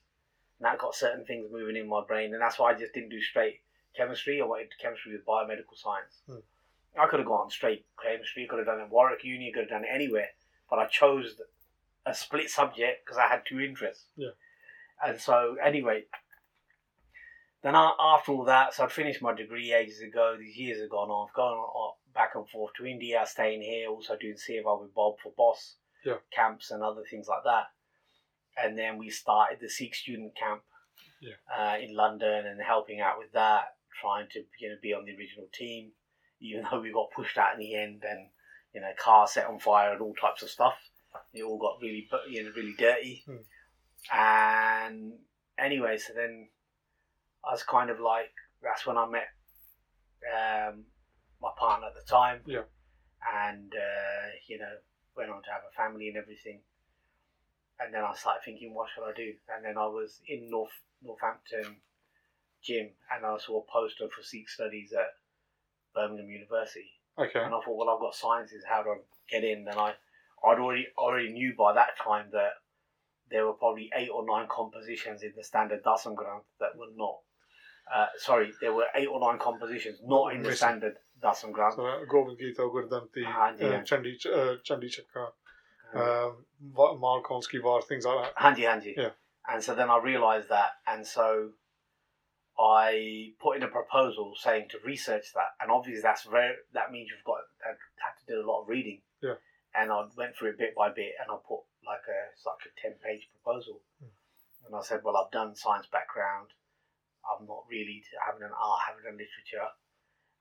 and 0.58 0.66
that 0.66 0.78
got 0.78 0.94
certain 0.94 1.24
things 1.24 1.48
moving 1.50 1.76
in 1.76 1.88
my 1.88 2.02
brain, 2.06 2.32
and 2.34 2.42
that's 2.42 2.58
why 2.58 2.72
I 2.72 2.78
just 2.78 2.92
didn't 2.94 3.10
do 3.10 3.20
straight 3.20 3.60
chemistry. 3.96 4.40
I 4.40 4.44
wanted 4.44 4.68
chemistry 4.80 5.12
with 5.12 5.26
biomedical 5.26 5.76
science. 5.76 6.22
Mm. 6.28 6.42
I 7.00 7.06
could 7.06 7.20
have 7.20 7.28
gone 7.28 7.50
straight 7.50 7.86
chemistry. 8.02 8.46
Could 8.48 8.58
have 8.58 8.66
done 8.66 8.80
it 8.80 8.84
at 8.84 8.90
Warwick 8.90 9.22
Uni. 9.24 9.52
Could 9.52 9.62
have 9.62 9.70
done 9.70 9.84
it 9.84 9.90
anywhere. 9.92 10.28
But 10.70 10.78
I 10.78 10.86
chose 10.86 11.34
a 12.06 12.14
split 12.14 12.50
subject 12.50 13.04
because 13.04 13.18
I 13.18 13.26
had 13.28 13.42
two 13.46 13.60
interests. 13.60 14.04
Yeah. 14.16 14.30
And 15.04 15.20
so, 15.20 15.56
anyway, 15.62 16.04
then 17.62 17.74
I, 17.74 17.92
after 17.98 18.32
all 18.32 18.44
that, 18.44 18.74
so 18.74 18.84
I'd 18.84 18.92
finished 18.92 19.22
my 19.22 19.34
degree 19.34 19.72
ages 19.72 20.00
ago. 20.00 20.36
These 20.38 20.56
years 20.56 20.80
have 20.80 20.90
gone 20.90 21.10
on. 21.10 21.28
I've 21.28 21.34
gone 21.34 21.56
on, 21.56 21.94
back 22.14 22.32
and 22.34 22.48
forth 22.48 22.72
to 22.78 22.86
India, 22.86 23.24
staying 23.26 23.62
here, 23.62 23.88
also 23.88 24.16
doing 24.16 24.34
CFR 24.34 24.80
with 24.80 24.94
Bob 24.94 25.14
for 25.22 25.32
Boss 25.36 25.76
Yeah. 26.04 26.16
camps 26.32 26.70
and 26.70 26.82
other 26.82 27.02
things 27.08 27.28
like 27.28 27.44
that. 27.44 27.66
And 28.56 28.76
then 28.78 28.98
we 28.98 29.10
started 29.10 29.60
the 29.60 29.68
Sikh 29.68 29.94
student 29.94 30.36
camp 30.36 30.62
Yeah. 31.20 31.34
uh, 31.56 31.78
in 31.78 31.94
London 31.94 32.46
and 32.46 32.60
helping 32.60 33.00
out 33.00 33.18
with 33.18 33.32
that, 33.32 33.76
trying 34.00 34.28
to 34.30 34.44
you 34.60 34.68
know 34.70 34.76
be 34.82 34.92
on 34.94 35.04
the 35.04 35.16
original 35.16 35.48
team, 35.52 35.92
even 36.40 36.64
though 36.70 36.80
we 36.80 36.92
got 36.92 37.10
pushed 37.12 37.38
out 37.38 37.54
in 37.54 37.60
the 37.60 37.74
end 37.74 38.04
and 38.04 38.30
you 38.78 38.84
know 38.84 38.92
car 38.96 39.26
set 39.26 39.48
on 39.48 39.58
fire 39.58 39.92
and 39.92 40.00
all 40.00 40.14
types 40.14 40.44
of 40.44 40.50
stuff. 40.50 40.74
It 41.34 41.42
all 41.42 41.58
got 41.58 41.82
really 41.82 42.08
you 42.30 42.44
know 42.44 42.52
really 42.54 42.74
dirty. 42.78 43.24
Hmm. 43.26 43.42
And 44.16 45.12
anyway, 45.58 45.98
so 45.98 46.12
then 46.14 46.48
I 47.44 47.52
was 47.52 47.64
kind 47.64 47.90
of 47.90 47.98
like 47.98 48.30
that's 48.62 48.86
when 48.86 48.96
I 48.96 49.06
met 49.08 49.26
um, 50.30 50.84
my 51.42 51.50
partner 51.58 51.88
at 51.88 51.94
the 51.94 52.08
time. 52.08 52.42
Yeah. 52.46 52.70
And 53.44 53.72
uh, 53.74 54.28
you 54.46 54.58
know 54.58 54.74
went 55.16 55.30
on 55.30 55.42
to 55.42 55.50
have 55.50 55.62
a 55.68 55.74
family 55.74 56.06
and 56.06 56.16
everything. 56.16 56.60
And 57.80 57.92
then 57.92 58.04
I 58.04 58.14
started 58.14 58.42
thinking, 58.44 58.74
what 58.74 58.88
should 58.94 59.02
I 59.02 59.12
do? 59.14 59.34
And 59.54 59.64
then 59.64 59.76
I 59.76 59.86
was 59.86 60.20
in 60.28 60.50
North 60.50 60.70
Northampton 61.02 61.78
gym, 62.62 62.90
and 63.10 63.26
I 63.26 63.38
saw 63.38 63.60
a 63.60 63.72
poster 63.72 64.08
for 64.08 64.22
Sikh 64.22 64.48
studies 64.48 64.92
at 64.92 65.18
Birmingham 65.94 66.30
University. 66.30 66.97
Okay. 67.18 67.40
And 67.40 67.54
I 67.54 67.60
thought, 67.60 67.76
well, 67.76 67.90
I've 67.90 68.00
got 68.00 68.14
sciences. 68.14 68.62
How 68.68 68.82
do 68.82 68.90
I 68.90 68.96
get 69.30 69.44
in? 69.44 69.66
And 69.68 69.78
I, 69.78 69.94
I'd 70.44 70.58
already 70.58 70.86
already 70.96 71.32
knew 71.32 71.54
by 71.56 71.74
that 71.74 71.98
time 72.02 72.26
that 72.32 72.52
there 73.30 73.46
were 73.46 73.52
probably 73.52 73.90
eight 73.94 74.08
or 74.08 74.24
nine 74.26 74.46
compositions 74.48 75.22
in 75.22 75.32
the 75.36 75.44
standard 75.44 75.82
Dasam 75.84 76.14
Granth 76.14 76.44
that 76.60 76.76
were 76.76 76.86
not. 76.96 77.18
Uh, 77.94 78.06
sorry, 78.18 78.52
there 78.60 78.72
were 78.72 78.86
eight 78.94 79.06
or 79.06 79.20
nine 79.20 79.38
compositions 79.38 79.98
not 80.04 80.34
in 80.34 80.42
the 80.42 80.54
standard 80.54 80.94
Dasam 81.22 81.52
Granth. 81.52 81.76
So, 81.76 81.86
uh, 81.86 82.04
Govind 82.08 82.38
Gita, 82.38 82.62
Gurdanti, 82.62 83.24
uh, 83.24 83.28
uh 83.28 83.52
yeah. 83.58 83.82
Chandi, 83.82 84.14
uh, 84.26 84.56
Chandi 84.62 84.88
Chakka, 84.88 85.28
um, 85.94 86.36
uh, 86.76 87.60
Var, 87.62 87.82
things 87.82 88.04
like 88.04 88.24
that. 88.24 88.32
Handy, 88.36 88.62
handy. 88.62 88.94
Yeah. 88.96 89.10
And 89.50 89.62
so 89.62 89.74
then 89.74 89.90
I 89.90 89.98
realised 89.98 90.50
that, 90.50 90.72
and 90.86 91.06
so 91.06 91.50
I 92.58 93.32
put 93.40 93.56
in 93.56 93.62
a 93.62 93.68
proposal 93.68 94.34
saying 94.36 94.68
to 94.70 94.78
research 94.84 95.32
that, 95.34 95.54
and 95.60 95.70
obviously 95.70 96.02
that's 96.02 96.24
very 96.24 96.54
that 96.74 96.90
means 96.90 97.08
you've 97.10 97.24
got 97.24 97.38
had, 97.64 97.76
had 98.02 98.14
to 98.18 98.26
do 98.26 98.42
a 98.42 98.46
lot 98.48 98.62
of 98.62 98.68
reading. 98.68 99.00
Yeah. 99.22 99.38
And 99.74 99.92
I 99.92 100.04
went 100.16 100.34
through 100.36 100.50
it 100.50 100.58
bit 100.58 100.74
by 100.74 100.90
bit, 100.90 101.14
and 101.22 101.30
I 101.30 101.36
put 101.46 101.62
like 101.86 102.02
a 102.08 102.18
it's 102.34 102.44
like 102.44 102.62
a 102.66 102.72
ten 102.80 102.94
page 103.04 103.28
proposal, 103.30 103.80
Hmm. 104.02 104.10
and 104.66 104.74
I 104.74 104.82
said, 104.82 105.00
well, 105.04 105.16
I've 105.16 105.30
done 105.30 105.54
science 105.54 105.86
background, 105.86 106.48
I'm 107.22 107.46
not 107.46 107.64
really 107.70 108.02
having 108.26 108.42
an 108.42 108.50
art, 108.56 108.80
having 108.88 109.04
done 109.04 109.18
literature. 109.20 109.70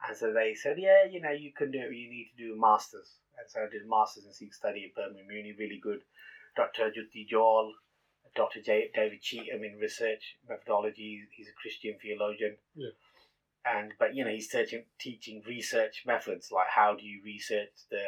And 0.08 0.16
so 0.16 0.32
they 0.34 0.54
said, 0.54 0.78
yeah, 0.78 1.06
you 1.10 1.22
know, 1.22 1.32
you 1.34 1.52
can 1.54 1.72
do 1.72 1.80
it. 1.80 1.90
You 1.94 2.10
need 2.10 2.30
to 2.36 2.38
do 2.38 2.54
a 2.54 2.60
master's. 2.60 3.18
And 3.38 3.50
so 3.50 3.62
I 3.62 3.70
did 3.70 3.82
a 3.82 3.90
master's 3.90 4.26
in 4.26 4.34
Sikh 4.34 4.54
study 4.54 4.86
at 4.86 4.94
Birmingham 4.96 5.30
Uni, 5.32 5.54
really 5.58 5.80
good. 5.82 6.02
Dr. 6.56 6.90
Jhutti-Johal, 6.94 7.72
Dr. 8.38 8.62
J- 8.62 8.92
David 8.96 9.22
Cheetham 9.22 9.66
in 9.66 9.78
research 9.82 10.38
methodology. 10.48 11.24
He's 11.36 11.50
a 11.50 11.54
Christian 11.62 11.98
theologian. 12.02 12.56
Yeah. 12.76 12.90
And 13.66 13.92
but 14.00 14.16
you 14.16 14.24
know 14.24 14.32
he's 14.32 14.48
teaching 14.48 14.86
teaching 15.00 15.42
research 15.46 16.04
methods 16.06 16.52
like 16.54 16.68
how 16.70 16.96
do 16.96 17.04
you 17.04 17.22
research 17.26 17.74
the 17.92 18.04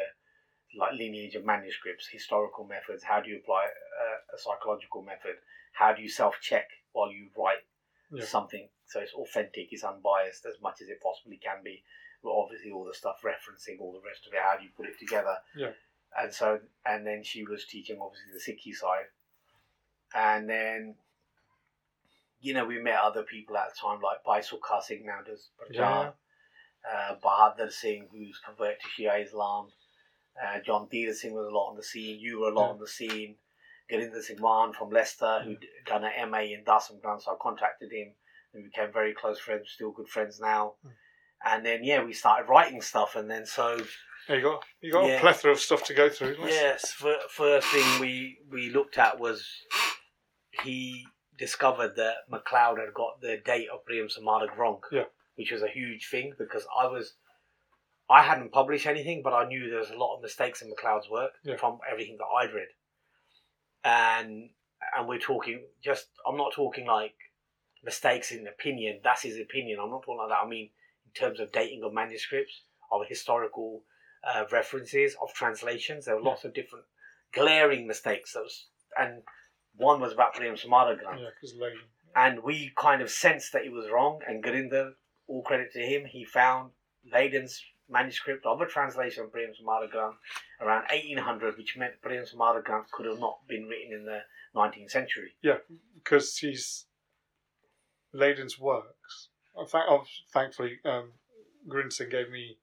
like 0.78 0.92
lineage 0.92 1.34
of 1.34 1.44
manuscripts, 1.44 2.06
historical 2.10 2.64
methods. 2.64 3.02
How 3.02 3.20
do 3.20 3.28
you 3.28 3.38
apply 3.38 3.64
a, 3.66 4.36
a 4.36 4.38
psychological 4.38 5.02
method? 5.02 5.36
How 5.72 5.92
do 5.92 6.00
you 6.00 6.08
self 6.08 6.36
check 6.40 6.68
while 6.92 7.10
you 7.12 7.28
write 7.36 7.62
Yeah. 8.12 8.24
something 8.24 8.68
so 8.86 8.98
it's 9.00 9.12
authentic, 9.14 9.68
it's 9.70 9.84
unbiased 9.84 10.44
as 10.46 10.56
much 10.62 10.80
as 10.82 10.88
it 10.88 11.00
possibly 11.02 11.36
can 11.36 11.62
be. 11.62 11.82
But 12.24 12.32
obviously 12.32 12.70
all 12.72 12.84
the 12.84 12.94
stuff 12.94 13.20
referencing 13.24 13.80
all 13.80 13.92
the 13.92 14.00
rest 14.06 14.26
of 14.26 14.32
it. 14.32 14.40
How 14.42 14.56
do 14.58 14.64
you 14.64 14.70
put 14.76 14.86
it 14.86 14.98
together? 14.98 15.36
Yeah. 15.56 15.72
And 16.18 16.32
so 16.32 16.58
and 16.86 17.06
then 17.06 17.22
she 17.22 17.44
was 17.44 17.66
teaching 17.66 17.98
obviously 18.00 18.32
the 18.32 18.40
Sikhi 18.46 18.74
side, 18.74 19.06
and 20.14 20.48
then 20.48 20.94
you 22.40 22.54
know 22.54 22.64
we 22.64 22.80
met 22.80 22.98
other 23.02 23.22
people 23.22 23.56
at 23.56 23.68
the 23.74 23.80
time 23.80 24.00
like 24.00 24.24
Baisal 24.26 24.58
Singh 24.82 25.06
now 25.06 25.20
does 25.26 25.50
Prajar, 25.60 25.74
Yeah. 25.74 26.10
uh, 26.90 27.16
Bahadur 27.22 27.70
Singh, 27.70 28.08
who's 28.12 28.40
converted 28.44 28.78
to 28.80 29.02
Shia 29.02 29.24
Islam. 29.24 29.68
Uh, 30.42 30.60
John 30.64 30.88
Deere 30.90 31.12
Singh 31.12 31.34
was 31.34 31.46
a 31.46 31.50
lot 31.54 31.70
on 31.70 31.76
the 31.76 31.82
scene. 31.82 32.18
You 32.18 32.40
were 32.40 32.48
a 32.50 32.54
lot 32.54 32.66
Yeah. 32.68 32.72
on 32.72 32.78
the 32.78 32.88
scene. 32.88 33.36
Gurinder 33.90 34.22
Singh 34.22 34.40
Mann 34.40 34.72
from 34.72 34.90
Leicester, 34.90 35.42
who'd 35.42 35.66
done 35.84 36.04
an 36.04 36.30
MA 36.30 36.38
in 36.38 36.64
Dasam 36.64 37.00
so 37.20 37.32
I 37.32 37.34
contacted 37.40 37.90
him. 37.92 38.14
We 38.54 38.62
became 38.62 38.92
very 38.92 39.12
close 39.14 39.38
friends, 39.40 39.70
still 39.70 39.90
good 39.90 40.08
friends 40.08 40.38
now. 40.40 40.74
Mm. 40.86 40.90
And 41.44 41.66
then, 41.66 41.84
yeah, 41.84 42.02
we 42.04 42.12
started 42.12 42.48
writing 42.48 42.82
stuff. 42.82 43.16
And 43.16 43.28
then, 43.30 43.46
so, 43.46 43.80
There 44.28 44.36
you 44.36 44.42
go. 44.42 44.60
You 44.80 44.92
got 44.92 45.10
a 45.10 45.18
plethora 45.18 45.52
of 45.52 45.58
stuff 45.60 45.82
to 45.84 45.94
go 45.94 46.08
through. 46.08 46.36
Yes, 46.44 46.92
fir- 46.92 47.18
first 47.30 47.66
thing 47.68 48.00
we, 48.00 48.38
we 48.50 48.70
looked 48.70 48.96
at 48.98 49.18
was 49.18 49.44
he 50.64 51.06
discovered 51.38 51.96
that 51.96 52.28
McLeod 52.30 52.78
had 52.78 52.94
got 52.94 53.20
the 53.20 53.38
date 53.44 53.68
of 53.72 53.84
Prem 53.84 54.08
Sumarag 54.08 54.56
wrong, 54.56 54.80
Yeah. 54.92 55.04
which 55.36 55.50
was 55.50 55.62
a 55.62 55.68
huge 55.68 56.08
thing 56.08 56.34
because 56.38 56.66
I 56.76 56.86
was, 56.86 57.14
I 58.08 58.22
hadn't 58.22 58.52
published 58.52 58.86
anything, 58.86 59.22
but 59.22 59.32
I 59.32 59.46
knew 59.46 59.70
there 59.70 59.78
was 59.78 59.90
a 59.90 59.96
lot 59.96 60.16
of 60.16 60.22
mistakes 60.22 60.62
in 60.62 60.70
McLeod's 60.72 61.08
work 61.08 61.32
Yeah. 61.42 61.56
from 61.56 61.80
everything 61.90 62.16
that 62.18 62.26
I'd 62.26 62.52
read, 62.52 62.68
and 63.84 64.50
and 64.96 65.06
we're 65.08 65.18
talking 65.18 65.62
just 65.82 66.06
I'm 66.26 66.36
not 66.36 66.52
talking 66.54 66.86
like 66.86 67.14
mistakes 67.84 68.32
in 68.32 68.46
opinion. 68.46 69.00
That's 69.02 69.22
his 69.22 69.38
opinion. 69.38 69.78
I'm 69.80 69.90
not 69.90 70.02
talking 70.02 70.18
like 70.18 70.28
that. 70.30 70.44
I 70.44 70.48
mean 70.48 70.70
in 71.06 71.12
terms 71.12 71.40
of 71.40 71.52
dating 71.52 71.82
of 71.82 71.92
manuscripts, 71.92 72.62
of 72.92 73.02
historical 73.08 73.82
uh, 74.22 74.44
references, 74.52 75.16
of 75.22 75.32
translations. 75.32 76.04
There 76.04 76.16
were 76.16 76.22
lots 76.22 76.44
of 76.44 76.54
different 76.54 76.84
glaring 77.32 77.86
mistakes. 77.86 78.32
That 78.34 78.40
was 78.42 78.66
and 78.98 79.22
one 79.80 80.00
was 80.00 80.12
about 80.12 80.34
Prem 80.34 80.54
Sumarag 80.54 80.98
Granth 81.02 81.20
Yeah, 81.20 81.30
and 82.14 82.42
we 82.42 82.72
kind 82.76 83.02
of 83.02 83.10
sensed 83.10 83.52
that 83.52 83.64
it 83.64 83.72
was 83.72 83.90
wrong. 83.90 84.20
And 84.26 84.42
Gurinder, 84.42 84.92
all 85.26 85.42
credit 85.42 85.72
to 85.72 85.80
him, 85.80 86.04
he 86.06 86.24
found 86.24 86.70
Leyden's 87.12 87.62
manuscript 87.88 88.46
of 88.46 88.60
a 88.60 88.66
translation 88.66 89.24
of 89.24 89.32
Prem 89.32 89.52
Sumarag 89.60 89.90
Granth 89.92 90.16
around 90.60 90.82
1800, 90.90 91.56
which 91.56 91.76
meant 91.76 92.00
Prem 92.02 92.24
Sumarag 92.24 92.64
Granth 92.64 92.90
could 92.92 93.06
have 93.06 93.18
not 93.18 93.38
been 93.48 93.66
written 93.66 93.92
in 93.92 94.04
the 94.04 94.20
19th 94.54 94.90
century. 94.90 95.32
Yeah, 95.42 95.58
because 95.94 96.36
he's 96.38 96.86
Leyden's 98.14 98.58
works. 98.58 99.28
I 99.60 99.64
thank, 99.66 99.84
oh, 99.88 100.04
thankfully, 100.32 100.78
um, 100.84 101.12
Grinson 101.68 102.10
gave 102.10 102.30
me 102.30 102.56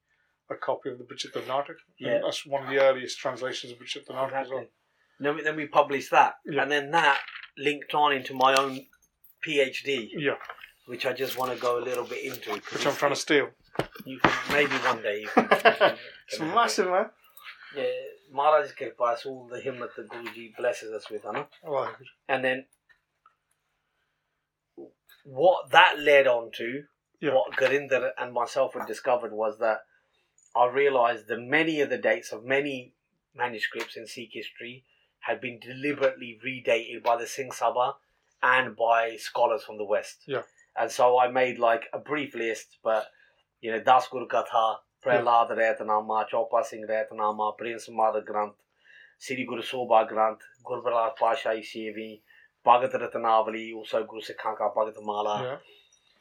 a 0.49 0.55
copy 0.55 0.89
of 0.89 0.97
the 0.97 1.03
Bachittar 1.03 1.43
Natak. 1.45 1.67
and 1.67 1.77
Yeah. 1.99 2.19
That's 2.23 2.45
one 2.45 2.63
of 2.63 2.69
the 2.69 2.79
earliest 2.79 3.19
translations 3.19 3.73
of 3.73 3.79
Bachittar 3.79 4.11
Natak 4.15 4.33
as 4.33 4.49
well. 4.49 4.65
Then 5.19 5.35
we, 5.35 5.41
then 5.43 5.55
we 5.55 5.65
published 5.67 6.11
that, 6.11 6.35
Yeah. 6.45 6.61
and 6.63 6.71
then 6.71 6.91
that 6.91 7.19
linked 7.57 7.93
on 7.93 8.13
into 8.13 8.33
my 8.35 8.53
own 8.55 8.85
PhD, 9.45 10.09
Yeah, 10.13 10.35
which 10.85 11.05
I 11.05 11.13
just 11.13 11.37
want 11.37 11.51
to 11.53 11.57
go 11.59 11.79
a 11.79 11.83
little 11.83 12.03
bit 12.05 12.23
into. 12.23 12.51
which 12.53 12.85
I'm 12.85 12.95
trying 12.95 13.13
to 13.13 13.19
steal. 13.19 13.49
You 14.05 14.19
can, 14.19 14.33
maybe 14.51 14.73
one 14.75 15.01
day. 15.01 15.21
You 15.21 15.27
can, 15.33 15.43
you 15.43 15.49
can 15.49 15.97
It's 16.27 16.37
have 16.37 16.47
it. 16.49 16.55
massive, 16.55 16.87
man. 16.87 17.09
Yeah, 17.75 17.83
Maharaj 18.31 18.71
Kirpa, 18.71 19.13
it's 19.13 19.25
all 19.25 19.47
the 19.47 19.59
himmat 19.59 19.95
that 19.95 20.09
the 20.09 20.15
Guruji 20.15 20.55
blesses 20.55 20.91
us 20.93 21.09
with, 21.09 21.23
oh, 21.25 21.29
Anna. 21.29 21.47
Well, 21.63 21.95
And 22.29 22.43
then 22.43 22.65
what 25.23 25.71
that 25.71 25.99
led 25.99 26.27
on 26.27 26.51
to, 26.57 26.83
Yeah. 27.19 27.33
what 27.33 27.53
Gurinder 27.53 28.11
and 28.17 28.33
myself 28.33 28.73
had 28.75 28.87
discovered 28.87 29.33
was 29.33 29.57
that 29.59 29.81
I 30.55 30.67
realized 30.67 31.27
that 31.27 31.39
many 31.39 31.81
of 31.81 31.89
the 31.89 31.97
dates 31.97 32.31
of 32.31 32.43
many 32.43 32.93
manuscripts 33.35 33.95
in 33.97 34.07
Sikh 34.07 34.31
history 34.33 34.85
had 35.19 35.41
been 35.41 35.59
deliberately 35.59 36.39
redated 36.45 37.03
by 37.03 37.17
the 37.17 37.27
Singh 37.27 37.51
Sabha 37.51 37.95
and 38.41 38.75
by 38.75 39.15
scholars 39.17 39.63
from 39.63 39.77
the 39.77 39.85
West. 39.85 40.23
Yeah. 40.27 40.43
And 40.79 40.91
so 40.91 41.19
I 41.19 41.27
made 41.29 41.59
like 41.59 41.85
a 41.93 41.99
brief 41.99 42.35
list, 42.35 42.77
but 42.83 43.07
you 43.61 43.71
know, 43.71 43.79
Das 43.79 44.07
Guru 44.07 44.27
Katha, 44.27 44.77
Prahlad 45.03 45.49
Rahitnama, 45.51 46.25
Chopa 46.29 46.63
Singh 46.63 46.85
Rahitnama, 46.87 47.57
Prem 47.57 47.77
Sumarag 47.77 48.25
Granth, 48.25 48.55
Sri 49.17 49.45
Guru 49.45 49.61
Sobha 49.61 50.07
Granth, 50.07 50.41
Guru 50.63 50.83
Prahlad 50.83 51.15
Pasha 51.15 51.49
Sevi, 51.49 52.21
Bhagat 52.65 52.93
Ratanavali, 52.93 53.73
also 53.73 54.05
Guru 54.05 54.21
Bhagat 54.21 55.03
Mala, 55.03 55.59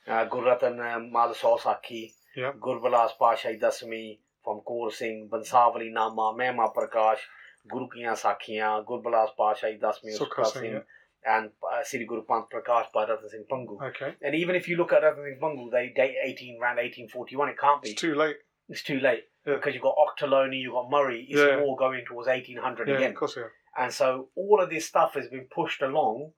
yeah, 0.06 0.20
uh, 0.20 0.24
Guru 0.24 0.46
Ratan 0.46 0.80
uh, 0.80 0.98
Mal 1.00 1.34
Sakhi, 1.34 2.12
yeah, 2.36 2.52
Guru 2.58 2.80
Vilas 2.80 3.12
Dasmi 3.20 4.18
from 4.42 4.60
Kaur 4.66 4.92
Singh, 4.92 5.28
Bansavali 5.30 5.92
Nama, 5.92 6.34
Mehma 6.38 6.72
Prakash, 6.74 7.18
Guru 7.68 7.88
Kiyan 7.88 8.16
Sakhiyan, 8.16 8.84
Guru 8.86 9.02
Vilas 9.02 9.30
Pasha 9.36 9.66
Dasmi, 9.80 10.18
Sukha 10.18 10.28
Sukha 10.28 10.46
Singh, 10.46 10.62
Singh, 10.62 10.72
yeah. 10.72 11.36
and 11.38 11.50
uh, 11.62 11.82
Sri 11.84 12.04
Guru 12.06 12.24
Panth 12.24 12.46
Prakash 12.52 12.86
by 12.94 13.02
Ratan 13.06 13.28
Singh 13.28 13.44
Bhangu. 13.50 13.80
Okay, 13.90 14.14
And 14.22 14.34
even 14.34 14.54
if 14.56 14.68
you 14.68 14.76
look 14.76 14.92
at 14.92 15.02
Ratan 15.02 15.24
Singh 15.24 15.38
Bhangu, 15.42 15.70
they 15.70 15.92
date 15.94 16.14
18 16.22 16.58
around 16.60 16.76
1841. 16.76 17.48
It 17.50 17.58
can't 17.58 17.82
be. 17.82 17.90
it's 17.90 18.00
too 18.00 18.14
late. 18.14 18.36
It's 18.68 18.82
too 18.82 18.98
late 19.00 19.24
Yeah. 19.46 19.54
because 19.56 19.74
you've 19.74 19.82
got 19.82 19.94
Ochterlony, 19.96 20.60
you've 20.60 20.72
got 20.72 20.90
Murray. 20.90 21.26
It's 21.28 21.38
Yeah. 21.40 21.60
more 21.60 21.76
going 21.76 22.04
towards 22.06 22.28
1800 22.28 22.88
Yeah, 22.88 22.94
again. 22.96 23.10
of 23.10 23.16
course, 23.16 23.36
yeah. 23.36 23.44
And 23.78 23.92
so 23.92 24.30
all 24.34 24.60
of 24.60 24.70
this 24.70 24.86
stuff 24.86 25.14
has 25.14 25.28
been 25.28 25.46
pushed 25.54 25.82
along 25.82 26.32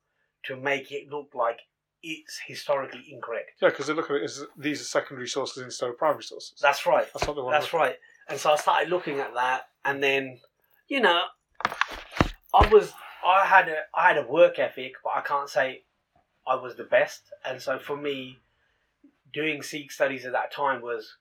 to 0.44 0.56
make 0.56 0.90
it 0.92 1.08
look 1.08 1.30
like 1.34 1.60
it's 2.02 2.38
historically 2.46 3.04
incorrect. 3.10 3.52
Yeah, 3.60 3.70
because 3.70 3.86
they 3.88 3.92
look 3.94 4.10
at 4.10 4.16
it 4.16 4.22
as 4.24 4.44
these 4.56 4.80
are 4.80 4.84
secondary 4.84 5.26
sources 5.28 5.62
instead 5.62 5.88
of 5.88 5.98
primary 5.98 6.22
sources. 6.22 6.58
That's 6.60 6.86
right. 6.86 7.06
That's 7.12 7.26
what 7.26 7.34
they 7.34 7.42
want. 7.42 7.52
That's 7.60 7.72
right. 7.72 7.96
And 8.28 8.38
so 8.38 8.52
I 8.52 8.56
started 8.56 8.88
looking 8.90 9.18
at 9.20 9.32
that, 9.34 9.68
and 9.84 10.02
then, 10.02 10.38
you 10.88 11.00
know, 11.00 11.22
I 12.54 12.68
was 12.72 12.92
I 13.24 13.44
had 13.46 13.68
a 13.68 13.76
I 13.94 14.08
had 14.08 14.18
a 14.18 14.26
work 14.26 14.58
ethic, 14.58 14.92
but 15.04 15.12
I 15.16 15.20
can't 15.20 15.48
say 15.48 15.84
I 16.46 16.54
was 16.56 16.76
the 16.76 16.84
best. 16.84 17.22
And 17.44 17.60
so 17.60 17.78
for 17.78 17.96
me, 17.96 18.38
doing 19.32 19.62
Sikh 19.62 19.92
studies 19.92 20.24
at 20.24 20.32
that 20.32 20.52
time 20.52 20.80
was 20.80 21.16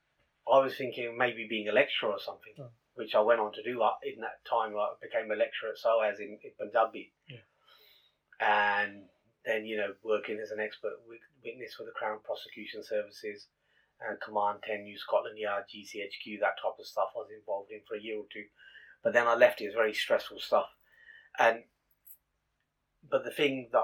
I 0.52 0.60
was 0.60 0.76
thinking 0.78 1.18
maybe 1.18 1.46
being 1.50 1.68
a 1.68 1.74
lecturer 1.74 2.12
or 2.12 2.20
something, 2.20 2.54
Hmm. 2.58 2.72
which 2.96 3.14
I 3.16 3.20
went 3.20 3.42
on 3.42 3.52
to 3.54 3.64
do 3.64 3.82
in 4.04 4.22
that 4.22 4.40
time. 4.50 4.76
I 4.78 4.94
became 5.02 5.30
a 5.32 5.36
lecturer 5.36 5.72
at 5.72 5.78
SOAS 5.78 6.20
in, 6.20 6.40
in 6.42 6.52
Punjabi, 6.58 7.12
Yeah. 7.28 7.44
and 8.40 9.04
then 9.46 9.66
you 9.66 9.78
know 9.78 9.94
working 10.04 10.40
as 10.40 10.52
an 10.52 10.60
expert 10.60 10.94
witness 11.44 11.74
for 11.76 11.84
the 11.84 11.92
Crown 11.92 12.20
Prosecution 12.24 12.84
Services 12.84 13.48
and 14.00 14.20
Command 14.22 14.60
10 14.64 14.84
New 14.84 14.98
Scotland 14.98 15.40
Yard, 15.40 15.64
GCHQ, 15.74 16.40
that 16.40 16.62
type 16.62 16.78
of 16.78 16.86
stuff 16.86 17.10
I 17.16 17.20
was 17.26 17.32
involved 17.34 17.72
in 17.72 17.82
for 17.88 17.96
a 17.98 18.02
year 18.02 18.20
or 18.20 18.26
two. 18.32 18.46
But 19.08 19.14
then 19.14 19.26
I 19.26 19.36
left 19.36 19.62
it, 19.62 19.64
it 19.64 19.68
was 19.68 19.76
very 19.76 19.94
stressful 19.94 20.38
stuff. 20.42 20.66
And 21.40 21.64
but 23.10 23.24
the 23.24 23.32
thing 23.32 23.70
that 23.72 23.84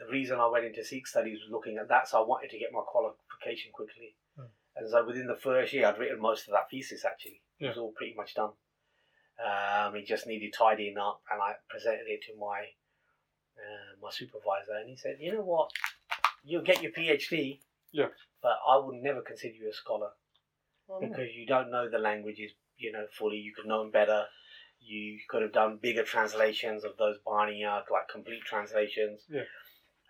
the 0.00 0.06
reason 0.10 0.40
I 0.40 0.48
went 0.48 0.64
into 0.64 0.84
Sikh 0.84 1.06
studies 1.06 1.38
was 1.44 1.52
looking 1.52 1.78
at 1.78 1.86
that, 1.90 2.08
so 2.08 2.18
I 2.20 2.26
wanted 2.26 2.50
to 2.50 2.58
get 2.58 2.72
my 2.72 2.80
qualification 2.84 3.70
quickly. 3.72 4.16
Hmm. 4.36 4.50
And 4.74 4.90
so 4.90 5.06
within 5.06 5.28
the 5.28 5.36
first 5.36 5.72
year, 5.72 5.86
I'd 5.86 5.96
written 5.96 6.20
most 6.20 6.48
of 6.48 6.54
that 6.54 6.68
thesis 6.72 7.04
actually. 7.04 7.40
It 7.60 7.68
was 7.68 7.78
all 7.78 7.92
pretty 7.92 8.14
much 8.16 8.34
done. 8.34 8.50
Um, 9.38 9.94
it 9.94 10.06
just 10.08 10.26
needed 10.26 10.52
tidying 10.52 10.98
up, 10.98 11.22
and 11.30 11.40
I 11.40 11.52
presented 11.70 12.08
it 12.08 12.22
to 12.26 12.36
my 12.36 12.62
uh, 13.56 13.94
my 14.02 14.10
supervisor, 14.10 14.72
and 14.80 14.90
he 14.90 14.96
said, 14.96 15.18
"You 15.20 15.34
know 15.34 15.42
what? 15.42 15.70
You'll 16.42 16.62
get 16.62 16.82
your 16.82 16.90
PhD, 16.90 17.60
Yeah. 17.92 18.08
but 18.42 18.58
I 18.68 18.76
would 18.78 18.96
never 18.96 19.20
consider 19.20 19.54
you 19.54 19.70
a 19.70 19.72
scholar 19.72 20.10
Oh, 20.88 20.98
no. 20.98 21.06
because 21.08 21.32
you 21.32 21.46
don't 21.46 21.70
know 21.70 21.88
the 21.88 21.98
languages, 21.98 22.50
you 22.76 22.90
know, 22.90 23.06
fully. 23.16 23.36
You 23.36 23.54
could 23.54 23.66
know 23.66 23.78
them 23.78 23.92
better. 23.92 24.26
You 24.86 25.18
could 25.28 25.42
have 25.42 25.52
done 25.52 25.78
bigger 25.80 26.02
translations 26.02 26.84
of 26.84 26.96
those 26.98 27.16
Barneyard, 27.24 27.84
like 27.90 28.08
complete 28.08 28.42
translations. 28.44 29.22
Yeah. 29.30 29.42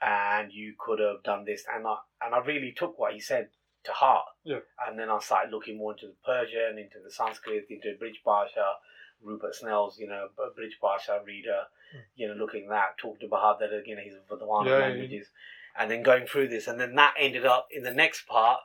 And 0.02 0.52
you 0.52 0.74
could 0.78 0.98
have 0.98 1.22
done 1.22 1.44
this, 1.44 1.64
and 1.72 1.86
I 1.86 1.96
and 2.20 2.34
I 2.34 2.38
really 2.38 2.72
took 2.76 2.98
what 2.98 3.14
he 3.14 3.20
said 3.20 3.48
to 3.84 3.92
heart. 3.92 4.26
Yeah. 4.44 4.60
And 4.86 4.98
then 4.98 5.10
I 5.10 5.18
started 5.20 5.52
looking 5.52 5.78
more 5.78 5.92
into 5.92 6.06
the 6.08 6.16
Persian, 6.26 6.78
into 6.78 6.98
the 7.02 7.10
Sanskrit, 7.10 7.66
into 7.70 7.88
Braj 8.00 8.14
Bhasha, 8.24 8.74
Rupert 9.22 9.54
Snell's, 9.54 9.98
you 9.98 10.08
know, 10.08 10.28
Braj 10.38 10.72
Bhasha 10.80 11.20
reader, 11.24 11.64
Hmm. 11.92 11.98
you 12.16 12.26
know, 12.28 12.34
looking 12.34 12.64
at 12.64 12.70
that, 12.70 12.98
talking 12.98 13.20
to 13.20 13.28
Bahadur, 13.28 13.86
you 13.86 13.94
know, 13.94 14.02
his 14.02 14.14
Vadwana 14.28 14.66
Yeah, 14.66 14.70
yeah, 14.72 14.78
yeah. 14.78 14.84
languages, 14.86 15.30
and 15.78 15.90
then 15.90 16.02
going 16.02 16.26
through 16.26 16.48
this, 16.48 16.66
and 16.66 16.80
then 16.80 16.94
that 16.96 17.14
ended 17.18 17.44
up 17.46 17.68
in 17.70 17.82
the 17.84 17.92
next 17.92 18.26
part, 18.26 18.60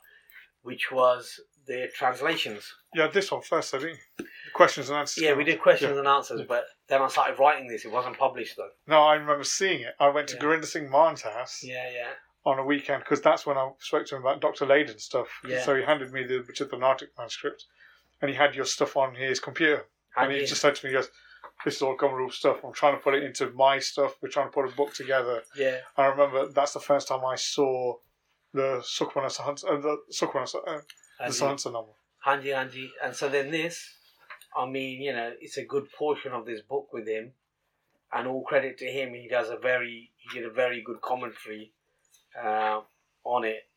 which 0.61 0.91
was 0.91 1.39
the 1.69 1.87
translations. 1.95 2.73
Yeah, 2.95 3.07
this 3.07 3.31
one 3.31 3.41
first, 3.43 3.73
I 3.75 3.79
think. 3.79 3.99
Questions 4.53 4.89
and 4.89 4.97
answers. 4.97 5.23
Yeah, 5.23 5.33
we 5.35 5.43
did 5.43 5.61
questions 5.61 5.93
Yeah. 5.93 5.99
and 5.99 6.07
answers, 6.07 6.41
but 6.47 6.65
then 6.87 7.01
I 7.01 7.07
started 7.07 7.39
writing 7.39 7.67
this. 7.67 7.85
It 7.85 7.91
wasn't 7.91 8.17
published 8.17 8.57
though. 8.57 8.71
No, 8.87 9.03
I 9.03 9.13
remember 9.15 9.43
seeing 9.43 9.81
it. 9.81 9.93
I 9.99 10.09
went 10.09 10.27
to 10.29 10.35
Yeah. 10.35 10.41
Gurinder 10.41 10.65
Singh 10.65 10.89
Mann's 10.89 11.21
house 11.21 11.61
Yeah, 11.63 11.89
yeah, 11.91 12.11
on 12.45 12.57
a 12.59 12.65
weekend 12.65 13.03
because 13.03 13.21
that's 13.21 13.45
when 13.45 13.57
I 13.57 13.69
spoke 13.79 14.07
to 14.07 14.15
him 14.15 14.21
about 14.23 14.41
Dr. 14.41 14.65
Leyden 14.65 14.97
stuff. 14.99 15.27
Yeah. 15.47 15.61
So 15.63 15.75
he 15.75 15.83
handed 15.83 16.11
me 16.11 16.23
the 16.23 16.39
Bachittar 16.39 16.79
Natak 16.79 17.09
manuscript 17.17 17.65
and 18.21 18.29
he 18.31 18.35
had 18.35 18.55
your 18.55 18.65
stuff 18.65 18.97
on 18.97 19.15
his 19.15 19.39
computer. 19.39 19.85
and 20.17 20.31
he 20.31 20.39
just 20.45 20.59
said 20.61 20.73
to 20.75 20.85
me, 20.85 20.89
he 20.91 20.95
goes, 20.97 21.09
This 21.63 21.75
is 21.75 21.81
all 21.83 21.95
Gumrool 21.95 22.31
stuff. 22.33 22.57
I'm 22.65 22.73
trying 22.73 22.95
to 22.97 23.01
put 23.01 23.13
it 23.13 23.23
into 23.23 23.51
my 23.51 23.77
stuff. 23.79 24.15
We're 24.21 24.29
trying 24.29 24.47
to 24.47 24.51
put 24.51 24.65
a 24.67 24.75
book 24.75 24.93
together. 24.95 25.43
yeah, 25.55 25.77
I 25.95 26.05
remember 26.07 26.47
that's 26.47 26.73
the 26.73 26.79
first 26.79 27.07
time 27.07 27.23
I 27.23 27.35
saw 27.35 27.95
the 28.53 28.81
Sukhmana 28.83 29.29
Sahansa, 29.37 29.65
uh, 29.69 29.79
the 29.79 29.97
Sukhmana, 30.11 30.55
uh, 30.67 30.81
the 31.19 31.33
Sahansa 31.33 31.71
novel. 31.71 31.95
Hanji, 32.25 32.47
Hanji. 32.53 32.89
And 33.03 33.15
so 33.15 33.29
then 33.29 33.51
this, 33.51 33.93
I 34.55 34.65
mean, 34.65 35.01
you 35.01 35.13
know, 35.13 35.31
it's 35.39 35.57
a 35.57 35.63
good 35.65 35.91
portion 35.91 36.31
of 36.31 36.45
this 36.45 36.61
book 36.61 36.91
with 36.91 37.07
him, 37.07 37.31
and 38.11 38.27
all 38.27 38.43
credit 38.43 38.77
to 38.79 38.85
him. 38.85 39.13
He 39.13 39.27
does 39.27 39.49
a 39.49 39.57
very, 39.57 40.11
he 40.17 40.39
did 40.39 40.47
a 40.47 40.53
very 40.53 40.81
good 40.81 41.01
commentary 41.01 41.71
uh, 42.41 42.81
on 43.23 43.45
it, 43.45 43.67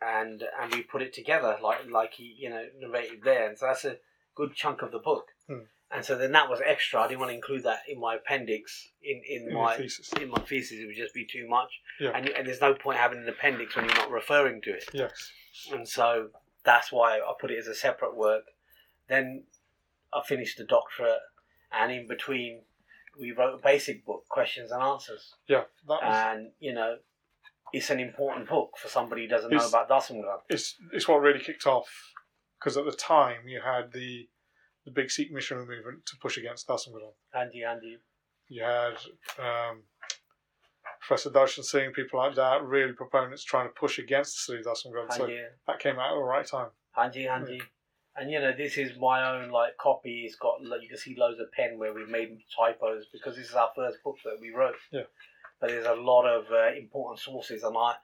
and 0.00 0.42
and 0.60 0.74
we 0.74 0.82
put 0.82 1.02
it 1.02 1.12
together 1.12 1.56
like 1.62 1.90
like 1.90 2.14
he 2.14 2.36
you 2.38 2.50
know 2.50 2.64
narrated 2.80 3.20
there, 3.24 3.48
and 3.48 3.58
so 3.58 3.66
that's 3.66 3.84
a 3.84 3.96
good 4.34 4.54
chunk 4.54 4.82
of 4.82 4.92
the 4.92 4.98
book. 4.98 5.26
Hmm. 5.48 5.64
And 5.94 6.02
so 6.02 6.16
then 6.16 6.32
that 6.32 6.48
was 6.48 6.60
extra. 6.64 7.00
I 7.00 7.08
didn't 7.08 7.20
want 7.20 7.32
to 7.32 7.34
include 7.34 7.64
that 7.64 7.80
in 7.86 8.00
my 8.00 8.14
appendix 8.14 8.88
in 9.02 9.20
in, 9.28 9.48
In 9.48 9.54
my 9.54 9.76
thesis. 9.76 10.10
in 10.14 10.30
my 10.30 10.40
thesis. 10.40 10.78
It 10.78 10.86
would 10.86 10.96
just 10.96 11.12
be 11.12 11.26
too 11.26 11.46
much. 11.48 11.68
Yeah. 12.00 12.12
And 12.14 12.28
and 12.30 12.46
there's 12.46 12.62
no 12.62 12.72
point 12.74 12.98
having 12.98 13.18
an 13.18 13.28
appendix 13.28 13.76
when 13.76 13.84
you're 13.84 13.94
not 13.96 14.10
referring 14.10 14.62
to 14.62 14.70
it. 14.70 14.84
Yes. 14.94 15.30
And 15.70 15.86
so 15.86 16.28
that's 16.64 16.92
why 16.92 17.18
I 17.18 17.32
put 17.40 17.50
it 17.50 17.58
as 17.58 17.66
a 17.66 17.74
separate 17.74 18.16
work. 18.16 18.44
Then 19.08 19.44
I 20.12 20.22
finished 20.26 20.58
the 20.58 20.64
doctorate, 20.64 21.18
and 21.72 21.90
in 21.92 22.06
between, 22.06 22.62
we 23.18 23.32
wrote 23.32 23.54
a 23.58 23.62
basic 23.62 24.04
book, 24.06 24.24
questions 24.28 24.70
and 24.70 24.82
answers. 24.82 25.34
Yeah. 25.48 25.64
That 25.88 26.02
was, 26.02 26.26
And 26.26 26.50
you 26.60 26.72
know, 26.74 26.96
it's 27.72 27.90
an 27.90 28.00
important 28.00 28.48
book 28.48 28.70
for 28.78 28.88
somebody 28.88 29.22
who 29.22 29.28
doesn't 29.28 29.50
know 29.50 29.56
It's- 29.56 29.70
about 29.70 29.88
Dasam 29.88 30.22
Granth. 30.22 30.42
it's 30.48 30.76
it's 30.92 31.08
what 31.08 31.20
really 31.20 31.40
kicked 31.40 31.66
off 31.66 32.12
because 32.58 32.76
at 32.76 32.84
the 32.84 32.92
time 32.92 33.48
you 33.48 33.60
had 33.62 33.92
the 33.92 34.28
the 34.84 34.90
big 34.90 35.10
Sikh 35.10 35.30
missionary 35.32 35.66
movement 35.66 36.04
to 36.06 36.16
push 36.20 36.36
against 36.36 36.66
Dasam 36.68 36.92
Granth. 36.92 37.14
Andy, 37.34 37.62
Andy, 37.64 37.98
You 38.48 38.62
had 38.64 38.96
um, 39.38 39.82
Professor 41.06 41.30
Darshan 41.30 41.64
Singh, 41.64 41.92
people 41.92 42.20
like 42.20 42.36
that, 42.36 42.62
really 42.62 42.92
proponents 42.92 43.42
trying 43.42 43.66
to 43.66 43.74
push 43.74 43.98
against 43.98 44.46
the 44.46 44.54
Sri 44.54 44.62
Dasam 44.62 44.92
Granth. 44.92 45.14
So 45.14 45.24
Andy, 45.24 45.40
that 45.66 45.80
came 45.80 45.98
out 45.98 46.12
at 46.12 46.14
the 46.14 46.22
right 46.22 46.46
time. 46.46 46.68
Andy, 46.96 47.26
Andy. 47.26 47.60
And 48.14 48.30
you 48.30 48.40
know, 48.40 48.52
this 48.56 48.76
is 48.76 48.92
my 48.98 49.28
own 49.30 49.50
like 49.50 49.76
copy. 49.78 50.24
It's 50.26 50.36
got 50.36 50.60
you 50.60 50.88
can 50.88 50.98
see 50.98 51.16
loads 51.18 51.40
of 51.40 51.50
pen 51.52 51.78
where 51.78 51.92
we've 51.92 52.08
made 52.08 52.38
typos 52.56 53.06
because 53.12 53.36
this 53.36 53.48
is 53.48 53.54
our 53.54 53.70
first 53.74 54.02
book 54.04 54.16
that 54.24 54.38
we 54.40 54.50
wrote. 54.50 54.74
Yeah. 54.92 55.02
But 55.60 55.70
there's 55.70 55.86
a 55.86 55.94
lot 55.94 56.26
of 56.26 56.44
uh, 56.52 56.76
important 56.76 57.20
sources, 57.20 57.62
and 57.62 57.74
I 57.76 57.94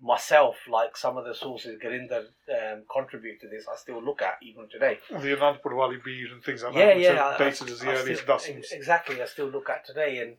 myself 0.00 0.56
like 0.68 0.96
some 0.96 1.16
of 1.16 1.24
the 1.24 1.34
sources 1.34 1.78
Gurinder 1.82 2.24
um, 2.50 2.82
contribute 2.92 3.40
to 3.40 3.48
this. 3.48 3.66
I 3.72 3.76
still 3.76 4.02
look 4.02 4.20
at 4.20 4.38
even 4.42 4.68
today. 4.68 4.98
The 5.08 5.36
Anandpur 5.36 5.76
Wali 5.76 5.98
bead 6.04 6.32
and 6.32 6.42
things 6.42 6.64
like 6.64 6.74
yeah, 6.74 6.86
that, 6.86 6.96
which 6.96 7.04
yeah. 7.04 7.22
are 7.22 7.42
I- 7.42 7.46
as 7.46 7.58
the 7.60 7.88
I 7.88 7.94
earliest 7.94 8.22
still- 8.24 8.36
Dasams. 8.36 8.72
Exactly, 8.72 9.22
I 9.22 9.26
still 9.26 9.46
look 9.46 9.70
at 9.70 9.86
today, 9.86 10.18
and 10.18 10.36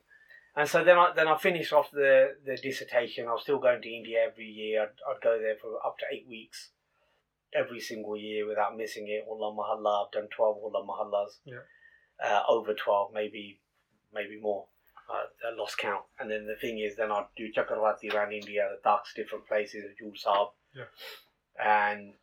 and 0.56 0.68
so 0.70 0.84
then 0.84 0.98
I 0.98 1.12
then 1.16 1.28
I 1.28 1.38
finished 1.38 1.74
off 1.74 1.92
the 1.92 2.36
the 2.46 2.56
dissertation. 2.58 3.28
I 3.28 3.34
was 3.34 3.42
still 3.44 3.60
going 3.60 3.82
to 3.82 3.90
India 3.90 4.20
every 4.30 4.46
year. 4.46 4.84
I'd, 4.84 4.88
I'd 5.10 5.22
go 5.22 5.40
there 5.40 5.56
for 5.62 5.76
up 5.86 5.98
to 6.00 6.06
eight 6.14 6.28
weeks, 6.28 6.72
every 7.54 7.80
single 7.80 8.18
year 8.18 8.48
without 8.48 8.78
missing 8.78 9.08
it. 9.08 9.26
Hola 9.28 9.52
Mohalla, 9.54 10.06
I've 10.06 10.12
done 10.12 10.28
twelve 10.36 10.58
Hola 10.62 10.86
Mohallas. 10.86 11.38
Yeah. 11.46 11.64
Uh, 12.24 12.44
over 12.48 12.74
twelve, 12.74 13.12
maybe 13.14 13.60
maybe 14.14 14.40
more. 14.40 14.68
Uh, 15.10 15.26
I 15.52 15.56
lost 15.56 15.78
count. 15.78 16.04
And 16.20 16.32
then 16.32 16.46
the 16.48 16.56
thing 16.56 16.80
is, 16.80 16.96
then 16.96 17.12
I'd 17.12 17.26
do 17.36 17.52
Chakravarti 17.52 18.14
around 18.14 18.32
India, 18.32 18.70
the 18.72 18.90
Daks, 18.90 19.14
different 19.14 19.46
places, 19.48 19.84
Jul 20.00 20.14
Sahib. 20.16 20.48
Yeah. 20.76 20.86
And 21.92 22.14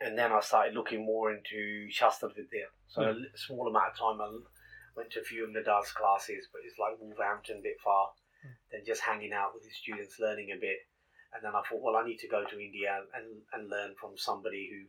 and 0.00 0.18
then 0.18 0.32
I 0.32 0.40
started 0.40 0.74
looking 0.74 1.04
more 1.06 1.32
into 1.32 1.88
Shastra 1.90 2.30
Vidya. 2.30 2.66
So 2.88 3.02
Yeah. 3.02 3.10
a 3.32 3.38
small 3.38 3.68
amount 3.68 3.92
of 3.92 3.98
time 3.98 4.20
went 4.96 5.10
to 5.12 5.20
a 5.20 5.24
few 5.24 5.44
of 5.44 5.52
dance 5.64 5.92
classes, 5.92 6.48
but 6.52 6.62
it's 6.64 6.78
like 6.78 6.98
Wolverhampton, 7.00 7.58
a 7.58 7.62
bit 7.62 7.78
far. 7.84 8.08
Mm. 8.44 8.50
Then 8.72 8.80
just 8.86 9.02
hanging 9.02 9.32
out 9.32 9.52
with 9.54 9.64
his 9.64 9.76
students, 9.76 10.18
learning 10.18 10.50
a 10.52 10.60
bit. 10.60 10.78
And 11.34 11.44
then 11.44 11.52
I 11.54 11.62
thought, 11.68 11.82
well, 11.82 11.96
I 11.96 12.06
need 12.06 12.18
to 12.20 12.28
go 12.28 12.44
to 12.44 12.58
India 12.60 13.02
and, 13.14 13.26
and 13.52 13.70
learn 13.70 13.94
from 14.00 14.16
somebody 14.16 14.70
who 14.72 14.86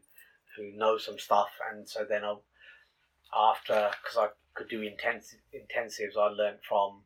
who 0.56 0.76
knows 0.76 1.06
some 1.06 1.20
stuff. 1.20 1.50
And 1.72 1.88
so 1.88 2.04
then 2.10 2.24
I, 2.24 2.34
after, 3.36 3.92
because 4.02 4.18
I 4.18 4.28
could 4.56 4.70
do 4.70 4.82
intensive 4.82 5.40
intensives, 5.54 6.18
I 6.18 6.30
learned 6.30 6.60
from 6.68 7.04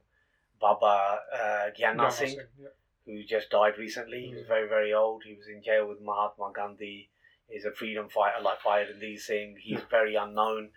Baba 0.61 1.19
uh, 1.33 1.65
Gyanna 1.77 2.03
Yeah, 2.03 2.09
Singh 2.09 2.37
yeah. 2.59 2.67
who 3.05 3.23
just 3.23 3.49
died 3.49 3.77
recently. 3.77 4.27
He 4.27 4.35
was 4.35 4.43
Mm. 4.43 4.47
very, 4.47 4.69
very 4.69 4.93
old. 4.93 5.23
He 5.25 5.33
was 5.35 5.47
in 5.47 5.61
jail 5.63 5.87
with 5.87 5.99
Mahatma 6.01 6.51
Gandhi. 6.55 7.09
He's 7.49 7.65
a 7.65 7.71
freedom 7.71 8.07
fighter 8.07 8.41
like 8.41 8.59
Fayadindeed 8.61 9.19
Singh. 9.19 9.57
He's 9.59 9.81
very 9.89 10.15
unknown. 10.15 10.69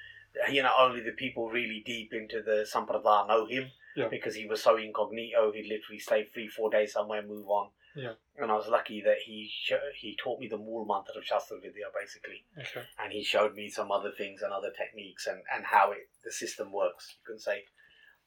You 0.50 0.62
know, 0.62 0.72
only 0.78 1.00
the 1.00 1.12
people 1.12 1.48
really 1.50 1.82
deep 1.86 2.12
into 2.12 2.42
the 2.42 2.66
Sampradaya 2.70 3.28
know 3.28 3.46
him 3.46 3.70
Yeah. 3.96 4.08
because 4.08 4.34
he 4.34 4.46
was 4.46 4.62
so 4.62 4.76
incognito. 4.76 5.52
He'd 5.52 5.68
literally 5.68 6.00
stay 6.00 6.24
three, 6.24 6.48
four 6.48 6.70
days 6.70 6.92
somewhere, 6.92 7.22
move 7.22 7.48
on. 7.48 7.70
Yeah. 7.96 8.14
And 8.36 8.50
I 8.50 8.54
was 8.56 8.66
lucky 8.66 9.00
that 9.02 9.18
he 9.24 9.48
sh- 9.48 9.72
he 10.00 10.16
taught 10.16 10.40
me 10.40 10.48
the 10.48 10.58
Mool 10.58 10.84
Mantra 10.84 11.16
of 11.16 11.24
Shastra 11.24 11.58
Vidya, 11.60 11.86
basically 11.98 12.44
Okay. 12.58 12.84
and 12.98 13.12
he 13.12 13.22
showed 13.22 13.54
me 13.54 13.68
some 13.70 13.92
other 13.92 14.10
things 14.10 14.42
and 14.42 14.52
other 14.52 14.72
techniques 14.76 15.28
and, 15.28 15.40
and 15.54 15.64
how 15.64 15.92
it 15.92 16.08
the 16.24 16.32
system 16.32 16.72
works, 16.72 17.14
you 17.16 17.32
can 17.32 17.38
say. 17.38 17.64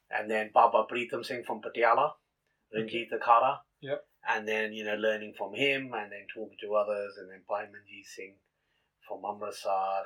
And 0.09 0.31
then 0.31 0.51
Baba 0.53 0.85
Preetham 0.89 1.25
Singh 1.25 1.43
from 1.43 1.61
Patiala, 1.61 2.13
Ranjit 2.73 3.11
Akhara. 3.11 3.57
Yep. 3.81 4.05
And 4.29 4.47
then, 4.47 4.71
you 4.71 4.85
know, 4.85 4.95
learning 4.95 5.33
from 5.37 5.53
him 5.53 5.91
and 5.93 6.11
then 6.13 6.27
talking 6.33 6.57
to 6.61 6.75
others 6.75 7.17
and 7.17 7.29
then 7.29 7.41
Bhai 7.49 7.63
Manjeet 7.65 8.05
Singh 8.05 8.35
from 9.05 9.23
Amritsar 9.25 10.03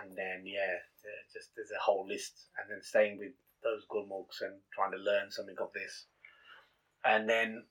and 0.00 0.16
then 0.16 0.44
yeah, 0.44 0.80
just 1.32 1.50
there's 1.56 1.70
a 1.70 1.82
whole 1.82 2.06
list, 2.06 2.48
and 2.58 2.70
then 2.70 2.82
staying 2.82 3.18
with 3.18 3.32
those 3.62 3.84
gurmukhs 3.90 4.40
and 4.40 4.60
trying 4.72 4.92
to 4.92 4.98
learn 4.98 5.30
something 5.30 5.56
of 5.60 5.72
this, 5.72 6.06
and 7.04 7.28
then 7.28 7.64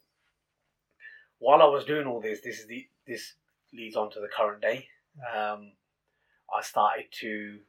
while 1.40 1.62
I 1.62 1.66
was 1.68 1.86
doing 1.86 2.06
all 2.06 2.22
this, 2.22 2.42
this 2.42 2.60
is 2.60 2.68
the 2.68 2.88
this 3.08 3.34
leads 3.74 3.96
on 3.96 4.12
to 4.12 4.20
the 4.20 4.28
current 4.28 4.62
day. 4.62 4.88
Um, 5.36 5.72
I 6.54 6.62
started 6.62 7.06
to 7.22 7.60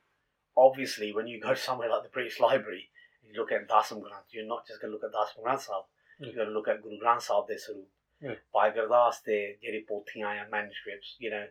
obviously 0.56 1.12
when 1.12 1.26
you 1.26 1.40
go 1.40 1.54
somewhere 1.68 1.90
like 1.90 2.02
the 2.02 2.08
British 2.08 2.40
Library, 2.40 2.88
you 3.22 3.40
look 3.40 3.52
at 3.52 3.68
Dasam 3.68 4.00
Granth, 4.02 4.32
you're 4.32 4.46
not 4.46 4.66
just 4.66 4.80
going 4.80 4.92
to 4.92 4.98
look 4.98 5.04
at 5.04 5.14
Dasam 5.14 5.44
Granth 5.44 5.62
Sahib, 5.62 5.84
mm. 6.20 6.26
you're 6.26 6.34
going 6.34 6.48
to 6.48 6.54
look 6.54 6.68
at 6.68 6.82
Guru 6.82 6.98
Granth 6.98 7.22
Sahib 7.22 7.46
de 7.46 7.58
Saru, 7.58 7.84
mm. 8.22 8.36
Bhai 8.52 8.70
Gurdas 8.70 9.22
de 9.24 9.56
Jiri 9.62 9.84
Pothiyan 9.86 10.50
manuscripts, 10.50 11.16
you 11.18 11.30
know, 11.30 11.46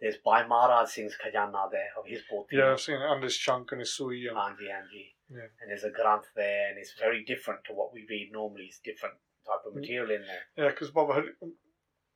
there's 0.00 0.16
Bhai 0.24 0.46
Maharaj 0.46 0.90
Singh's 0.90 1.14
Khajana 1.14 1.70
there 1.70 1.88
of 1.98 2.06
his 2.06 2.22
poetry. 2.28 2.58
Yeah, 2.58 2.72
I've 2.72 2.80
seen 2.80 2.96
it, 2.96 3.10
and 3.10 3.22
there's 3.22 3.36
Chunk 3.36 3.72
and 3.72 3.80
his 3.80 3.92
Sui. 3.92 4.26
And... 4.26 4.36
Anji, 4.36 4.68
Anji. 4.68 5.14
Yeah. 5.30 5.48
And 5.60 5.70
there's 5.70 5.84
a 5.84 5.90
Granth 5.90 6.26
there, 6.34 6.68
and 6.68 6.78
it's 6.78 6.94
very 6.98 7.24
different 7.24 7.64
to 7.64 7.72
what 7.72 7.92
we 7.92 8.06
read 8.08 8.30
normally. 8.32 8.64
It's 8.64 8.78
different 8.78 9.14
type 9.46 9.66
of 9.66 9.72
mm. 9.72 9.80
material 9.80 10.10
in 10.10 10.22
there. 10.22 10.64
Yeah, 10.64 10.70
because 10.70 10.90
Bob 10.90 11.14
had, 11.14 11.24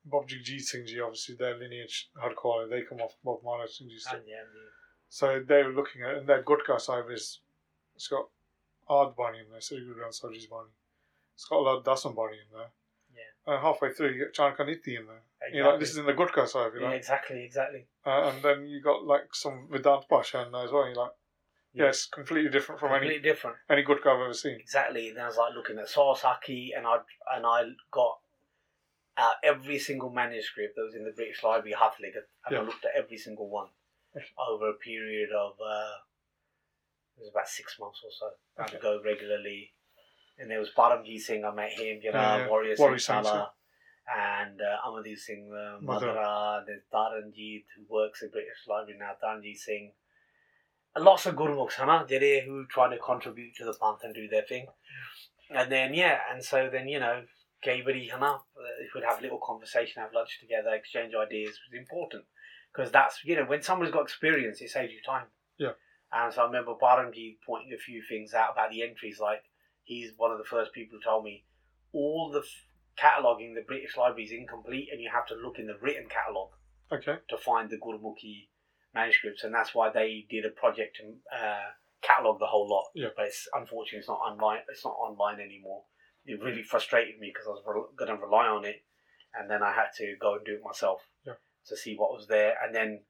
Bob 0.05 0.29
Jigjeet 0.29 0.61
Singh 0.61 0.87
obviously 1.03 1.35
their 1.37 1.57
lineage 1.57 2.11
had 2.23 2.37
quality. 2.37 2.71
They 2.71 2.83
come 2.83 3.01
off 3.01 3.17
Bob 3.25 3.41
Maharaj 3.43 3.71
Singh 3.71 3.89
Ji's. 3.89 4.07
Anji, 4.07 4.31
Anji. 4.31 4.67
So 5.09 5.43
they're 5.47 5.73
looking 5.73 6.03
at, 6.03 6.19
and 6.19 6.29
their 6.29 6.43
Gutka 6.43 6.81
Sahib 6.81 7.11
is, 7.11 7.41
it's 7.97 8.07
got 8.07 8.29
Ard 8.89 9.17
Bani 9.17 9.39
in 9.39 9.51
there, 9.51 9.61
Sri 9.61 9.81
Guru 9.81 9.97
Granth 9.97 10.15
Sahib 10.15 10.49
Bani. 10.51 10.69
It's 11.35 11.47
got 11.47 11.57
a 11.57 11.63
lot 11.63 11.79
of 11.79 11.85
Dasam 11.85 12.15
Bani 12.15 12.37
in 12.37 12.57
there. 12.57 12.71
Yeah. 13.13 13.55
And 13.55 13.63
halfway 13.63 13.93
through, 13.93 14.11
you 14.11 14.19
get 14.19 14.35
Chanakanithi 14.35 15.01
in 15.01 15.07
there. 15.07 15.23
You're 15.53 15.71
like, 15.71 15.81
this 15.81 15.91
is 15.91 15.99
in 15.99 16.07
the 16.07 16.13
Gutka 16.15 16.49
Sahib, 16.49 16.75
you 16.75 16.83
yeah, 16.83 16.91
exactly 16.91 17.45
exactly 17.45 17.87
Uh, 18.07 18.31
and 18.33 18.43
then 18.43 18.67
you 18.67 18.81
got 18.83 19.05
like 19.05 19.35
some 19.35 19.69
Vedant 19.71 20.09
Pasha 20.09 20.45
in 20.47 20.53
there 20.53 20.65
as 20.65 20.73
well. 20.73 20.87
You're 20.87 20.95
like, 20.97 21.13
yeah, 21.73 21.87
it's 21.87 22.07
completely 22.07 22.51
different 22.51 22.81
from 22.81 22.91
completely 22.91 23.17
any 23.17 23.23
different 23.23 23.57
any 23.69 23.83
Gutka 23.85 24.07
I've 24.07 24.21
ever 24.21 24.35
seen. 24.35 24.59
Exactly. 24.61 25.11
And 25.11 25.19
I 25.21 25.27
was 25.27 25.37
like 25.37 25.55
looking 25.55 25.79
at 25.79 25.89
Sawasaki, 25.89 26.71
and 26.77 26.87
I 26.87 26.97
and 27.35 27.47
I 27.47 27.63
got 27.91 28.19
out 29.17 29.35
every 29.45 29.79
single 29.79 30.11
manuscript 30.11 30.75
that 30.77 30.83
was 30.83 30.95
in 30.95 31.05
the 31.05 31.13
British 31.13 31.43
Library 31.43 31.75
Hathlig, 31.79 32.15
and 32.17 32.25
Yeah. 32.51 32.61
I 32.61 32.63
looked 32.63 32.85
at 32.85 32.93
every 32.97 33.19
single 33.19 33.49
one 33.49 33.69
over 34.39 34.71
a 34.71 34.75
period 34.75 35.31
of 35.33 35.53
uh, 35.61 35.93
it 37.17 37.21
was 37.21 37.31
about 37.31 37.49
six 37.49 37.79
months 37.79 38.01
or 38.05 38.11
so. 38.11 38.31
I 38.59 38.65
Okay. 38.65 38.77
would 38.77 38.83
go 38.83 39.03
regularly, 39.05 39.73
and 40.39 40.51
there 40.51 40.59
was 40.59 40.71
Paramjit 40.71 41.21
Singh. 41.21 41.45
I 41.45 41.53
met 41.53 41.73
him, 41.73 42.01
you 42.03 42.13
know, 42.13 42.19
Yeah, 42.21 42.37
yeah. 42.39 42.49
Warrior 42.49 42.77
Warrior 42.79 42.99
Singh 42.99 43.25
and 44.17 44.61
uh, 44.61 44.89
Amardeep 44.89 45.19
Singh 45.19 45.51
uh. 45.53 45.79
Madhura. 45.85 46.65
There's 46.67 46.83
Taranjit 46.93 47.65
who 47.77 47.85
works 47.89 48.23
in 48.23 48.31
British 48.31 48.67
Library 48.69 48.99
now. 48.99 49.13
Taranjit 49.23 49.57
Singh. 49.57 49.93
And 50.95 51.05
lots 51.05 51.27
of 51.27 51.37
Gurmukhs, 51.37 51.75
hana, 51.75 52.05
jere 52.09 52.43
who 52.45 52.67
try 52.67 52.91
to 52.91 52.99
contribute 52.99 53.55
to 53.57 53.65
the 53.65 53.75
and 54.03 54.15
do 54.15 54.29
their 54.29 54.43
thing. 54.43 54.67
And 55.51 55.71
then 55.71 55.95
yeah, 55.95 56.19
and 56.33 56.45
so 56.45 56.69
then 56.71 56.89
you 56.89 56.99
know, 56.99 57.23
Gabriel, 57.63 58.11
hana, 58.11 58.35
uh, 58.35 58.41
would 58.95 59.05
have 59.05 59.21
a 59.21 59.23
little 59.23 59.39
conversation, 59.39 60.03
have 60.03 60.13
lunch 60.13 60.39
together, 60.41 60.75
exchange 60.75 61.15
ideas 61.15 61.51
was 61.51 61.79
important 61.79 62.25
because 62.73 62.91
that's 62.91 63.21
you 63.25 63.37
know 63.37 63.45
when 63.45 63.63
somebody's 63.63 63.93
got 63.93 64.03
experience, 64.03 64.61
it 64.61 64.71
saves 64.71 64.93
you 64.93 65.01
time. 65.05 65.27
Yeah. 65.59 65.73
And 66.13 66.35
so 66.35 66.43
I 66.43 66.47
remember 66.47 66.73
Baramji 66.75 67.37
pointing 67.47 67.73
a 67.73 67.79
few 67.79 68.03
things 68.09 68.35
out 68.35 68.53
about 68.53 68.71
the 68.71 68.83
entries, 68.83 69.21
like 69.21 69.45
he's 69.85 70.13
one 70.17 70.33
of 70.33 70.39
the 70.39 70.45
first 70.45 70.73
people 70.73 70.99
who 70.99 71.09
told 71.09 71.25
me 71.25 71.45
all 71.93 72.31
the 72.33 72.43
cataloguing 73.01 73.55
the 73.55 73.63
British 73.67 73.97
Library 73.97 74.25
is 74.25 74.33
incomplete, 74.33 74.89
and 74.93 75.01
you 75.01 75.11
have 75.13 75.27
to 75.27 75.35
look 75.35 75.59
in 75.59 75.67
the 75.67 75.79
written 75.81 76.07
catalogue 76.09 76.53
Okay. 76.93 77.17
to 77.29 77.37
find 77.39 77.71
the 77.71 77.79
Gurmukhi 77.79 78.49
manuscripts, 78.95 79.45
and 79.45 79.55
that's 79.55 79.75
why 79.75 79.91
they 79.91 80.27
did 80.29 80.45
a 80.45 80.51
project 80.51 80.97
to 80.97 81.15
uh, 81.37 81.71
catalog 82.03 82.39
the 82.41 82.47
whole 82.47 82.69
lot. 82.69 82.87
Yeah. 82.95 83.09
But 83.17 83.27
it's 83.27 83.49
unfortunately 83.55 84.01
it's 84.01 84.09
not 84.09 84.19
online. 84.19 84.61
It's 84.69 84.85
not 84.85 84.95
online 84.95 85.41
anymore. 85.41 85.85
It 86.27 86.43
really 86.43 86.63
frustrated 86.63 87.19
me 87.19 87.31
because 87.33 87.47
I 87.47 87.51
was 87.51 87.63
re- 87.67 87.97
going 87.97 88.15
to 88.17 88.23
rely 88.23 88.47
on 88.47 88.65
it, 88.65 88.85
and 89.35 89.49
then 89.51 89.63
I 89.63 89.73
had 89.73 89.89
to 89.99 90.17
go 90.21 90.35
and 90.35 90.45
do 90.45 90.55
it 90.55 90.63
myself 90.65 91.01
Yeah. 91.25 91.35
to 91.67 91.77
see 91.77 91.95
what 91.97 92.13
was 92.13 92.27
there. 92.27 92.57
And 92.63 92.75
then 92.75 93.05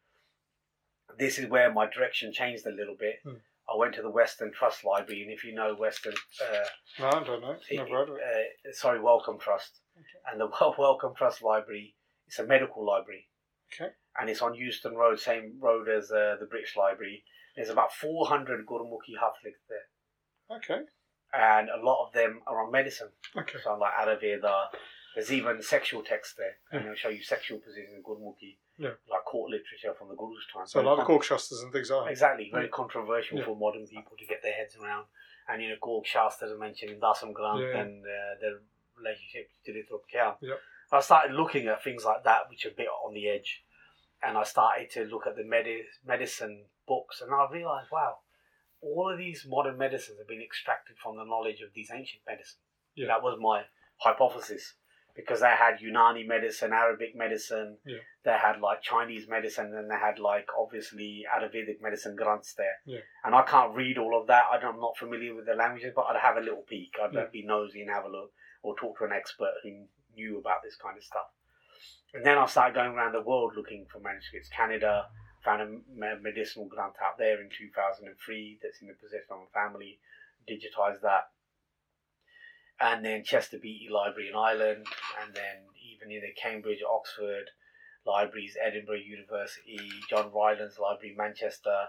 this 1.19 1.39
is 1.39 1.47
where 1.51 1.73
my 1.73 1.87
direction 1.91 2.33
changed 2.33 2.67
a 2.67 2.71
little 2.71 2.97
bit. 2.99 3.17
Hmm. 3.25 3.37
I 3.73 3.77
went 3.77 3.95
to 3.95 4.03
the 4.03 4.11
Western 4.11 4.53
Trust 4.53 4.85
Library, 4.85 5.23
and 5.23 5.31
if 5.31 5.45
you 5.45 5.55
know 5.55 5.75
Western, 5.75 6.15
uh, 6.43 6.65
No, 6.99 7.07
I 7.09 7.25
don't 7.25 7.41
know. 7.41 7.57
Never 7.71 7.89
heard 7.89 8.09
of 8.11 8.17
it. 8.17 8.23
uh, 8.69 8.73
sorry, 8.73 9.01
Wellcome 9.01 9.39
Trust, 9.39 9.80
Okay. 10.01 10.21
and 10.33 10.41
the 10.41 10.47
Wel- 10.61 10.75
Wellcome 10.79 11.15
Trust 11.17 11.43
Library 11.43 11.95
It's 12.27 12.39
a 12.39 12.45
medical 12.47 12.85
library. 12.85 13.29
Okay. 13.73 13.91
And 14.21 14.29
it's 14.29 14.43
on 14.43 14.55
Euston 14.55 14.95
Road, 14.97 15.21
same 15.21 15.59
road 15.61 15.89
as 15.89 16.11
uh, 16.11 16.37
the 16.41 16.47
British 16.47 16.77
Library. 16.77 17.23
There's 17.55 17.69
about 17.71 17.93
400 17.93 18.67
Gurmukhi 18.67 19.15
Hathliks 19.21 19.61
there. 19.69 20.57
Okay. 20.59 20.83
And 21.33 21.69
a 21.69 21.85
lot 21.85 22.07
of 22.07 22.13
them 22.13 22.41
are 22.47 22.65
on 22.65 22.73
medicine. 22.73 23.11
Okay. 23.37 23.59
So 23.63 23.77
like 23.79 23.93
Ayurveda. 23.95 24.67
There's 25.15 25.33
even 25.33 25.61
sexual 25.63 26.03
texts 26.03 26.35
there. 26.39 26.55
And 26.73 26.87
they'll 26.87 26.95
show 26.95 27.09
you 27.09 27.23
sexual 27.23 27.59
positions 27.59 27.95
in 27.97 28.03
Gurmukhi. 28.03 28.59
Yeah. 28.79 28.95
Like 29.11 29.25
court 29.27 29.51
literature 29.51 29.95
from 29.99 30.09
the 30.09 30.15
Guru's 30.15 30.47
time. 30.53 30.67
So 30.67 30.81
a 30.81 30.83
lot 30.83 30.99
of 30.99 31.07
Very 31.07 31.19
Kork 31.19 31.41
and 31.63 31.73
things 31.73 31.91
are. 31.91 32.09
Exactly, 32.09 32.49
very 32.53 32.69
controversial 32.69 33.39
Yeah. 33.39 33.45
for 33.45 33.57
modern 33.57 33.87
people 33.87 34.13
to 34.19 34.27
get 34.27 34.43
their 34.43 34.53
heads 34.55 34.77
around. 34.77 35.07
And 35.49 35.63
you 35.63 35.69
know, 35.71 35.77
Gorg 35.83 36.07
Shastras 36.07 36.51
are 36.53 36.59
mentioned 36.59 36.93
in 36.93 37.01
Dasam 37.01 37.33
Granth 37.33 37.75
and 37.79 38.03
uh, 38.07 38.41
their 38.41 38.59
relationship 39.03 39.49
to 39.65 39.73
Tirithurpkyan. 39.73 40.37
Yep. 40.41 40.59
I 40.93 41.01
started 41.01 41.35
looking 41.35 41.69
at 41.69 41.83
things 41.85 42.05
like 42.05 42.25
that, 42.25 42.49
which 42.51 42.67
are 42.67 42.71
a 42.71 42.75
bit 42.75 42.89
on 43.05 43.15
the 43.15 43.29
edge. 43.29 43.65
And 44.23 44.37
I 44.37 44.43
started 44.45 44.91
to 44.91 45.05
look 45.05 45.27
at 45.27 45.37
the 45.37 45.45
medi- 45.45 45.85
medicine 46.05 46.67
books, 46.87 47.21
and 47.23 47.33
I 47.33 47.47
realised, 47.51 47.89
wow, 47.91 48.19
all 48.83 49.11
of 49.11 49.19
these 49.19 49.47
modern 49.49 49.79
medicines 49.79 50.19
have 50.19 50.29
been 50.29 50.43
extracted 50.43 50.97
from 51.03 51.17
the 51.17 51.25
knowledge 51.25 51.61
of 51.63 51.71
these 51.75 51.91
ancient 51.91 52.23
medicines. 52.27 52.61
Yeah. 52.95 53.07
That 53.07 53.23
was 53.23 53.39
my 53.41 53.63
hypothesis. 53.99 54.75
Because 55.17 55.41
they 55.41 55.49
had 55.51 55.79
Unani 55.81 56.27
medicine, 56.27 56.73
Arabic 56.73 57.17
medicine, 57.17 57.79
Yeah. 57.85 57.99
they 58.25 58.33
had 58.33 58.61
like 58.61 58.81
Chinese 58.81 59.27
medicine, 59.29 59.75
and 59.75 59.91
they 59.91 59.97
had 59.97 60.19
like 60.19 60.49
obviously 60.59 61.25
Ayurvedic 61.35 61.81
medicine 61.83 62.15
grunts 62.17 62.55
there. 62.55 62.77
Yeah. 62.87 63.01
And 63.25 63.35
I 63.35 63.43
can't 63.43 63.75
read 63.75 63.99
all 63.99 64.19
of 64.19 64.29
that. 64.29 64.45
I 64.53 64.59
don't- 64.61 64.75
I'm 64.77 64.81
not 64.81 64.97
familiar 64.97 65.35
with 65.35 65.47
the 65.47 65.55
languages, 65.55 65.93
but 65.97 66.03
I'd 66.03 66.21
have 66.21 66.37
a 66.37 66.41
little 66.41 66.63
peek. 66.63 66.95
I'd 67.03 67.13
Yeah. 67.13 67.25
be 67.27 67.43
nosy 67.45 67.83
and 67.83 67.91
have 67.91 68.05
a 68.05 68.09
look, 68.09 68.33
or 68.63 68.77
talk 68.77 68.99
to 68.99 69.05
an 69.05 69.13
expert 69.13 69.55
who 69.63 69.87
knew 70.15 70.39
about 70.39 70.63
this 70.63 70.77
kind 70.77 70.97
of 70.97 71.05
stuff. 71.05 71.31
And 72.13 72.25
then 72.25 72.39
I 72.39 72.47
started 72.47 72.75
going 72.75 72.93
around 72.93 73.13
the 73.13 73.23
world 73.23 73.53
looking 73.57 73.87
for 73.91 74.01
manuscripts. 74.01 74.49
Canada 74.49 75.07
found 75.45 75.63
a 75.63 76.21
medicinal 76.21 76.69
Granth 76.69 77.01
out 77.03 77.19
there 77.19 77.41
in 77.41 77.49
2003 77.57 78.59
that's 78.63 78.81
in 78.83 78.89
the 78.89 78.95
possession 78.95 79.31
of 79.31 79.49
a 79.49 79.53
family. 79.55 79.99
Digitized 80.49 81.03
that. 81.03 81.31
And 82.81 83.05
then 83.05 83.25
Chester 83.25 83.59
Beatty 83.59 83.89
Library 83.91 84.31
in 84.31 84.37
Ireland, 84.37 84.87
and 85.23 85.35
then 85.35 85.69
even 85.93 86.11
in 86.11 86.23
the 86.23 86.33
Cambridge, 86.41 86.81
Oxford 86.83 87.51
libraries, 88.07 88.57
Edinburgh 88.61 89.05
University, 89.05 89.91
John 90.09 90.33
Rylands 90.33 90.79
Library, 90.79 91.15
Manchester, 91.17 91.89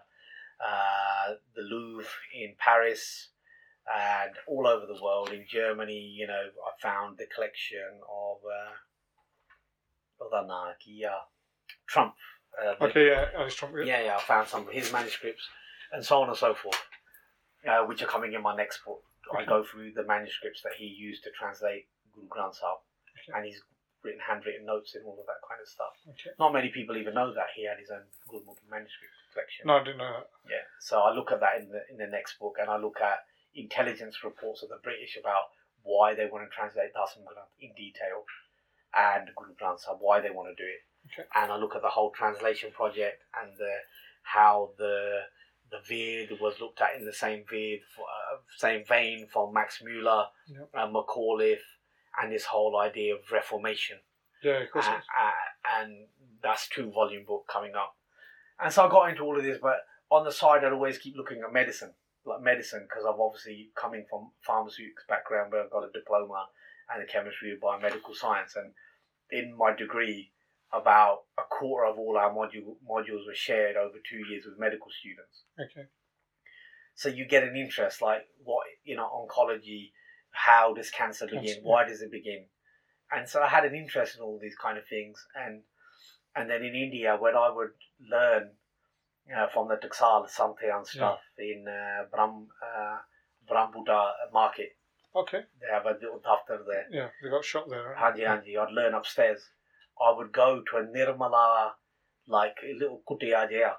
uh, 0.60 1.34
the 1.56 1.62
Louvre 1.62 2.06
in 2.34 2.54
Paris, 2.58 3.30
and 3.90 4.32
all 4.48 4.68
over 4.68 4.86
the 4.86 5.02
world. 5.02 5.30
In 5.32 5.46
Germany, 5.50 6.00
you 6.00 6.28
know, 6.28 6.34
I 6.66 6.72
found 6.82 7.18
the 7.18 7.26
collection 7.34 8.00
of 8.10 8.38
uh, 8.46 8.74
yeah, 10.86 11.10
Trumpp. 11.94 12.14
Uh, 12.62 12.76
the- 12.80 12.86
Okay, 12.86 13.08
yeah, 13.08 13.26
Alice 13.36 13.56
Trumpp. 13.56 13.86
Yeah. 13.86 14.00
yeah, 14.00 14.06
yeah, 14.06 14.18
I 14.18 14.22
found 14.22 14.48
some 14.48 14.68
of 14.68 14.74
his 14.74 14.92
manuscripts 14.92 15.48
and 15.92 16.04
so 16.06 16.22
on 16.22 16.30
and 16.30 16.38
so 16.38 16.54
forth, 16.54 16.80
uh, 17.68 17.84
which 17.86 18.02
are 18.02 18.08
coming 18.08 18.34
in 18.34 18.42
my 18.42 18.56
next 18.56 18.84
book. 18.86 19.04
I 19.38 19.46
go 19.46 19.64
through 19.64 19.94
the 19.94 20.04
manuscripts 20.04 20.62
that 20.64 20.74
he 20.78 20.86
used 20.86 21.24
to 21.24 21.30
translate 21.32 21.88
Guru 22.14 22.28
Granth 22.28 22.56
Sahib, 22.56 22.80
Okay. 23.24 23.38
and 23.38 23.46
he's 23.46 23.62
written 24.04 24.20
handwritten 24.20 24.66
notes 24.66 24.96
and 24.96 25.06
all 25.06 25.16
of 25.20 25.26
that 25.28 25.40
kind 25.48 25.62
of 25.62 25.68
stuff. 25.70 25.94
Okay. 26.10 26.32
Not 26.40 26.52
many 26.52 26.70
people 26.70 26.98
even 26.98 27.14
know 27.14 27.34
that 27.34 27.48
he 27.56 27.66
had 27.66 27.78
his 27.80 27.90
own 27.92 28.04
Gurmukhi 28.28 28.68
manuscript 28.70 29.14
collection. 29.32 29.68
No, 29.68 29.78
I 29.78 29.84
didn't 29.84 30.00
know 30.00 30.12
that. 30.20 30.28
Yeah, 30.50 30.66
so 30.82 31.00
I 31.00 31.14
look 31.14 31.32
at 31.32 31.40
that 31.40 31.62
in 31.62 31.70
the 31.70 31.82
in 31.90 31.98
the 31.98 32.08
next 32.08 32.40
book, 32.40 32.56
and 32.60 32.70
I 32.70 32.76
look 32.78 33.00
at 33.00 33.24
intelligence 33.56 34.24
reports 34.24 34.64
of 34.64 34.70
the 34.70 34.80
British 34.84 35.18
about 35.20 35.52
why 35.84 36.14
they 36.14 36.26
want 36.32 36.48
to 36.50 36.56
translate 36.56 36.94
Dasam 36.94 37.24
Granth 37.26 37.52
in 37.60 37.72
detail, 37.76 38.24
and 38.96 39.30
Guru 39.36 39.54
Granth 39.56 39.80
Sahib, 39.82 39.98
why 40.00 40.20
they 40.22 40.30
want 40.30 40.56
to 40.56 40.64
do 40.64 40.68
it. 40.68 40.82
Okay. 41.12 41.28
And 41.36 41.52
I 41.52 41.58
look 41.58 41.76
at 41.76 41.82
the 41.82 41.90
whole 41.90 42.12
translation 42.12 42.72
project 42.72 43.24
and 43.42 43.52
the 43.58 43.74
how 44.24 44.72
the 44.78 45.22
the 45.72 45.80
Ved 45.88 46.40
was 46.40 46.60
looked 46.60 46.82
at 46.82 46.96
in 47.00 47.06
the 47.06 47.14
same 47.14 47.44
Ved, 47.50 47.80
uh, 47.98 48.38
same 48.58 48.84
vein 48.86 49.28
from 49.32 49.54
Max 49.54 49.82
Muller 49.84 50.26
Yep. 50.48 50.70
and 50.74 50.94
Macauliffe, 50.94 51.64
and 52.22 52.32
this 52.32 52.46
whole 52.46 52.78
idea 52.78 53.16
of 53.16 53.22
reformation 53.32 53.98
Yeah, 54.44 54.60
of 54.64 54.72
course. 54.72 54.86
uh, 54.86 54.92
uh, 54.92 55.80
and 55.82 56.08
that's 56.44 56.68
two 56.68 56.92
volume 56.92 57.24
book 57.26 57.48
coming 57.52 57.74
up. 57.76 57.96
And 58.60 58.72
so 58.74 58.86
I 58.86 58.90
got 58.90 59.10
into 59.10 59.24
all 59.24 59.38
of 59.38 59.44
this, 59.44 59.60
but 59.62 59.78
on 60.12 60.26
the 60.26 60.32
side, 60.32 60.64
I'd 60.66 60.74
always 60.74 60.98
keep 60.98 61.16
looking 61.16 61.42
at 61.42 61.54
medicine, 61.54 61.94
like 62.26 62.42
medicine, 62.42 62.88
because 62.88 63.06
I'm 63.06 63.20
obviously 63.20 63.70
coming 63.76 64.06
from 64.10 64.32
pharmaceutics 64.46 65.04
background, 65.08 65.52
where 65.52 65.64
I've 65.64 65.72
got 65.72 65.84
a 65.84 65.92
diploma 65.92 66.48
and 66.94 67.02
a 67.02 67.12
chemistry 67.12 67.52
of 67.54 67.60
biomedical 67.60 68.14
science, 68.14 68.56
and 68.56 68.74
in 69.32 69.56
my 69.58 69.74
degree, 69.74 70.32
about 70.74 71.20
a 71.38 71.44
quarter 71.50 71.86
of 71.86 71.98
all 71.98 72.18
our 72.18 72.32
module, 72.32 72.78
modules 72.90 73.26
were 73.28 73.36
shared 73.36 73.76
over 73.76 73.96
two 74.10 74.22
years 74.30 74.46
with 74.46 74.60
medical 74.60 74.88
students. 74.90 75.44
Okay. 75.60 75.88
So 76.96 77.10
you 77.10 77.26
get 77.28 77.44
an 77.44 77.56
interest, 77.56 78.02
like 78.02 78.22
what 78.44 78.66
you 78.84 78.96
know, 78.96 79.10
oncology. 79.10 79.92
How 80.34 80.74
does 80.74 80.90
cancer 80.90 81.28
begin? 81.28 81.58
Why 81.64 81.86
does 81.86 82.02
it 82.02 82.12
begin? 82.12 82.46
And 83.12 83.28
so 83.28 83.42
I 83.42 83.50
had 83.50 83.66
an 83.66 83.76
interest 83.76 84.16
in 84.16 84.22
all 84.22 84.40
these 84.42 84.56
kind 84.56 84.78
of 84.78 84.86
things, 84.88 85.18
and 85.36 85.64
and 86.36 86.50
then 86.50 86.64
in 86.64 86.76
India, 86.76 87.18
when 87.20 87.36
I 87.36 87.50
would 87.54 87.72
learn 88.10 88.52
uh, 89.36 89.48
from 89.54 89.68
the 89.68 89.76
Taksal 89.76 90.30
Santhyan 90.30 90.86
stuff 90.86 91.20
in 91.38 91.66
uh, 91.68 92.06
Brahm 92.12 92.48
uh, 92.62 92.98
Brahmbuddha 93.50 94.12
market, 94.34 94.76
Okay. 95.16 95.42
they 95.60 95.68
have 95.72 95.86
a 95.86 95.98
little 96.02 96.20
daftar 96.20 96.60
there. 96.66 96.86
Yeah, 96.90 97.08
they 97.22 97.30
got 97.30 97.44
shot 97.44 97.70
there. 97.70 97.96
Right? 97.96 98.16
Hanji 98.16 98.26
Hanji, 98.26 98.58
I'd 98.58 98.72
learn 98.74 98.94
upstairs. 98.94 99.42
I 100.02 100.16
would 100.16 100.32
go 100.32 100.62
to 100.72 100.78
a 100.78 100.84
Nirmala, 100.84 101.72
like 102.28 102.56
a 102.64 102.74
little 102.74 103.02
there, 103.10 103.76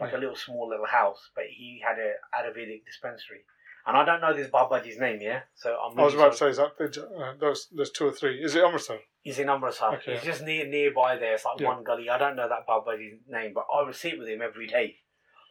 like 0.00 0.12
a 0.12 0.16
little 0.18 0.36
small 0.36 0.68
little 0.68 0.86
house, 0.86 1.30
but 1.34 1.44
he 1.50 1.82
had 1.86 1.98
a 1.98 2.12
Ayurvedic 2.36 2.84
dispensary. 2.86 3.44
And 3.86 3.96
I 3.96 4.04
don't 4.04 4.20
know 4.20 4.34
this 4.34 4.50
Babaji's 4.50 4.98
name, 4.98 5.20
yeah? 5.22 5.40
So 5.54 5.76
I'm 5.76 5.98
I 5.98 6.04
was 6.04 6.14
about 6.14 6.32
to 6.32 6.38
say, 6.38 6.50
is 6.50 6.58
that 6.58 6.72
uh, 6.78 7.32
those, 7.40 7.68
there's 7.74 7.90
two 7.90 8.06
or 8.06 8.12
three. 8.12 8.42
Is 8.42 8.54
it 8.54 8.62
Amritsar? 8.62 8.98
He's 9.28 9.38
in 9.38 9.50
Amritsar. 9.50 9.96
Okay. 9.96 10.14
He's 10.14 10.22
just 10.24 10.42
near 10.42 10.66
nearby 10.66 11.16
there. 11.18 11.34
It's 11.34 11.44
like 11.44 11.60
Yeah. 11.60 11.68
one 11.68 11.84
gully. 11.84 12.08
I 12.08 12.16
don't 12.16 12.34
know 12.34 12.48
that 12.48 12.66
Babaji's 12.66 13.20
name, 13.28 13.52
but 13.52 13.66
I 13.70 13.82
would 13.82 13.94
sit 13.94 14.18
with 14.18 14.26
him 14.26 14.40
every 14.40 14.66
day, 14.66 15.00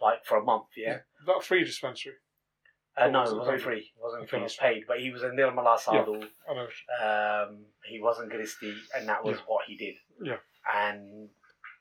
like 0.02 0.26
for 0.26 0.36
a 0.40 0.44
month, 0.44 0.70
yeah? 0.76 1.02
That 1.28 1.44
free 1.44 1.64
dispensary. 1.64 2.16
Uh, 2.96 3.08
no, 3.10 3.22
it 3.22 3.36
wasn't 3.38 3.62
free. 3.62 3.94
It 3.96 4.02
wasn't 4.02 4.28
free. 4.28 4.40
It 4.40 4.44
was 4.44 4.56
paid. 4.56 4.86
But 4.88 5.00
he 5.00 5.12
was 5.12 5.22
a 5.22 5.30
Nirmala 5.30 5.78
Sadhu. 5.80 6.24
Know. 6.48 6.68
Um, 7.06 7.66
he 7.86 8.00
wasn't 8.02 8.32
Gristi, 8.34 8.74
and 8.96 9.08
that 9.08 9.24
was 9.24 9.38
Yeah. 9.38 9.44
what 9.46 9.66
he 9.66 9.78
did. 9.78 9.96
Yeah. 10.20 10.38
And 10.74 11.30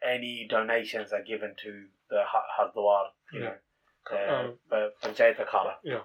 any 0.03 0.47
donations 0.47 1.15
are 1.15 1.23
given 1.23 1.55
to 1.63 1.89
the 2.11 2.23
Ha- 2.25 2.47
Hardwar, 2.59 3.13
you 3.33 3.41
Yeah. 3.41 3.49
know, 3.49 4.59
Uh, 4.71 4.75
uh, 4.75 4.91
Panchayat 5.03 5.37
Akhala. 5.39 5.79
Yeah. 5.83 6.03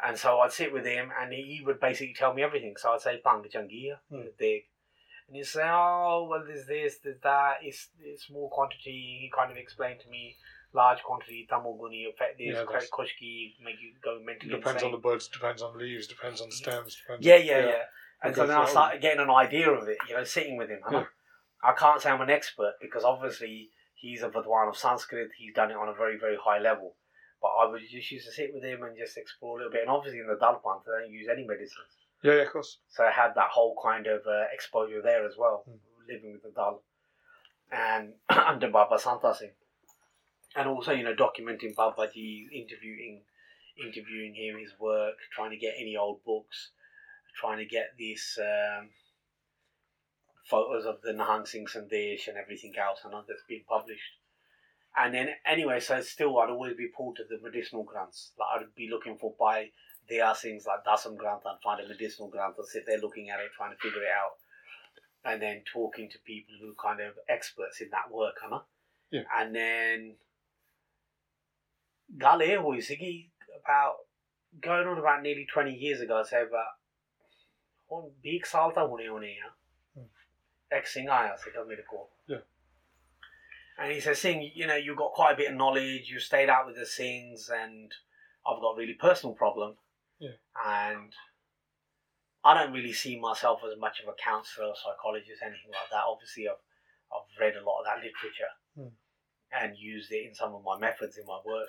And 0.00 0.18
so 0.18 0.40
I'd 0.40 0.50
sit 0.52 0.72
with 0.72 0.84
him, 0.84 1.12
and 1.16 1.32
he 1.32 1.62
would 1.64 1.78
basically 1.78 2.12
tell 2.12 2.34
me 2.34 2.42
everything. 2.42 2.76
So 2.76 2.92
I'd 2.92 3.00
say, 3.00 3.18
"Pang 3.18 3.44
Jangia, 3.44 4.00
Mm. 4.10 4.36
dig," 4.36 4.68
and 5.28 5.36
he'd 5.36 5.44
say, 5.44 5.62
"Oh, 5.64 6.26
well, 6.30 6.42
there's 6.46 6.66
this, 6.66 6.98
there's 7.02 7.20
that. 7.22 7.58
It's, 7.62 7.88
it's 8.02 8.26
small 8.26 8.48
quantity." 8.48 9.18
He 9.22 9.30
kind 9.34 9.50
of 9.50 9.56
explained 9.56 10.00
to 10.00 10.10
me. 10.10 10.36
Large 10.74 11.02
quantity, 11.02 11.46
tamoguni 11.52 12.08
affect 12.08 12.38
this, 12.38 12.54
Yeah, 12.54 12.64
kushki 12.64 13.52
make 13.62 13.76
you 13.82 13.92
go 14.02 14.18
mentally 14.24 14.52
depends 14.52 14.82
insane. 14.82 14.86
on 14.86 14.92
the 14.92 14.96
buds, 14.96 15.28
depends 15.28 15.60
on 15.60 15.74
the 15.74 15.84
leaves, 15.84 16.06
depends 16.06 16.40
on 16.40 16.48
the 16.48 16.56
stems. 16.56 16.96
Depends 16.96 17.26
Yeah, 17.26 17.36
yeah, 17.36 17.66
yeah. 17.66 17.82
And 18.22 18.34
so 18.34 18.46
then 18.46 18.56
I 18.56 18.66
started 18.66 19.02
getting 19.02 19.20
an 19.20 19.28
idea 19.28 19.68
of 19.70 19.86
it, 19.88 19.98
you 20.08 20.16
know, 20.16 20.24
sitting 20.24 20.56
with 20.56 20.70
him. 20.70 20.80
Yeah. 20.90 21.04
I 21.62 21.72
can't 21.72 22.00
say 22.00 22.10
I'm 22.10 22.22
an 22.22 22.30
expert 22.30 22.74
because 22.80 23.04
obviously 23.04 23.68
he's 23.94 24.22
a 24.22 24.28
Vidwan 24.30 24.68
of 24.68 24.76
Sanskrit, 24.76 25.30
he's 25.36 25.54
done 25.54 25.70
it 25.70 25.76
on 25.76 25.88
a 25.88 25.94
very, 25.94 26.18
very 26.18 26.36
high 26.42 26.58
level. 26.58 26.94
But 27.40 27.48
I 27.48 27.70
would 27.70 27.82
just 27.82 28.10
used 28.10 28.26
to 28.26 28.32
sit 28.32 28.54
with 28.54 28.64
him 28.64 28.82
and 28.82 28.96
just 28.96 29.18
explore 29.18 29.58
a 29.58 29.58
little 29.58 29.72
bit. 29.72 29.82
And 29.82 29.90
obviously 29.90 30.20
in 30.20 30.26
the 30.26 30.40
Dalpan, 30.40 30.82
they 30.86 31.04
don't 31.04 31.12
use 31.12 31.28
any 31.30 31.44
medicines. 31.44 32.01
Yeah, 32.22 32.34
yeah, 32.36 32.42
of 32.42 32.52
course. 32.52 32.78
So 32.88 33.04
I 33.04 33.10
had 33.10 33.34
that 33.34 33.50
whole 33.50 33.76
kind 33.82 34.06
of 34.06 34.20
uh, 34.26 34.44
exposure 34.52 35.02
there 35.02 35.26
as 35.26 35.34
well, 35.36 35.64
Mm. 35.68 35.78
living 36.08 36.32
with 36.32 36.42
the 36.42 36.50
Dal. 36.50 36.82
And 37.70 38.14
under 38.28 38.70
Baba 38.70 38.98
Santa 38.98 39.34
Singh. 39.34 39.52
And 40.54 40.68
also, 40.68 40.92
you 40.92 41.02
know, 41.02 41.14
documenting 41.14 41.74
Baba 41.74 41.94
Babaji, 41.96 42.52
interviewing 42.52 43.22
interviewing 43.82 44.34
him, 44.34 44.58
his 44.60 44.78
work, 44.78 45.14
trying 45.34 45.50
to 45.50 45.56
get 45.56 45.74
any 45.80 45.96
old 45.96 46.22
books, 46.24 46.72
trying 47.40 47.56
to 47.56 47.64
get 47.64 47.94
these 47.96 48.38
um, 48.38 48.90
photos 50.44 50.84
of 50.84 51.00
the 51.02 51.12
Nahang 51.12 51.48
Singh 51.48 51.66
Sandesh 51.66 52.28
and 52.28 52.36
everything 52.36 52.74
else 52.78 53.00
and 53.04 53.14
all 53.14 53.24
that's 53.26 53.44
been 53.48 53.62
published. 53.66 54.18
And 54.94 55.14
then 55.14 55.28
anyway, 55.46 55.80
so 55.80 56.02
still 56.02 56.38
I'd 56.38 56.50
always 56.50 56.76
be 56.76 56.88
pulled 56.94 57.16
to 57.16 57.22
the 57.28 57.40
medicinal 57.42 57.82
Granths. 57.82 58.32
Like 58.38 58.60
I'd 58.60 58.74
be 58.76 58.90
looking 58.90 59.16
for 59.16 59.34
by 59.40 59.70
there 60.08 60.24
are 60.24 60.34
things 60.34 60.66
like 60.66 60.84
Dasam 60.84 61.16
Granth, 61.16 61.46
I'd 61.46 61.62
find 61.62 61.80
a 61.80 61.88
medicinal 61.88 62.30
Granth 62.30 62.58
I'd 62.58 62.66
sit 62.66 62.84
there 62.86 62.98
looking 62.98 63.30
at 63.30 63.40
it, 63.40 63.50
trying 63.56 63.70
to 63.70 63.78
figure 63.78 64.02
it 64.02 64.08
out, 64.08 64.36
and 65.24 65.40
then 65.40 65.62
talking 65.72 66.10
to 66.10 66.18
people 66.26 66.54
who 66.60 66.72
are 66.72 66.92
kind 66.92 67.00
of 67.00 67.14
experts 67.28 67.80
in 67.80 67.88
that 67.90 68.10
work, 68.12 68.36
Huh? 68.40 68.60
Yeah. 69.10 69.22
And 69.38 69.54
then 69.54 70.14
Gale 72.18 72.40
he 72.98 73.30
about 73.62 73.96
going 74.60 74.86
on 74.86 74.98
about 74.98 75.22
nearly 75.22 75.46
20 75.52 75.72
years 75.72 76.00
ago, 76.00 76.20
I 76.20 76.28
say 76.28 76.42
about 76.42 76.64
one 77.88 78.10
big 78.22 78.46
salta 78.46 78.80
hone 78.80 79.06
hone 79.06 79.22
yeah. 79.22 79.52
Hmm. 79.94 80.06
Ex 80.70 80.94
Singh 80.94 81.08
I 81.08 81.30
think 81.42 81.56
I 81.56 81.68
me 81.68 81.74
a 81.74 81.82
call. 81.82 82.10
Yeah. 82.26 82.38
And 83.78 83.92
he 83.92 84.00
says, 84.00 84.18
"Sing, 84.18 84.50
you 84.54 84.66
know, 84.66 84.76
you've 84.76 84.98
got 84.98 85.12
quite 85.12 85.32
a 85.32 85.36
bit 85.36 85.50
of 85.50 85.56
knowledge, 85.56 86.10
you 86.10 86.18
stayed 86.18 86.48
out 86.48 86.66
with 86.66 86.76
the 86.76 86.84
things, 86.84 87.50
and 87.52 87.92
I've 88.46 88.60
got 88.60 88.72
a 88.72 88.78
really 88.78 88.94
personal 88.94 89.34
problem. 89.34 89.76
Yeah. 90.22 90.38
and 90.54 91.10
I 92.44 92.54
don't 92.54 92.72
really 92.72 92.92
see 92.94 93.18
myself 93.18 93.60
as 93.66 93.78
much 93.78 93.98
of 94.00 94.06
a 94.06 94.14
counselor 94.18 94.70
or 94.70 94.78
psychologist 94.78 95.42
anything 95.42 95.74
like 95.74 95.90
that 95.90 96.06
obviously 96.06 96.46
I've 96.46 96.62
I've 97.10 97.26
read 97.42 97.58
a 97.58 97.66
lot 97.66 97.82
of 97.82 97.86
that 97.90 97.98
literature 98.06 98.54
Hmm. 98.78 98.94
and 99.52 99.76
used 99.76 100.10
it 100.14 100.24
in 100.30 100.34
some 100.34 100.54
of 100.54 100.62
my 100.64 100.78
methods 100.78 101.18
in 101.18 101.26
my 101.26 101.40
work 101.44 101.68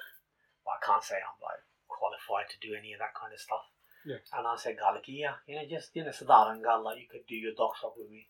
but 0.64 0.78
I 0.78 0.86
can't 0.86 1.04
say 1.04 1.18
I'm 1.18 1.42
like 1.42 1.62
qualified 1.90 2.48
to 2.54 2.62
do 2.62 2.78
any 2.78 2.94
of 2.94 3.00
that 3.02 3.18
kind 3.18 3.34
of 3.34 3.42
stuff 3.42 3.66
Yeah. 4.06 4.22
and 4.38 4.46
I 4.48 4.56
said 4.56 4.78
Galaki 4.78 5.20
yeah 5.26 5.42
you 5.50 5.56
know 5.58 5.66
just 5.68 5.92
you 5.98 6.04
know 6.06 6.14
Sadaran 6.14 6.62
like 6.62 7.00
you 7.02 7.10
could 7.10 7.26
do 7.28 7.36
your 7.36 7.58
docs 7.58 7.82
up 7.84 7.96
with 7.98 8.10
me 8.14 8.30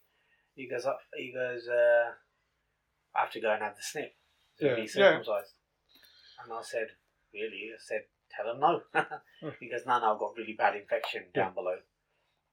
he 0.55 0.67
goes 0.67 0.85
up. 0.85 0.99
He 1.15 1.31
goes. 1.33 1.67
Uh, 1.67 2.13
I 3.15 3.21
have 3.21 3.31
to 3.31 3.41
go 3.41 3.51
and 3.51 3.61
have 3.63 3.75
the 3.75 3.81
snip 3.81 4.13
to 4.59 4.65
Yeah, 4.67 4.75
be 4.75 4.81
yeah. 4.81 4.87
circumcised. 4.87 5.53
And 6.43 6.53
I 6.53 6.61
said, 6.61 6.87
really? 7.33 7.71
I 7.73 7.79
said, 7.79 8.05
tell 8.35 8.53
him 8.53 8.59
no. 8.59 8.81
because 9.59 9.83
goes, 9.83 9.87
no, 9.87 9.99
no, 9.99 10.13
I've 10.13 10.19
got 10.19 10.37
really 10.37 10.53
bad 10.53 10.75
infection 10.75 11.23
down 11.33 11.53
below, 11.53 11.77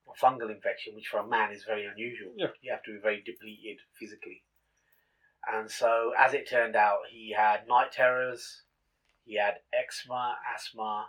a 0.09 0.25
fungal 0.25 0.51
infection, 0.51 0.95
which 0.95 1.09
for 1.09 1.19
a 1.19 1.27
man 1.27 1.53
is 1.53 1.65
very 1.65 1.87
unusual. 1.87 2.33
Yeah. 2.37 2.49
You 2.63 2.73
have 2.73 2.83
to 2.85 2.93
be 2.93 3.01
very 3.01 3.23
depleted 3.25 3.79
physically. 3.99 4.43
And 5.51 5.71
so, 5.71 6.13
as 6.19 6.35
it 6.35 6.49
turned 6.49 6.77
out, 6.77 6.99
he 7.11 7.35
had 7.37 7.67
night 7.67 7.93
terrors, 7.93 8.63
he 9.25 9.37
had 9.37 9.61
eczema, 9.73 10.37
asthma, 10.55 11.07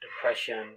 depression, 0.00 0.74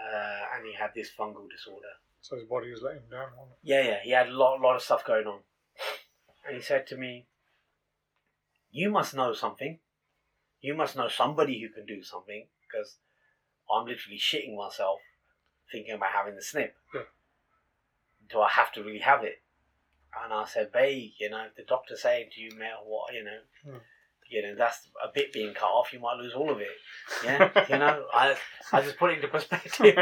uh, 0.00 0.56
and 0.56 0.66
he 0.66 0.74
had 0.74 0.90
this 0.94 1.10
fungal 1.18 1.48
disorder. 1.50 1.92
So 2.22 2.36
his 2.36 2.46
body 2.46 2.70
was 2.70 2.82
letting 2.82 3.02
him 3.02 3.10
down. 3.10 3.28
Wasn't 3.36 3.52
it? 3.52 3.58
Yeah, 3.62 3.82
yeah, 3.82 3.98
he 4.02 4.10
had 4.10 4.28
a 4.28 4.32
lot, 4.32 4.60
lot 4.60 4.76
of 4.76 4.82
stuff 4.82 5.04
going 5.04 5.26
on. 5.26 5.40
And 6.46 6.56
he 6.56 6.62
said 6.62 6.86
to 6.88 6.96
me, 6.96 7.26
You 8.70 8.90
must 8.90 9.14
know 9.14 9.32
something. 9.32 9.78
You 10.66 10.74
must 10.74 10.96
know 10.96 11.08
somebody 11.08 11.60
who 11.60 11.68
can 11.68 11.86
do 11.86 12.02
something 12.02 12.46
because 12.66 12.96
I'm 13.72 13.86
literally 13.86 14.18
shitting 14.18 14.56
myself 14.56 14.98
thinking 15.70 15.94
about 15.94 16.10
having 16.10 16.34
the 16.34 16.42
snip. 16.42 16.74
Yeah. 16.92 17.02
Do 18.28 18.40
I 18.40 18.48
have 18.48 18.72
to 18.72 18.82
really 18.82 18.98
have 18.98 19.22
it? 19.22 19.42
And 20.24 20.32
I 20.32 20.44
said, 20.44 20.72
Babe, 20.72 21.12
you 21.18 21.30
know, 21.30 21.44
if 21.48 21.54
the 21.54 21.62
doctor's 21.62 22.02
saying 22.02 22.30
to 22.34 22.40
you, 22.40 22.50
mate, 22.58 22.72
what, 22.84 23.14
you 23.14 23.22
know, 23.22 23.38
Hmm. 23.64 23.78
you 24.28 24.42
know, 24.42 24.54
that's 24.56 24.88
a 25.04 25.08
bit 25.14 25.32
being 25.32 25.54
cut 25.54 25.66
off, 25.70 25.92
you 25.92 26.00
might 26.00 26.16
lose 26.18 26.34
all 26.34 26.50
of 26.50 26.58
it. 26.60 26.68
Yeah, 27.24 27.50
you 27.70 27.78
know, 27.78 28.06
I, 28.12 28.36
I 28.72 28.82
just 28.82 28.96
put 28.96 29.10
it 29.12 29.16
into 29.16 29.28
perspective. 29.28 29.72
you 29.86 29.92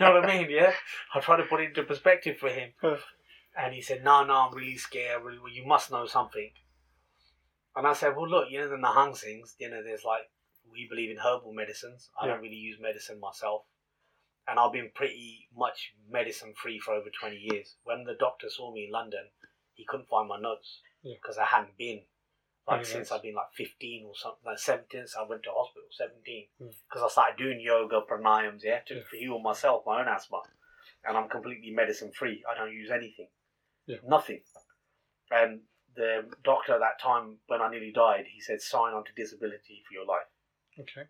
know 0.00 0.12
what 0.14 0.24
I 0.28 0.38
mean? 0.38 0.50
Yeah, 0.50 0.72
I 1.14 1.20
try 1.20 1.38
to 1.38 1.44
put 1.44 1.60
it 1.62 1.68
into 1.68 1.84
perspective 1.84 2.36
for 2.38 2.50
him. 2.50 2.72
And 3.56 3.72
he 3.72 3.80
said, 3.80 4.04
No, 4.04 4.22
no, 4.24 4.34
I'm 4.34 4.54
really 4.54 4.76
scared. 4.76 5.22
Really, 5.22 5.38
well, 5.38 5.52
you 5.52 5.64
must 5.66 5.90
know 5.90 6.04
something. 6.06 6.50
And 7.76 7.86
I 7.86 7.92
said, 7.92 8.16
Well, 8.16 8.28
look, 8.28 8.46
you 8.50 8.60
know, 8.60 8.68
the 8.68 8.76
Nahang 8.76 9.12
Singhs, 9.12 9.54
you 9.58 9.70
know, 9.70 9.82
there's 9.82 10.04
like, 10.04 10.22
we 10.72 10.86
believe 10.88 11.10
in 11.10 11.18
herbal 11.18 11.52
medicines. 11.52 12.10
I 12.20 12.26
don't 12.26 12.40
really 12.42 12.54
use 12.56 12.78
medicine 12.80 13.18
myself. 13.20 13.62
And 14.48 14.58
I've 14.58 14.72
been 14.72 14.90
pretty 14.94 15.48
much 15.56 15.92
medicine 16.10 16.54
free 16.60 16.78
for 16.80 16.94
over 16.94 17.08
20 17.10 17.36
years. 17.36 17.76
When 17.84 18.04
the 18.04 18.14
doctor 18.18 18.48
saw 18.50 18.72
me 18.72 18.84
in 18.86 18.92
London, 18.92 19.30
he 19.74 19.84
couldn't 19.86 20.08
find 20.08 20.28
my 20.28 20.40
notes 20.40 20.80
Yeah. 21.02 21.14
because 21.20 21.38
I 21.38 21.44
hadn't 21.44 21.76
been. 21.76 22.02
Like 22.68 22.84
since? 22.86 23.10
I've 23.10 23.22
been 23.22 23.34
like 23.34 23.52
15 23.56 24.04
or 24.06 24.14
something, 24.14 24.42
like 24.44 24.58
17, 24.58 25.06
so 25.06 25.20
I 25.24 25.28
went 25.28 25.42
to 25.44 25.50
hospital, 25.50 25.88
17. 25.90 26.46
Hmm. 26.58 26.66
Because 26.88 27.02
I 27.02 27.08
started 27.08 27.36
doing 27.38 27.60
yoga, 27.60 28.00
pranayams, 28.08 28.60
yeah, 28.62 28.80
to 28.86 28.94
Yeah. 28.96 29.02
heal 29.18 29.38
myself, 29.40 29.82
my 29.86 30.00
own 30.00 30.06
asthma. 30.08 30.42
And 31.04 31.16
I'm 31.16 31.28
completely 31.28 31.70
medicine 31.70 32.12
free. 32.12 32.44
I 32.48 32.54
don't 32.56 32.72
use 32.72 32.90
anything. 32.90 33.28
Yeah. 33.86 33.96
Nothing. 34.06 34.42
And 35.32 35.62
the 35.96 36.22
doctor 36.44 36.74
at 36.74 36.80
that 36.80 37.00
time, 37.02 37.38
when 37.46 37.60
I 37.60 37.70
nearly 37.70 37.92
died, 37.92 38.24
he 38.32 38.40
said, 38.40 38.60
sign 38.60 38.94
on 38.94 39.04
to 39.04 39.12
disability 39.16 39.82
for 39.86 39.94
your 39.94 40.06
life. 40.06 40.28
Okay. 40.78 41.08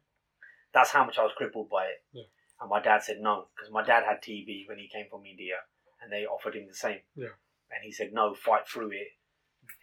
That's 0.73 0.91
how 0.91 1.05
much 1.05 1.19
I 1.19 1.23
was 1.23 1.33
crippled 1.37 1.69
by 1.69 1.85
it. 1.87 2.03
Yeah. 2.13 2.23
And 2.61 2.71
my 2.71 2.81
dad 2.81 3.03
said 3.03 3.19
no, 3.21 3.47
because 3.55 3.73
my 3.73 3.83
dad 3.83 4.05
had 4.05 4.23
TB 4.23 4.69
when 4.69 4.79
he 4.79 4.89
came 4.89 5.07
from 5.11 5.25
India, 5.25 5.57
and 6.03 6.13
they 6.13 6.27
offered 6.27 6.55
him 6.55 6.67
the 6.69 6.75
same. 6.75 7.01
Yeah. 7.17 7.35
And 7.71 7.81
he 7.83 7.93
said, 7.93 8.13
no, 8.13 8.35
fight 8.35 8.69
through 8.69 8.91
it. 8.91 9.09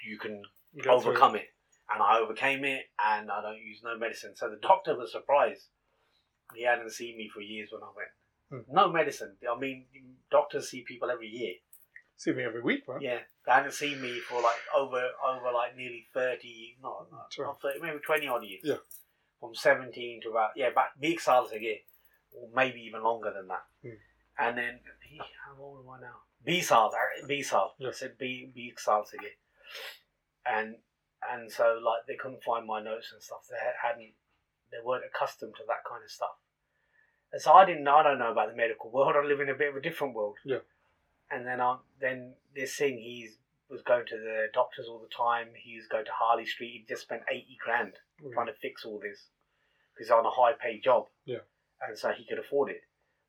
You 0.06 0.18
can 0.18 0.42
You 0.74 0.84
get 0.84 1.02
through 1.02 1.12
overcome 1.12 1.36
it. 1.36 1.48
And 1.90 2.04
I 2.04 2.20
overcame 2.20 2.66
it, 2.66 2.84
and 3.00 3.32
I 3.32 3.42
don't 3.42 3.58
use 3.58 3.82
no 3.84 3.98
medicine. 3.98 4.36
So 4.36 4.50
the 4.50 4.60
doctor 4.62 4.98
was 4.98 5.12
surprised. 5.12 5.68
He 6.56 6.64
hadn't 6.64 6.92
seen 6.92 7.18
me 7.18 7.30
for 7.34 7.42
years 7.42 7.70
when 7.72 7.82
I 7.82 7.92
went. 7.96 8.66
Hmm. 8.68 8.74
No 8.74 8.92
medicine. 8.92 9.38
I 9.50 9.58
mean, 9.58 9.86
doctors 10.30 10.70
see 10.70 10.84
people 10.88 11.10
every 11.10 11.28
year. 11.28 11.54
See 12.18 12.34
me 12.34 12.44
every 12.44 12.62
week, 12.62 12.82
right? 12.88 13.00
Yeah, 13.02 13.20
they 13.46 13.52
hadn't 13.52 13.74
seen 13.74 14.02
me 14.02 14.20
for 14.28 14.42
like 14.42 14.58
over 14.76 15.02
over 15.24 15.52
like 15.54 15.78
nearly 15.78 16.08
thirty, 16.14 16.76
no, 16.82 17.06
not, 17.12 17.32
Sure. 17.32 17.46
not 17.46 17.62
thirty, 17.62 17.80
maybe 17.80 18.00
twenty 18.00 18.28
odd 18.28 18.44
years. 18.44 18.62
Yeah. 18.64 18.82
From 19.40 19.54
seventeen 19.54 20.20
to 20.24 20.32
about 20.32 20.52
yeah, 20.56 20.68
about 20.70 21.00
big 21.00 21.20
saals 21.22 21.52
again, 21.52 21.78
or 22.34 22.50
maybe 22.56 22.82
even 22.82 23.04
longer 23.04 23.32
than 23.32 23.48
that. 23.48 23.66
Hmm. 23.84 23.98
And 24.40 24.58
then 24.58 24.80
how 25.46 25.62
old 25.62 25.86
am 25.86 25.92
I 25.92 26.02
now? 26.02 26.16
B 26.44 26.62
saals, 26.62 26.94
B 27.28 27.44
saals. 27.44 27.74
Yeah. 27.78 27.90
I 27.90 27.92
said 27.92 28.18
B 28.18 28.52
B 28.54 28.74
saals 28.76 29.14
again, 29.14 29.38
and 30.44 30.76
and 31.32 31.52
so 31.52 31.80
like 31.84 32.08
they 32.08 32.16
couldn't 32.16 32.44
find 32.44 32.66
my 32.66 32.82
notes 32.82 33.12
and 33.14 33.22
stuff. 33.22 33.46
They 33.50 33.58
hadn't, 33.84 34.14
they 34.72 34.78
weren't 34.84 35.04
accustomed 35.06 35.54
to 35.58 35.64
that 35.68 35.86
kind 35.88 36.04
of 36.04 36.10
stuff. 36.10 36.38
And 37.32 37.42
so 37.42 37.54
I 37.54 37.66
didn't. 37.66 37.88
I 37.88 38.02
don't 38.02 38.18
know 38.18 38.32
about 38.32 38.50
the 38.50 38.56
medical 38.56 38.90
world. 38.90 39.16
I 39.16 39.24
live 39.24 39.40
in 39.40 39.50
a 39.50 39.56
bit 39.56 39.70
of 39.70 39.76
a 39.76 39.82
different 39.82 40.16
world. 40.16 40.38
Yeah. 40.46 40.66
And 41.32 41.46
then 41.46 41.60
I 41.62 41.78
then 42.00 42.36
this 42.56 42.76
thing 42.76 42.98
he's 43.00 43.38
was 43.70 43.82
going 43.82 44.06
to 44.08 44.16
the 44.18 44.48
doctors 44.54 44.88
all 44.88 45.00
the 45.00 45.14
time. 45.14 45.48
He 45.62 45.76
was 45.76 45.88
going 45.88 46.06
to 46.06 46.12
Harley 46.12 46.46
Street. 46.46 46.72
He 46.72 46.86
just 46.88 47.02
spent 47.04 47.24
eighty 47.32 47.58
grand 47.64 47.94
Mm. 48.24 48.34
trying 48.34 48.48
to 48.48 48.54
fix 48.54 48.84
all 48.84 48.98
this. 49.00 49.30
He's 50.00 50.10
on 50.10 50.26
a 50.26 50.30
high 50.32 50.54
paid 50.54 50.82
job. 50.84 51.06
Yeah. 51.26 51.46
And 51.88 51.96
so 51.96 52.10
he 52.12 52.26
could 52.26 52.40
afford 52.40 52.72
it. 52.72 52.82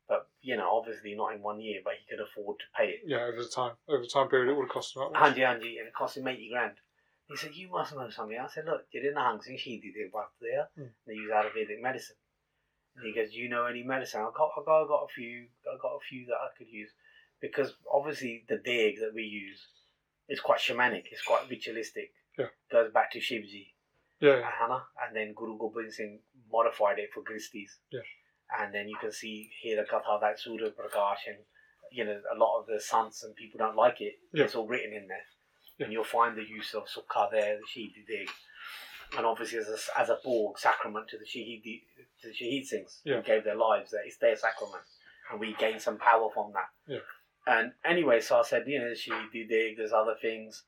But 0.07 0.27
you 0.41 0.57
know, 0.57 0.69
obviously 0.75 1.13
not 1.13 1.35
in 1.35 1.43
one 1.43 1.61
year, 1.61 1.81
but 1.83 1.93
he 1.99 2.05
could 2.09 2.23
afford 2.23 2.57
to 2.57 2.65
pay 2.75 2.89
it. 2.89 3.01
Yeah, 3.05 3.21
over 3.29 3.43
the 3.43 3.49
time, 3.49 3.73
over 3.87 4.01
the 4.01 4.09
time 4.09 4.29
period, 4.29 4.49
it 4.49 4.55
would 4.55 4.63
have 4.65 4.73
cost 4.73 4.95
him. 4.95 5.03
Hanji 5.13 5.45
Hanji, 5.45 5.77
and 5.77 5.85
it 5.87 5.93
cost 5.93 6.17
him 6.17 6.27
eighty 6.27 6.49
grand. 6.49 6.77
He 7.27 7.35
said, 7.35 7.53
"You 7.53 7.69
must 7.69 7.93
know 7.93 8.09
something." 8.09 8.39
I 8.39 8.47
said, 8.47 8.65
"Look, 8.65 8.87
you're 8.89 9.05
in 9.05 9.13
the 9.13 9.21
Hang 9.21 9.39
Sing 9.41 9.57
Shi 9.59 9.79
did 9.79 9.93
it 9.95 10.11
back 10.11 10.29
there. 10.41 10.69
Mm. 10.79 10.89
They 11.05 11.13
use 11.13 11.29
Ayurvedic 11.29 11.79
medicine." 11.79 12.15
And 12.95 13.05
he 13.05 13.13
goes, 13.13 13.29
"Do 13.29 13.37
you 13.37 13.49
know 13.49 13.65
any 13.65 13.83
medicine?" 13.83 14.21
I 14.21 14.31
got, 14.35 14.49
I 14.57 14.65
got, 14.65 14.85
I 14.85 14.87
got 14.87 15.03
a 15.05 15.13
few. 15.13 15.49
I 15.71 15.77
got 15.79 15.93
a 15.93 15.99
few 16.09 16.25
that 16.25 16.41
I 16.41 16.49
could 16.57 16.67
use 16.69 16.89
because 17.41 17.73
obviously 17.91 18.45
the 18.49 18.57
dig 18.57 18.95
that 18.99 19.11
we 19.13 19.23
use 19.23 19.59
is 20.27 20.39
quite 20.39 20.59
shamanic. 20.59 21.03
It's 21.11 21.23
quite 21.23 21.49
ritualistic. 21.49 22.11
Yeah. 22.37 22.45
Goes 22.71 22.91
back 22.91 23.11
to 23.11 23.19
Shivji. 23.19 23.67
Yeah, 24.21 24.37
yeah. 24.39 24.49
Hana, 24.59 24.83
and 25.05 25.15
then 25.15 25.33
Guru 25.33 25.57
Gobind 25.57 25.93
Singh 25.93 26.19
modified 26.51 26.99
it 26.99 27.09
for 27.13 27.21
Christies. 27.23 27.77
Yeah. 27.91 28.01
And 28.59 28.73
then 28.73 28.89
you 28.89 28.97
can 28.99 29.11
see 29.11 29.49
here 29.61 29.77
the 29.77 29.83
Katha 29.89 30.19
that 30.21 30.39
Suraj 30.39 30.71
Prakash 30.73 31.27
and 31.27 31.37
you 31.91 32.03
know 32.05 32.19
a 32.33 32.37
lot 32.37 32.59
of 32.59 32.67
the 32.67 32.79
sons 32.81 33.23
and 33.23 33.35
people 33.35 33.57
don't 33.57 33.75
like 33.75 34.01
it. 34.01 34.13
Yeah. 34.33 34.43
It's 34.45 34.55
all 34.55 34.67
written 34.67 34.93
in 34.93 35.07
there, 35.07 35.25
Yeah. 35.77 35.85
and 35.85 35.93
you'll 35.93 36.03
find 36.03 36.35
the 36.37 36.43
use 36.47 36.73
of 36.73 36.83
Sukha 36.87 37.31
there, 37.31 37.57
the 37.57 37.63
Shahidi 37.81 38.05
Dig, 38.07 38.29
and 39.17 39.25
obviously 39.25 39.59
as 39.59 39.67
a, 39.69 39.99
as 39.99 40.09
a 40.09 40.17
Borg 40.23 40.57
sacrament 40.59 41.07
to 41.09 41.17
the 41.17 41.25
Shahidi 41.25 41.83
to 42.21 42.27
the 42.27 42.33
Shahid 42.33 42.67
Singhs 42.71 42.99
Yeah. 43.05 43.17
who 43.17 43.21
gave 43.23 43.43
their 43.43 43.55
lives. 43.55 43.91
That 43.91 44.01
it's 44.05 44.17
their 44.17 44.35
sacrament, 44.35 44.83
and 45.31 45.39
we 45.39 45.53
gain 45.53 45.79
some 45.79 45.97
power 45.97 46.29
from 46.33 46.51
that. 46.53 46.69
Yeah. 46.87 46.99
And 47.49 47.71
anyway, 47.83 48.19
so 48.21 48.39
I 48.39 48.43
said, 48.43 48.63
you 48.67 48.77
know, 48.79 48.93
she 48.93 49.11
did 49.33 49.49
Dig. 49.49 49.77
There's 49.77 49.91
other 49.91 50.15
things, 50.21 50.63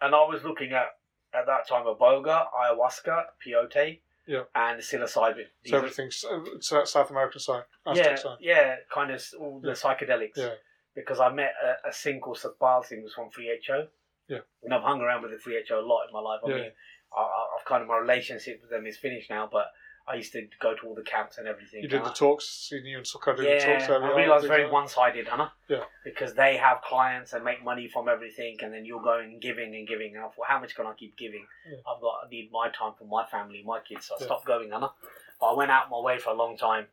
and 0.00 0.12
I 0.14 0.18
was 0.32 0.42
looking 0.42 0.72
at 0.72 0.88
at 1.32 1.46
that 1.46 1.68
time 1.68 1.86
a 1.86 1.94
boga, 1.94 2.46
ayahuasca, 2.60 3.16
peyote, 3.46 4.00
Yeah. 4.26 4.44
and 4.54 4.80
psilocybin. 4.80 5.46
These 5.62 5.70
So 5.70 5.76
everything's 5.76 6.24
uh, 6.24 6.84
South 6.84 7.10
American 7.10 7.38
side, 7.40 7.64
yeah, 7.94 8.14
side. 8.16 8.38
yeah, 8.40 8.76
kind 8.92 9.10
of 9.12 9.22
all 9.38 9.60
the 9.60 9.68
Yeah. 9.68 9.74
psychedelics. 9.74 10.36
Yeah. 10.36 10.54
Because 10.96 11.20
I 11.20 11.28
met 11.30 11.52
a, 11.62 11.88
a 11.90 11.92
Singh 11.92 12.20
called 12.20 12.38
Satpal 12.38 12.84
Singh 12.84 13.02
who's 13.02 13.14
from 13.14 13.28
3HO. 13.30 13.88
Yeah. 14.26 14.38
And 14.64 14.74
I've 14.74 14.82
hung 14.82 15.00
around 15.02 15.22
with 15.22 15.30
the 15.32 15.36
3HO 15.50 15.78
a 15.78 15.86
lot 15.86 16.06
in 16.08 16.12
my 16.14 16.20
life. 16.20 16.40
I 16.44 16.48
Yeah. 16.48 16.54
mean, 16.56 16.72
I, 17.16 17.20
I- 17.20 17.48
I've 17.58 17.64
kind 17.66 17.82
of 17.82 17.88
my 17.88 17.98
relationship 17.98 18.60
with 18.62 18.70
them 18.70 18.86
is 18.86 18.96
finished 18.96 19.30
now, 19.30 19.48
but 19.52 19.66
I 20.10 20.14
used 20.14 20.32
to 20.32 20.48
go 20.60 20.74
to 20.74 20.86
all 20.86 20.94
the 20.94 21.02
camps 21.02 21.36
and 21.38 21.46
everything. 21.46 21.82
You 21.82 21.88
did 21.88 22.04
the 22.04 22.10
talks, 22.10 22.70
you 22.72 22.96
and 22.96 23.04
Sukha 23.06 23.36
did 23.36 23.44
yeah, 23.44 23.58
the 23.58 23.64
talks 23.78 23.90
earlier 23.90 24.14
I 24.14 24.16
realised 24.16 24.46
very 24.46 24.64
like 24.64 24.72
one-sided, 24.72 25.28
Hannah. 25.28 25.52
Yeah. 25.68 25.84
Because 26.04 26.34
they 26.34 26.56
have 26.56 26.80
clients 26.82 27.34
and 27.34 27.44
make 27.44 27.62
money 27.62 27.88
from 27.88 28.08
everything, 28.08 28.56
and 28.62 28.72
then 28.72 28.86
you're 28.86 29.02
going 29.02 29.38
giving 29.40 29.74
and 29.74 29.86
giving. 29.86 30.16
And 30.16 30.24
I 30.24 30.28
thought, 30.28 30.46
how 30.46 30.60
much 30.60 30.74
can 30.74 30.86
I 30.86 30.94
keep 30.94 31.16
giving? 31.18 31.46
Yeah. 31.70 31.78
I've 31.86 32.00
got 32.00 32.14
I 32.24 32.28
need 32.30 32.50
my 32.50 32.70
time 32.70 32.92
for 32.98 33.04
my 33.04 33.26
family, 33.26 33.62
my 33.66 33.80
kids. 33.80 34.06
So 34.06 34.14
I 34.14 34.18
Yeah. 34.20 34.26
stopped 34.26 34.46
going, 34.46 34.70
Hannah. 34.70 34.92
But 35.40 35.46
I 35.46 35.54
went 35.54 35.70
out 35.70 35.90
my 35.90 36.00
way 36.00 36.18
for 36.18 36.30
a 36.30 36.34
long 36.34 36.56
time 36.56 36.86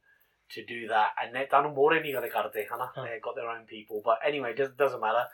to 0.49 0.65
do 0.65 0.87
that, 0.89 1.11
and 1.21 1.33
they 1.33 1.45
done 1.49 1.73
more 1.73 1.93
than 1.93 2.03
you 2.05 2.17
karte, 2.17 2.67
Hannah. 2.69 2.91
Yeah. 2.97 3.03
They 3.03 3.19
got 3.23 3.35
their 3.35 3.49
own 3.49 3.65
people, 3.65 4.01
but 4.03 4.19
anyway, 4.25 4.53
it 4.57 4.77
doesn't, 4.77 4.99
matter. 4.99 5.25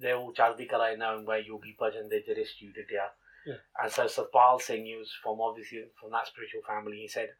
They're 0.00 0.16
all 0.16 0.32
chardi 0.32 0.68
karai 0.68 0.96
knowing 0.96 1.24
where 1.24 1.40
yogi 1.40 1.76
bhajan 1.80 2.08
they 2.08 2.20
did 2.20 2.46
student 2.46 2.86
yeah. 2.92 3.08
Yeah. 3.48 3.60
And 3.80 3.90
so 3.90 4.04
Satpal 4.04 4.60
Singh, 4.60 4.84
he 4.84 4.96
was 4.96 5.08
from 5.22 5.40
obviously 5.40 5.80
from 5.98 6.10
that 6.12 6.26
spiritual 6.28 6.60
family. 6.68 6.98
He 7.00 7.08
said, 7.08 7.30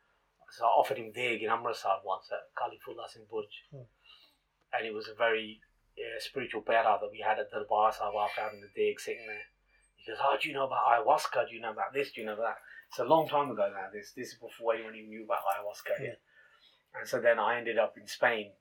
so 0.51 0.65
I 0.65 0.69
offered 0.81 0.97
him 0.97 1.13
Deg 1.13 1.43
in 1.43 1.51
Amritsar 1.51 2.01
once 2.05 2.33
at 2.33 2.49
Kali 2.57 2.81
Fullah 2.81 3.09
Singh 3.13 3.29
Burj. 3.31 3.53
Hmm. 3.71 3.85
And 4.73 4.87
it 4.89 4.95
was 4.95 5.09
a 5.09 5.15
very 5.15 5.61
uh, 5.99 6.17
spiritual 6.21 6.63
bearer 6.63 6.97
that 7.01 7.11
we 7.13 7.21
had 7.21 7.39
at 7.39 7.51
the 7.51 7.61
Darbar 7.61 7.93
Sahib 7.93 8.17
after 8.17 8.41
having 8.41 8.61
the 8.65 8.73
dig 8.75 8.99
sitting 9.01 9.27
there. 9.27 9.45
He 9.97 10.09
goes, 10.11 10.21
"Oh, 10.23 10.37
do 10.41 10.49
you 10.49 10.55
know 10.55 10.65
about 10.65 10.85
ayahuasca? 10.89 11.49
Do 11.49 11.55
you 11.55 11.61
know 11.61 11.73
about 11.73 11.93
this? 11.93 12.13
Do 12.13 12.21
you 12.21 12.27
know 12.27 12.35
about 12.35 12.57
that?" 12.57 12.63
It's 12.89 12.99
a 13.01 13.05
long 13.05 13.29
time 13.29 13.51
ago 13.51 13.69
now. 13.69 13.89
This 13.93 14.13
this 14.17 14.29
is 14.29 14.39
before 14.41 14.75
anyone 14.75 14.95
even 14.97 15.11
knew 15.11 15.25
about 15.25 15.45
ayahuasca 15.45 16.01
here. 16.01 16.17
And 16.95 17.07
so 17.09 17.21
then 17.21 17.39
I 17.39 17.59
ended 17.59 17.77
up 17.77 17.97
in 18.01 18.07
Spain 18.07 18.53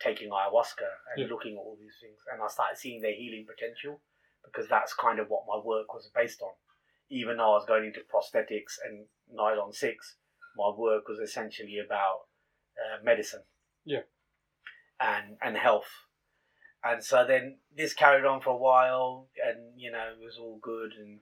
taking 0.00 0.30
ayahuasca 0.30 0.88
and 1.12 1.24
Yeah. 1.24 1.28
looking 1.28 1.56
at 1.56 1.60
all 1.60 1.76
these 1.76 1.96
things, 2.00 2.20
and 2.32 2.40
I 2.42 2.48
started 2.48 2.78
seeing 2.78 3.00
their 3.00 3.12
healing 3.14 3.44
potential 3.46 4.00
because 4.44 4.68
that's 4.68 4.94
kind 4.94 5.18
of 5.18 5.28
what 5.28 5.44
my 5.48 5.56
work 5.58 5.92
was 5.92 6.08
based 6.14 6.40
on. 6.40 6.52
Even 7.10 7.36
though 7.36 7.52
I 7.52 7.58
was 7.58 7.66
going 7.66 7.84
into 7.86 8.00
prosthetics 8.00 8.78
and 8.84 9.06
nylon 9.32 9.72
six, 9.72 10.16
my 10.56 10.70
work 10.76 11.08
was 11.08 11.18
essentially 11.18 11.78
about 11.84 12.26
uh, 12.76 13.02
medicine. 13.04 13.42
Yeah. 13.84 14.02
And 15.00 15.36
and 15.42 15.56
health. 15.56 15.90
And 16.82 17.02
so 17.02 17.24
then 17.26 17.58
this 17.76 17.94
carried 17.94 18.24
on 18.24 18.40
for 18.40 18.50
a 18.50 18.56
while, 18.56 19.28
and 19.44 19.78
you 19.80 19.90
know 19.90 20.12
it 20.18 20.24
was 20.24 20.38
all 20.38 20.58
good, 20.62 20.92
and 20.98 21.20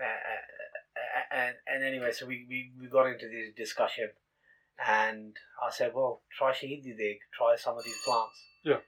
uh, 0.00 1.34
and 1.34 1.54
and 1.66 1.84
anyway, 1.84 2.12
so 2.12 2.26
we, 2.26 2.46
we, 2.48 2.72
we 2.80 2.88
got 2.88 3.06
into 3.06 3.26
this 3.28 3.54
discussion, 3.56 4.10
and 4.84 5.36
I 5.62 5.70
said, 5.70 5.92
well, 5.94 6.22
try 6.36 6.52
shahidi 6.52 6.96
dig, 6.96 7.18
try 7.36 7.56
some 7.56 7.76
of 7.78 7.84
these 7.84 8.00
plants. 8.04 8.36
Yeah. 8.64 8.80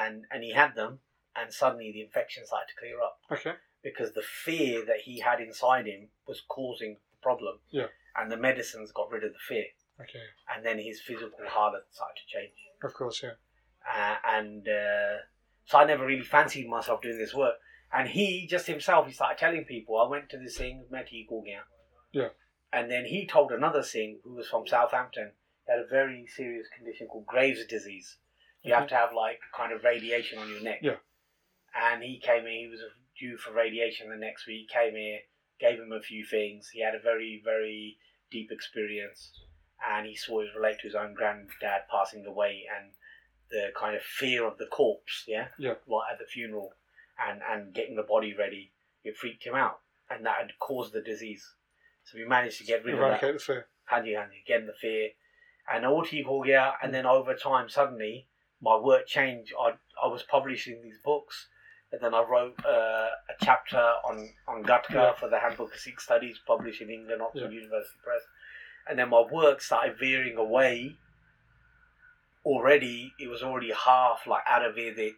And 0.00 0.24
and 0.30 0.42
he 0.42 0.52
had 0.52 0.74
them, 0.74 1.00
and 1.36 1.52
suddenly 1.52 1.92
the 1.92 2.02
infection 2.02 2.44
started 2.46 2.66
to 2.68 2.78
clear 2.78 3.00
up 3.00 3.18
Okay. 3.30 3.56
Because 3.82 4.12
the 4.12 4.22
fear 4.22 4.84
that 4.84 5.00
he 5.04 5.20
had 5.20 5.40
inside 5.40 5.86
him 5.86 6.08
was 6.26 6.42
causing 6.48 6.96
the 7.10 7.16
problem. 7.22 7.58
Yeah. 7.70 7.86
And 8.16 8.30
the 8.30 8.36
medicines 8.36 8.92
got 8.92 9.10
rid 9.10 9.24
of 9.24 9.32
the 9.32 9.38
fear, 9.48 9.64
Okay. 10.00 10.22
and 10.54 10.64
then 10.64 10.78
his 10.78 11.00
physical 11.00 11.38
halat 11.48 11.82
started 11.90 12.20
to 12.20 12.26
change. 12.26 12.52
Of 12.82 12.92
course, 12.94 13.22
yeah. 13.22 13.30
Uh, 13.88 14.16
and 14.36 14.68
uh, 14.68 15.16
so 15.64 15.78
I 15.78 15.84
never 15.84 16.04
really 16.06 16.22
fancied 16.24 16.68
myself 16.68 17.00
doing 17.02 17.18
this 17.18 17.34
work. 17.34 17.54
And 17.92 18.08
he 18.08 18.46
just 18.46 18.66
himself, 18.66 19.06
he 19.06 19.12
started 19.12 19.38
telling 19.38 19.64
people, 19.64 19.98
I 19.98 20.08
went 20.08 20.30
to 20.30 20.38
this 20.38 20.56
thing, 20.56 20.86
Meti 20.92 21.26
Gauguin. 21.28 21.60
Yeah. 22.12 22.28
And 22.72 22.90
then 22.90 23.04
he 23.04 23.26
told 23.26 23.52
another 23.52 23.82
Singh 23.82 24.20
who 24.24 24.34
was 24.34 24.48
from 24.48 24.66
Southampton, 24.66 25.32
he 25.66 25.72
had 25.72 25.80
a 25.80 25.86
very 25.86 26.26
serious 26.26 26.66
condition 26.74 27.06
called 27.06 27.26
Graves' 27.26 27.66
disease. 27.66 28.16
You 28.62 28.74
have 28.74 28.86
to 28.88 28.94
have 28.94 29.10
like 29.14 29.40
kind 29.56 29.72
of 29.72 29.84
radiation 29.84 30.38
on 30.38 30.48
your 30.48 30.62
neck. 30.62 30.78
Yeah. 30.82 30.96
And 31.74 32.02
he 32.02 32.18
came 32.18 32.46
in, 32.46 32.52
he 32.52 32.68
was 32.70 32.80
due 33.22 33.38
for 33.38 33.52
radiation 33.52 34.10
the 34.10 34.16
next 34.16 34.48
week, 34.48 34.68
came 34.68 34.96
here, 34.96 35.20
gave 35.60 35.78
him 35.78 35.92
a 35.92 36.02
few 36.02 36.24
things. 36.24 36.68
He 36.72 36.82
had 36.82 36.94
a 36.94 36.98
very, 36.98 37.40
very 37.44 37.96
deep 38.32 38.50
experience 38.50 39.30
and 39.88 40.06
he 40.06 40.16
saw 40.16 40.40
it 40.40 40.48
relate 40.56 40.78
to 40.80 40.88
his 40.88 40.96
own 40.96 41.14
granddad 41.14 41.82
passing 41.90 42.26
away 42.26 42.64
and 42.76 42.90
the 43.50 43.68
kind 43.78 43.94
of 43.94 44.02
fear 44.02 44.44
of 44.44 44.58
the 44.58 44.66
corpse, 44.66 45.24
yeah? 45.28 45.46
Yeah. 45.58 45.74
Right 45.86 46.08
at 46.12 46.18
the 46.18 46.26
funeral 46.26 46.72
and, 47.28 47.40
and 47.48 47.72
getting 47.72 47.94
the 47.94 48.02
body 48.02 48.34
ready. 48.36 48.72
It 49.04 49.16
freaked 49.16 49.44
him 49.44 49.54
out 49.54 49.78
and 50.10 50.26
that 50.26 50.38
had 50.40 50.58
caused 50.58 50.92
the 50.92 51.00
disease. 51.00 51.46
So 52.04 52.18
we 52.18 52.24
managed 52.24 52.58
to 52.58 52.64
get 52.64 52.84
rid 52.84 52.94
of 52.94 53.00
that. 53.00 53.06
Eradicate 53.06 53.34
the 53.34 53.40
fear. 53.40 53.66
Handy, 53.84 54.14
handy. 54.14 54.42
Again, 54.44 54.66
the 54.66 54.72
fear. 54.72 55.10
And 55.72 55.86
all 55.86 56.04
he 56.04 56.24
called 56.24 56.50
out, 56.50 56.74
and 56.82 56.92
then 56.92 57.06
over 57.06 57.34
time, 57.34 57.68
suddenly, 57.68 58.26
my 58.60 58.76
work 58.76 59.06
changed. 59.06 59.52
I, 59.60 59.74
I 60.02 60.08
was 60.08 60.24
publishing 60.24 60.82
these 60.82 60.98
books 61.04 61.46
and 61.92 62.00
then 62.00 62.14
I 62.14 62.22
wrote 62.22 62.54
uh, 62.64 63.08
a 63.30 63.34
chapter 63.44 63.76
on, 63.78 64.28
on 64.48 64.62
Gatka 64.64 64.90
Yeah. 64.94 65.12
for 65.14 65.28
the 65.28 65.38
Handbook 65.38 65.72
of 65.74 65.78
Sikh 65.80 66.00
Studies 66.00 66.38
published 66.46 66.80
in 66.80 66.90
England, 66.90 67.20
Oxford 67.22 67.52
Yeah. 67.52 67.60
University 67.60 67.98
Press. 68.02 68.22
And 68.88 68.98
then 68.98 69.10
my 69.10 69.22
work 69.30 69.60
started 69.60 69.98
veering 69.98 70.36
away. 70.36 70.96
Already, 72.44 73.12
it 73.20 73.28
was 73.28 73.42
already 73.42 73.70
half 73.72 74.26
like 74.26 74.44
Ayurvedic 74.46 75.14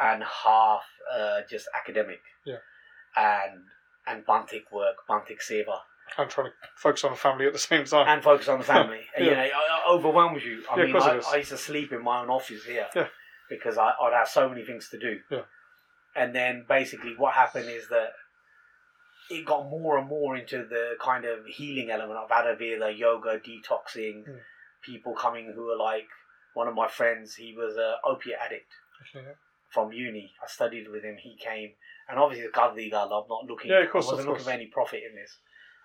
and 0.00 0.22
half 0.22 0.82
uh, 1.12 1.40
just 1.50 1.66
academic. 1.74 2.20
Yeah. 2.44 2.58
And 3.16 3.62
and 4.06 4.24
Bantik 4.26 4.70
work, 4.70 4.96
Bantik 5.08 5.40
Seva 5.42 5.78
I'm 6.18 6.28
trying 6.28 6.48
to 6.48 6.52
focus 6.76 7.02
on 7.04 7.12
the 7.12 7.16
family 7.16 7.46
at 7.46 7.54
the 7.54 7.58
same 7.58 7.84
time. 7.86 8.06
and 8.06 8.22
focus 8.22 8.46
on 8.48 8.58
the 8.58 8.64
family. 8.64 9.00
Yeah. 9.18 9.24
You 9.24 9.30
know, 9.32 9.42
it 9.42 9.52
overwhelms 9.90 10.44
you. 10.44 10.62
I 10.70 10.78
Yeah, 10.80 10.84
mean, 10.86 10.96
I. 10.96 11.22
I 11.32 11.36
used 11.36 11.48
to 11.50 11.56
sleep 11.56 11.92
in 11.92 12.04
my 12.04 12.20
own 12.20 12.28
office 12.30 12.62
here 12.64 12.86
Yeah. 12.94 13.08
because 13.48 13.76
I, 13.78 13.92
I'd 14.00 14.12
have 14.12 14.28
so 14.28 14.48
many 14.48 14.64
things 14.64 14.88
to 14.90 14.98
do. 14.98 15.18
And 16.16 16.34
then 16.34 16.64
basically, 16.68 17.14
what 17.16 17.34
happened 17.34 17.68
is 17.68 17.88
that 17.88 18.10
it 19.30 19.44
got 19.46 19.68
more 19.68 19.98
and 19.98 20.08
more 20.08 20.36
into 20.36 20.58
the 20.58 20.94
kind 21.00 21.24
of 21.24 21.46
healing 21.46 21.90
element 21.90 22.18
of 22.18 22.28
Ayurveda, 22.30 22.96
yoga, 22.96 23.38
detoxing. 23.40 24.24
Mm. 24.28 24.38
People 24.82 25.14
coming 25.14 25.50
who 25.54 25.70
are 25.70 25.78
like 25.78 26.06
one 26.52 26.68
of 26.68 26.74
my 26.74 26.88
friends. 26.88 27.34
He 27.36 27.54
was 27.56 27.76
a 27.76 27.96
opiate 28.04 28.36
addict 28.44 28.70
Okay, 29.16 29.26
from 29.70 29.92
uni. 29.92 30.30
I 30.42 30.46
studied 30.46 30.90
with 30.90 31.02
him. 31.02 31.16
He 31.22 31.36
came, 31.42 31.70
and 32.08 32.18
obviously, 32.18 32.46
the 32.46 32.52
Kadriga, 32.52 33.04
I'm 33.04 33.08
not 33.28 33.46
looking. 33.48 33.70
Yeah, 33.70 33.82
of 33.82 33.90
course, 33.90 34.08
I 34.08 34.12
wasn't 34.12 34.28
looking 34.28 34.44
for 34.44 34.50
any 34.50 34.66
profit 34.66 35.00
in 35.08 35.16
this. 35.16 35.38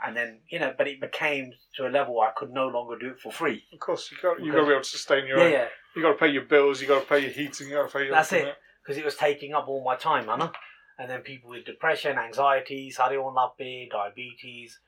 And 0.05 0.15
then 0.17 0.39
you 0.49 0.59
know, 0.59 0.73
but 0.77 0.87
it 0.89 0.99
became 0.99 1.53
to 1.77 1.87
a 1.87 1.89
level 1.89 2.15
where 2.17 2.27
I 2.27 2.31
could 2.35 2.51
no 2.51 2.67
longer 2.67 2.97
do 2.99 3.11
it 3.11 3.19
for 3.19 3.31
free. 3.31 3.63
Of 3.73 3.79
course, 3.79 4.11
you 4.11 4.17
got 4.21 4.41
you 4.43 4.51
got 4.51 4.59
to 4.59 4.65
be 4.65 4.71
able 4.71 4.83
to 4.83 4.89
sustain 4.89 5.25
your 5.25 5.37
Yeah, 5.39 5.43
own. 5.45 5.51
yeah, 5.51 5.67
You 5.95 6.01
got 6.01 6.11
to 6.11 6.17
pay 6.17 6.27
your 6.29 6.43
bills. 6.43 6.81
You 6.81 6.87
got 6.87 7.01
to 7.01 7.07
pay 7.07 7.19
your 7.19 7.31
heating. 7.31 7.69
You 7.69 7.75
got 7.75 7.89
to 7.89 7.97
pay 7.97 8.03
your. 8.05 8.15
That's 8.15 8.33
it. 8.33 8.53
Because 8.89 8.97
it 8.99 9.05
was 9.05 9.15
taking 9.15 9.53
up 9.53 9.67
all 9.67 9.83
my 9.83 9.95
time, 9.95 10.27
Anna. 10.27 10.51
And 10.97 11.07
then 11.07 11.21
people 11.21 11.51
with 11.51 11.63
depression, 11.63 12.17
anxiety, 12.17 12.91
sarion 12.91 13.35
lappe, 13.35 13.87
diabetes, 13.91 14.79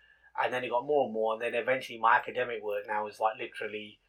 and 0.43 0.51
then 0.51 0.63
it 0.63 0.71
got 0.71 0.87
more 0.87 1.05
and 1.05 1.13
more. 1.13 1.33
And 1.33 1.41
then 1.43 1.53
eventually, 1.53 1.99
my 1.99 2.15
academic 2.15 2.63
work 2.63 2.85
now 2.87 3.05
is 3.05 3.19
like 3.19 3.33
literally 3.39 3.99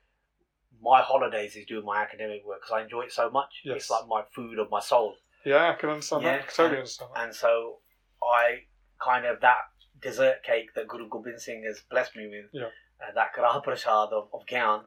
my 0.83 1.03
holidays 1.03 1.57
is 1.57 1.67
doing 1.67 1.85
my 1.85 2.01
academic 2.03 2.41
work 2.47 2.61
because 2.63 2.73
I 2.75 2.83
enjoy 2.85 3.03
it 3.03 3.13
so 3.13 3.29
much. 3.31 3.61
Yes. 3.65 3.77
It's 3.77 3.91
like 3.91 4.05
my 4.09 4.23
food 4.35 4.59
of 4.59 4.71
my 4.71 4.81
soul. 4.81 5.15
Yeah, 5.45 5.71
I 5.71 5.75
can 5.79 5.91
understand 5.91 6.23
Yeah, 6.23 6.39
that. 6.39 6.45
I 6.45 6.47
totally 6.47 6.67
and- 6.69 6.77
understand 6.79 7.11
that. 7.15 7.23
And 7.25 7.35
so 7.35 7.81
I 8.27 8.61
kind 8.99 9.27
of 9.27 9.41
that 9.43 9.59
dessert 10.01 10.43
cake 10.43 10.73
that 10.75 10.89
Guru 10.89 11.07
Gobind 11.11 11.39
Singh 11.39 11.65
has 11.65 11.83
blessed 11.91 12.17
me 12.17 12.29
with, 12.29 12.47
Yeah. 12.55 12.69
uh, 13.07 13.13
that 13.15 13.33
Grah 13.35 13.61
Prasad 13.61 14.09
of, 14.13 14.31
of 14.33 14.47
Gyan, 14.47 14.85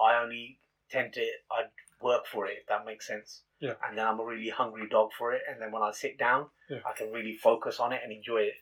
I 0.00 0.22
only 0.22 0.60
tend 0.90 1.12
to 1.14 1.26
I 1.50 1.64
work 2.02 2.26
for 2.26 2.46
it 2.46 2.58
if 2.60 2.66
that 2.68 2.84
makes 2.84 3.06
sense. 3.06 3.42
Yeah. 3.60 3.74
And 3.86 3.96
then 3.96 4.06
I'm 4.06 4.20
a 4.20 4.24
really 4.24 4.50
hungry 4.50 4.88
dog 4.90 5.10
for 5.16 5.32
it, 5.32 5.42
and 5.50 5.60
then 5.60 5.72
when 5.72 5.82
I 5.82 5.92
sit 5.92 6.18
down, 6.18 6.50
Yeah. 6.68 6.80
I 6.86 6.92
can 6.96 7.12
really 7.12 7.36
focus 7.36 7.80
on 7.80 7.92
it 7.92 8.00
and 8.02 8.12
enjoy 8.12 8.42
it. 8.42 8.54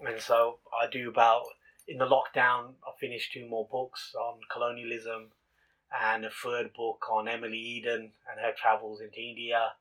And 0.00 0.20
so 0.20 0.58
I 0.80 0.86
do 0.86 1.08
about 1.08 1.44
in 1.86 1.98
the 1.98 2.06
lockdown. 2.06 2.74
I 2.86 2.92
finished 2.98 3.32
two 3.32 3.46
more 3.46 3.68
books 3.70 4.14
on 4.18 4.40
colonialism, 4.50 5.32
and 6.02 6.24
a 6.24 6.30
third 6.30 6.72
book 6.74 7.04
on 7.10 7.28
Emily 7.28 7.58
Eden 7.58 8.12
and 8.30 8.40
her 8.40 8.52
travels 8.56 9.00
into 9.00 9.20
India. 9.20 9.72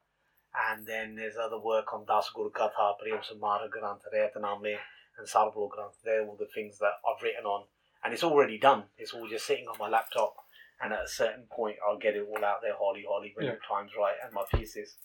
And 0.69 0.85
then 0.85 1.15
there's 1.15 1.37
other 1.37 1.57
work 1.57 1.93
on 1.93 2.05
Das 2.05 2.29
Guru 2.29 2.51
Katha, 2.51 2.93
Prem 2.99 3.19
Sumarag 3.21 3.71
Granth, 3.71 4.03
Rayatname, 4.13 4.77
and 5.17 5.27
Sarbloh 5.27 5.69
Granth. 5.69 5.95
They're 6.03 6.23
all 6.23 6.35
the 6.37 6.45
things 6.53 6.77
that 6.77 6.93
I've 7.07 7.23
written 7.23 7.45
on. 7.45 7.65
And 8.03 8.13
it's 8.13 8.23
already 8.23 8.59
done. 8.59 8.83
It's 8.97 9.13
all 9.13 9.27
just 9.27 9.47
sitting 9.47 9.67
on 9.67 9.77
my 9.79 9.87
laptop. 9.89 10.42
And 10.81 10.91
at 10.93 11.03
a 11.03 11.07
certain 11.07 11.45
point, 11.51 11.77
I'll 11.87 11.97
get 11.97 12.15
it 12.15 12.25
all 12.27 12.43
out 12.43 12.61
there, 12.61 12.73
holly, 12.77 13.05
holly, 13.07 13.31
when 13.35 13.45
Yeah. 13.45 13.53
the 13.53 13.59
time's 13.67 13.91
right, 13.97 14.15
and 14.23 14.33
my 14.33 14.43
pieces. 14.53 14.97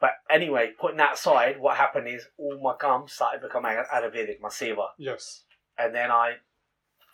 But 0.00 0.12
anyway, 0.28 0.72
putting 0.78 0.96
that 0.98 1.14
aside, 1.14 1.58
what 1.60 1.76
happened 1.76 2.08
is 2.08 2.26
all 2.36 2.58
my 2.60 2.74
gums 2.78 3.12
started 3.12 3.40
becoming 3.42 3.72
Ayurvedic, 3.72 4.40
my 4.40 4.48
seva 4.48 4.88
Yes. 4.98 5.44
and 5.78 5.94
then 5.94 6.10
I 6.10 6.38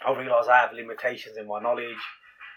I 0.03 0.13
realised 0.19 0.49
I 0.49 0.57
have 0.63 0.73
limitations 0.73 1.37
in 1.37 1.47
my 1.47 1.61
knowledge, 1.61 2.01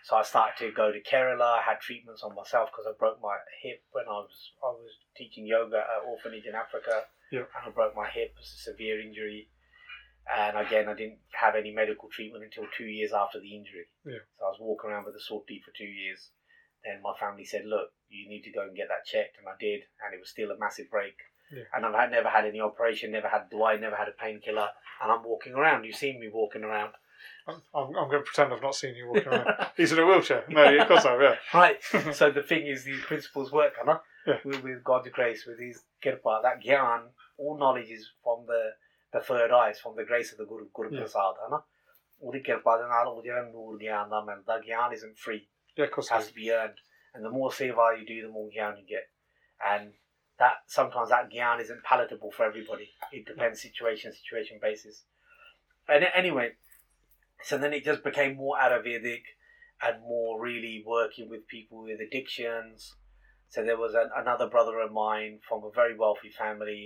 so 0.03 0.15
I 0.15 0.23
started 0.23 0.55
to 0.59 0.71
go 0.71 0.93
to 0.93 1.01
Kerala. 1.01 1.59
I 1.59 1.61
had 1.61 1.81
treatments 1.81 2.23
on 2.23 2.33
myself 2.35 2.71
because 2.71 2.85
I 2.87 2.93
broke 2.97 3.21
my 3.21 3.37
hip 3.61 3.83
when 3.91 4.05
I 4.07 4.11
was 4.23 4.51
I 4.63 4.67
was 4.67 4.91
teaching 5.17 5.45
yoga 5.45 5.77
at 5.79 6.03
an 6.03 6.07
orphanage 6.07 6.45
in 6.45 6.55
Africa, 6.55 7.05
Yeah. 7.31 7.41
and 7.55 7.67
I 7.67 7.69
broke 7.69 7.95
my 7.95 8.09
hip. 8.09 8.31
It 8.31 8.37
was 8.39 8.53
a 8.53 8.61
severe 8.71 9.01
injury, 9.01 9.49
and 10.27 10.57
again 10.57 10.87
I 10.87 10.93
didn't 10.93 11.19
have 11.31 11.55
any 11.55 11.71
medical 11.71 12.09
treatment 12.09 12.43
until 12.43 12.69
two 12.77 12.85
years 12.85 13.11
after 13.13 13.39
the 13.39 13.55
injury. 13.55 13.87
Yeah. 14.05 14.23
So 14.39 14.45
I 14.45 14.49
was 14.49 14.59
walking 14.59 14.89
around 14.89 15.05
with 15.05 15.15
a 15.15 15.21
sore 15.21 15.43
teeth 15.47 15.63
for 15.65 15.73
two 15.75 15.89
years. 15.89 16.29
Then 16.83 17.01
my 17.01 17.13
family 17.19 17.45
said, 17.45 17.65
"Look, 17.65 17.93
you 18.09 18.27
need 18.27 18.43
to 18.43 18.51
go 18.51 18.63
and 18.63 18.75
get 18.75 18.89
that 18.89 19.05
checked," 19.05 19.37
and 19.37 19.47
I 19.47 19.55
did, 19.59 19.87
and 20.03 20.13
it 20.13 20.19
was 20.19 20.29
still 20.29 20.51
a 20.51 20.59
massive 20.59 20.89
break. 20.89 21.15
Yeah. 21.51 21.63
And 21.73 21.85
I've 21.85 21.93
had, 21.93 22.11
never 22.11 22.29
had 22.29 22.45
any 22.45 22.59
operation, 22.59 23.11
never 23.11 23.27
had 23.29 23.49
dua, 23.49 23.77
never 23.77 23.95
had 23.95 24.07
a 24.07 24.11
painkiller, 24.11 24.69
and 25.01 25.11
I'm 25.11 25.23
walking 25.23 25.53
around. 25.53 25.85
You've 25.85 25.95
seen 25.95 26.19
me 26.19 26.29
walking 26.33 26.63
around. 26.63 26.93
I'm, 27.47 27.61
I'm, 27.73 27.87
I'm 27.95 28.09
going 28.09 28.23
to 28.23 28.31
pretend 28.31 28.53
I've 28.53 28.61
not 28.61 28.75
seen 28.75 28.95
you 28.95 29.07
walking 29.07 29.27
around. 29.27 29.47
He's 29.77 29.91
in 29.91 29.99
a 29.99 30.05
wheelchair. 30.05 30.45
No, 30.49 30.77
of 30.77 30.87
course 30.87 31.05
I 31.05 31.11
have, 31.11 31.21
yeah. 31.21 31.35
Right. 31.53 31.77
so 32.13 32.31
the 32.31 32.41
thing 32.41 32.67
is, 32.67 32.83
these 32.83 33.01
principles 33.01 33.51
work, 33.51 33.73
Anna. 33.81 34.01
Yeah. 34.25 34.37
With, 34.45 34.63
with 34.63 34.83
God's 34.83 35.09
grace, 35.09 35.45
with 35.45 35.59
His 35.59 35.83
kirpa, 36.03 36.41
that 36.43 36.63
gyan, 36.63 37.07
all 37.37 37.57
knowledge 37.57 37.89
is 37.89 38.09
from 38.23 38.45
the 38.47 38.71
the 39.12 39.20
third 39.20 39.50
eye, 39.50 39.68
it's 39.70 39.80
from 39.80 39.96
the 39.96 40.04
grace 40.04 40.32
of 40.32 40.38
the 40.38 40.46
Guru 40.52 40.66
Guru 40.74 40.90
Yeah. 40.92 41.00
Prasad, 41.04 41.36
Anna. 41.46 41.60
ਉਹਦੀ 42.20 42.38
ਕਿਰਪਾ 42.46 42.76
ਦੇ 42.78 42.84
ਨਾਲ 42.88 43.06
ਉਹ 43.08 43.22
ਜਿਹੜਾ 43.22 43.42
ਨੂਰ 43.50 43.76
ਗਿਆਨ 43.80 44.08
ਦਾ 44.10 44.20
ਮਿਲਦਾ 44.28 44.58
ਗਿਆਨ 44.60 44.92
isn't 44.94 45.18
free 45.24 45.40
Yeah, 45.76 45.84
of 45.86 45.90
course 45.96 46.08
it 46.08 46.12
I 46.12 46.16
has 46.16 46.24
have. 46.24 46.30
to 46.30 46.38
be 46.38 46.46
earned 46.54 46.80
and 47.14 47.24
the 47.26 47.30
more 47.34 47.50
seva 47.58 47.84
you 47.98 48.06
do 48.08 48.16
the 48.24 48.30
more 48.36 48.48
gyan 48.56 48.80
you 48.80 48.86
get 48.92 49.06
and 49.72 49.92
that 50.42 50.56
sometimes 50.76 51.12
that 51.14 51.28
gyan 51.34 51.62
isn't 51.66 51.84
palatable 51.90 52.32
for 52.38 52.44
everybody 52.48 52.88
it 53.18 53.24
depends 53.30 53.62
situation 53.66 54.16
situation 54.18 54.58
basis 54.66 54.98
and 55.96 56.08
anyway 56.22 56.48
so 57.50 57.60
then 57.64 57.72
it 57.78 57.86
just 57.90 58.02
became 58.10 58.34
more 58.42 58.54
Ayurvedic 58.66 59.30
and 59.88 60.02
more 60.12 60.32
really 60.48 60.74
working 60.94 61.30
with 61.34 61.46
people 61.56 61.84
with 61.90 62.06
addictions 62.08 62.94
So 63.54 63.62
there 63.66 63.78
was 63.80 63.94
an, 63.98 64.10
another 64.22 64.46
brother 64.54 64.72
of 64.86 64.90
mine 64.96 65.36
from 65.48 65.62
a 65.66 65.70
very 65.76 65.94
wealthy 66.00 66.30
family. 66.38 66.80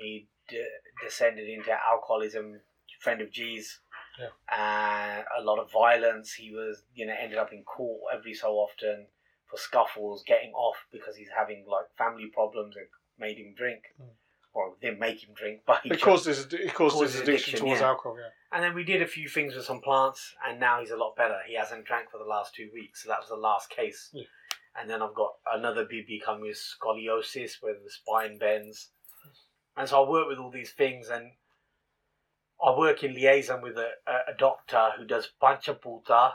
He 0.00 0.10
d- 0.49 0.65
descended 1.03 1.47
into 1.49 1.71
alcoholism, 1.71 2.61
friend 2.99 3.21
of 3.21 3.31
G's, 3.31 3.79
Yeah. 4.19 4.29
and 4.51 5.25
a 5.37 5.41
lot 5.41 5.59
of 5.59 5.71
violence. 5.71 6.33
He 6.33 6.51
was, 6.53 6.83
you 6.93 7.05
know, 7.05 7.15
ended 7.19 7.37
up 7.37 7.51
in 7.51 7.63
court 7.63 8.01
every 8.13 8.33
so 8.33 8.53
often 8.53 9.07
for 9.49 9.57
scuffles, 9.57 10.23
getting 10.25 10.51
off 10.53 10.77
because 10.91 11.15
he's 11.15 11.29
having 11.35 11.65
like 11.67 11.85
family 11.97 12.27
problems 12.33 12.75
and 12.75 12.87
made 13.17 13.37
him 13.37 13.53
drink. 13.55 13.83
Mm. 14.01 14.09
Or 14.55 14.75
didn't 14.79 14.99
make 14.99 15.23
him 15.23 15.33
drink, 15.33 15.61
but 15.65 15.81
he 15.81 15.89
It 15.89 15.99
caused 15.99 16.27
his, 16.27 16.41
it 16.53 16.75
caused 16.75 16.93
Caused 16.93 17.13
his 17.13 17.15
addiction, 17.21 17.55
addiction, 17.55 17.59
towards 17.59 17.81
yeah. 17.81 17.87
alcohol. 17.87 18.17
Yeah. 18.19 18.29
and 18.51 18.63
then 18.63 18.75
we 18.75 18.83
did 18.83 19.01
a 19.01 19.07
few 19.07 19.27
things 19.27 19.55
with 19.55 19.65
some 19.65 19.81
plants, 19.81 20.35
and 20.47 20.59
now 20.59 20.79
he's 20.79 20.91
a 20.91 20.95
lot 20.95 21.15
better. 21.15 21.39
He 21.47 21.55
hasn't 21.55 21.85
drank 21.85 22.11
for 22.11 22.19
the 22.19 22.23
last 22.23 22.53
two 22.53 22.69
weeks, 22.71 23.01
so 23.01 23.09
that 23.09 23.17
was 23.19 23.29
the 23.29 23.35
last 23.35 23.71
case. 23.71 24.11
Yeah. 24.13 24.25
And 24.79 24.87
then 24.87 25.01
I've 25.01 25.15
got 25.15 25.33
another 25.51 25.85
BB 25.85 26.21
coming 26.23 26.43
with 26.43 26.57
scoliosis, 26.57 27.53
where 27.63 27.73
the 27.73 27.89
spine 27.89 28.37
bends. 28.37 28.89
And 29.75 29.89
so 29.89 30.03
I 30.03 30.09
work 30.09 30.27
with 30.27 30.37
all 30.37 30.51
these 30.51 30.71
things, 30.71 31.09
and 31.09 31.31
I 32.63 32.77
work 32.77 33.03
in 33.03 33.13
liaison 33.13 33.61
with 33.61 33.77
a, 33.77 33.89
a, 34.07 34.33
doctor 34.37 34.91
who 34.97 35.05
does 35.05 35.29
Panchabhuta, 35.41 36.33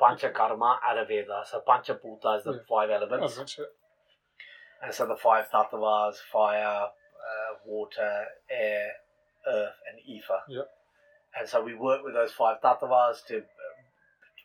Panchakarma, 0.00 0.76
Ayurveda. 0.88 1.44
So 1.50 1.62
Panchabhuta 1.66 2.38
is 2.38 2.44
the 2.44 2.52
Yeah. 2.54 2.58
five 2.68 2.90
Oh, 2.90 2.94
elements. 2.94 3.36
that's 3.36 3.58
it. 3.58 3.68
And 4.82 4.94
so 4.94 5.06
the 5.06 5.16
five 5.16 5.50
tattvas, 5.50 6.16
fire, 6.32 6.88
uh, 6.88 7.54
water, 7.66 8.26
air, 8.48 8.92
earth, 9.46 9.76
and 9.90 10.00
ether. 10.06 10.42
Yep. 10.48 10.68
And 11.38 11.48
so 11.48 11.62
we 11.62 11.74
work 11.74 12.02
with 12.02 12.14
those 12.14 12.32
five 12.32 12.60
tattvas 12.62 13.24
to 13.26 13.38
uh, 13.38 13.42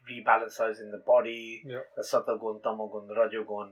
rebalance 0.09 0.57
those 0.57 0.79
in 0.79 0.91
the 0.91 1.01
body. 1.05 1.63
Yep. 1.65 1.85
The 1.95 2.03
sattagun, 2.03 2.61
tamagun, 2.61 3.07
rajogun, 3.15 3.71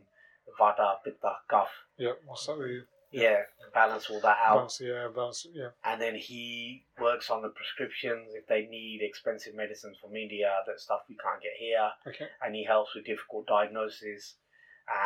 vata, 0.60 0.96
pitta, 1.04 1.36
kaph. 1.50 1.68
Yeah. 1.98 2.14
What's 2.26 2.46
that? 2.48 2.58
The 2.58 2.86
Yeah, 3.14 3.42
balance 3.74 4.10
all 4.10 4.20
that 4.22 4.38
out. 4.40 4.56
balance 4.56 4.82
air, 4.82 5.10
balance. 5.10 5.46
Yeah. 5.54 5.70
And 5.84 6.02
then 6.02 6.16
he 6.16 6.86
works 7.00 7.30
on 7.30 7.42
the 7.42 7.50
prescriptions 7.50 8.34
if 8.34 8.48
they 8.48 8.66
need 8.66 9.02
expensive 9.02 9.56
medicines 9.56 9.98
from 10.02 10.16
India, 10.16 10.52
that 10.68 10.80
stuff 10.80 11.02
we 11.08 11.16
can't 11.16 11.42
get 11.42 11.54
here 11.60 11.90
Okay. 12.08 12.28
and 12.42 12.56
he 12.56 12.64
helps 12.66 12.96
with 12.96 13.06
difficult 13.06 13.46
diagnoses. 13.48 14.36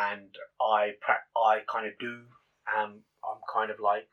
And 0.02 0.34
I 0.60 0.92
pra- 1.00 1.26
I 1.36 1.60
kind 1.70 1.86
of 1.86 1.92
do. 2.00 2.24
Um, 2.76 3.02
I'm 3.24 3.40
kind 3.52 3.70
of 3.70 3.78
like 3.80 4.08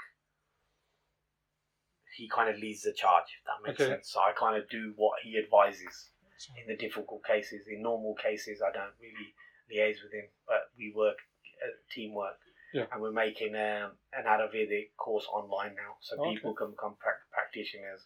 he 2.15 2.29
kind 2.29 2.49
of 2.49 2.59
leads 2.61 2.83
the 2.83 2.93
charge. 2.93 3.25
If 3.39 3.43
that 3.45 3.67
makes 3.67 3.81
Okay. 3.81 3.91
sense. 3.91 4.09
So 4.11 4.19
I 4.21 4.31
kind 4.37 4.55
of 4.61 4.69
do 4.69 4.93
what 4.95 5.19
he 5.23 5.37
advises 5.37 6.11
in 6.55 6.67
the 6.67 6.75
difficult 6.77 7.23
cases. 7.25 7.67
In 7.67 7.81
normal 7.81 8.15
cases, 8.15 8.61
I 8.61 8.71
don't 8.71 8.93
really 9.01 9.33
liaise 9.71 10.03
with 10.03 10.13
him, 10.13 10.27
but 10.47 10.69
we 10.77 10.93
work 10.95 11.17
uh, 11.63 11.71
teamwork. 11.93 12.37
Yeah. 12.75 12.87
And 12.91 13.01
we're 13.01 13.11
making 13.25 13.55
um, 13.55 13.91
an 14.11 14.25
Ayurvedic 14.27 14.87
course 14.97 15.27
online 15.31 15.75
now, 15.75 15.95
so 16.01 16.19
Okay. 16.19 16.33
people 16.33 16.53
can 16.53 16.71
become 16.71 16.95
prac 16.99 17.15
practitioners 17.31 18.01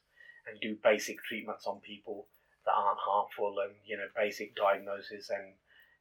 and 0.45 0.61
do 0.61 0.78
basic 0.84 1.17
treatments 1.24 1.65
on 1.65 1.80
people 1.82 2.28
that 2.65 2.74
aren't 2.76 2.99
harmful 2.99 3.55
and 3.63 3.74
you 3.84 3.97
know 3.97 4.07
basic 4.15 4.55
diagnosis 4.55 5.32
and 5.32 5.53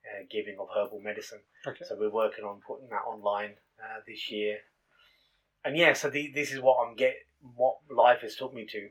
uh, 0.08 0.20
giving 0.30 0.58
of 0.58 0.68
herbal 0.76 1.00
medicine. 1.00 1.40
Okay. 1.66 1.84
So 1.88 1.96
we're 1.98 2.10
working 2.10 2.44
on 2.44 2.60
putting 2.66 2.90
that 2.90 3.04
online 3.06 3.52
uh, 3.82 4.00
this 4.06 4.30
year. 4.30 4.58
And 5.64 5.74
yeah, 5.74 5.94
so 5.94 6.10
the, 6.10 6.30
this 6.34 6.52
is 6.52 6.60
what 6.60 6.76
I'm 6.86 6.94
get 6.94 7.14
what 7.56 7.76
life 7.90 8.20
has 8.20 8.36
took 8.36 8.52
me 8.52 8.66
to. 8.66 8.90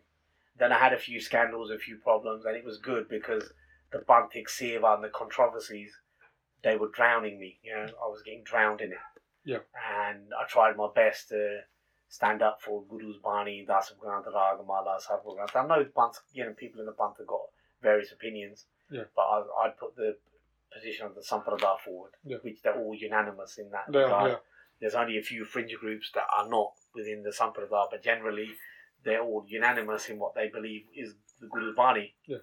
Then 0.57 0.71
I 0.71 0.79
had 0.79 0.93
a 0.93 0.97
few 0.97 1.19
scandals, 1.21 1.69
a 1.69 1.77
few 1.77 1.97
problems, 1.97 2.45
and 2.45 2.57
it 2.57 2.65
was 2.65 2.79
good 2.79 3.07
because 3.09 3.43
the 3.91 3.99
Bantik 3.99 4.47
Seva 4.49 4.95
and 4.95 5.03
the 5.03 5.09
controversies, 5.09 5.91
they 6.63 6.75
were 6.77 6.89
drowning 6.89 7.39
me. 7.39 7.59
You 7.63 7.75
know, 7.75 7.85
I 8.03 8.07
was 8.07 8.23
getting 8.25 8.43
drowned 8.43 8.81
in 8.81 8.91
it. 8.91 8.97
Yeah. 9.47 9.63
And 10.03 10.27
I 10.37 10.45
tried 10.47 10.75
my 10.75 10.89
best 10.93 11.29
to 11.29 11.59
stand 12.09 12.41
up 12.41 12.61
for 12.61 12.83
Guru's 12.89 13.17
Bani, 13.23 13.65
Dasam 13.67 13.97
Granth, 13.97 14.27
Ragamala, 14.27 14.99
Sarbloh 15.01 15.37
Granth. 15.37 15.55
I 15.55 15.65
know 15.65 15.85
Panth, 15.95 16.17
you 16.33 16.43
know, 16.45 16.53
people 16.53 16.81
in 16.81 16.85
the 16.85 16.91
Panth 16.91 17.17
have 17.19 17.27
got 17.27 17.39
various 17.81 18.11
opinions. 18.11 18.65
Yeah. 18.91 19.03
But 19.15 19.21
I, 19.21 19.43
I'd 19.63 19.77
put 19.77 19.95
the 19.95 20.17
position 20.73 21.05
of 21.05 21.15
the 21.15 21.21
Sampradaya 21.21 21.79
forward, 21.79 22.11
Yeah. 22.25 22.37
which 22.41 22.61
they're 22.61 22.75
all 22.77 22.93
unanimous 22.93 23.57
in 23.57 23.71
that 23.71 23.85
Yeah. 23.89 24.01
regard. 24.01 24.31
Yeah. 24.31 24.37
There's 24.81 24.95
only 24.95 25.17
a 25.17 25.21
few 25.23 25.45
fringe 25.45 25.73
groups 25.79 26.11
that 26.13 26.25
are 26.37 26.49
not 26.49 26.73
within 26.93 27.23
the 27.23 27.31
Sampradaya, 27.31 27.87
but 27.89 28.03
generally 28.03 28.49
they're 29.05 29.21
all 29.21 29.45
unanimous 29.47 30.09
in 30.09 30.19
what 30.19 30.35
they 30.35 30.49
believe 30.49 30.83
is 30.93 31.13
the 31.39 31.47
Guru 31.47 31.73
Bani. 31.73 32.15
Yeah. 32.25 32.39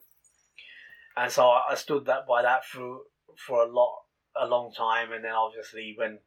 And 1.16 1.30
so 1.30 1.48
I 1.48 1.62
I 1.70 1.74
stood 1.74 2.06
that 2.06 2.26
by 2.26 2.42
that 2.42 2.64
for 2.64 3.02
for 3.46 3.62
a 3.62 3.66
lot 3.66 3.92
a 4.36 4.46
long 4.46 4.72
time, 4.72 5.12
and 5.12 5.22
then 5.24 5.32
obviously 5.32 5.94
when 5.96 6.18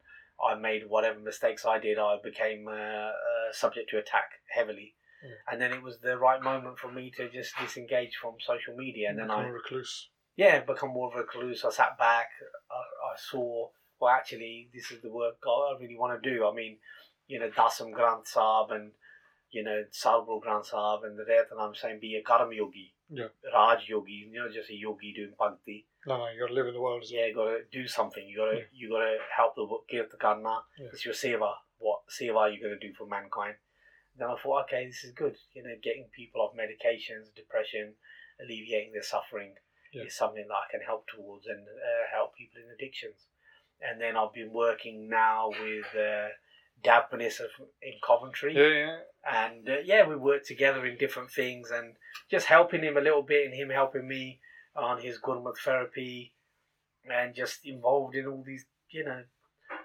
I 0.44 0.54
made 0.54 0.88
whatever 0.88 1.18
mistakes 1.18 1.64
I 1.66 1.78
did, 1.78 1.98
I 1.98 2.16
became 2.22 2.68
uh, 2.68 2.72
uh, 2.72 3.12
subject 3.52 3.90
to 3.90 3.98
attack 3.98 4.30
heavily. 4.50 4.94
Yeah. 5.22 5.52
And 5.52 5.60
then 5.60 5.72
it 5.72 5.82
was 5.82 5.98
the 5.98 6.16
right 6.16 6.40
moment 6.40 6.78
for 6.78 6.92
me 6.92 7.10
to 7.16 7.28
just 7.28 7.56
disengage 7.58 8.14
from 8.22 8.34
social 8.38 8.76
media, 8.76 9.08
and 9.10 9.18
then 9.18 9.26
Become 9.26 9.44
I 9.44 9.48
a 9.48 9.52
recluse. 9.52 10.08
yeah, 10.36 10.60
become 10.60 10.90
more 10.90 11.08
of 11.08 11.14
a 11.14 11.22
recluse. 11.22 11.64
I 11.64 11.70
sat 11.70 11.98
back. 11.98 12.28
I, 12.70 12.74
I 12.76 13.16
saw, 13.16 13.68
well, 14.00 14.14
actually, 14.14 14.70
this 14.72 14.92
is 14.92 15.02
the 15.02 15.10
work 15.10 15.38
I 15.44 15.74
really 15.80 15.96
want 15.98 16.22
to 16.22 16.30
do. 16.30 16.46
I 16.46 16.54
mean, 16.54 16.78
you 17.26 17.40
know, 17.40 17.50
Dasam 17.50 17.92
Granth 17.92 18.28
Sahib 18.28 18.70
and, 18.70 18.92
you 19.50 19.64
know, 19.64 19.82
Sarbloh 19.92 20.40
Granth 20.40 20.66
Sahib 20.66 21.02
and 21.02 21.18
the 21.18 21.24
I'm 21.58 21.74
saying 21.74 21.98
be 22.00 22.14
a 22.14 22.22
Karma 22.22 22.54
Yogi. 22.54 22.94
Yeah. 23.10 23.28
Raj 23.54 23.88
Yogi, 23.88 24.28
you 24.30 24.32
know, 24.32 24.48
just 24.52 24.70
a 24.70 24.74
yogi 24.74 25.12
doing 25.14 25.32
bhakti. 25.38 25.86
No, 26.06 26.18
no, 26.18 26.28
you 26.28 26.40
got 26.40 26.48
to 26.48 26.54
live 26.54 26.66
in 26.66 26.74
the 26.74 26.80
world. 26.80 27.04
Yeah, 27.08 27.26
you 27.26 27.34
gotta 27.34 27.60
do 27.72 27.86
something. 27.88 28.26
You 28.26 28.36
gotta, 28.36 28.58
Yeah. 28.58 28.64
you 28.72 28.90
gotta 28.90 29.16
help 29.34 29.54
the 29.56 29.66
Kirta 29.90 30.18
Karna. 30.18 30.62
Yeah. 30.78 30.88
It's 30.92 31.04
your 31.04 31.14
seva. 31.14 31.54
What 31.78 32.00
seva 32.08 32.36
are 32.36 32.50
you 32.50 32.60
gonna 32.62 32.78
do 32.78 32.92
for 32.94 33.06
mankind? 33.06 33.56
Then 34.16 34.28
I 34.28 34.36
thought, 34.42 34.64
okay, 34.64 34.86
this 34.86 35.04
is 35.04 35.12
good. 35.12 35.36
You 35.54 35.62
know, 35.62 35.74
getting 35.82 36.08
people 36.14 36.40
off 36.42 36.54
medications, 36.54 37.34
depression, 37.34 37.94
alleviating 38.40 38.92
their 38.92 39.02
suffering 39.02 39.54
Yeah. 39.92 40.04
is 40.04 40.16
something 40.16 40.46
that 40.46 40.54
I 40.54 40.70
can 40.70 40.80
help 40.82 41.06
towards 41.08 41.46
and 41.46 41.66
uh, 41.66 42.04
help 42.12 42.34
people 42.36 42.60
in 42.60 42.68
addictions. 42.70 43.28
And 43.80 44.00
then 44.00 44.16
I've 44.16 44.32
been 44.34 44.52
working 44.52 45.08
now 45.08 45.48
with 45.50 45.86
uh, 45.94 46.28
Dab 46.82 47.04
Panissa 47.12 47.46
in 47.82 47.94
Coventry 48.06 48.54
Yeah, 48.54 48.66
yeah. 48.68 49.48
and 49.48 49.68
uh, 49.68 49.76
yeah, 49.84 50.06
we 50.06 50.16
worked 50.16 50.46
together 50.46 50.84
in 50.86 50.96
different 50.96 51.30
things 51.30 51.70
and 51.70 51.94
just 52.30 52.46
helping 52.46 52.82
him 52.82 52.96
a 52.96 53.00
little 53.00 53.22
bit 53.22 53.46
and 53.46 53.54
him 53.54 53.70
helping 53.70 54.06
me 54.06 54.40
on 54.76 55.00
his 55.00 55.18
Gurmat 55.18 55.58
therapy 55.64 56.34
and 57.10 57.34
just 57.34 57.60
involved 57.64 58.14
in 58.14 58.26
all 58.26 58.44
these, 58.46 58.64
you 58.90 59.04
know. 59.04 59.22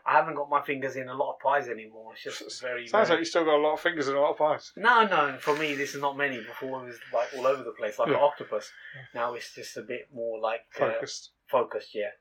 I 0.06 0.14
haven't 0.14 0.36
got 0.36 0.50
my 0.50 0.62
fingers 0.62 0.96
in 0.96 1.10
a 1.10 1.14
lot 1.14 1.34
of 1.34 1.40
pies 1.40 1.68
anymore. 1.68 2.14
It's 2.14 2.24
just 2.24 2.62
very. 2.62 2.88
Sounds 2.88 3.08
very- 3.10 3.18
like 3.18 3.26
you 3.26 3.30
still 3.30 3.44
got 3.44 3.56
a 3.56 3.64
lot 3.64 3.74
of 3.74 3.80
fingers 3.82 4.08
and 4.08 4.16
a 4.18 4.20
lot 4.22 4.32
of 4.32 4.38
pies. 4.38 4.72
no, 4.78 5.06
no. 5.06 5.38
For 5.40 5.56
me, 5.58 5.76
this 5.76 5.94
is 5.96 6.02
not 6.02 6.16
many. 6.18 6.38
Before 6.38 6.84
it 6.84 6.88
was 6.88 7.00
like 7.14 7.28
all 7.38 7.48
over 7.48 7.64
the 7.64 7.72
place, 7.72 8.00
like 8.00 8.10
Yeah. 8.10 8.16
an 8.16 8.22
octopus. 8.24 8.72
Now 9.14 9.34
it's 9.34 9.54
just 9.56 9.76
a 9.78 9.82
bit 9.82 10.08
more 10.14 10.40
like 10.40 10.62
uh, 10.76 10.92
Focused. 10.92 11.32
focused, 11.50 11.96
yeah. 11.96 12.12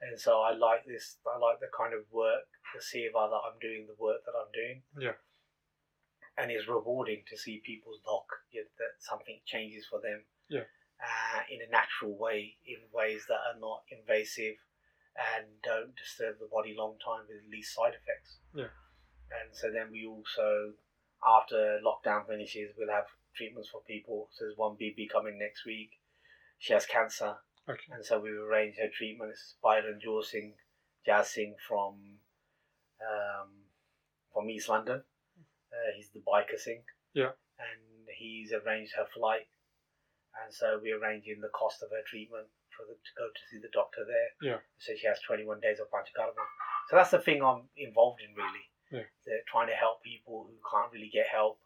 And 0.00 0.18
so 0.18 0.40
I 0.40 0.52
like 0.54 0.84
this. 0.86 1.18
I 1.26 1.38
like 1.38 1.60
the 1.60 1.68
kind 1.76 1.92
of 1.94 2.00
work, 2.10 2.42
the 2.74 2.80
seva 2.80 3.30
that 3.30 3.44
I'm 3.44 3.58
doing, 3.60 3.86
the 3.86 4.00
work 4.00 4.24
that 4.24 4.36
I'm 4.36 4.52
doing. 4.52 4.82
Yeah. 4.98 5.16
And 6.36 6.50
it's 6.50 6.68
rewarding 6.68 7.22
to 7.28 7.36
see 7.36 7.60
people's 7.64 8.00
know, 8.06 8.44
that 8.78 8.92
something 9.00 9.40
changes 9.44 9.86
for 9.88 10.00
them. 10.00 10.24
Yeah. 10.48 10.68
Uh, 11.02 11.42
in 11.50 11.58
a 11.60 11.70
natural 11.70 12.16
way, 12.16 12.56
in 12.64 12.78
ways 12.94 13.26
that 13.28 13.42
are 13.52 13.58
not 13.58 13.82
invasive 13.90 14.56
and 15.18 15.44
don't 15.62 15.92
disturb 15.96 16.38
the 16.38 16.48
body 16.48 16.74
long 16.76 16.96
time 17.04 17.26
with 17.28 17.44
least 17.50 17.74
side 17.74 17.92
effects. 17.92 18.38
Yeah. 18.54 18.72
And 19.28 19.52
so 19.52 19.68
then 19.72 19.90
we 19.90 20.06
also, 20.06 20.72
after 21.24 21.80
lockdown 21.84 22.26
finishes, 22.26 22.72
we'll 22.76 22.92
have 22.92 23.08
treatments 23.36 23.68
for 23.68 23.80
people. 23.82 24.28
So 24.32 24.44
there's 24.44 24.56
one 24.56 24.76
BB 24.76 25.10
coming 25.10 25.38
next 25.38 25.64
week. 25.66 25.90
She 26.58 26.72
has 26.72 26.86
cancer. 26.86 27.36
Okay. 27.68 27.90
And 27.90 28.04
so 28.04 28.20
we've 28.20 28.32
arranged 28.38 28.78
her 28.78 28.90
treatment. 28.96 29.32
It's 29.32 29.56
Byron 29.62 30.00
Jor 30.02 30.22
Singh, 30.22 30.54
Jazz 31.04 31.30
Singh 31.30 31.56
from 31.66 32.18
um, 33.04 33.48
from 34.32 34.48
East 34.50 34.68
London. 34.68 35.02
Uh, 35.72 35.90
he's 35.96 36.10
the 36.10 36.20
biker 36.20 36.58
Singh. 36.58 36.82
Yeah. 37.14 37.32
And 37.58 38.06
he's 38.18 38.52
arranged 38.52 38.92
her 38.96 39.06
flight. 39.14 39.48
And 40.42 40.52
so 40.52 40.78
we're 40.80 40.98
arranging 41.00 41.40
the 41.40 41.52
cost 41.52 41.82
of 41.82 41.90
her 41.90 42.02
treatment 42.08 42.46
for 42.72 42.86
the, 42.88 42.94
to 42.96 43.12
go 43.18 43.28
to 43.28 43.42
see 43.50 43.58
the 43.60 43.72
doctor 43.72 44.04
there. 44.08 44.30
Yeah. 44.40 44.60
So 44.78 44.92
she 44.96 45.06
has 45.06 45.20
21 45.26 45.60
days 45.60 45.78
of 45.80 45.88
Panchakarma. 45.92 46.40
So 46.88 46.96
that's 46.96 47.10
the 47.12 47.20
thing 47.20 47.42
I'm 47.42 47.68
involved 47.76 48.20
in 48.24 48.32
really. 48.34 48.64
Yeah. 48.90 49.08
They're 49.26 49.44
trying 49.50 49.68
to 49.68 49.74
help 49.76 50.02
people 50.02 50.48
who 50.48 50.56
can't 50.64 50.92
really 50.92 51.10
get 51.12 51.26
help. 51.28 51.60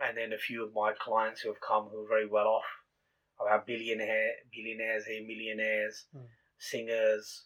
And 0.00 0.16
then 0.16 0.32
a 0.32 0.38
few 0.38 0.64
of 0.64 0.72
my 0.74 0.92
clients 1.00 1.40
who 1.40 1.48
have 1.48 1.60
come 1.60 1.88
who 1.90 2.04
are 2.04 2.08
very 2.08 2.28
well 2.28 2.46
off. 2.46 2.68
I've 3.40 3.50
had 3.50 3.66
billionaire, 3.66 4.32
billionaires 4.52 5.04
here, 5.06 5.22
millionaires, 5.26 6.06
Mm. 6.14 6.26
singers, 6.58 7.42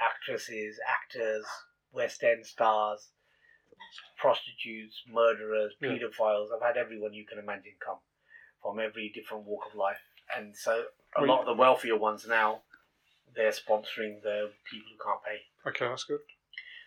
actresses, 0.00 0.78
actors, 0.88 1.44
West 1.92 2.22
End 2.22 2.46
stars, 2.46 3.10
prostitutes, 4.18 5.02
murderers, 5.06 5.74
Yeah. 5.80 5.90
paedophiles. 5.90 6.52
I've 6.54 6.62
had 6.62 6.76
everyone 6.76 7.12
you 7.12 7.26
can 7.26 7.38
imagine 7.38 7.76
come 7.78 8.00
from 8.62 8.78
every 8.80 9.10
different 9.10 9.44
walk 9.44 9.66
of 9.66 9.74
life. 9.74 10.00
And 10.34 10.56
so 10.56 10.86
a 11.16 11.20
Well, 11.20 11.28
lot 11.28 11.40
of 11.40 11.46
the 11.46 11.54
wealthier 11.54 11.96
ones 11.96 12.26
now, 12.26 12.62
they're 13.34 13.50
sponsoring 13.50 14.22
the 14.22 14.54
people 14.70 14.88
who 14.92 14.98
can't 14.98 15.22
pay. 15.24 15.46
Okay, 15.66 15.88
that's 15.88 16.04
good. 16.04 16.20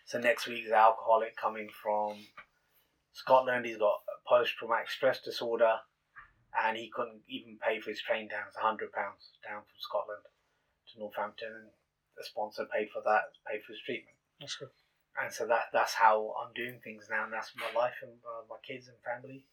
So 0.06 0.18
next 0.18 0.46
week's 0.46 0.70
alcoholic 0.70 1.36
coming 1.36 1.68
from 1.70 2.26
Scotland. 3.12 3.66
He's 3.66 3.78
got 3.78 4.02
post-traumatic 4.26 4.90
stress 4.90 5.20
disorder, 5.20 5.80
and 6.58 6.76
he 6.76 6.88
couldn't 6.90 7.22
even 7.28 7.58
pay 7.58 7.80
for 7.80 7.90
his 7.90 8.00
train 8.02 8.28
down. 8.28 8.46
It's 8.48 8.56
hundred 8.56 8.92
pounds 8.92 9.32
down 9.44 9.62
from 9.62 9.78
Scotland 9.78 10.22
to 10.92 10.98
Northampton, 10.98 11.52
and 11.52 11.70
the 12.16 12.24
sponsor 12.24 12.66
paid 12.66 12.90
for 12.90 13.02
that, 13.02 13.32
paid 13.46 13.62
for 13.64 13.72
his 13.72 13.82
treatment. 13.82 14.16
That's 14.40 14.56
good. 14.56 14.70
And 15.22 15.32
so 15.32 15.46
that 15.46 15.64
that's 15.72 15.94
how 15.94 16.34
I'm 16.42 16.52
doing 16.54 16.78
things 16.84 17.08
now, 17.10 17.24
and 17.24 17.32
that's 17.32 17.52
my 17.56 17.78
life 17.80 17.94
and 18.02 18.12
uh, 18.12 18.44
my 18.50 18.56
kids 18.66 18.88
and 18.88 18.96
family. 19.04 19.44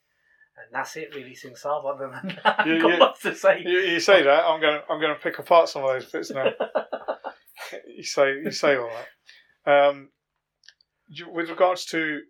And 0.56 0.68
that's 0.72 0.96
it, 0.98 1.16
really, 1.16 1.34
since 1.34 1.66
I've 1.66 1.84
other 1.86 2.10
than 2.22 2.38
that, 2.44 2.68
You- 2.68 3.32
to 3.32 3.36
say. 3.36 3.62
You, 3.66 3.80
you 3.80 4.00
say 4.00 4.24
that 4.24 4.44
I'm 4.44 4.60
going. 4.62 4.80
to 4.82 4.84
I'm 4.92 5.00
going 5.00 5.16
to 5.16 5.22
pick 5.22 5.40
apart 5.40 5.70
some 5.70 5.84
of 5.84 5.90
those 5.90 6.06
bits 6.12 6.32
now. 6.32 6.52
you 7.88 8.04
say 8.04 8.40
you 8.44 8.52
say 8.52 8.76
all 8.76 8.90
that. 9.66 9.72
Um, 9.72 10.10
you, 11.08 11.30
with 11.32 11.50
regards 11.50 11.86
to 11.88 12.22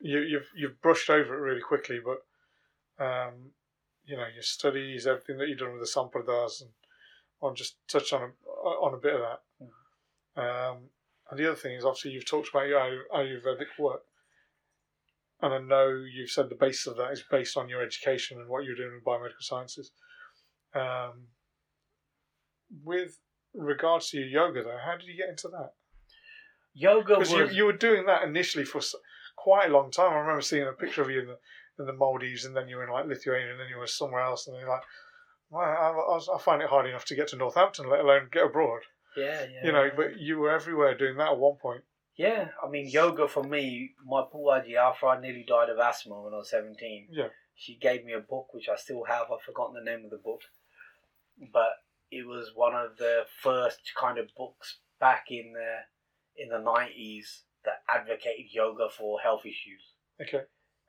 you, 0.00 0.20
you've 0.20 0.48
you've 0.54 0.80
brushed 0.82 1.10
over 1.10 1.34
it 1.34 1.40
really 1.40 1.62
quickly, 1.62 1.98
but 2.04 3.04
um, 3.04 3.52
you 4.04 4.16
know 4.16 4.26
your 4.32 4.42
studies, 4.42 5.06
everything 5.06 5.38
that 5.38 5.48
you've 5.48 5.58
done 5.58 5.72
with 5.72 5.80
the 5.80 5.86
Sampradas, 6.00 6.60
and 6.60 6.70
I'll 7.42 7.54
just 7.54 7.76
touch 7.88 8.12
on 8.12 8.22
a, 8.22 8.68
on 8.68 8.94
a 8.94 8.98
bit 8.98 9.14
of 9.14 9.20
that. 9.22 10.40
Um, 10.40 10.76
and 11.30 11.38
the 11.38 11.46
other 11.46 11.56
thing 11.56 11.74
is 11.74 11.84
obviously 11.84 12.12
you've 12.12 12.26
talked 12.26 12.48
about 12.48 12.68
your 12.68 12.80
Ayu- 12.80 13.10
Ayurvedic 13.14 13.78
work, 13.78 14.02
and 15.40 15.52
I 15.52 15.58
know 15.58 15.88
you've 15.88 16.30
said 16.30 16.48
the 16.48 16.54
basis 16.54 16.86
of 16.86 16.96
that 16.96 17.12
is 17.12 17.24
based 17.30 17.56
on 17.56 17.68
your 17.68 17.82
education 17.82 18.38
and 18.38 18.48
what 18.48 18.64
you're 18.64 18.76
doing 18.76 18.92
in 18.94 19.00
biomedical 19.04 19.40
sciences. 19.40 19.90
Um, 20.74 21.28
with 22.84 23.18
regards 23.54 24.10
to 24.10 24.18
your 24.18 24.26
yoga, 24.26 24.62
though, 24.62 24.78
how 24.84 24.96
did 24.96 25.06
you 25.06 25.16
get 25.16 25.28
into 25.28 25.48
that? 25.48 25.72
Yoga 26.74 27.18
was 27.18 27.30
Because 27.30 27.52
you, 27.52 27.56
you 27.56 27.64
were 27.64 27.72
doing 27.72 28.06
that 28.06 28.22
initially 28.22 28.64
for 28.64 28.80
quite 29.36 29.70
a 29.70 29.72
long 29.72 29.90
time. 29.90 30.12
I 30.12 30.16
remember 30.16 30.42
seeing 30.42 30.66
a 30.66 30.72
picture 30.72 31.02
of 31.02 31.10
you 31.10 31.20
in 31.20 31.26
the 31.26 31.38
in 31.78 31.86
the 31.86 31.92
Maldives, 31.92 32.44
and 32.44 32.56
then 32.56 32.68
you 32.68 32.76
were 32.76 32.84
in 32.84 32.90
like 32.90 33.06
Lithuania, 33.06 33.50
and 33.50 33.60
then 33.60 33.68
you 33.68 33.78
were 33.78 33.86
somewhere 33.86 34.22
else, 34.22 34.46
and 34.46 34.54
then 34.54 34.60
you're 34.60 34.70
like, 34.70 34.82
well, 35.50 35.62
I, 35.62 35.90
I, 35.92 36.36
I 36.36 36.38
find 36.38 36.62
it 36.62 36.68
hard 36.68 36.86
enough 36.86 37.04
to 37.06 37.14
get 37.14 37.28
to 37.28 37.36
Northampton, 37.36 37.88
let 37.88 38.00
alone 38.00 38.28
get 38.32 38.46
abroad. 38.46 38.82
Yeah, 39.16 39.46
yeah. 39.52 39.66
You 39.66 39.72
know, 39.72 39.90
but 39.96 40.18
you 40.18 40.38
were 40.38 40.50
everywhere 40.50 40.96
doing 40.96 41.16
that 41.18 41.32
at 41.32 41.38
one 41.38 41.56
point. 41.56 41.82
Yeah, 42.16 42.48
I 42.64 42.68
mean, 42.70 42.88
yoga 42.88 43.28
for 43.28 43.42
me, 43.44 43.90
my 44.04 44.22
Puaji, 44.22 44.74
after 44.76 45.06
I 45.06 45.20
nearly 45.20 45.44
died 45.46 45.68
of 45.68 45.78
asthma 45.78 46.22
when 46.22 46.32
I 46.32 46.38
was 46.38 46.50
17, 46.50 47.08
Yeah. 47.10 47.28
she 47.54 47.76
gave 47.76 48.04
me 48.04 48.14
a 48.14 48.20
book, 48.20 48.54
which 48.54 48.68
I 48.70 48.76
still 48.76 49.04
have. 49.04 49.26
I've 49.30 49.42
forgotten 49.42 49.74
the 49.74 49.84
name 49.90 50.04
of 50.04 50.10
the 50.10 50.16
book. 50.24 50.40
But 51.52 51.72
it 52.10 52.26
was 52.26 52.52
one 52.54 52.74
of 52.74 52.96
the 52.96 53.26
first 53.42 53.80
kind 54.00 54.16
of 54.18 54.28
books 54.34 54.78
back 54.98 55.26
in 55.30 55.52
the, 55.52 56.42
in 56.42 56.48
the 56.48 56.56
90s 56.58 57.42
that 57.66 57.82
advocated 57.88 58.46
yoga 58.50 58.88
for 58.88 59.20
health 59.20 59.44
issues. 59.44 59.82
Okay. 60.20 60.44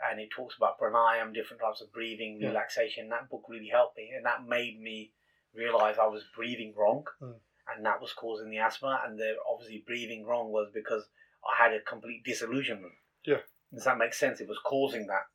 And 0.10 0.22
it 0.22 0.30
talks 0.34 0.56
about 0.56 0.80
pranayam, 0.80 1.34
different 1.34 1.62
types 1.62 1.82
of 1.82 1.92
breathing, 1.92 2.40
Yeah. 2.40 2.50
relaxation. 2.50 3.10
That 3.10 3.30
book 3.30 3.44
really 3.50 3.68
helped 3.68 3.98
me. 3.98 4.12
And 4.16 4.26
that 4.26 4.46
made 4.48 4.80
me 4.80 5.12
realize 5.54 5.98
I 5.98 6.06
was 6.08 6.24
breathing 6.36 6.74
wrong. 6.78 7.04
Mm. 7.22 7.40
And 7.76 7.86
that 7.86 8.02
was 8.02 8.14
causing 8.14 8.50
the 8.50 8.60
asthma. 8.60 9.02
And 9.06 9.18
the 9.20 9.36
obviously 9.50 9.84
breathing 9.86 10.26
wrong 10.26 10.52
was 10.52 10.70
because 10.74 11.04
I 11.44 11.64
had 11.64 11.74
a 11.74 11.82
complete 11.82 12.24
disillusionment. 12.26 12.94
Yeah. 13.26 13.44
Does 13.74 13.84
that 13.84 13.98
make 13.98 14.14
sense? 14.14 14.40
It 14.40 14.48
was 14.48 14.60
causing 14.64 15.08
that. 15.08 15.28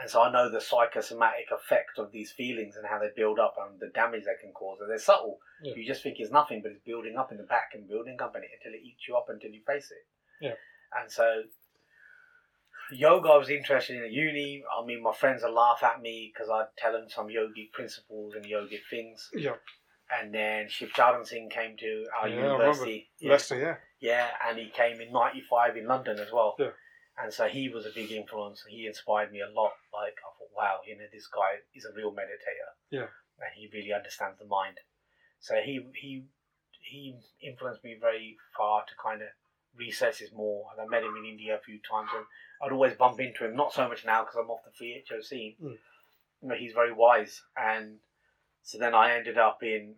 And 0.00 0.08
so 0.08 0.22
I 0.22 0.32
know 0.32 0.48
the 0.50 0.60
psychosomatic 0.60 1.46
effect 1.52 1.98
of 1.98 2.12
these 2.12 2.32
feelings 2.32 2.76
and 2.76 2.86
how 2.86 2.98
they 2.98 3.10
build 3.14 3.38
up 3.38 3.56
and 3.58 3.80
the 3.80 3.90
damage 3.94 4.24
they 4.24 4.40
can 4.40 4.52
cause. 4.52 4.78
And 4.80 4.88
they're 4.88 4.98
subtle. 4.98 5.38
Yeah. 5.62 5.74
You 5.76 5.86
just 5.86 6.02
think 6.02 6.16
it's 6.18 6.32
nothing, 6.32 6.60
but 6.62 6.72
it's 6.72 6.84
building 6.86 7.16
up 7.18 7.32
in 7.32 7.38
the 7.38 7.44
back 7.44 7.70
and 7.74 7.88
building 7.88 8.16
up 8.22 8.36
in 8.36 8.42
it 8.42 8.50
until 8.56 8.78
it 8.78 8.84
eats 8.84 9.08
you 9.08 9.16
up 9.16 9.26
until 9.28 9.50
you 9.50 9.60
face 9.66 9.90
it. 9.90 10.06
Yeah. 10.40 10.54
And 10.98 11.10
so 11.10 11.42
yoga 12.92 13.28
I 13.28 13.36
was 13.36 13.50
interested 13.50 13.96
in 13.96 14.04
at 14.04 14.12
uni. 14.12 14.62
I 14.70 14.84
mean, 14.84 15.02
my 15.02 15.12
friends 15.12 15.42
would 15.42 15.52
laugh 15.52 15.82
at 15.82 16.00
me 16.00 16.32
because 16.32 16.50
I'd 16.50 16.72
tell 16.78 16.92
them 16.92 17.06
some 17.08 17.28
yogic 17.28 17.72
principles 17.72 18.34
and 18.34 18.44
yogic 18.44 18.80
things. 18.88 19.28
Yeah. 19.34 19.56
And 20.18 20.34
then 20.34 20.68
Shiv 20.68 20.92
Charan 20.92 21.24
Singh 21.24 21.50
came 21.50 21.76
to 21.78 22.06
our 22.18 22.28
Yeah, 22.28 22.52
university. 22.52 23.10
Yeah. 23.18 23.30
Leicester, 23.30 23.58
yeah. 23.58 23.76
Yeah, 24.00 24.28
and 24.48 24.58
he 24.58 24.70
came 24.70 25.00
in 25.00 25.12
'95 25.12 25.76
in 25.76 25.86
London 25.86 26.18
as 26.18 26.32
well. 26.32 26.56
Yeah. 26.58 26.70
And 27.22 27.32
so 27.32 27.46
he 27.46 27.68
was 27.68 27.86
a 27.86 27.90
big 27.94 28.10
influence. 28.10 28.64
He 28.68 28.86
inspired 28.86 29.30
me 29.30 29.40
a 29.40 29.48
lot. 29.48 29.72
Like 29.92 30.16
I 30.18 30.30
thought, 30.38 30.56
wow, 30.56 30.80
you 30.86 30.96
know, 30.96 31.04
this 31.12 31.26
guy 31.26 31.60
is 31.74 31.84
a 31.84 31.94
real 31.94 32.12
meditator. 32.12 32.72
Yeah. 32.90 33.08
And 33.38 33.52
he 33.54 33.68
really 33.72 33.92
understands 33.92 34.38
the 34.38 34.46
mind. 34.46 34.78
So 35.38 35.56
he 35.56 35.86
he 35.94 36.24
he 36.80 37.16
influenced 37.42 37.84
me 37.84 37.96
very 38.00 38.36
far 38.56 38.84
to 38.84 38.92
kind 39.02 39.22
of 39.22 39.28
research 39.76 40.20
this 40.20 40.32
more. 40.32 40.66
And 40.72 40.80
I 40.80 40.90
met 40.90 41.04
him 41.04 41.14
in 41.16 41.30
India 41.30 41.56
a 41.56 41.60
few 41.60 41.78
times, 41.88 42.08
and 42.16 42.24
I'd 42.62 42.72
always 42.72 42.94
bump 42.94 43.20
into 43.20 43.44
him. 43.44 43.54
Not 43.54 43.72
so 43.72 43.86
much 43.88 44.04
now 44.04 44.22
because 44.22 44.36
I'm 44.36 44.50
off 44.50 44.64
the 44.64 44.84
3HO 44.84 45.22
scene. 45.22 45.56
Mm. 45.62 45.78
You 46.42 46.48
know, 46.48 46.54
he's 46.54 46.72
very 46.72 46.92
wise, 46.92 47.42
and 47.56 47.98
so 48.62 48.78
then 48.78 48.94
I 48.94 49.12
ended 49.16 49.38
up 49.38 49.58
in 49.62 49.94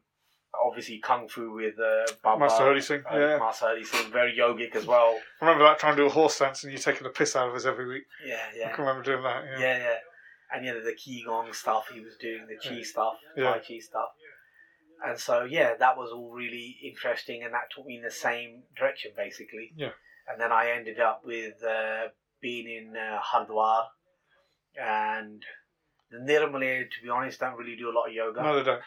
obviously 0.65 0.99
kung 0.99 1.29
fu 1.29 1.53
with 1.55 1.79
uh, 1.79 2.05
Baba, 2.23 2.41
Master 2.41 2.65
Hari 2.65 2.81
Singh, 2.83 3.03
uh, 3.11 3.17
yeah. 3.19 3.39
Master 3.39 3.67
Hari 3.67 3.85
Singh, 3.85 4.11
very 4.13 4.37
yogic 4.37 4.77
as 4.77 4.87
well. 4.87 5.19
I 5.41 5.47
remember 5.47 5.65
that 5.65 5.79
trying 5.79 5.97
to 5.97 6.03
do 6.03 6.07
a 6.07 6.11
horse 6.11 6.39
dance 6.39 6.63
and 6.65 6.73
you 6.73 6.79
taking 6.79 7.05
the 7.05 7.09
piss 7.11 7.35
out 7.37 7.49
of 7.49 7.55
us 7.55 7.65
every 7.65 7.89
week. 7.89 8.03
Yeah, 8.27 8.37
I 8.37 8.57
yeah, 8.59 8.73
can 8.75 8.85
remember 8.85 9.03
doing 9.03 9.23
that. 9.23 9.45
yeah, 9.45 9.59
Yeah. 9.61 9.79
yeah. 9.79 9.97
And 10.55 10.67
you 10.67 10.73
know 10.75 10.85
the 10.85 10.93
qigong 10.93 11.55
stuff 11.55 11.89
he 11.93 12.01
was 12.01 12.17
doing, 12.21 12.47
the 12.47 12.57
chi 12.69 12.77
Yeah. 12.77 12.85
stuff, 12.85 13.15
Yeah. 13.37 13.53
tai 13.53 13.59
chi 13.61 13.79
stuff. 13.79 14.11
And 15.05 15.19
so 15.19 15.45
yeah, 15.45 15.75
that 15.79 15.97
was 15.97 16.11
all 16.13 16.31
really 16.31 16.77
interesting, 16.85 17.43
and 17.43 17.55
that 17.55 17.71
took 17.75 17.87
me 17.87 17.97
in 17.97 18.03
the 18.03 18.11
same 18.11 18.65
direction 18.77 19.13
basically. 19.17 19.73
Yeah. 19.75 19.93
And 20.29 20.39
then 20.41 20.53
I 20.53 20.71
ended 20.71 21.01
up 21.01 21.23
with 21.25 21.55
uh, 21.65 22.09
being 22.43 22.69
in 22.69 22.95
uh, 22.97 23.19
Hardwar, 23.21 23.87
and 24.77 25.43
the 26.13 26.19
Nirmale, 26.19 26.85
to 26.91 27.03
be 27.03 27.09
honest, 27.09 27.41
don't 27.41 27.57
really 27.57 27.75
do 27.77 27.91
a 27.91 27.95
lot 27.97 28.07
of 28.09 28.13
yoga, 28.15 28.43
No, 28.43 28.57
they 28.57 28.63
don't. 28.63 28.83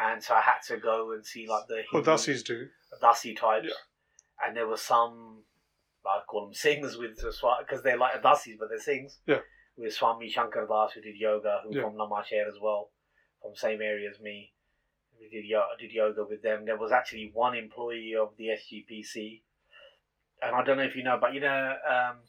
and 0.00 0.22
so 0.22 0.34
I 0.34 0.40
had 0.42 0.60
to 0.68 0.76
go 0.76 1.12
and 1.12 1.24
see 1.26 1.46
like 1.48 1.66
the 1.66 1.82
Well, 1.92 2.02
Hindu- 2.02 2.10
Dasis 2.10 2.44
do. 2.44 2.68
Dasi 3.02 3.36
types, 3.36 3.66
Yeah. 3.68 4.46
and 4.46 4.56
there 4.56 4.66
were 4.68 4.76
some, 4.76 5.42
I 6.06 6.20
call 6.26 6.44
them 6.46 6.54
sings 6.54 6.96
with 6.96 7.16
because 7.16 7.82
they're 7.82 7.96
like 7.98 8.22
Dasis, 8.22 8.58
but 8.58 8.68
they're 8.68 8.78
sings. 8.78 9.18
Yeah. 9.26 9.40
With 9.76 9.92
Swami 9.94 10.28
Shankar 10.28 10.66
Das, 10.66 10.92
who 10.92 11.00
did 11.00 11.16
yoga, 11.16 11.60
who 11.64 11.74
Yeah. 11.76 11.82
from 11.82 11.94
Lamashare 11.94 12.46
as 12.48 12.58
well, 12.60 12.90
from 13.42 13.54
same 13.54 13.80
area 13.82 14.10
as 14.10 14.20
me. 14.20 14.54
We 15.20 15.28
did 15.28 15.44
yo- 15.46 15.68
did 15.78 15.92
yoga 15.92 16.24
with 16.24 16.42
them. 16.42 16.64
There 16.64 16.76
was 16.76 16.92
actually 16.92 17.30
one 17.32 17.56
employee 17.56 18.14
of 18.14 18.36
the 18.36 18.50
SGPC, 18.50 19.42
and 20.42 20.54
I 20.54 20.62
don't 20.64 20.76
know 20.78 20.84
if 20.84 20.94
you 20.96 21.02
know, 21.02 21.18
but 21.20 21.32
you 21.34 21.40
know, 21.40 21.76
um, 21.88 22.20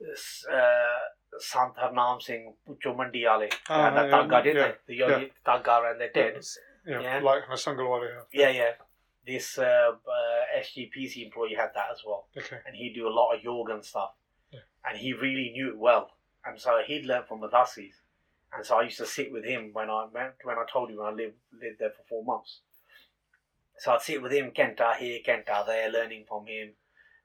this, 0.00 0.44
uh, 0.46 0.98
Sant 1.38 1.74
Harnam 1.76 2.20
Singh 2.20 2.54
Pucho 2.68 2.94
Mandiale, 2.96 3.52
Ah, 3.68 3.86
uh, 3.88 3.94
that 3.94 4.08
yeah, 4.08 4.16
Tagga, 4.16 4.42
didn't 4.42 4.56
yeah, 4.56 4.68
they? 4.68 4.74
The 4.86 4.94
yogi 4.94 5.32
Tagga, 5.46 5.90
and 5.90 6.00
they're 6.00 6.10
dead. 6.12 6.42
Yeah, 6.86 7.00
Yeah. 7.00 7.20
like 7.20 7.44
Nasangalwadi. 7.50 8.08
Yeah, 8.32 8.50
yeah. 8.50 8.70
This 9.26 9.56
uh, 9.58 9.92
uh, 9.92 10.58
SGPC 10.60 11.24
employee 11.26 11.54
had 11.54 11.70
that 11.74 11.86
as 11.92 12.02
well, 12.06 12.26
Okay. 12.36 12.58
and 12.66 12.74
he'd 12.76 12.94
do 12.94 13.06
a 13.08 13.14
lot 13.20 13.34
of 13.34 13.42
yoga 13.42 13.74
and 13.74 13.84
stuff, 13.84 14.10
Yeah. 14.50 14.60
and 14.84 14.98
he 14.98 15.12
really 15.12 15.50
knew 15.50 15.68
it 15.70 15.78
well, 15.78 16.10
and 16.44 16.60
so 16.60 16.80
he'd 16.86 17.06
learned 17.06 17.26
from 17.28 17.40
the 17.40 17.48
Dasis, 17.48 17.94
and 18.52 18.66
so 18.66 18.78
I 18.78 18.82
used 18.82 18.98
to 18.98 19.06
sit 19.06 19.30
with 19.32 19.44
him 19.44 19.70
when 19.72 19.88
I 19.90 20.06
went 20.12 20.34
when 20.42 20.58
I 20.58 20.64
told 20.70 20.90
him 20.90 20.96
when 20.96 21.06
I 21.06 21.10
lived 21.10 21.36
lived 21.52 21.78
there 21.78 21.90
for 21.90 22.02
four 22.08 22.24
months. 22.24 22.60
So 23.78 23.92
I'd 23.92 24.02
sit 24.02 24.20
with 24.20 24.32
him, 24.32 24.50
Kenta 24.50 24.96
here, 24.96 25.20
Kenta 25.26 25.64
there, 25.66 25.88
learning 25.90 26.24
from 26.28 26.46
him, 26.46 26.72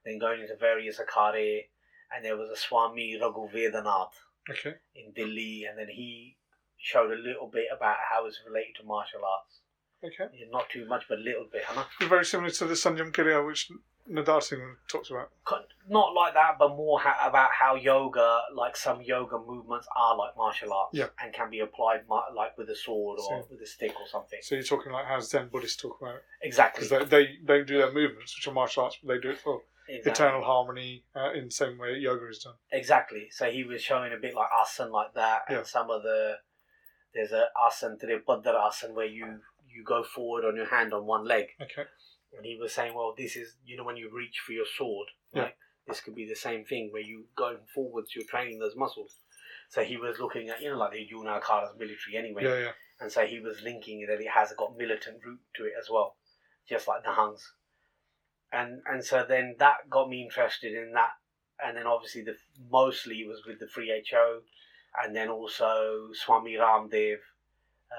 then 0.04 0.18
going 0.18 0.40
into 0.40 0.56
various 0.56 0.98
akhare, 1.00 1.66
and 2.14 2.24
there 2.24 2.36
was 2.36 2.50
a 2.50 2.56
Swami 2.56 3.18
Raghu 3.20 3.48
Vedanath 3.48 4.12
Okay. 4.50 4.74
in 4.94 5.12
Delhi, 5.12 5.64
and 5.68 5.78
then 5.78 5.88
he 5.88 6.36
showed 6.76 7.10
a 7.10 7.16
little 7.16 7.48
bit 7.52 7.66
about 7.74 7.96
how 8.10 8.26
it's 8.26 8.40
related 8.46 8.76
to 8.80 8.84
martial 8.86 9.20
arts. 9.24 9.60
Okay. 10.02 10.32
Yeah, 10.32 10.46
Not 10.50 10.70
too 10.70 10.86
much, 10.86 11.04
but 11.08 11.18
a 11.18 11.22
little 11.22 11.46
bit, 11.50 11.64
huh? 11.64 11.84
Very 12.08 12.24
similar 12.24 12.50
to 12.50 12.64
the 12.66 12.74
Sanjam 12.74 13.10
Kriya, 13.12 13.44
which 13.44 13.68
Nidar 14.08 14.40
Singh 14.42 14.76
talks 14.88 15.10
about. 15.10 15.30
Not 15.88 16.14
like 16.14 16.34
that, 16.34 16.56
but 16.58 16.68
more 16.70 17.00
ha- 17.00 17.26
about 17.28 17.50
how 17.50 17.74
yoga, 17.74 18.42
like 18.54 18.76
some 18.76 19.02
yoga 19.02 19.38
movements, 19.38 19.88
are 19.96 20.16
like 20.16 20.36
martial 20.36 20.72
arts 20.72 20.90
Yeah. 20.94 21.08
and 21.20 21.34
can 21.34 21.50
be 21.50 21.60
applied 21.60 22.06
ma- 22.08 22.28
like 22.34 22.56
with 22.56 22.70
a 22.70 22.76
sword 22.76 23.18
or 23.18 23.42
So- 23.42 23.48
with 23.50 23.60
a 23.60 23.66
stick 23.66 23.98
or 24.00 24.06
something. 24.06 24.38
So 24.40 24.54
you're 24.54 24.64
talking 24.64 24.92
like 24.92 25.06
how 25.06 25.18
Zen 25.20 25.48
Buddhists 25.48 25.82
talk 25.82 26.00
about 26.00 26.14
it. 26.16 26.24
Exactly. 26.42 26.86
Because 26.88 27.08
they, 27.10 27.24
they, 27.24 27.36
they 27.44 27.64
do 27.64 27.78
their 27.78 27.92
movements, 27.92 28.36
which 28.36 28.46
are 28.46 28.52
martial 28.54 28.84
arts, 28.84 28.98
but 29.02 29.14
they 29.14 29.20
do 29.20 29.30
it 29.30 29.38
for 29.38 29.62
exactly. 29.88 30.12
eternal 30.26 30.42
harmony 30.44 31.04
uh, 31.16 31.32
in 31.32 31.46
the 31.46 31.50
same 31.50 31.78
way 31.78 31.96
yoga 31.98 32.28
is 32.28 32.38
done. 32.40 32.54
Exactly. 32.72 33.28
So 33.30 33.50
he 33.50 33.64
was 33.64 33.82
showing 33.82 34.12
a 34.12 34.16
bit 34.16 34.34
like 34.34 34.48
asan 34.62 34.90
like 34.92 35.14
that, 35.14 35.42
and 35.48 35.58
Yeah. 35.58 35.62
some 35.64 35.90
of 35.90 36.02
the 36.02 36.36
there's 37.14 37.32
a 37.32 37.46
asan 37.66 37.98
tripadar 37.98 38.54
asan 38.68 38.94
where 38.94 39.06
you 39.06 39.40
you 39.74 39.84
go 39.84 40.02
forward 40.02 40.44
on 40.44 40.56
your 40.56 40.66
hand 40.66 40.92
on 40.92 41.06
one 41.06 41.24
leg, 41.24 41.46
Okay. 41.60 41.84
and 42.36 42.44
he 42.44 42.56
was 42.60 42.72
saying, 42.72 42.94
well, 42.94 43.14
this 43.16 43.36
is 43.36 43.56
you 43.64 43.76
know 43.76 43.84
when 43.84 43.96
you 43.96 44.10
reach 44.12 44.38
for 44.44 44.52
your 44.52 44.66
sword, 44.76 45.08
Yeah. 45.32 45.50
This 45.86 46.02
could 46.02 46.14
be 46.14 46.26
the 46.28 46.36
same 46.36 46.66
thing 46.66 46.90
where 46.92 47.00
you 47.00 47.28
going 47.34 47.60
forwards, 47.74 48.14
you're 48.14 48.26
training 48.26 48.58
those 48.58 48.76
muscles. 48.76 49.20
So 49.70 49.82
he 49.82 49.96
was 49.96 50.18
looking 50.18 50.50
at 50.50 50.60
you 50.60 50.70
know 50.70 50.76
like 50.78 50.92
the 50.92 51.08
Yuna 51.10 51.42
Kara's 51.42 51.74
military 51.78 52.16
anyway, 52.16 52.44
Yeah, 52.44 52.58
yeah. 52.66 52.72
and 53.00 53.10
so 53.10 53.24
he 53.24 53.40
was 53.40 53.62
linking 53.62 54.06
that 54.06 54.20
it 54.20 54.28
has 54.28 54.52
got 54.52 54.76
militant 54.76 55.24
root 55.24 55.40
to 55.56 55.64
it 55.64 55.72
as 55.80 55.88
well, 55.90 56.16
just 56.68 56.86
like 56.88 57.04
the 57.04 57.12
Hungs. 57.12 57.54
And 58.52 58.80
and 58.86 59.04
so 59.04 59.24
then 59.28 59.56
that 59.58 59.88
got 59.90 60.08
me 60.08 60.22
interested 60.22 60.74
in 60.74 60.92
that, 60.92 61.10
and 61.64 61.76
then 61.76 61.86
obviously 61.86 62.22
the 62.22 62.36
mostly 62.70 63.24
was 63.26 63.42
with 63.46 63.58
the 63.60 63.66
Free 63.68 63.90
HO, 64.10 64.40
and 65.02 65.14
then 65.14 65.28
also 65.28 66.08
Swami 66.14 66.54
Ramdev. 66.54 67.16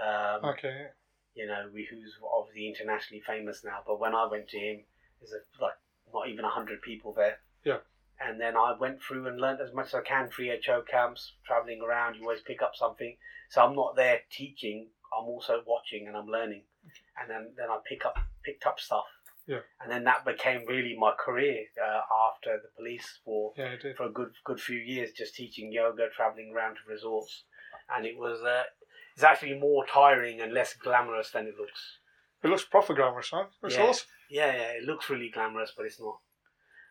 Um, 0.03 0.45
Okay. 0.45 0.87
you 1.33 1.47
know, 1.47 1.67
we, 1.73 1.87
who's 1.89 2.13
obviously 2.33 2.67
internationally 2.67 3.21
famous 3.25 3.63
now. 3.63 3.79
But 3.85 3.99
when 3.99 4.13
I 4.13 4.27
went 4.27 4.47
to 4.49 4.59
him, 4.59 4.83
there's 5.19 5.33
a, 5.33 5.63
like 5.63 5.73
not 6.13 6.29
even 6.29 6.45
a 6.45 6.49
hundred 6.49 6.81
people 6.81 7.13
there. 7.13 7.39
Yeah. 7.63 7.77
And 8.21 8.39
then 8.39 8.55
I 8.57 8.75
went 8.77 9.01
through 9.01 9.27
and 9.27 9.39
learned 9.39 9.61
as 9.61 9.73
much 9.73 9.87
as 9.87 9.95
I 9.95 10.01
can. 10.01 10.29
Free 10.29 10.51
HO 10.65 10.81
camps, 10.81 11.33
traveling 11.45 11.81
around. 11.81 12.15
You 12.15 12.23
always 12.23 12.41
pick 12.41 12.61
up 12.61 12.73
something. 12.75 13.15
So 13.49 13.61
I'm 13.63 13.75
not 13.75 13.95
there 13.95 14.19
teaching. 14.29 14.89
I'm 15.17 15.25
also 15.25 15.63
watching 15.65 16.07
and 16.07 16.15
I'm 16.17 16.27
learning. 16.27 16.63
And 17.19 17.29
then 17.29 17.53
then 17.57 17.69
I 17.69 17.79
pick 17.87 18.05
up 18.05 18.17
picked 18.43 18.65
up 18.65 18.79
stuff. 18.79 19.05
Yeah. 19.47 19.59
And 19.81 19.91
then 19.91 20.03
that 20.03 20.25
became 20.25 20.65
really 20.67 20.95
my 20.99 21.13
career 21.17 21.65
uh, 21.81 22.01
after 22.31 22.59
the 22.61 22.69
police 22.75 23.19
for 23.23 23.53
Yeah, 23.57 23.75
for 23.95 24.05
a 24.05 24.11
good 24.11 24.31
good 24.43 24.59
few 24.59 24.77
years 24.77 25.11
just 25.11 25.35
teaching 25.35 25.71
yoga, 25.71 26.09
traveling 26.15 26.53
around 26.53 26.75
to 26.75 26.81
resorts, 26.91 27.43
and 27.95 28.05
it 28.05 28.17
was 28.17 28.41
uh, 28.41 28.63
it's 29.15 29.23
actually 29.23 29.57
more 29.57 29.85
tiring 29.85 30.41
and 30.41 30.53
less 30.53 30.73
glamorous 30.73 31.31
than 31.31 31.47
it 31.47 31.55
looks. 31.57 31.99
It 32.43 32.47
looks 32.47 32.63
proper 32.65 32.93
glamorous, 32.93 33.29
huh? 33.31 33.45
It's 33.63 33.75
Yeah. 33.75 33.83
awesome. 33.83 34.07
Yeah, 34.29 34.53
yeah, 34.53 34.71
it 34.73 34.83
looks 34.83 35.09
really 35.09 35.29
glamorous, 35.29 35.73
but 35.75 35.85
it's 35.85 35.99
not. 35.99 36.19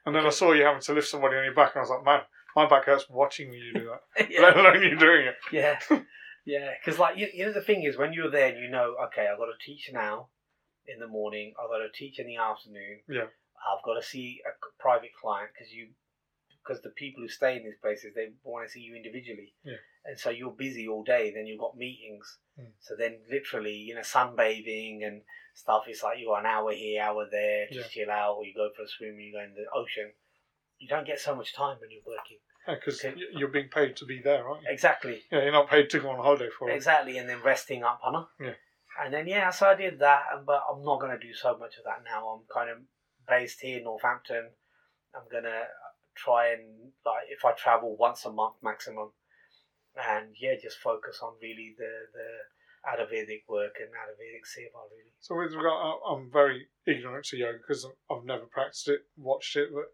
And 0.04 0.14
then 0.14 0.26
I 0.26 0.30
saw 0.30 0.52
you 0.52 0.64
having 0.64 0.82
to 0.82 0.94
lift 0.94 1.08
somebody 1.08 1.36
on 1.36 1.44
your 1.44 1.54
back, 1.54 1.74
and 1.74 1.80
I 1.80 1.82
was 1.82 1.90
like, 1.90 2.04
man, 2.04 2.20
my 2.56 2.66
back 2.68 2.86
hurts 2.86 3.08
watching 3.08 3.52
you 3.52 3.72
do 3.72 3.90
that, 4.16 4.30
let 4.40 4.56
alone 4.56 4.82
you 4.82 4.98
doing 4.98 5.26
it. 5.26 5.36
yeah, 5.52 5.78
yeah. 6.44 6.72
Because 6.80 6.98
like 6.98 7.16
you, 7.16 7.28
you 7.32 7.46
know, 7.46 7.52
the 7.52 7.60
thing 7.62 7.82
is, 7.84 7.96
when 7.96 8.12
you're 8.12 8.30
there, 8.30 8.48
and 8.48 8.58
you 8.58 8.70
know, 8.70 8.96
okay, 9.06 9.28
I've 9.30 9.38
got 9.38 9.46
to 9.46 9.64
teach 9.64 9.90
now 9.92 10.28
in 10.92 11.00
the 11.00 11.06
morning. 11.06 11.54
I've 11.60 11.70
got 11.70 11.78
to 11.78 11.92
teach 11.92 12.18
in 12.18 12.26
the 12.26 12.36
afternoon. 12.36 13.00
Yeah. 13.08 13.28
I've 13.58 13.84
got 13.84 13.94
to 13.94 14.02
see 14.02 14.40
a 14.46 14.52
private 14.80 15.10
client 15.20 15.50
because 15.52 15.72
you 15.72 15.88
because 16.62 16.82
the 16.82 16.90
people 16.90 17.22
who 17.22 17.28
stay 17.28 17.56
in 17.56 17.64
these 17.64 17.80
places 17.80 18.12
they 18.14 18.28
want 18.44 18.66
to 18.66 18.72
see 18.72 18.80
you 18.80 18.94
individually. 18.94 19.54
Yeah. 19.64 19.80
And 20.04 20.18
so 20.18 20.30
you're 20.30 20.50
busy 20.50 20.86
all 20.86 21.02
day. 21.02 21.32
Then 21.34 21.46
you've 21.46 21.60
got 21.60 21.76
meetings. 21.76 22.38
Mm. 22.60 22.72
So 22.80 22.94
then 22.98 23.18
literally, 23.30 23.74
you 23.74 23.94
know, 23.94 24.02
sunbathing 24.02 25.06
and 25.06 25.22
stuff. 25.54 25.84
It's 25.86 26.02
like 26.02 26.18
you 26.18 26.26
got 26.26 26.40
an 26.40 26.46
hour 26.46 26.72
here, 26.72 27.02
hour 27.02 27.26
there, 27.30 27.66
just 27.72 27.90
chill 27.90 28.10
out, 28.10 28.36
or 28.36 28.44
you 28.44 28.54
go 28.54 28.70
for 28.76 28.82
a 28.82 28.88
swim, 28.88 29.18
you 29.18 29.32
go 29.32 29.42
in 29.42 29.54
the 29.54 29.64
ocean. 29.74 30.12
You 30.78 30.88
don't 30.88 31.06
get 31.06 31.20
so 31.20 31.34
much 31.34 31.54
time 31.54 31.78
when 31.80 31.90
you're 31.90 32.02
working. 32.06 32.38
Because 32.66 33.02
Okay. 33.02 33.18
you're 33.32 33.48
being 33.48 33.68
paid 33.68 33.96
to 33.96 34.04
be 34.04 34.20
there, 34.22 34.40
you? 34.40 34.58
Exactly. 34.66 35.22
Yeah, 35.32 35.42
you're 35.42 35.52
not 35.52 35.70
paid 35.70 35.88
to 35.90 36.00
go 36.00 36.10
on 36.10 36.18
holiday 36.18 36.50
for 36.56 36.70
it. 36.70 36.76
Exactly, 36.76 37.16
and 37.16 37.28
then 37.28 37.42
resting 37.42 37.82
up, 37.82 38.00
Hannah. 38.04 38.28
Yeah. 38.38 38.54
And 39.00 39.14
then 39.14 39.26
yeah, 39.26 39.50
so 39.50 39.68
I 39.68 39.74
did 39.74 39.98
that, 40.00 40.22
but 40.46 40.64
I'm 40.70 40.82
not 40.82 41.00
gonna 41.00 41.18
do 41.18 41.32
so 41.32 41.56
much 41.56 41.76
of 41.78 41.84
that 41.84 42.02
now. 42.04 42.28
I'm 42.28 42.42
kind 42.52 42.70
of 42.70 42.78
based 43.28 43.60
here 43.60 43.78
in 43.78 43.84
Northampton. 43.84 44.50
I'm 45.14 45.28
gonna 45.30 45.64
try 46.14 46.52
and 46.52 46.92
like 47.06 47.26
if 47.30 47.44
I 47.44 47.52
travel 47.52 47.96
once 47.96 48.24
a 48.24 48.32
month 48.32 48.56
maximum, 48.62 49.10
and 49.96 50.34
yeah, 50.40 50.54
just 50.60 50.78
focus 50.78 51.20
on 51.22 51.34
really 51.40 51.74
the 51.78 51.92
the 52.12 52.28
Ayurvedic 52.88 53.42
work 53.48 53.76
and 53.80 53.90
Ayurvedic 53.90 54.46
seva 54.46 54.82
really. 54.90 55.12
So 55.20 55.36
with 55.36 55.54
regard, 55.54 55.98
I'm 56.08 56.30
very 56.32 56.66
ignorant 56.86 57.26
to 57.26 57.36
yoga 57.36 57.58
because 57.58 57.86
I've 58.10 58.24
never 58.24 58.46
practiced 58.46 58.88
it, 58.88 59.00
watched 59.16 59.56
it. 59.56 59.68
But 59.72 59.86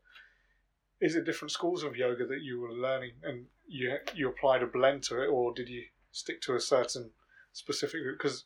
is 1.01 1.16
it 1.16 1.24
different 1.24 1.52
schools 1.52 1.82
of 1.82 1.97
yoga 1.97 2.26
that 2.26 2.43
you 2.43 2.60
were 2.60 2.72
learning, 2.72 3.12
and 3.22 3.47
you 3.66 3.97
you 4.14 4.28
applied 4.28 4.62
a 4.62 4.66
blend 4.66 5.02
to 5.05 5.22
it, 5.22 5.26
or 5.26 5.52
did 5.52 5.68
you 5.68 5.85
stick 6.12 6.40
to 6.43 6.55
a 6.55 6.60
certain 6.60 7.10
specific? 7.52 8.01
Because, 8.16 8.44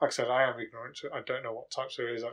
like 0.00 0.10
I 0.10 0.12
said, 0.12 0.28
I 0.28 0.44
am 0.44 0.60
ignorant. 0.60 0.96
To, 0.98 1.10
I 1.12 1.22
don't 1.26 1.42
know 1.42 1.52
what 1.52 1.70
types 1.70 1.96
there 1.96 2.14
is. 2.14 2.24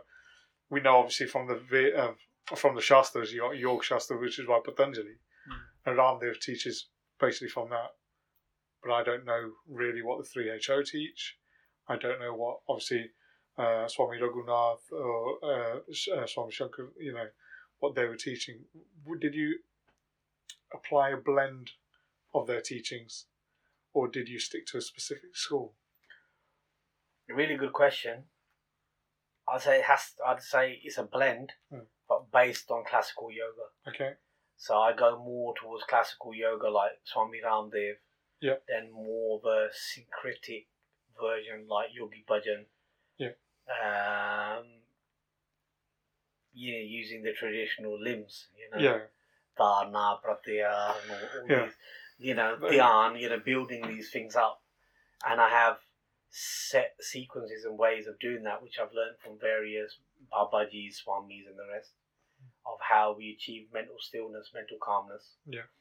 We 0.69 0.81
know 0.81 0.97
obviously 0.97 1.27
from 1.27 1.47
the 1.47 1.91
uh, 1.97 2.13
from 2.55 2.75
the 2.75 2.81
Shastras, 2.81 3.33
got 3.33 3.57
Yoga 3.57 3.83
Shastra, 3.83 4.19
which 4.19 4.39
is 4.39 4.47
by 4.47 4.59
Patanjali, 4.63 5.17
and 5.85 5.97
Ramdev 5.97 6.39
teaches 6.39 6.87
basically 7.19 7.49
from 7.49 7.69
that. 7.69 7.91
But 8.83 8.93
I 8.93 9.03
don't 9.03 9.25
know 9.25 9.51
really 9.67 10.01
what 10.03 10.19
the 10.19 10.29
three 10.29 10.49
HO 10.67 10.83
teach. 10.83 11.37
I 11.87 11.97
don't 11.97 12.19
know 12.19 12.33
what 12.33 12.59
obviously 12.67 13.09
uh, 13.57 13.87
Swami 13.87 14.17
Raghunath 14.19 14.91
or 14.91 15.37
uh, 15.43 15.77
uh, 16.15 16.27
Swami 16.27 16.51
Shankar, 16.51 16.91
you 16.99 17.13
know, 17.13 17.27
what 17.79 17.95
they 17.95 18.05
were 18.05 18.15
teaching. 18.15 18.59
Did 19.19 19.33
you 19.33 19.59
apply 20.73 21.11
a 21.11 21.17
blend 21.17 21.71
of 22.33 22.47
their 22.47 22.61
teachings, 22.61 23.25
or 23.93 24.07
did 24.07 24.27
you 24.27 24.39
stick 24.39 24.65
to 24.67 24.77
a 24.77 24.81
specific 24.81 25.35
school? 25.35 25.73
Really 27.27 27.55
good 27.57 27.73
question. 27.73 28.23
I'd 29.47 29.61
say 29.61 29.79
it 29.79 29.85
has. 29.85 30.13
I'd 30.25 30.41
say 30.41 30.79
it's 30.83 30.97
a 30.97 31.03
blend, 31.03 31.53
Hmm. 31.69 31.85
but 32.07 32.31
based 32.31 32.69
on 32.71 32.83
classical 32.85 33.31
yoga. 33.31 33.69
Okay, 33.87 34.13
So 34.57 34.77
I 34.79 34.93
go 34.93 35.17
more 35.17 35.53
towards 35.61 35.83
classical 35.83 36.33
yoga 36.33 36.69
like 36.69 36.91
Swami 37.03 37.41
Ramdev. 37.43 37.95
Yeah. 38.39 38.55
Then 38.67 38.91
more 38.91 39.39
of 39.39 39.45
a 39.45 39.69
syncretic 39.73 40.67
version 41.19 41.67
like 41.67 41.89
Yogi 41.93 42.23
Bhajan. 42.27 42.65
Yeah. 43.17 43.33
Um, 43.67 44.65
yeah, 46.53 46.77
using 46.79 47.23
the 47.23 47.33
traditional 47.33 47.99
limbs, 48.01 48.47
you 48.57 48.69
know. 48.71 48.77
yeah, 48.83 48.99
Dharna, 49.59 50.19
Pratyahara, 50.21 50.95
all, 51.09 51.41
all 51.41 51.49
Yeah. 51.49 51.65
these, 51.65 51.75
you 52.17 52.33
know, 52.33 52.57
But- 52.59 52.71
dhyan, 52.71 53.19
you 53.19 53.29
know, 53.29 53.39
building 53.39 53.87
these 53.87 54.11
things 54.11 54.35
up. 54.35 54.61
And 55.25 55.41
I 55.41 55.49
have 55.49 55.79
set 56.37 56.95
sequences 56.99 57.63
and 57.63 57.79
ways 57.79 58.07
of 58.07 58.19
doing 58.19 58.43
that, 58.43 58.61
which 58.61 58.75
I've 58.77 58.91
learned 58.93 59.15
from 59.23 59.39
various 59.39 59.95
Babajis, 60.27 60.99
Swamis, 60.99 61.47
and 61.47 61.55
the 61.55 61.63
rest, 61.71 61.91
of 62.65 62.77
how 62.81 63.15
we 63.17 63.31
achieve 63.39 63.67
mental 63.73 63.95
stillness, 63.99 64.51
mental 64.53 64.77
calmness. 64.83 65.37
Yeah. 65.47 65.71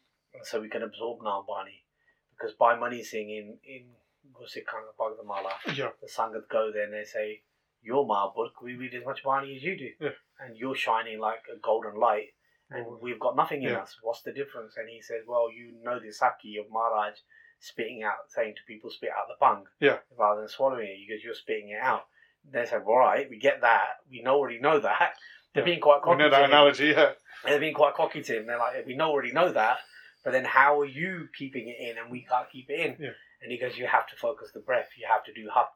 So 0.43 0.60
we 0.60 0.68
can 0.68 0.82
absorb 0.82 1.18
Nambani. 1.20 1.82
Because 2.31 2.55
Bhai 2.55 2.78
Mani 2.78 3.02
Singh 3.02 3.31
in, 3.31 3.59
in 3.66 3.86
Gusikanga 4.32 4.94
Bhagavamala, 4.98 5.76
yeah, 5.76 5.90
the 6.01 6.06
Sangat 6.09 6.48
go 6.48 6.70
there 6.72 6.85
and 6.85 6.93
they 6.94 7.05
say, 7.05 7.43
Your 7.82 8.06
Mahabhut, 8.06 8.51
we 8.62 8.76
read 8.76 8.94
as 8.94 9.05
much 9.05 9.24
Bani 9.24 9.56
as 9.56 9.62
you 9.62 9.76
do. 9.76 9.90
Yeah. 10.01 10.10
And 10.39 10.56
you're 10.56 10.76
shining 10.76 11.18
like 11.18 11.43
a 11.52 11.59
golden 11.59 11.98
light 11.98 12.28
and 12.70 12.86
Well, 12.86 12.98
we've 13.02 13.20
got 13.20 13.36
nothing 13.36 13.62
in 13.62 13.70
Yeah. 13.70 13.82
us. 13.82 13.97
What's 14.02 14.22
the 14.22 14.32
difference? 14.32 14.74
And 14.76 14.89
he 14.89 15.01
says, 15.02 15.22
Well, 15.26 15.51
you 15.52 15.74
know 15.82 15.98
the 15.98 16.12
Saki 16.12 16.56
of 16.59 16.66
Maharaj 16.70 17.14
spitting 17.60 18.02
out, 18.02 18.16
saying 18.28 18.55
to 18.56 18.62
people, 18.66 18.90
spit 18.90 19.10
out 19.10 19.26
the 19.28 19.35
bung. 19.40 19.64
Yeah. 19.81 19.98
Rather 20.18 20.40
than 20.40 20.48
swallowing 20.48 20.86
it, 20.89 20.98
because 21.09 21.22
you're 21.24 21.35
spitting 21.35 21.70
it 21.70 21.81
out. 21.82 22.05
They 22.51 22.66
said, 22.66 22.85
"Well, 22.85 22.97
right, 22.98 23.28
we 23.31 23.39
get 23.39 23.62
that. 23.62 23.89
We 24.10 24.20
know, 24.22 24.35
already 24.36 24.59
know 24.60 24.78
that. 24.81 25.14
They're 25.55 25.62
Yeah. 25.62 25.64
being 25.66 25.81
quite 25.81 26.02
cocky. 26.02 26.16
we 26.16 26.18
know 26.18 26.24
to 26.24 26.31
that 26.31 26.44
him. 26.44 26.51
analogy. 26.51 26.86
Yeah, 26.89 27.12
They're 27.44 27.60
being 27.60 27.74
quite 27.74 27.94
cocky 27.94 28.22
to 28.22 28.36
him. 28.39 28.47
They're 28.47 28.59
like, 28.59 28.85
We 28.86 28.97
know, 28.97 29.10
already 29.10 29.32
know 29.32 29.51
that. 29.52 29.78
But 30.24 30.32
then 30.32 30.44
how 30.44 30.81
are 30.81 30.85
you 30.86 31.28
keeping 31.39 31.68
it 31.68 31.76
in 31.78 31.97
and 31.98 32.10
we 32.10 32.24
can't 32.24 32.51
keep 32.51 32.68
it 32.70 32.81
in? 32.81 32.97
Yeah. 32.98 33.12
And 33.40 33.52
he 33.52 33.59
goes, 33.59 33.76
You 33.78 33.86
have 33.86 34.06
to 34.09 34.16
focus 34.16 34.51
the 34.52 34.60
breath. 34.60 34.89
You 34.98 35.06
have 35.09 35.24
to 35.24 35.32
do 35.32 35.48
hat. 35.55 35.68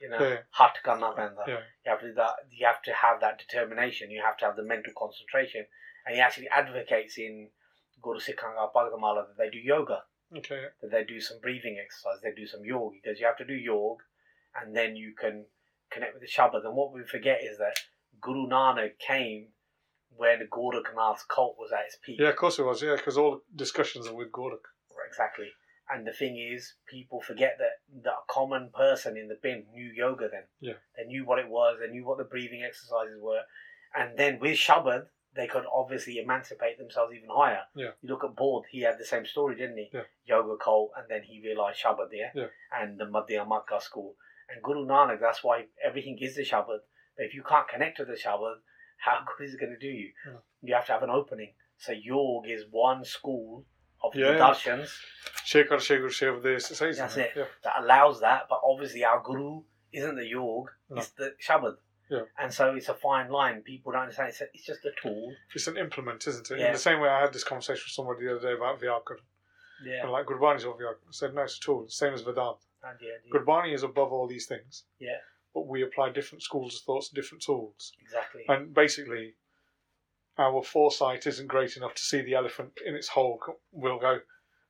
You 0.00 0.08
know, 0.10 0.18
Yeah. 0.18 0.38
hat 0.50 0.76
karna 0.82 1.12
penda. 1.14 1.44
yeah, 1.46 1.60
You 1.84 1.90
have 1.90 2.00
to 2.00 2.08
do 2.08 2.14
that. 2.14 2.34
You 2.50 2.66
have 2.66 2.82
to 2.82 2.92
have 2.92 3.20
that 3.20 3.38
determination. 3.38 4.10
You 4.10 4.22
have 4.22 4.36
to 4.38 4.44
have 4.46 4.56
the 4.56 4.62
mental 4.62 4.92
concentration. 4.98 5.66
And 6.04 6.16
he 6.16 6.20
actually 6.20 6.48
advocates 6.48 7.16
in 7.16 7.50
Guru 8.02 8.18
Sikhanga 8.18 8.72
Bhagagamala 8.74 9.28
that 9.28 9.36
they 9.38 9.48
do 9.50 9.58
yoga, 9.58 10.04
okay, 10.38 10.64
that 10.80 10.90
they 10.90 11.04
do 11.04 11.20
some 11.20 11.38
breathing 11.40 11.78
exercise, 11.82 12.20
they 12.22 12.32
do 12.32 12.46
some 12.46 12.64
yoga. 12.64 12.96
Because 13.02 13.20
you 13.20 13.26
have 13.26 13.38
to 13.38 13.44
do 13.44 13.54
yoga, 13.54 14.02
and 14.60 14.76
then 14.76 14.96
you 14.96 15.14
can 15.18 15.46
connect 15.90 16.14
with 16.14 16.22
the 16.22 16.28
Shabad. 16.28 16.64
And 16.64 16.76
what 16.76 16.92
we 16.92 17.02
forget 17.04 17.40
is 17.42 17.58
that 17.58 17.76
Guru 18.20 18.46
Nanak 18.48 18.98
came 18.98 19.48
when 20.16 20.38
the 20.38 20.46
Gorakhnath's 20.46 21.24
cult 21.24 21.56
was 21.58 21.72
at 21.72 21.86
its 21.86 21.98
peak. 22.04 22.18
yeah. 22.20 22.28
Of 22.28 22.36
course 22.36 22.58
it 22.58 22.64
was. 22.64 22.82
Yeah, 22.82 22.96
because 22.96 23.18
all 23.18 23.40
discussions 23.54 24.06
are 24.06 24.14
with 24.14 24.30
Gorak. 24.30 24.64
Exactly. 25.08 25.48
And 25.88 26.06
the 26.06 26.12
thing 26.12 26.38
is, 26.38 26.74
people 26.88 27.20
forget 27.20 27.56
that 27.58 28.02
the 28.02 28.12
common 28.30 28.70
person 28.74 29.16
in 29.16 29.28
the 29.28 29.38
bin 29.42 29.66
knew 29.72 29.92
yoga 29.94 30.28
then. 30.30 30.44
Yeah. 30.60 30.74
They 30.96 31.04
knew 31.04 31.26
what 31.26 31.38
it 31.38 31.48
was, 31.48 31.78
they 31.80 31.90
knew 31.92 32.06
what 32.06 32.18
the 32.18 32.24
breathing 32.24 32.62
exercises 32.62 33.20
were. 33.20 33.42
And 33.94 34.18
then 34.18 34.38
with 34.40 34.56
Shabad, 34.56 35.06
they 35.36 35.46
could 35.46 35.64
obviously 35.72 36.18
emancipate 36.18 36.78
themselves 36.78 37.12
even 37.14 37.28
higher. 37.30 37.62
Yeah. 37.74 37.90
You 38.02 38.08
look 38.10 38.24
at 38.24 38.36
Bodh, 38.36 38.62
he 38.70 38.82
had 38.82 38.98
the 38.98 39.04
same 39.04 39.26
story, 39.26 39.56
didn't 39.56 39.78
he? 39.78 39.90
Yeah. 39.92 40.02
Yoga 40.26 40.56
cult, 40.62 40.90
and 40.96 41.06
then 41.08 41.22
he 41.22 41.42
realised 41.42 41.80
Shabad, 41.82 42.08
yeah? 42.12 42.30
Yeah. 42.34 42.46
And 42.80 42.98
the 42.98 43.04
Madhyamaka 43.06 43.82
school. 43.82 44.14
And 44.48 44.62
Guru 44.62 44.86
Nanak, 44.86 45.20
that's 45.20 45.42
why 45.42 45.64
everything 45.84 46.18
is 46.20 46.36
the 46.36 46.42
Shabad. 46.44 46.78
But 47.16 47.26
if 47.26 47.34
you 47.34 47.42
can't 47.42 47.66
connect 47.68 47.96
to 47.96 48.04
the 48.04 48.12
Shabad, 48.12 48.56
how 48.98 49.18
good 49.36 49.44
is 49.48 49.54
it 49.54 49.60
going 49.60 49.72
to 49.72 49.78
do 49.78 49.88
you? 49.88 50.10
Yeah. 50.26 50.38
You 50.62 50.74
have 50.74 50.86
to 50.86 50.92
have 50.92 51.02
an 51.02 51.10
opening. 51.10 51.54
So 51.78 51.92
Yoga 51.92 52.48
is 52.50 52.64
one 52.70 53.04
school 53.04 53.64
of 54.02 54.14
Yeah, 54.14 54.32
the 54.32 54.38
darshans 54.38 54.90
Shekhar 55.46 55.78
Shekhar 55.78 56.42
this 56.42 56.68
That's 56.68 57.16
it. 57.16 57.32
that 57.64 57.72
allows 57.80 58.20
that, 58.20 58.42
but 58.48 58.60
obviously 58.64 59.02
our 59.04 59.20
guru 59.22 59.62
isn't 59.92 60.16
the 60.16 60.26
yog, 60.26 60.70
No. 60.90 60.96
it's 60.98 61.10
the 61.10 61.34
Shabad. 61.44 61.74
Yeah. 62.10 62.22
And 62.38 62.52
so 62.52 62.74
it's 62.74 62.88
a 62.88 62.94
fine 62.94 63.30
line. 63.30 63.62
People 63.62 63.92
don't 63.92 64.02
understand. 64.02 64.28
It's, 64.28 64.40
a, 64.40 64.44
it's 64.52 64.66
just 64.66 64.84
a 64.84 64.90
tool. 65.00 65.32
it's 65.54 65.66
an 65.66 65.76
implement, 65.76 66.26
isn't 66.26 66.50
it? 66.50 66.58
Yeah. 66.58 66.66
In 66.66 66.72
the 66.72 66.78
same 66.78 67.00
way, 67.00 67.08
I 67.08 67.20
had 67.20 67.32
this 67.32 67.44
conversation 67.44 67.82
with 67.86 67.92
somebody 67.92 68.24
the 68.24 68.36
other 68.36 68.48
day 68.48 68.54
about 68.54 68.80
Vyakar. 68.80 69.16
Yeah. 69.84 70.02
And 70.02 70.10
like 70.12 70.26
Gurbani 70.26 70.56
is 70.56 70.64
all 70.64 70.74
Vyakar. 70.74 70.96
I 71.08 71.12
said, 71.12 71.34
no, 71.34 71.42
it's 71.42 71.58
a 71.58 71.60
tool. 71.60 71.86
Same 71.88 72.14
as 72.14 72.22
Vedanta. 72.22 72.56
And 72.82 72.98
yeah, 73.00 73.08
yeah, 73.24 73.32
Gurbani 73.32 73.74
is 73.74 73.82
above 73.82 74.12
all 74.12 74.28
these 74.28 74.46
things. 74.46 74.84
Yeah. 74.98 75.16
But 75.54 75.66
we 75.66 75.82
apply 75.82 76.10
different 76.10 76.42
schools 76.42 76.76
of 76.76 76.82
thoughts, 76.82 77.08
different 77.08 77.42
tools. 77.42 77.92
exactly. 78.02 78.42
And 78.48 78.74
basically, 78.74 79.34
our 80.36 80.62
foresight 80.62 81.26
isn't 81.26 81.46
great 81.46 81.76
enough 81.76 81.94
to 81.94 82.02
see 82.02 82.20
the 82.20 82.34
elephant 82.34 82.72
in 82.84 82.94
its 82.94 83.08
hole, 83.08 83.40
we'll 83.72 83.98
go 83.98 84.18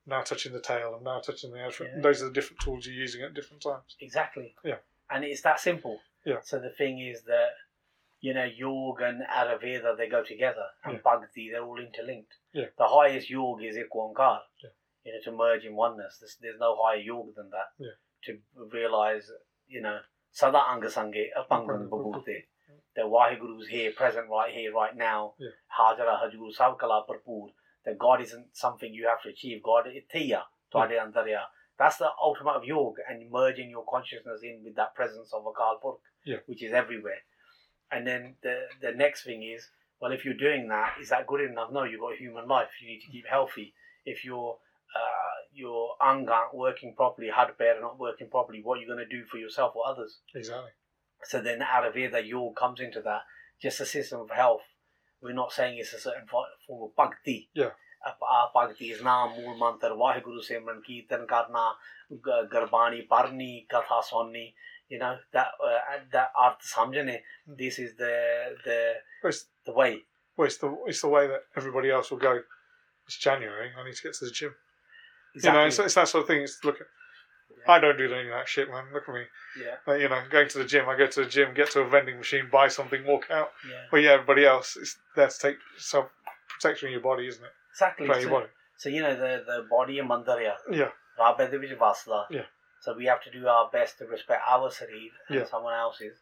now 0.06 0.20
touching 0.20 0.52
the 0.52 0.60
tail 0.60 0.94
and 0.94 1.04
now 1.04 1.20
touching 1.20 1.52
the 1.52 1.60
elephant. 1.60 1.90
Yeah. 1.96 2.02
Those 2.02 2.22
are 2.22 2.26
the 2.26 2.32
different 2.32 2.60
tools 2.60 2.86
you're 2.86 2.94
using 2.94 3.22
at 3.22 3.34
different 3.34 3.62
times. 3.62 3.96
Exactly. 4.00 4.54
Yeah. 4.62 4.76
And 5.10 5.24
it's 5.24 5.40
that 5.42 5.60
simple. 5.60 6.00
Yeah. 6.24 6.40
So 6.42 6.58
the 6.58 6.70
thing 6.70 6.98
is 7.00 7.22
that, 7.24 7.50
you 8.20 8.34
know, 8.34 8.44
yoga 8.44 9.06
and 9.06 9.22
Ayurveda, 9.22 9.96
they 9.96 10.08
go 10.08 10.22
together. 10.24 10.66
And 10.84 10.94
Yeah. 10.94 11.00
Bhakti, 11.04 11.50
they're 11.50 11.62
all 11.64 11.78
interlinked. 11.78 12.34
Yeah. 12.52 12.66
The 12.78 12.86
highest 12.86 13.30
yoga 13.30 13.64
is 13.64 13.76
Ikwankar. 13.76 14.40
Yeah. 14.62 14.70
You 15.04 15.12
know, 15.12 15.20
to 15.24 15.32
merge 15.32 15.64
in 15.64 15.76
oneness. 15.76 16.18
There's, 16.20 16.36
there's 16.40 16.58
no 16.58 16.76
higher 16.80 16.96
yoga 16.96 17.32
than 17.36 17.50
that. 17.50 17.68
Yeah. 17.78 17.96
To 18.24 18.38
realise, 18.72 19.30
you 19.66 19.82
know, 19.82 19.98
Sada 20.32 20.58
Angasange, 20.58 21.26
Apangan 21.36 21.88
Babute. 21.88 22.44
That 22.96 23.06
Waheguru's 23.06 23.66
here, 23.68 23.90
present 23.92 24.28
right 24.30 24.52
here, 24.54 24.72
right 24.72 24.96
now. 24.96 25.34
Yeah. 25.38 25.48
Hajara 25.78 26.16
Hajur 26.22 26.56
Savkala. 26.56 27.04
That 27.84 27.98
God 27.98 28.22
isn't 28.22 28.56
something 28.56 28.94
you 28.94 29.08
have 29.08 29.20
to 29.22 29.28
achieve. 29.28 29.62
God 29.62 29.86
is 29.88 30.04
Tiya, 30.12 30.42
Tuade 30.72 30.98
Antarya. 30.98 31.42
That's 31.78 31.96
the 31.96 32.08
ultimate 32.22 32.52
of 32.52 32.64
yoga 32.64 33.02
and 33.08 33.30
merging 33.30 33.70
your 33.70 33.84
consciousness 33.88 34.40
in 34.42 34.62
with 34.64 34.76
that 34.76 34.94
presence 34.94 35.32
of 35.32 35.44
Akal 35.44 35.80
Purakh, 35.82 35.98
Yeah. 36.24 36.36
which 36.46 36.62
is 36.62 36.72
everywhere. 36.72 37.22
And 37.90 38.06
then 38.06 38.36
the 38.42 38.66
the 38.80 38.92
next 38.92 39.24
thing 39.24 39.42
is, 39.42 39.68
well, 40.00 40.12
if 40.12 40.24
you're 40.24 40.34
doing 40.34 40.68
that, 40.68 40.94
is 41.00 41.08
that 41.10 41.26
good 41.26 41.40
enough? 41.40 41.70
No, 41.72 41.84
you've 41.84 42.00
got 42.00 42.14
a 42.14 42.16
human 42.16 42.46
life. 42.46 42.68
You 42.80 42.88
need 42.88 43.00
to 43.00 43.10
keep 43.10 43.26
healthy. 43.26 43.74
If 44.04 44.24
your 44.24 44.58
uh, 44.94 45.34
your 45.52 45.96
anga 46.00 46.32
aren't 46.32 46.54
working 46.54 46.94
properly, 46.94 47.30
bear 47.58 47.80
not 47.80 47.98
working 47.98 48.28
properly, 48.28 48.60
what 48.62 48.78
are 48.78 48.80
you 48.80 48.86
going 48.86 48.98
to 48.98 49.06
do 49.06 49.24
for 49.24 49.38
yourself 49.38 49.74
or 49.74 49.86
others? 49.86 50.20
Exactly. 50.34 50.70
So 51.24 51.40
then 51.40 51.62
out 51.62 51.86
of 51.86 51.94
here, 51.94 52.10
Ayurveda 52.10 52.28
yoga 52.28 52.54
comes 52.54 52.80
into 52.80 53.00
that. 53.02 53.22
Just 53.60 53.80
a 53.80 53.86
system 53.86 54.20
of 54.20 54.30
health. 54.30 54.62
We're 55.22 55.32
not 55.32 55.52
saying 55.52 55.78
it's 55.78 55.92
a 55.94 55.98
certain 56.00 56.26
form 56.28 56.82
of 56.82 56.94
bhakti. 56.96 57.48
Yeah. 57.54 57.70
ਭਗਤੀ 58.54 58.90
ਇਸ 58.90 59.02
ਨਾਮ 59.02 59.30
ਮੂਲ 59.40 59.56
ਮੰਤਰ 59.56 59.92
ਵਾਹਿਗੁਰੂ 59.92 60.40
ਸਿਮਰਨ 60.40 60.80
ਕੀਰਤਨ 60.80 61.26
ਕਰਨਾ 61.26 61.74
ਗਰਬਾਣੀ 62.52 63.00
ਪੜਨੀ 63.10 63.60
ਕਥਾ 63.70 64.00
ਸੁਣਨੀ 64.10 64.52
you 64.92 64.98
know 64.98 65.12
that 65.32 65.48
uh, 65.66 66.24
art 66.36 66.58
samjane 66.70 67.14
hmm. 67.14 67.54
this 67.60 67.78
is 67.84 67.94
the 68.00 68.16
the 68.64 68.74
it's, 69.28 69.46
the 69.68 69.72
way 69.78 69.92
well 70.36 70.46
it's 70.46 70.58
the 70.64 70.68
it's 70.86 71.00
the 71.00 71.08
way 71.08 71.22
that 71.30 71.46
everybody 71.60 71.90
else 71.90 72.10
will 72.10 72.20
go 72.24 72.34
it's 73.06 73.16
january 73.18 73.70
i 73.78 73.84
need 73.86 73.96
to 74.00 74.04
get 74.08 74.14
to 74.18 74.26
the 74.26 74.34
gym 74.40 74.52
you 75.44 75.54
know 75.54 75.64
it's, 75.66 75.78
that 75.94 76.08
sort 76.08 76.22
of 76.22 76.28
thing 76.28 76.42
it's 76.42 76.58
look. 76.64 76.78
I 77.66 77.78
don't 77.78 77.96
do 77.96 78.12
any 78.12 78.28
of 78.28 78.34
that 78.34 78.48
shit, 78.48 78.70
man. 78.70 78.84
Look 78.92 79.08
at 79.08 79.14
me. 79.14 79.22
Yeah. 79.58 79.96
You 79.96 80.08
know, 80.08 80.20
going 80.30 80.48
to 80.48 80.58
the 80.58 80.64
gym. 80.64 80.88
I 80.88 80.96
go 80.96 81.06
to 81.06 81.24
the 81.24 81.28
gym, 81.28 81.54
get 81.54 81.70
to 81.70 81.80
a 81.80 81.88
vending 81.88 82.18
machine, 82.18 82.48
buy 82.52 82.68
something, 82.68 83.06
walk 83.06 83.30
out. 83.30 83.52
Yeah. 83.68 83.86
But 83.90 83.96
yeah, 83.98 84.10
everybody 84.12 84.44
else 84.44 84.76
is 84.76 84.98
there 85.16 85.28
to 85.28 85.38
take 85.38 85.56
self 85.78 86.10
protection 86.58 86.88
of 86.88 86.92
your 86.92 87.00
body, 87.00 87.26
isn't 87.28 87.44
it? 87.44 87.50
exactly 87.72 88.06
your 88.06 88.20
so, 88.22 88.28
body. 88.30 88.46
so 88.76 88.88
you 88.88 89.02
know 89.02 89.14
the 89.16 89.32
the 89.46 89.66
body 89.70 89.98
and 89.98 90.08
mandarya 90.08 90.54
Yeah. 90.70 90.90
Rabbe 91.18 91.50
de 91.50 91.58
vich 91.58 91.76
vasla 91.78 92.26
Yeah. 92.30 92.46
so 92.80 92.94
we 92.94 93.06
have 93.06 93.22
to 93.24 93.30
do 93.30 93.46
our 93.48 93.68
best 93.70 93.98
to 93.98 94.06
respect 94.06 94.42
our 94.46 94.70
sareer 94.70 95.10
and 95.28 95.38
Yeah. 95.38 95.44
someone 95.44 95.74
else's 95.74 96.18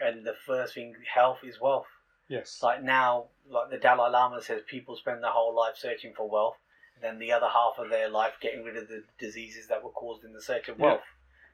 and 0.00 0.24
the 0.24 0.34
first 0.46 0.74
thing 0.74 0.94
health 1.14 1.38
is 1.42 1.60
wealth 1.60 1.88
Yes. 2.28 2.60
like 2.62 2.80
now, 2.84 3.26
like 3.48 3.70
the 3.70 3.78
Dalai 3.78 4.08
Lama 4.10 4.40
says, 4.40 4.62
people 4.74 4.94
spend 4.96 5.24
their 5.24 5.32
whole 5.32 5.52
life 5.62 5.76
searching 5.76 6.12
for 6.14 6.28
wealth, 6.30 6.58
and 6.94 7.02
then 7.02 7.18
the 7.18 7.32
other 7.32 7.48
half 7.48 7.76
of 7.76 7.90
their 7.90 8.08
life 8.08 8.34
getting 8.40 8.62
rid 8.62 8.76
of 8.76 8.86
the 8.86 9.02
diseases 9.18 9.66
that 9.66 9.82
were 9.82 9.90
caused 9.90 10.22
in 10.22 10.32
the 10.32 10.40
search 10.40 10.68
of 10.68 10.78
Yeah. 10.78 10.84
wealth. 10.86 11.08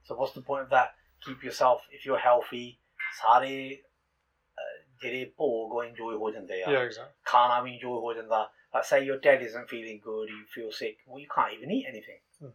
So 0.05 0.14
what's 0.14 0.35
the 0.35 0.43
point 0.43 0.64
of 0.64 0.68
that? 0.77 0.94
Keep 1.24 1.43
yourself, 1.43 1.81
if 1.90 2.05
you're 2.05 2.18
healthy, 2.18 2.78
सारे 3.23 3.81
did 5.01 5.14
it 5.14 5.35
all 5.36 5.68
going 5.70 5.94
joy 5.97 6.16
holding 6.16 6.47
there. 6.47 6.70
Yeah, 6.70 6.81
exactly. 6.81 7.12
Can't 7.27 7.52
have 7.52 7.66
enjoy 7.66 8.01
holding 8.01 8.28
that. 8.28 8.48
Like 8.74 8.85
say 8.85 9.05
your 9.05 9.18
dad 9.18 9.43
isn't 9.43 9.68
feeling 9.68 10.01
good, 10.02 10.28
you 10.28 10.44
feel 10.55 10.73
sick. 10.73 10.98
Well, 11.06 11.20
you 11.20 11.28
can't 11.32 11.52
even 11.55 11.70
eat 11.70 11.86
anything. 11.89 12.18
Mm. 12.43 12.52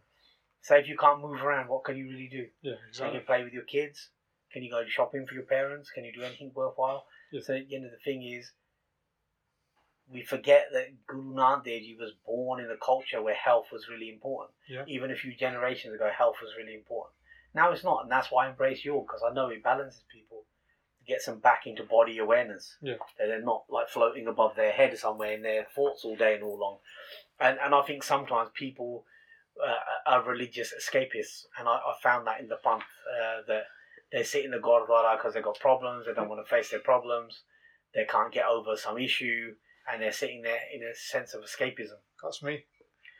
Say 0.60 0.76
so 0.76 0.80
if 0.80 0.88
you 0.88 0.96
can't 0.96 1.20
move 1.20 1.42
around, 1.42 1.68
what 1.68 1.84
can 1.84 1.96
you 1.96 2.06
really 2.06 2.28
do? 2.28 2.46
Yeah, 2.62 2.74
exactly. 2.88 3.12
Can 3.12 3.20
you 3.20 3.26
play 3.26 3.44
with 3.44 3.52
your 3.52 3.64
kids? 3.64 4.10
Can 4.52 4.62
you 4.62 4.70
go 4.70 4.84
shopping 4.86 5.26
for 5.26 5.34
your 5.34 5.44
parents? 5.44 5.90
Can 5.90 6.04
you 6.04 6.12
do 6.12 6.22
anything 6.22 6.52
worthwhile? 6.54 7.06
The 7.32 7.40
thing 7.40 8.22
is, 8.22 8.52
we 10.12 10.22
forget 10.22 10.66
that 10.72 11.06
Guru 11.06 11.34
Nanak 11.34 11.64
Dev 11.64 11.80
Ji 11.80 11.96
was 11.98 12.12
born 12.26 12.60
in 12.60 12.70
a 12.70 12.76
culture 12.76 13.22
where 13.22 13.34
health 13.34 13.66
was 13.72 13.88
really 13.88 14.10
important. 14.10 14.54
Yeah. 14.68 14.84
Even 14.86 15.10
a 15.10 15.16
few 15.16 15.34
generations 15.34 15.94
ago, 15.94 16.10
health 16.16 16.36
was 16.42 16.52
really 16.58 16.74
important. 16.74 17.14
Now 17.54 17.72
it's 17.72 17.84
not, 17.84 18.02
and 18.02 18.10
that's 18.10 18.30
why 18.30 18.46
I 18.46 18.50
embrace 18.50 18.84
yoga 18.84 19.06
because 19.06 19.22
I 19.28 19.32
know 19.32 19.48
it 19.48 19.62
balances 19.62 20.04
people 20.12 20.31
gets 21.06 21.26
them 21.26 21.40
back 21.40 21.66
into 21.66 21.84
body 21.84 22.18
awareness. 22.18 22.76
Yeah. 22.82 22.94
That 23.18 23.26
they're 23.26 23.42
not 23.42 23.64
like 23.68 23.88
floating 23.88 24.26
above 24.26 24.56
their 24.56 24.72
head 24.72 24.96
somewhere 24.98 25.32
in 25.32 25.42
their 25.42 25.66
thoughts 25.74 26.04
all 26.04 26.16
day 26.16 26.34
and 26.34 26.42
all 26.44 26.58
long. 26.58 26.78
And 27.40 27.58
and 27.62 27.74
I 27.74 27.82
think 27.82 28.02
sometimes 28.02 28.50
people 28.54 29.04
uh, 29.62 30.10
are 30.10 30.22
religious 30.22 30.72
escapists, 30.72 31.44
and 31.58 31.68
I, 31.68 31.72
I 31.72 31.94
found 32.02 32.26
that 32.26 32.40
in 32.40 32.48
the 32.48 32.58
Panth 32.64 32.80
uh, 32.80 33.42
that 33.48 33.64
they 34.12 34.22
sit 34.22 34.44
in 34.44 34.50
the 34.50 34.58
Gurdwara 34.58 35.16
because 35.16 35.34
they've 35.34 35.42
got 35.42 35.58
problems, 35.58 36.06
they 36.06 36.12
don't 36.14 36.28
want 36.28 36.44
to 36.46 36.50
face 36.50 36.70
their 36.70 36.80
problems, 36.80 37.42
they 37.94 38.04
can't 38.04 38.32
get 38.32 38.46
over 38.46 38.76
some 38.76 38.98
issue, 38.98 39.54
and 39.90 40.02
they're 40.02 40.12
sitting 40.12 40.42
there 40.42 40.60
in 40.74 40.82
a 40.82 40.94
sense 40.94 41.34
of 41.34 41.42
escapism. 41.42 41.98
That's 42.22 42.42
me. 42.42 42.64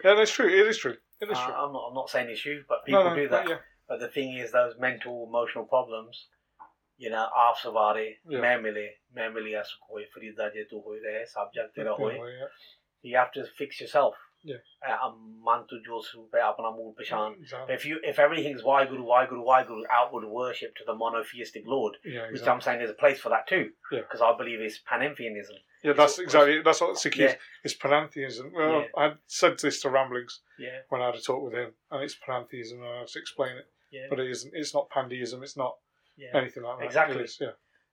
Yeah, 0.04 0.14
that's 0.14 0.32
true. 0.32 0.48
It 0.48 0.66
is 0.66 0.78
true. 0.78 0.96
It 1.20 1.30
is 1.30 1.36
Uh, 1.38 1.44
true. 1.46 1.54
I'm 1.54 1.72
not 1.72 1.88
I'm 1.88 1.94
not 1.94 2.10
saying 2.10 2.30
issue, 2.30 2.62
but 2.68 2.84
people 2.84 3.04
no, 3.04 3.10
no, 3.10 3.16
do 3.16 3.28
that. 3.28 3.48
Yeah, 3.48 3.58
But 3.88 4.00
the 4.00 4.08
thing 4.08 4.34
is, 4.36 4.52
those 4.52 4.74
mental, 4.78 5.26
emotional 5.28 5.64
problems, 5.64 6.26
ये 7.00 7.10
ना 7.10 7.20
आप 7.44 7.56
सवारे 7.62 8.08
मैं 8.26 8.56
मिले 8.62 8.88
मैं 9.16 9.28
मिले 9.34 9.50
या 9.50 9.62
सुख 9.70 9.90
होए 9.90 10.04
फरीदा 10.14 10.48
जे 10.56 10.64
तू 10.70 10.80
होए 10.88 11.00
रहे 11.06 12.50
you 13.04 13.16
have 13.18 13.32
to 13.32 13.44
fix 13.58 13.80
yourself 13.80 14.14
yeah. 14.44 14.56
Uh, 14.86 15.12
man 15.44 15.64
to 15.70 15.78
Joseph, 15.86 16.20
apna 16.34 16.76
mood 16.76 16.94
peshan. 16.96 17.34
Exactly. 17.40 17.74
If 17.74 17.86
you, 17.86 17.98
if 18.02 18.18
everything's 18.18 18.62
Waheguru, 18.62 19.04
Waheguru, 19.06 19.44
Waheguru, 19.46 19.82
outward 19.90 20.24
worship 20.24 20.74
to 20.76 20.82
the 20.84 20.94
monotheistic 20.94 21.62
Lord, 21.66 21.96
yeah, 22.04 22.12
exactly. 22.12 22.32
which 22.32 22.48
I'm 22.48 22.60
saying 22.60 22.78
there's 22.78 22.90
a 22.90 22.94
place 22.94 23.20
for 23.20 23.28
that 23.28 23.46
too, 23.48 23.70
because. 23.90 24.20
I 24.20 24.36
believe 24.36 24.60
it's 24.60 24.80
panentheism. 24.90 25.58
Yeah, 25.84 25.92
that's 25.92 26.12
it's, 26.12 26.22
exactly 26.22 26.62
that's 26.62 26.80
what's 26.80 27.02
the 27.02 27.10
key. 27.10 27.28
It's 27.64 27.76
panentheism. 27.76 28.52
Well. 28.52 28.84
I 28.96 29.12
said 29.26 29.58
this 29.60 29.80
to 29.82 29.90
Ramblings 29.90 30.40
when 30.88 31.02
I 31.02 31.06
had 31.06 31.14
a 31.14 31.20
talk 31.20 31.42
with 31.42 31.54
him, 31.54 31.72
and 31.90 32.02
it's 32.02 32.16
pantheism. 32.26 32.80
I 32.82 32.98
have 33.00 33.08
to 33.08 33.18
explain 33.18 33.56
it. 33.56 33.66
But 34.10 34.20
it 34.20 34.30
isn't. 34.30 34.52
It's 34.54 34.74
not 34.74 34.90
pandeism. 34.90 35.42
It's 35.42 35.56
not 35.56 35.76
yeah 36.16 36.28
anything 36.34 36.62
like 36.62 36.78
that. 36.78 36.84
Exactly. 36.84 37.22
Is, 37.24 37.38
yeah. 37.40 37.48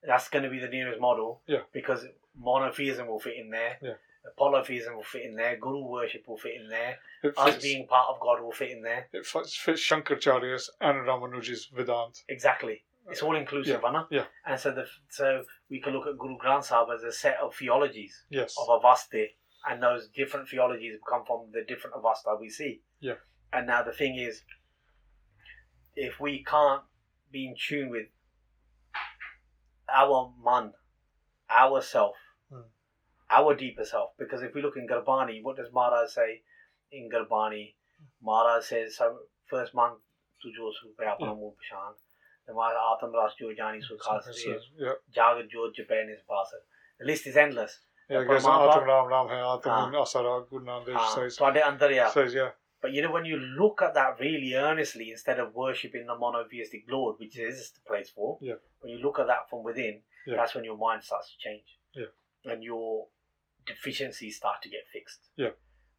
that's 0.07 0.29
going 0.29 0.43
to 0.43 0.49
be 0.49 0.59
the 0.59 0.67
nearest 0.67 0.99
model 0.99 1.41
Yeah. 1.47 1.61
because 1.73 2.05
monotheism 2.37 3.07
will 3.07 3.19
fit 3.19 3.35
in 3.37 3.49
there 3.49 3.77
Yeah. 3.81 3.93
polytheism 4.37 4.95
will 4.95 5.03
fit 5.03 5.23
in 5.25 5.35
there 5.35 5.57
guru 5.57 5.83
worship 5.85 6.23
will 6.27 6.37
fit 6.37 6.55
in 6.61 6.69
there 6.69 6.97
It 7.23 7.37
us 7.37 7.53
fits, 7.53 7.63
being 7.63 7.87
part 7.87 8.07
of 8.09 8.19
God 8.19 8.41
will 8.41 8.51
fit 8.51 8.71
in 8.71 8.81
there 8.81 9.07
it 9.11 9.25
fits, 9.25 9.55
fits 9.55 9.81
Shankaracharya's 9.81 10.69
and 10.81 10.99
Ramanuja's 11.07 11.69
Vedant. 11.75 12.23
exactly 12.29 12.83
it's 13.11 13.23
all 13.23 13.35
inclusive 13.35 13.81
Anna. 13.83 14.07
yeah. 14.11 14.25
and 14.45 14.59
so 14.59 14.71
the 14.71 14.85
so 15.09 15.43
we 15.69 15.79
can 15.81 15.93
look 15.93 16.05
at 16.07 16.17
Guru 16.17 16.37
Granth 16.37 16.65
Sahib 16.65 16.89
as 16.95 17.03
a 17.03 17.11
set 17.11 17.37
of 17.41 17.55
theologies 17.55 18.25
Yes. 18.29 18.55
of 18.61 18.67
Avasti, 18.67 19.25
and 19.67 19.81
those 19.81 20.09
different 20.09 20.47
theologies 20.47 20.93
come 21.09 21.23
from 21.25 21.49
the 21.51 21.63
different 21.67 21.95
Avasta 21.95 22.39
we 22.39 22.49
see. 22.49 22.81
Yeah. 22.99 23.15
And 23.51 23.65
now 23.65 23.81
the 23.81 23.91
thing 23.93 24.15
is, 24.17 24.43
if 25.95 26.19
we 26.19 26.43
can't 26.43 26.83
be 27.31 27.47
in 27.47 27.55
tune 27.55 27.89
with 27.89 28.07
our 29.93 30.31
man, 30.43 30.73
ourself, 31.49 32.15
mm. 32.51 32.63
our 33.29 33.55
deeper 33.55 33.85
self. 33.85 34.11
Because 34.17 34.43
if 34.43 34.53
we 34.53 34.61
look 34.61 34.77
in 34.77 34.87
Gurbani, 34.87 35.43
what 35.43 35.57
does 35.57 35.67
Maharaj 35.73 36.11
say 36.11 36.41
in 36.91 37.09
Gurbani? 37.09 37.73
Maharaj 38.21 38.65
says, 38.65 38.99
first 39.49 39.75
man 39.75 39.91
to 40.41 40.51
jo 40.55 40.71
supe 40.71 41.05
apna 41.05 41.33
hmm. 41.33 41.39
muh 41.39 41.53
pishan. 41.59 41.93
The 42.47 42.53
Maharaj 42.53 42.97
Atam 42.97 43.13
Ras 43.13 43.33
jo 43.39 43.49
jani 43.49 43.81
su 43.81 43.97
khas 43.97 44.27
Jagat 45.15 45.49
jo 45.49 45.71
Japan 45.75 46.09
is 46.09 46.21
basar. 46.29 46.61
The 46.99 47.05
list 47.05 47.27
is 47.27 47.37
endless. 47.37 47.79
Yeah, 48.09 48.21
it 48.21 48.27
goes 48.27 48.45
Atam 48.45 48.85
Ram 48.85 49.07
Ram 49.07 49.27
hai, 49.27 49.41
Atam 49.41 49.95
ah. 49.95 50.03
Asara, 50.03 50.49
Guru 50.49 50.65
Nanak 50.65 50.95
ah. 50.95 52.09
Says, 52.09 52.33
yeah. 52.33 52.49
But 52.81 52.93
you 52.93 53.01
know, 53.01 53.11
when 53.11 53.25
you 53.25 53.37
look 53.37 53.81
at 53.81 53.93
that 53.95 54.19
really 54.19 54.53
earnestly, 54.55 55.11
instead 55.11 55.39
of 55.39 55.53
worshipping 55.53 56.05
the 56.05 56.15
monotheistic 56.15 56.85
Lord, 56.89 57.17
which 57.19 57.37
is 57.37 57.71
the 57.71 57.81
place 57.81 58.09
for, 58.09 58.37
Yeah. 58.41 58.55
when 58.79 58.93
you 58.93 58.99
look 58.99 59.19
at 59.19 59.27
that 59.27 59.49
from 59.49 59.63
within, 59.63 60.03
Yeah. 60.25 60.37
that's 60.37 60.55
when 60.55 60.63
your 60.63 60.77
mind 60.77 61.03
starts 61.03 61.31
to 61.33 61.37
change. 61.39 61.77
Yeah. 61.93 62.07
And 62.45 62.63
your 62.63 63.07
deficiencies 63.65 64.37
start 64.37 64.61
to 64.61 64.69
get 64.69 64.87
fixed. 64.87 65.29
Yeah. 65.35 65.51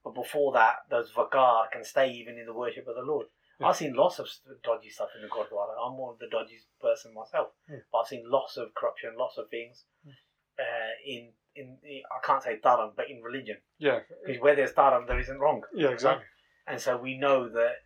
But 0.03 0.15
before 0.15 0.53
that, 0.53 0.89
those 0.89 1.13
vagar 1.13 1.71
can 1.71 1.85
stay 1.85 2.11
even 2.11 2.39
in 2.39 2.47
the 2.47 2.55
worship 2.55 2.87
of 2.89 2.95
the 2.95 3.03
Lord. 3.03 3.27
Yeah. 3.61 3.69
I've 3.69 3.77
seen 3.77 3.93
lots 3.93 4.19
of 4.19 4.27
dodgy 4.63 4.89
stuff 4.89 5.11
in 5.15 5.21
the 5.23 5.29
Gurdwara. 5.29 5.75
I'm 5.79 5.93
more 5.97 6.13
of 6.13 6.19
the 6.19 6.29
dodgy 6.29 6.59
person 6.81 7.13
myself. 7.13 7.53
Yeah. 7.69 7.81
But 7.93 7.99
I've 7.99 8.07
seen 8.09 8.25
lots 8.31 8.57
of 8.57 8.73
corruption, 8.75 9.17
lots 9.19 9.37
of 9.37 9.51
things 9.51 9.85
Yeah. 10.03 10.15
uh, 10.59 10.91
in, 11.05 11.35
in, 11.55 11.79
I 12.11 12.27
can't 12.27 12.43
say 12.43 12.59
dharam, 12.59 12.97
but 12.97 13.11
in 13.11 13.23
religion. 13.23 13.59
Yeah. 13.77 14.01
Because 14.25 14.41
where 14.41 14.57
there's 14.57 14.73
dharam, 14.73 15.07
there 15.07 15.19
isn't 15.19 15.39
wrong. 15.39 15.63
Yeah, 15.75 15.91
exactly. 15.91 16.25
And 16.67 16.81
so 16.81 16.97
we 16.97 17.17
know 17.19 17.49
that 17.49 17.77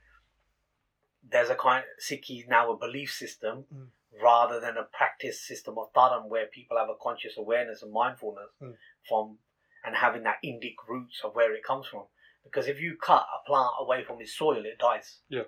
there's 1.23 1.51
a 1.51 1.55
kind 1.55 1.85
Sikhi 2.01 2.41
is 2.43 2.47
now 2.49 2.71
a 2.73 2.77
belief 2.77 3.13
system 3.13 3.65
Mm. 3.73 3.89
rather 4.23 4.61
than 4.61 4.77
a 4.77 4.85
practice 4.85 5.41
system 5.41 5.77
of 5.79 5.93
dharam 5.93 6.27
where 6.29 6.47
people 6.47 6.77
have 6.79 6.89
a 6.89 6.95
conscious 7.03 7.37
awareness 7.37 7.83
and 7.83 7.93
mindfulness 7.93 8.51
Mm. 8.61 8.77
from 9.09 9.39
and 9.85 9.97
having 9.97 10.23
that 10.23 10.39
Indic 10.45 10.77
roots 10.89 11.21
of 11.25 11.35
where 11.35 11.55
it 11.55 11.63
comes 11.65 11.87
from. 11.87 12.07
Because 12.43 12.69
if 12.69 12.79
you 12.81 12.97
cut 12.97 13.27
a 13.35 13.45
plant 13.47 13.73
away 13.79 14.05
from 14.05 14.21
its 14.21 14.35
soil, 14.35 14.65
it 14.65 14.79
dies. 14.79 15.21
Yeah. 15.29 15.45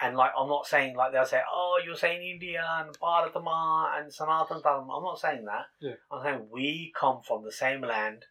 And 0.00 0.16
like 0.16 0.32
I'm 0.36 0.48
not 0.48 0.66
saying 0.66 0.96
like 0.96 1.12
they'll 1.12 1.24
say, 1.24 1.42
oh, 1.50 1.80
you're 1.84 1.96
saying 1.96 2.22
India 2.26 2.64
and 2.78 2.96
Bharatama 2.98 3.98
and 4.00 4.12
Sanatan 4.12 4.60
Dharam. 4.62 4.88
I'm 4.96 5.02
not 5.04 5.18
saying 5.20 5.44
that. 5.44 5.66
Yeah. 5.78 5.94
I'm 6.10 6.22
saying 6.22 6.48
we 6.50 6.92
come 6.98 7.22
from 7.22 7.44
the 7.44 7.52
same 7.52 7.82
land 7.82 8.26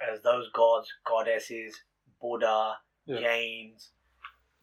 as 0.00 0.22
those 0.22 0.50
gods, 0.50 0.92
goddesses, 1.04 1.84
Buddha, 2.20 2.78
Yeah. 3.06 3.20
Jains, 3.20 3.90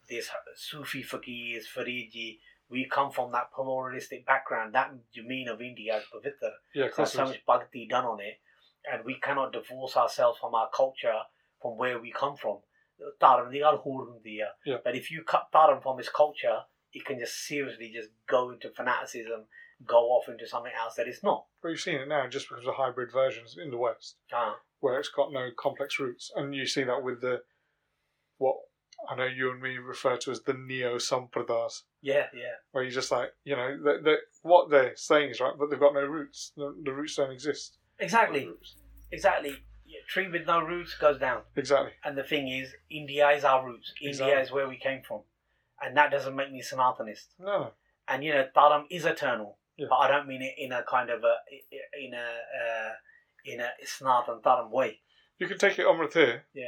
this 0.08 0.30
Sufi 0.56 1.02
fakirs, 1.02 1.64
Fariji. 1.74 2.38
We 2.70 2.86
come 2.88 3.10
from 3.10 3.32
that 3.32 3.52
pluralistic 3.52 4.24
background. 4.24 4.74
That 4.74 4.92
Jameen 5.16 5.48
of 5.52 5.60
India 5.60 5.96
is 5.96 6.04
Pavitra. 6.04 6.50
Yeah, 6.74 6.88
There's 6.96 7.12
so 7.12 7.24
much 7.24 7.44
bhakti 7.44 7.86
done 7.88 8.04
on 8.04 8.20
it, 8.20 8.38
and 8.90 9.04
we 9.04 9.18
cannot 9.20 9.52
divorce 9.52 9.96
ourselves 9.96 10.38
from 10.40 10.54
our 10.54 10.70
culture, 10.74 11.18
from 11.60 11.76
where 11.76 11.98
we 11.98 12.12
come 12.12 12.36
from. 12.36 12.58
Dharam, 13.20 13.50
the 13.50 13.62
other 13.62 13.78
Hurundiya. 13.78 14.48
Yeah. 14.64 14.76
But 14.84 14.94
if 14.94 15.10
you 15.10 15.22
cut 15.24 15.48
Dharam 15.52 15.82
from 15.82 15.98
his 15.98 16.08
culture, 16.08 16.60
it 16.92 17.04
can 17.04 17.18
just 17.18 17.46
seriously 17.46 17.90
just 17.94 18.10
go 18.28 18.50
into 18.50 18.70
fanaticism, 18.70 19.46
go 19.86 20.10
off 20.10 20.28
into 20.28 20.46
something 20.46 20.72
else 20.78 20.94
that 20.94 21.08
it's 21.08 21.24
not. 21.24 21.46
But 21.62 21.70
you've 21.70 21.80
seen 21.80 21.96
it 21.96 22.08
now 22.08 22.28
just 22.28 22.48
because 22.48 22.66
of 22.66 22.74
hybrid 22.74 23.10
versions 23.12 23.56
in 23.60 23.70
the 23.70 23.78
West, 23.78 24.16
Ah, 24.32 24.56
where 24.80 24.98
it's 24.98 25.08
got 25.08 25.32
no 25.32 25.48
complex 25.58 25.98
roots, 25.98 26.30
and 26.36 26.54
you 26.54 26.66
see 26.66 26.84
that 26.84 27.02
with 27.02 27.20
the 27.20 27.42
what 28.40 28.56
I 29.08 29.16
know 29.16 29.24
you 29.26 29.50
and 29.50 29.62
me 29.62 29.78
refer 29.78 30.16
to 30.18 30.30
as 30.30 30.42
the 30.42 30.52
neo 30.54 30.96
sampradas, 30.96 31.82
yeah, 32.02 32.26
yeah. 32.34 32.56
where 32.72 32.82
you're 32.84 32.90
just 32.92 33.10
like 33.10 33.30
you 33.44 33.54
know 33.56 33.78
they, 33.84 34.02
they, 34.02 34.16
what 34.42 34.70
they're 34.70 34.96
saying 34.96 35.30
is 35.30 35.40
right, 35.40 35.54
but 35.58 35.70
they've 35.70 35.80
got 35.80 35.94
no 35.94 36.04
roots. 36.04 36.52
The, 36.56 36.74
the 36.84 36.92
roots 36.92 37.14
don't 37.16 37.30
exist. 37.30 37.78
Exactly, 37.98 38.46
Roots. 38.46 38.76
exactly. 39.12 39.50
Yeah, 39.86 40.00
tree 40.08 40.28
with 40.30 40.46
no 40.46 40.60
roots 40.60 40.94
goes 41.00 41.18
down. 41.18 41.42
Exactly. 41.56 41.90
And 42.04 42.16
the 42.16 42.22
thing 42.22 42.48
is, 42.48 42.72
India 42.90 43.28
is 43.30 43.44
our 43.44 43.66
roots. 43.66 43.92
India 44.00 44.10
Exactly. 44.10 44.42
is 44.42 44.52
where 44.52 44.68
we 44.68 44.76
came 44.78 45.02
from. 45.02 45.22
And 45.82 45.96
that 45.96 46.10
doesn't 46.10 46.36
make 46.36 46.52
me 46.52 46.62
Sanatanist. 46.62 47.26
No, 47.38 47.46
no. 47.46 47.70
and 48.08 48.22
you 48.24 48.32
know 48.32 48.46
Dharam 48.56 48.84
is 48.90 49.04
eternal, 49.04 49.58
Yeah. 49.76 49.86
but 49.90 49.96
I 49.96 50.08
don't 50.08 50.28
mean 50.28 50.42
it 50.42 50.54
in 50.58 50.72
a 50.72 50.82
kind 50.88 51.10
of 51.10 51.22
a 51.24 51.34
in 52.04 52.14
a 52.14 52.18
uh, 52.18 52.92
in 53.44 53.60
a 53.60 53.68
Sanatan 53.84 54.40
Dharam 54.44 54.70
way. 54.70 55.00
You 55.38 55.46
can 55.48 55.58
take 55.58 55.78
it 55.78 55.86
Amrit 55.86 56.12
here 56.12 56.44
Yeah, 56.54 56.66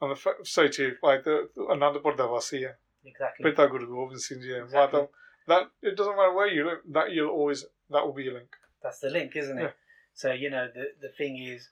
and 0.00 0.10
the, 0.10 0.16
fa- 0.16 0.44
say 0.44 0.68
to 0.68 0.82
you 0.82 0.96
like 1.02 1.24
the 1.24 1.48
Ananda 1.70 2.00
Burdavasiya, 2.00 2.72
exactly. 3.04 3.50
Pita 3.50 3.68
Guru 3.68 3.86
Gobind 3.86 4.20
Singh 4.20 4.40
Ji, 4.40 4.52
and 4.54 4.64
Exactly. 4.64 5.06
That 5.46 5.70
it 5.82 5.96
doesn't 5.96 6.16
matter 6.16 6.32
where 6.32 6.48
you 6.48 6.64
live. 6.66 6.78
That 6.90 7.12
you'll 7.12 7.30
always 7.30 7.64
that 7.90 8.04
will 8.04 8.14
be 8.14 8.24
your 8.24 8.34
link. 8.34 8.48
That's 8.82 9.00
the 9.00 9.10
link, 9.10 9.36
isn't 9.36 9.58
it? 9.58 9.62
Yeah. 9.62 9.70
So 10.14 10.32
you 10.32 10.50
know 10.50 10.68
the 10.74 10.86
the 11.00 11.12
thing 11.16 11.38
is, 11.38 11.68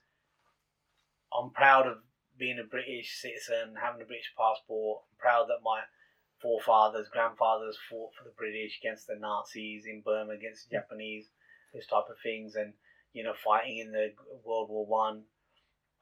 I'm 1.33 1.51
proud 1.51 1.87
of 1.87 1.99
being 2.39 2.59
a 2.59 2.69
British 2.69 3.21
citizen, 3.21 3.75
having 3.81 4.03
a 4.03 4.05
British 4.05 4.33
passport. 4.37 5.03
I'm 5.09 5.19
proud 5.19 5.47
that 5.49 5.65
my 5.65 5.81
forefathers, 6.41 7.09
grandfathers 7.13 7.79
fought 7.89 8.13
for 8.19 8.25
the 8.25 8.35
British 8.37 8.79
against 8.83 9.07
the 9.07 9.17
Nazis 9.19 9.85
in 9.87 10.03
Burma, 10.05 10.33
against 10.33 10.69
the 10.69 10.77
Japanese, 10.77 11.31
this 11.73 11.87
type 11.87 12.11
of 12.11 12.17
things, 12.23 12.57
and 12.57 12.75
you 13.13 13.23
know 13.23 13.33
fighting 13.45 13.79
in 13.79 13.93
the 13.93 14.13
World 14.45 14.69
War 14.69 14.85
One. 14.87 15.23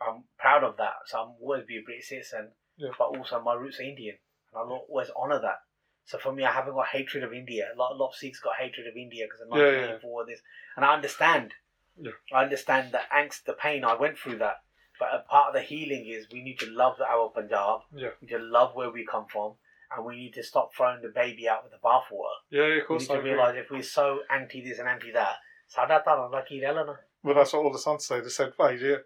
I'm 0.00 0.24
proud 0.38 0.64
of 0.64 0.76
that. 0.78 0.94
So 1.06 1.18
I'm 1.18 1.34
always 1.40 1.64
be 1.64 1.78
a 1.78 1.82
British 1.82 2.08
citizen, 2.08 2.52
yeah. 2.76 2.90
but 2.98 3.16
also 3.16 3.40
my 3.42 3.54
roots 3.54 3.80
are 3.80 3.84
Indian, 3.84 4.16
and 4.52 4.60
I'll 4.60 4.86
always 4.88 5.10
honour 5.16 5.40
that. 5.40 5.60
So 6.04 6.18
for 6.18 6.32
me, 6.32 6.44
I 6.44 6.52
haven't 6.52 6.74
got 6.74 6.88
hatred 6.88 7.22
of 7.22 7.32
India. 7.32 7.68
A 7.74 7.78
lot, 7.78 7.92
a 7.92 7.94
lot 7.94 8.08
of 8.08 8.14
Sikhs 8.14 8.40
got 8.40 8.56
hatred 8.58 8.86
of 8.86 8.96
India 8.96 9.26
because 9.26 9.42
of 9.42 9.48
not 9.48 9.58
yeah, 9.58 9.70
yeah. 9.70 10.24
this, 10.26 10.40
and 10.76 10.84
I 10.84 10.94
understand. 10.94 11.52
Yeah. 12.00 12.12
I 12.32 12.44
understand 12.44 12.92
the 12.92 13.00
angst, 13.14 13.44
the 13.44 13.52
pain. 13.52 13.84
I 13.84 13.94
went 13.94 14.18
through 14.18 14.38
that, 14.38 14.62
but 14.98 15.08
a 15.12 15.24
part 15.28 15.48
of 15.48 15.54
the 15.54 15.60
healing 15.60 16.06
is 16.08 16.26
we 16.32 16.42
need 16.42 16.58
to 16.60 16.66
love 16.66 16.94
our 17.00 17.28
Punjab. 17.28 17.80
Yeah. 17.94 18.10
We 18.20 18.26
need 18.26 18.38
to 18.38 18.42
love 18.42 18.74
where 18.74 18.90
we 18.90 19.04
come 19.04 19.26
from, 19.30 19.54
and 19.94 20.04
we 20.04 20.16
need 20.16 20.34
to 20.34 20.42
stop 20.42 20.70
throwing 20.74 21.02
the 21.02 21.08
baby 21.08 21.48
out 21.48 21.62
with 21.62 21.72
the 21.72 21.78
bathwater. 21.78 22.36
Yeah, 22.50 22.80
of 22.80 22.86
course. 22.86 23.08
We 23.08 23.16
need 23.16 23.20
I 23.20 23.22
to 23.22 23.30
realise 23.30 23.56
if 23.56 23.70
we're 23.70 23.82
so 23.82 24.20
anti 24.30 24.64
this 24.64 24.78
and 24.78 24.88
anti 24.88 25.12
that, 25.12 25.36
well, 27.22 27.34
that's 27.34 27.52
what 27.52 27.64
all 27.64 27.72
the 27.72 27.78
sons 27.78 28.06
say. 28.06 28.20
They 28.20 28.28
said, 28.28 28.52
"Hey, 28.58 28.78
yeah, 28.80 28.96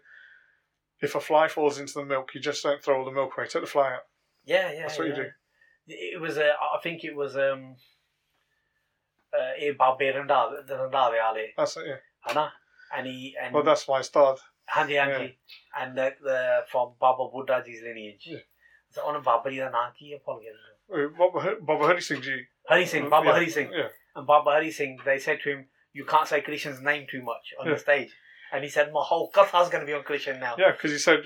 if 1.01 1.15
a 1.15 1.19
fly 1.19 1.47
falls 1.47 1.79
into 1.79 1.93
the 1.93 2.05
milk, 2.05 2.33
you 2.33 2.41
just 2.41 2.63
don't 2.63 2.83
throw 2.83 2.99
all 2.99 3.05
the 3.05 3.11
milk 3.11 3.37
away. 3.37 3.47
Take 3.47 3.63
the 3.63 3.67
fly 3.67 3.93
out. 3.93 4.01
Yeah, 4.45 4.71
yeah. 4.71 4.81
That's 4.81 4.97
what 4.97 5.07
yeah. 5.07 5.15
you 5.15 5.23
do. 5.23 5.29
It 5.87 6.21
was 6.21 6.37
a. 6.37 6.49
I 6.49 6.79
think 6.81 7.03
it 7.03 7.15
was 7.15 7.35
um. 7.35 7.75
Uh, 9.33 9.51
That's 11.57 11.77
it. 11.77 11.83
Yeah. 11.87 11.95
And 12.95 13.07
he 13.07 13.35
and. 13.41 13.53
Well, 13.53 13.63
that's 13.63 13.87
why 13.87 13.99
I 13.99 14.01
started. 14.01 14.41
Handy 14.67 14.93
Anki, 14.93 15.07
yeah. 15.07 15.83
and 15.83 15.97
the, 15.97 16.15
the 16.23 16.59
from 16.71 16.93
Baba 16.99 17.29
Buddhaji's 17.31 17.83
lineage. 17.83 18.23
Yeah. 18.25 18.39
So 18.89 19.03
on 19.05 19.15
a 19.15 19.21
Baba 21.61 21.85
Hari 21.85 21.97
uh, 21.97 22.01
Singh 22.01 22.21
Ji. 22.21 22.41
Hari 22.67 22.85
Singh, 22.85 23.05
uh, 23.05 23.09
Baba 23.09 23.27
yeah. 23.27 23.33
Hari 23.33 23.49
Singh. 23.49 23.71
Yeah. 23.71 23.87
And 24.15 24.25
Baba 24.25 24.51
Hari 24.51 24.71
Singh, 24.71 24.97
they 25.05 25.19
said 25.19 25.39
to 25.43 25.49
him, 25.51 25.67
"You 25.93 26.05
can't 26.05 26.27
say 26.27 26.41
Krishna's 26.41 26.81
name 26.81 27.05
too 27.09 27.21
much 27.21 27.53
on 27.59 27.67
yeah. 27.67 27.73
the 27.73 27.79
stage." 27.79 28.09
And 28.55 28.63
he 28.63 28.69
said 28.69 28.91
my 28.93 29.03
whole 29.03 29.29
katha's 29.29 29.69
going 29.69 29.81
to 29.81 29.85
be 29.91 29.93
on 29.93 30.03
Krishna 30.03 30.39
now 30.39 30.55
Yeah, 30.57 30.71
because 30.71 30.91
he 30.91 30.97
said 30.97 31.19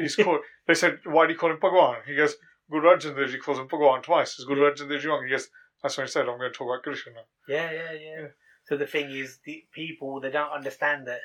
he's 0.00 0.16
called. 0.24 0.40
they 0.66 0.74
said, 0.74 1.00
"Why 1.04 1.26
do 1.26 1.32
you 1.32 1.38
call 1.38 1.50
him 1.50 1.58
Bhagwan?" 1.60 1.96
He 2.06 2.14
goes, 2.14 2.36
"Guru 2.70 2.88
Arjan 2.88 3.16
Dev 3.16 3.28
Ji 3.30 3.38
calls 3.38 3.58
him 3.58 3.66
Bhagwan 3.68 4.02
twice." 4.02 4.30
It's 4.38 4.44
Guru 4.44 4.62
Arjan 4.70 4.88
Dev 4.88 5.00
Ji 5.00 5.08
wrong. 5.08 5.24
He 5.24 5.30
goes, 5.30 5.48
"That's 5.82 5.96
what 5.98 6.06
he 6.06 6.10
said 6.10 6.28
I'm 6.28 6.38
going 6.38 6.52
to 6.52 6.56
talk 6.58 6.68
about 6.68 6.82
Krishna 6.84 7.12
now." 7.12 7.26
Yeah, 7.48 7.70
yeah, 7.70 7.92
yeah. 7.92 8.26
So 8.66 8.76
the 8.76 8.86
thing 8.86 9.10
is, 9.10 9.38
the 9.44 9.64
people 9.72 10.20
they 10.20 10.30
don't 10.30 10.52
understand 10.52 11.06
that 11.08 11.20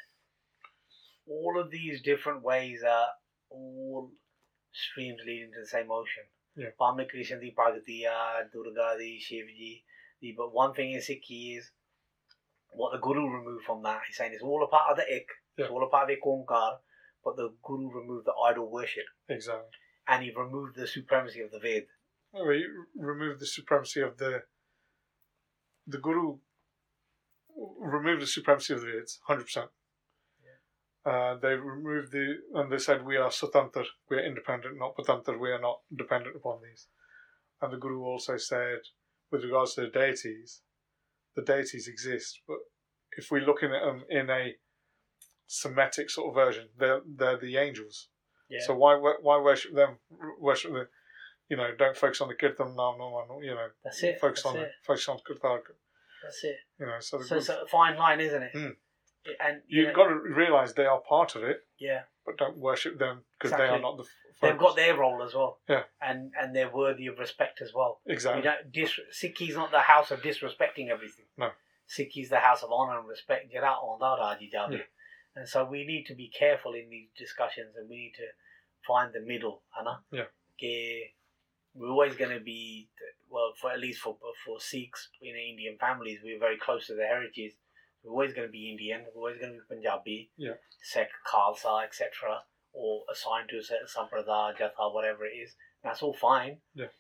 all 1.28 1.60
of 1.60 1.72
these 1.72 2.02
different 2.02 2.42
ways 2.44 2.82
are 2.88 3.08
all 3.50 4.12
streams 4.72 5.22
leading 5.26 5.52
to 5.54 5.62
the 5.62 5.68
same 5.68 5.92
ocean. 5.92 6.24
Yeah. 6.56 6.70
Krishna, 7.10 7.40
the 7.40 7.54
Bhagatiya, 7.58 8.12
uh, 8.12 8.44
Durga, 8.52 8.96
the 8.98 9.20
Shivji. 9.20 9.84
The, 10.22 10.34
but 10.38 10.54
one 10.54 10.74
thing 10.74 10.92
in 10.92 11.00
Sikhi 11.00 11.58
is 11.58 11.72
what 12.72 12.92
the 12.94 13.00
Guru 13.00 13.28
removed 13.28 13.66
from 13.66 13.84
that. 13.84 14.02
He's 14.08 14.18
saying 14.18 14.32
it's 14.34 14.44
all 14.44 14.64
a 14.64 14.68
part 14.68 14.92
of 14.92 14.98
the 14.98 15.04
Ik, 15.16 15.28
Yeah. 15.58 15.66
it's 15.66 15.72
all 15.72 15.84
a 15.86 15.90
part 15.90 16.10
of 16.10 16.18
the 16.18 16.22
Omkar, 16.30 16.78
but 17.24 17.36
the 17.38 17.54
Guru 17.64 17.92
removed 17.94 18.26
the 18.26 18.34
idol 18.50 18.70
worship 18.72 19.06
Exactly. 19.30 19.70
and 20.08 20.24
he 20.24 20.32
removed 20.36 20.76
the 20.76 20.88
supremacy 20.88 21.42
of 21.42 21.52
the 21.52 21.60
Ved. 21.60 21.84
Anyway, 22.36 22.60
you 22.60 22.86
remove 22.96 23.40
the 23.40 23.46
supremacy 23.46 24.02
of 24.02 24.18
the 24.18 24.44
the 25.86 25.98
Guru. 26.00 26.38
Removed 27.56 28.22
the 28.24 28.28
supremacy 28.28 28.74
of 28.74 28.82
the 28.82 28.88
Veds, 28.88 29.20
hundred 29.28 29.44
percent. 29.44 29.70
Uh, 31.06 31.36
they 31.36 31.50
removed 31.56 32.14
the 32.14 32.38
and 32.56 32.72
they 32.72 32.78
said 32.78 33.06
we 33.06 33.18
are 33.18 33.30
Satantar, 33.30 33.84
we 34.10 34.16
are 34.18 34.26
independent, 34.26 34.80
not 34.80 34.96
Patantar, 34.96 35.38
we 35.38 35.52
are 35.52 35.60
not 35.60 35.82
dependent 35.94 36.36
upon 36.38 36.62
these. 36.64 36.88
And 37.62 37.74
the 37.74 37.78
Guru 37.78 38.02
also 38.04 38.38
said, 38.38 38.80
with 39.30 39.44
regards 39.44 39.76
to 39.76 39.82
the 39.82 39.88
deities, 39.90 40.62
the 41.36 41.42
deities 41.42 41.90
exist, 41.90 42.40
but 42.48 42.58
if 43.18 43.30
we're 43.30 43.46
looking 43.46 43.74
at 43.74 43.84
them 43.84 44.04
in 44.10 44.30
a 44.30 44.56
Semitic 45.54 46.10
sort 46.10 46.30
of 46.30 46.36
version, 46.36 46.70
they're 46.80 47.02
they're 47.06 47.38
the 47.38 47.58
angels. 47.58 48.08
Yeah. 48.50 48.60
So 48.66 48.74
why 48.76 48.96
why 48.96 49.40
worship 49.40 49.76
them? 49.76 49.98
Worship 50.40 50.72
the, 50.72 50.88
you 51.50 51.58
know, 51.58 51.70
don't 51.78 51.96
focus 51.96 52.22
on 52.22 52.28
the 52.30 52.34
kirtan 52.34 52.76
no 52.76 52.96
no 52.98 53.24
no, 53.30 53.40
you 53.42 53.52
know, 53.54 53.68
That's 53.84 54.02
it. 54.04 54.20
focus 54.20 54.44
that's 54.44 54.56
on 54.56 54.62
it. 54.62 54.66
the 54.66 54.86
focus 54.88 55.08
on 55.10 55.20
kirtan, 55.26 55.60
That's 56.24 56.44
it. 56.44 56.56
you 56.80 56.86
know. 56.88 56.98
So, 57.00 57.18
the 57.20 57.26
So 57.26 57.36
it's 57.38 57.50
a 57.50 57.66
fine 57.72 57.98
line, 57.98 58.20
isn't 58.20 58.44
it? 58.44 58.54
Mm. 58.56 58.76
And 59.40 59.62
you 59.68 59.84
you've 59.84 59.90
know, 59.90 59.96
got 59.96 60.08
to 60.10 60.16
realise 60.16 60.74
they 60.74 60.86
are 60.86 61.00
part 61.08 61.36
of 61.36 61.44
it, 61.44 61.58
yeah, 61.80 62.02
but 62.26 62.38
don't 62.38 62.58
worship 62.58 62.98
them 62.98 63.24
because 63.40 63.56
they 63.58 63.68
are 63.68 63.80
not 63.80 63.98
the. 63.98 64.04
f- 64.04 64.42
they've 64.42 64.58
got 64.58 64.76
their 64.76 64.98
role 64.98 65.22
as 65.24 65.34
well. 65.36 65.60
Yeah. 65.70 65.84
and 66.02 66.32
and 66.40 66.56
they're 66.56 66.70
worthy 66.70 67.06
of 67.08 67.20
respect 67.20 67.62
as 67.62 67.72
well. 67.74 68.02
exactly. 68.08 68.40
You 68.42 68.50
don't 68.50 68.72
dis- 68.72 69.00
Sikhi's 69.22 69.56
not 69.56 69.72
the 69.72 69.82
house 69.82 70.10
of 70.12 70.22
disrespecting 70.22 70.90
everything. 70.90 71.26
No. 71.38 71.52
Sikhi's 71.88 72.30
the 72.30 72.40
house 72.40 72.64
of 72.64 72.72
honor 72.72 72.98
and 73.00 73.08
respect. 73.08 73.52
Get 73.52 73.64
out 73.64 73.78
on 73.84 74.00
that, 74.00 74.22
Raji 74.22 74.50
Jabi. 74.54 74.82
And 75.36 75.48
so 75.48 75.66
we 75.66 75.86
need 75.86 76.06
to 76.08 76.16
be 76.16 76.30
careful 76.30 76.74
in 76.74 76.90
these 76.90 77.10
discussions, 77.18 77.76
and 77.76 77.90
we 77.90 77.96
need 77.96 78.14
to 78.18 78.28
find 78.88 79.14
the 79.14 79.22
middle, 79.22 79.64
Hannah. 79.76 80.02
Yeah. 80.12 80.30
We're 81.76 81.90
always 81.90 82.16
going 82.16 82.38
to 82.38 82.40
be 82.40 82.90
well, 83.34 83.54
for 83.60 83.72
at 83.72 83.80
least 83.80 84.00
for 84.00 84.16
for 84.46 84.60
Sikhs 84.60 85.10
in 85.22 85.36
Indian 85.36 85.78
families, 85.80 86.20
we're 86.24 86.40
very 86.40 86.58
close 86.58 86.86
to 86.88 86.94
the 86.94 87.04
heritage. 87.04 87.54
We're 88.04 88.12
always 88.12 88.34
going 88.34 88.48
to 88.48 88.52
be 88.52 88.70
Indian. 88.70 89.06
We're 89.16 89.22
always 89.22 89.40
going 89.40 89.54
to 89.54 89.60
be 89.60 89.76
Punjabi. 89.76 90.30
Yeah. 90.38 90.54
Sikh, 90.82 91.10
Khalsa, 91.26 91.84
etc. 91.84 92.44
Or 92.74 93.04
assigned 93.12 93.50
to 93.50 93.58
a 93.58 93.64
certain 93.64 93.88
sampradaya, 93.88 94.56
jatha, 94.56 94.94
whatever 94.94 95.26
it 95.26 95.36
is. 95.36 95.56
That's 95.84 96.04
all 96.04 96.14
fine. 96.14 96.58
Yeah. 96.76 96.94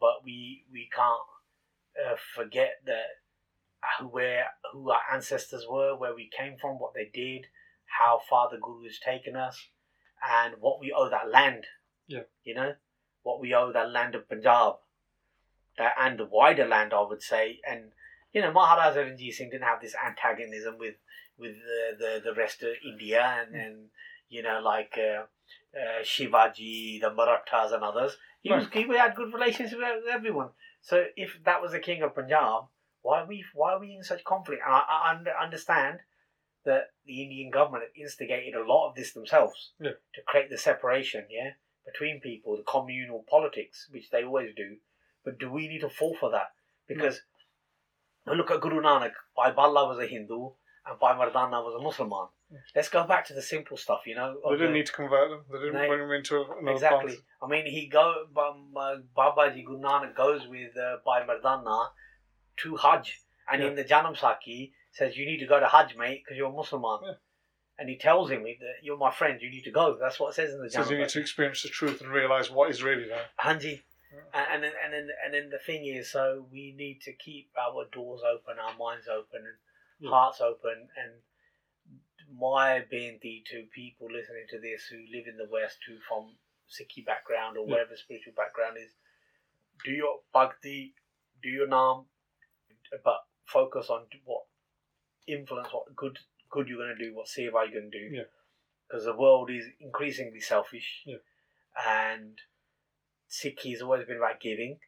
But 0.00 0.24
we 0.24 0.64
we 0.72 0.88
can't 0.94 1.20
uh, 2.00 2.16
forget 2.34 2.80
that 2.86 3.20
who 3.98 4.08
where 4.08 4.46
who 4.72 4.90
our 4.90 5.02
ancestors 5.12 5.66
were, 5.68 5.94
where 5.96 6.14
we 6.14 6.30
came 6.36 6.56
from, 6.58 6.78
what 6.78 6.94
they 6.94 7.10
did, 7.12 7.46
how 7.98 8.20
far 8.28 8.48
the 8.50 8.58
Guru 8.58 8.84
has 8.84 8.98
taken 8.98 9.36
us, 9.36 9.68
and 10.22 10.54
what 10.60 10.80
we 10.80 10.92
owe 10.92 11.08
that 11.08 11.30
land. 11.30 11.66
Yeah. 12.06 12.22
You 12.44 12.54
know, 12.54 12.74
what 13.22 13.40
we 13.40 13.54
owe 13.54 13.72
that 13.72 13.90
land 13.90 14.14
of 14.14 14.28
Punjab, 14.28 14.74
uh, 15.78 15.88
and 15.98 16.18
the 16.18 16.26
wider 16.26 16.66
land, 16.66 16.92
I 16.92 17.02
would 17.02 17.22
say, 17.22 17.60
and 17.68 17.92
you 18.32 18.40
know, 18.40 18.52
Maharaja 18.52 19.00
Ranjit 19.00 19.34
Singh 19.34 19.50
didn't 19.50 19.64
have 19.64 19.80
this 19.80 19.94
antagonism 19.94 20.76
with 20.78 20.96
with 21.38 21.54
the 21.54 21.96
the, 21.98 22.30
the 22.30 22.34
rest 22.34 22.62
of 22.62 22.70
India 22.84 23.22
and 23.22 23.54
and 23.54 23.76
you 24.28 24.42
know 24.42 24.60
like 24.62 24.98
uh, 24.98 25.22
uh, 25.76 26.02
Shivaji, 26.02 27.00
the 27.00 27.12
Marathas 27.14 27.72
and 27.72 27.82
others. 27.82 28.16
He 28.42 28.50
was 28.50 28.66
he 28.72 28.82
had 28.88 29.14
good 29.14 29.32
relations 29.32 29.72
with 29.72 29.82
everyone. 30.12 30.50
So 30.82 31.06
if 31.16 31.38
that 31.44 31.62
was 31.62 31.72
the 31.72 31.78
king 31.78 32.02
of 32.02 32.14
Punjab, 32.14 32.64
why 33.02 33.22
are 33.22 33.26
we 33.26 33.44
why 33.54 33.72
are 33.72 33.80
we 33.80 33.94
in 33.94 34.02
such 34.02 34.24
conflict? 34.24 34.62
And 34.64 34.74
I, 34.74 35.16
I 35.38 35.44
understand 35.44 36.00
that 36.64 36.90
the 37.06 37.22
Indian 37.22 37.50
government 37.50 37.84
have 37.84 38.02
instigated 38.02 38.54
a 38.54 38.64
lot 38.66 38.88
of 38.88 38.94
this 38.94 39.12
themselves 39.12 39.72
yeah. 39.80 39.90
to 40.14 40.22
create 40.26 40.50
the 40.50 40.58
separation, 40.58 41.26
yeah, 41.30 41.50
between 41.84 42.20
people, 42.20 42.56
the 42.56 42.62
communal 42.62 43.24
politics, 43.28 43.88
which 43.90 44.10
they 44.10 44.24
always 44.24 44.50
do. 44.56 44.76
But 45.24 45.38
do 45.38 45.50
we 45.50 45.68
need 45.68 45.80
to 45.80 45.88
fall 45.88 46.16
for 46.18 46.30
that? 46.30 46.52
Because 46.86 47.20
no. 48.26 48.34
look 48.34 48.50
at 48.50 48.60
Guru 48.60 48.80
Nanak. 48.80 49.12
Bhai 49.36 49.52
Balla 49.52 49.86
was 49.88 49.98
a 49.98 50.06
Hindu 50.06 50.50
and 50.86 50.98
Bhai 50.98 51.14
Mardana 51.14 51.64
was 51.64 51.74
a 51.78 51.82
Muslim. 51.82 52.10
Yeah. 52.50 52.58
Let's 52.76 52.88
go 52.88 53.06
back 53.06 53.26
to 53.26 53.34
the 53.34 53.42
simple 53.42 53.76
stuff, 53.76 54.00
you 54.06 54.14
know. 54.14 54.36
They 54.44 54.56
didn't 54.56 54.72
the, 54.72 54.78
need 54.78 54.86
to 54.86 54.92
convert 54.92 55.30
them. 55.30 55.40
They 55.50 55.58
didn't 55.58 55.88
bring 55.88 56.00
them 56.00 56.12
into 56.12 56.44
another 56.60 56.72
Exactly. 56.72 57.12
Path. 57.12 57.22
I 57.42 57.46
mean, 57.48 57.66
he 57.66 57.88
go 57.88 58.14
um, 58.36 58.74
uh, 58.76 58.96
Babaji 59.16 59.64
Guru 59.64 59.80
Nanak 59.80 60.14
goes 60.14 60.46
with 60.46 60.76
uh, 60.76 60.96
Bhai 61.04 61.22
Mardana 61.26 61.88
to 62.58 62.76
Hajj, 62.76 63.20
and 63.50 63.62
yeah. 63.62 63.68
in 63.68 63.74
the 63.74 63.84
Janam 63.84 64.16
Sakhi 64.16 64.72
says 64.94 65.16
you 65.16 65.26
need 65.26 65.40
to 65.40 65.46
go 65.46 65.60
to 65.60 65.66
Hajj, 65.66 65.96
mate, 65.96 66.22
because 66.24 66.38
you're 66.38 66.50
a 66.50 66.52
Muslim. 66.52 66.82
Yeah. 67.02 67.12
And 67.78 67.88
he 67.88 67.98
tells 67.98 68.30
him 68.30 68.44
that 68.44 68.82
you're 68.82 68.96
my 68.96 69.10
friend, 69.10 69.40
you 69.42 69.50
need 69.50 69.64
to 69.64 69.72
go. 69.72 69.98
That's 70.00 70.20
what 70.20 70.30
it 70.30 70.34
says 70.34 70.54
in 70.54 70.60
the 70.60 70.68
Janam. 70.68 70.84
Says 70.84 70.90
you 70.90 70.98
need 70.98 71.08
to 71.08 71.20
experience 71.20 71.62
the 71.62 71.68
truth 71.68 72.00
and 72.00 72.10
realize 72.10 72.50
what 72.50 72.70
is 72.70 72.82
really 72.82 73.08
there. 73.08 73.26
Hanji. 73.42 73.82
Yeah. 74.14 74.44
And 74.52 74.62
then, 74.62 74.72
and 74.84 74.92
then, 74.92 75.08
and 75.24 75.34
then 75.34 75.50
the 75.50 75.58
thing 75.58 75.84
is, 75.86 76.12
so 76.12 76.46
we 76.52 76.72
need 76.78 77.00
to 77.02 77.12
keep 77.12 77.50
our 77.60 77.84
doors 77.92 78.20
open, 78.22 78.60
our 78.62 78.78
minds 78.78 79.08
open, 79.08 79.42
and 79.42 80.08
hearts 80.08 80.40
open. 80.40 80.88
And 80.96 82.38
my 82.38 82.84
binti 82.88 83.42
to 83.50 83.64
people 83.74 84.06
listening 84.06 84.46
to 84.50 84.60
this 84.60 84.86
who 84.86 84.98
live 85.12 85.26
in 85.26 85.36
the 85.36 85.48
West, 85.50 85.78
who 85.88 85.94
from 86.08 86.36
Sikhi 86.70 87.04
background 87.04 87.56
or 87.56 87.66
whatever 87.66 87.96
spiritual 87.96 88.34
background 88.36 88.76
is, 88.78 88.92
do 89.84 89.90
your 89.90 90.20
bhakti, 90.32 90.94
do 91.42 91.48
your 91.48 91.66
naam, 91.66 92.04
but 93.04 93.26
focus 93.44 93.90
on 93.90 94.02
what 94.24 94.44
influence, 95.26 95.68
what 95.72 95.94
good 95.96 96.18
good 96.50 96.68
you're 96.68 96.78
going 96.78 96.96
to 96.96 97.04
do, 97.04 97.14
what 97.14 97.26
seva 97.26 97.64
you're 97.64 97.80
going 97.80 97.90
to 97.90 97.98
do. 97.98 98.16
Yeah. 98.16 98.22
Because 98.88 99.04
the 99.04 99.16
world 99.16 99.50
is 99.50 99.64
increasingly 99.80 100.40
selfish. 100.40 101.02
Yeah. 101.06 101.16
And 101.86 102.38
Sikhi 103.30 103.72
has 103.72 103.82
always 103.82 104.06
been 104.06 104.18
about 104.18 104.40
giving 104.40 104.78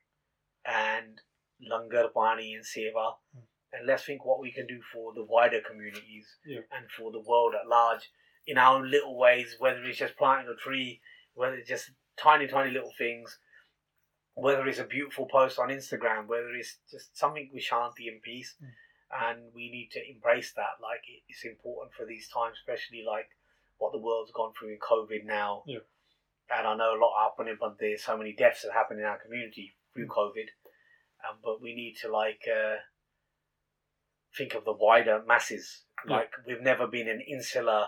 and 0.65 1.21
langar, 1.61 2.09
pani, 2.15 2.55
and 2.55 2.65
seva. 2.65 3.15
Mm. 3.37 3.43
And 3.73 3.87
let's 3.87 4.05
think 4.05 4.25
what 4.25 4.41
we 4.41 4.53
can 4.53 4.67
do 4.67 4.81
for 4.93 5.13
the 5.15 5.25
wider 5.25 5.61
communities 5.61 6.27
yeah. 6.47 6.61
and 6.77 6.87
for 6.97 7.11
the 7.11 7.21
world 7.21 7.55
at 7.61 7.69
large 7.69 8.11
in 8.47 8.59
our 8.59 8.77
own 8.77 8.91
little 8.91 9.19
ways, 9.19 9.57
whether 9.59 9.83
it's 9.85 9.99
just 9.99 10.17
planting 10.17 10.53
a 10.53 10.57
tree, 10.57 11.01
whether 11.35 11.57
it's 11.57 11.69
just 11.69 11.91
tiny, 12.17 12.47
tiny 12.47 12.71
little 12.71 12.93
things, 12.97 13.39
whether 14.35 14.67
it's 14.67 14.79
a 14.79 14.85
beautiful 14.85 15.27
post 15.27 15.59
on 15.59 15.69
Instagram, 15.69 16.27
whether 16.27 16.51
it's 16.55 16.79
just 16.91 17.17
something 17.17 17.51
with 17.53 17.65
shanti 17.65 18.09
and 18.09 18.23
peace. 18.23 18.55
Mm. 18.63 18.69
And 19.11 19.55
we 19.55 19.71
need 19.71 19.91
to 19.93 20.01
embrace 20.11 20.53
that. 20.57 20.83
Like, 20.83 21.03
it's 21.29 21.45
important 21.45 21.95
for 21.95 22.05
these 22.07 22.29
times, 22.29 22.59
especially 22.59 23.05
like 23.07 23.29
what 23.79 23.93
the 23.93 24.03
world's 24.03 24.33
gone 24.33 24.53
through 24.59 24.71
in 24.71 24.79
COVID 24.79 25.25
now. 25.25 25.63
Yeah. 25.67 25.87
And 26.51 26.67
I 26.67 26.77
know 26.77 26.95
a 26.95 27.03
lot 27.03 27.31
happening, 27.31 27.57
but 27.59 27.77
there's 27.79 28.05
so 28.05 28.17
many 28.17 28.33
deaths 28.33 28.63
that 28.63 28.73
happen 28.73 28.99
in 28.99 29.05
our 29.05 29.19
community 29.19 29.75
through 29.95 30.07
mm. 30.07 30.17
COVID. 30.17 30.49
Um, 31.27 31.39
but 31.43 31.63
we 31.63 31.75
need 31.75 31.97
to 32.03 32.11
like 32.11 32.43
uh, 32.47 32.77
think 34.37 34.55
of 34.55 34.65
the 34.65 34.73
wider 34.73 35.23
masses. 35.27 35.85
Yeah. 36.07 36.17
Like 36.17 36.31
we've 36.47 36.63
never 36.63 36.87
been 36.87 37.09
an 37.09 37.21
insular, 37.21 37.87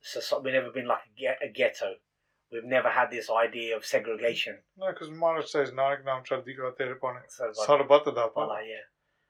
so 0.00 0.40
we've 0.40 0.54
never 0.54 0.70
been 0.70 0.86
like 0.86 1.00
a, 1.20 1.46
a 1.46 1.52
ghetto 1.52 1.94
We've 2.50 2.64
never 2.64 2.88
had 2.88 3.10
this 3.10 3.28
idea 3.30 3.76
of 3.76 3.84
segregation. 3.84 4.58
No, 4.78 4.90
because 4.90 5.10
Maharaj 5.10 5.50
says 5.50 5.70
Nanak 5.70 6.04
Nam 6.04 6.22
Chardi 6.24 6.54
Ka 6.56 6.70
Tere 6.70 6.96
Pane. 6.96 7.20
Sarbat 7.28 8.04
Da 8.14 8.28
Pane. 8.28 8.66
Yeah. 8.66 8.86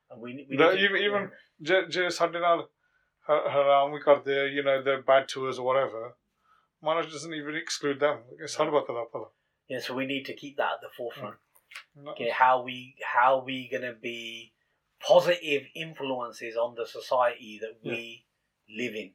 And 0.09 0.21
we, 0.21 0.45
we 0.49 0.57
the, 0.57 0.75
even, 0.77 0.97
even 1.07 1.31
yeah. 1.59 1.81
je 1.95 2.03
ਸਾਡੇ 2.19 2.39
ਨਾਲ 2.45 2.59
haram 3.27 3.91
we 3.95 3.99
ਕਰਦੇ 4.07 4.35
you 4.55 4.63
know 4.67 4.77
the 4.89 4.95
bad 5.09 5.23
tours 5.33 5.59
or 5.59 5.65
whatever 5.69 6.01
Maharaj 6.85 7.07
doesn't 7.15 7.35
even 7.41 7.55
exclude 7.63 7.99
them 8.05 8.17
sarbat 8.55 8.87
da 8.97 9.05
pane. 9.13 9.29
yeah 9.73 9.81
so 9.85 9.91
we 9.99 10.05
need 10.13 10.25
to 10.29 10.35
keep 10.41 10.55
that 10.61 10.71
at 10.77 10.81
the 10.85 10.91
forefront 10.97 11.37
mm. 11.97 12.09
okay 12.13 12.29
how 12.41 12.55
we 12.67 12.77
how 13.15 13.31
we 13.47 13.55
going 13.73 13.87
to 13.91 13.97
be 14.11 14.19
positive 15.11 15.63
influences 15.85 16.55
on 16.65 16.71
the 16.79 16.87
society 16.97 17.53
that 17.63 17.75
we 17.89 17.99
yeah. 18.01 18.81
live 18.81 18.95
in 19.03 19.09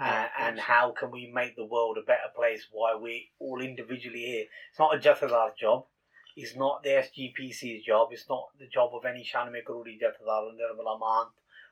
uh, 0.00 0.26
and 0.40 0.58
how 0.58 0.92
can 0.98 1.10
we 1.10 1.30
make 1.32 1.54
the 1.56 1.64
world 1.64 1.98
a 1.98 2.06
better 2.06 2.30
place 2.34 2.66
while 2.72 2.98
we're 3.00 3.20
all 3.38 3.60
individually 3.60 4.20
here. 4.20 4.46
It's 4.70 4.78
not 4.78 4.94
a 4.94 4.98
Jathedar 4.98 5.54
job. 5.56 5.86
It's 6.35 6.55
not 6.55 6.83
the 6.83 6.89
SGPC's 6.89 7.85
job. 7.85 8.09
It's 8.11 8.27
not 8.29 8.49
the 8.59 8.67
job 8.67 8.91
of 8.93 9.05
any 9.05 9.23
Shaname 9.23 9.63
Karuri 9.67 9.97
Jathedar 9.97 10.51
Mahant 10.99 11.29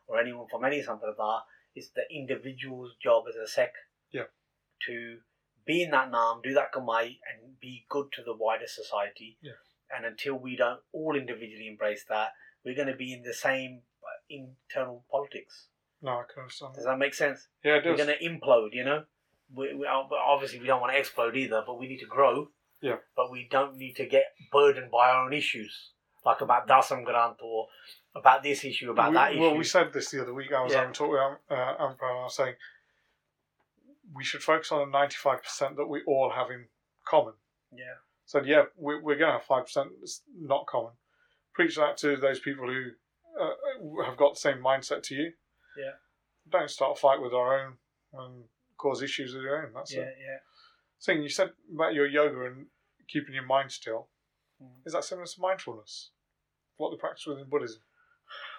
or 0.08 0.20
anyone 0.20 0.48
from 0.50 0.64
any 0.64 0.82
Sampradaya. 0.82 1.42
It's 1.76 1.90
the 1.90 2.04
individual's 2.10 2.96
job 3.02 3.26
as 3.28 3.36
a 3.36 3.48
Sikh 3.48 3.74
yeah. 4.12 4.24
to 4.88 5.18
be 5.66 5.84
in 5.84 5.92
that 5.92 6.12
Nam, 6.12 6.42
do 6.44 6.54
that 6.54 6.72
Kamai, 6.74 7.06
and 7.06 7.60
be 7.60 7.86
good 7.90 8.12
to 8.14 8.24
the 8.24 8.36
wider 8.36 8.68
society. 8.68 9.38
Yeah. 9.42 9.54
And 9.96 10.06
until 10.06 10.36
we 10.36 10.56
don't 10.56 10.80
all 10.92 11.16
individually 11.16 11.68
embrace 11.68 12.06
that, 12.10 12.30
we're 12.64 12.76
going 12.76 12.88
to 12.88 12.96
be 12.96 13.14
in 13.14 13.24
the 13.24 13.34
same 13.34 13.82
uh, 14.04 14.20
internal 14.30 15.04
politics. 15.12 15.68
No, 16.02 16.12
I 16.12 16.24
can 16.32 16.44
understand. 16.44 16.76
Does 16.76 16.86
that 16.86 16.98
make 16.98 17.14
sense? 17.14 17.48
Yeah, 17.64 17.76
it 17.76 17.82
does. 17.82 17.98
We're 17.98 18.06
going 18.06 18.18
to 18.18 18.26
implode, 18.26 18.74
you 18.74 18.84
know? 18.84 19.04
We, 19.54 19.74
we, 19.74 19.88
obviously, 19.88 20.60
we 20.60 20.68
don't 20.68 20.82
want 20.82 20.94
to 20.94 21.00
explode 21.00 21.36
either, 21.36 21.64
but 21.66 21.80
we 21.80 21.88
need 21.88 22.00
to 22.00 22.08
grow. 22.08 22.50
Yeah. 22.84 22.98
But 23.16 23.32
we 23.32 23.48
don't 23.50 23.78
need 23.78 23.96
to 23.96 24.06
get 24.06 24.26
burdened 24.52 24.92
by 24.92 25.10
our 25.10 25.26
own 25.26 25.34
issues, 25.34 25.92
like 26.26 26.42
about 26.42 26.68
Dasam 26.68 27.06
Granth 27.06 27.42
or 27.42 27.68
about 28.16 28.44
this 28.44 28.64
issue, 28.64 28.92
about 28.92 29.10
we, 29.10 29.16
that 29.16 29.32
issue. 29.32 29.42
Well, 29.42 29.58
we 29.58 29.64
said 29.64 29.92
this 29.94 30.12
the 30.12 30.22
other 30.22 30.34
week. 30.34 30.52
I 30.54 30.62
was 30.62 30.72
yeah. 30.72 30.80
having 30.80 30.92
a 30.92 30.94
talk 30.94 31.10
with 31.10 31.20
uh, 31.20 31.56
Ampra, 31.56 32.10
and 32.10 32.20
I 32.20 32.24
was 32.24 32.36
saying 32.36 32.56
we 34.14 34.24
should 34.24 34.44
focus 34.44 34.72
on 34.72 34.92
the 34.92 34.98
95% 34.98 35.78
that 35.78 35.88
we 35.88 36.02
all 36.06 36.32
have 36.36 36.52
in 36.52 36.66
common. 37.08 37.34
Yeah. 37.72 37.96
So, 38.26 38.44
yeah, 38.46 38.64
we, 38.78 39.00
we're 39.00 39.18
going 39.18 39.32
to 39.32 39.40
have 39.40 39.48
5% 39.48 39.86
that's 40.00 40.22
not 40.40 40.68
common. 40.68 40.92
Preach 41.54 41.76
that 41.78 41.98
to 41.98 42.18
those 42.18 42.40
people 42.40 42.68
who 42.68 42.90
uh, 43.42 44.04
have 44.06 44.18
got 44.18 44.36
the 44.36 44.40
same 44.40 44.58
mindset 44.58 45.02
to 45.04 45.16
you 45.16 45.32
yeah. 45.78 45.92
Don't 46.50 46.70
start 46.70 46.98
a 46.98 47.00
fight 47.00 47.22
with 47.22 47.34
our 47.34 47.60
own 47.60 47.74
and 48.14 48.44
cause 48.78 49.02
issues 49.02 49.34
of 49.34 49.42
your 49.42 49.64
own. 49.64 49.74
That's 49.74 49.94
yeah, 49.94 50.02
it. 50.02 50.18
yeah. 50.20 50.38
Thing 51.04 51.22
you 51.22 51.30
said 51.30 51.52
about 51.74 51.94
your 51.94 52.08
yoga 52.08 52.46
and 52.46 52.68
keeping 53.14 53.36
your 53.36 53.46
mind 53.46 53.72
still. 53.72 54.10
Mm. 54.62 54.86
Is 54.86 54.94
that 54.94 55.06
similar 55.06 55.28
to 55.28 55.42
mindfulness? 55.42 56.10
What 56.78 56.90
they 56.92 56.98
practice 56.98 57.28
within 57.28 57.46
Buddhism? 57.50 57.82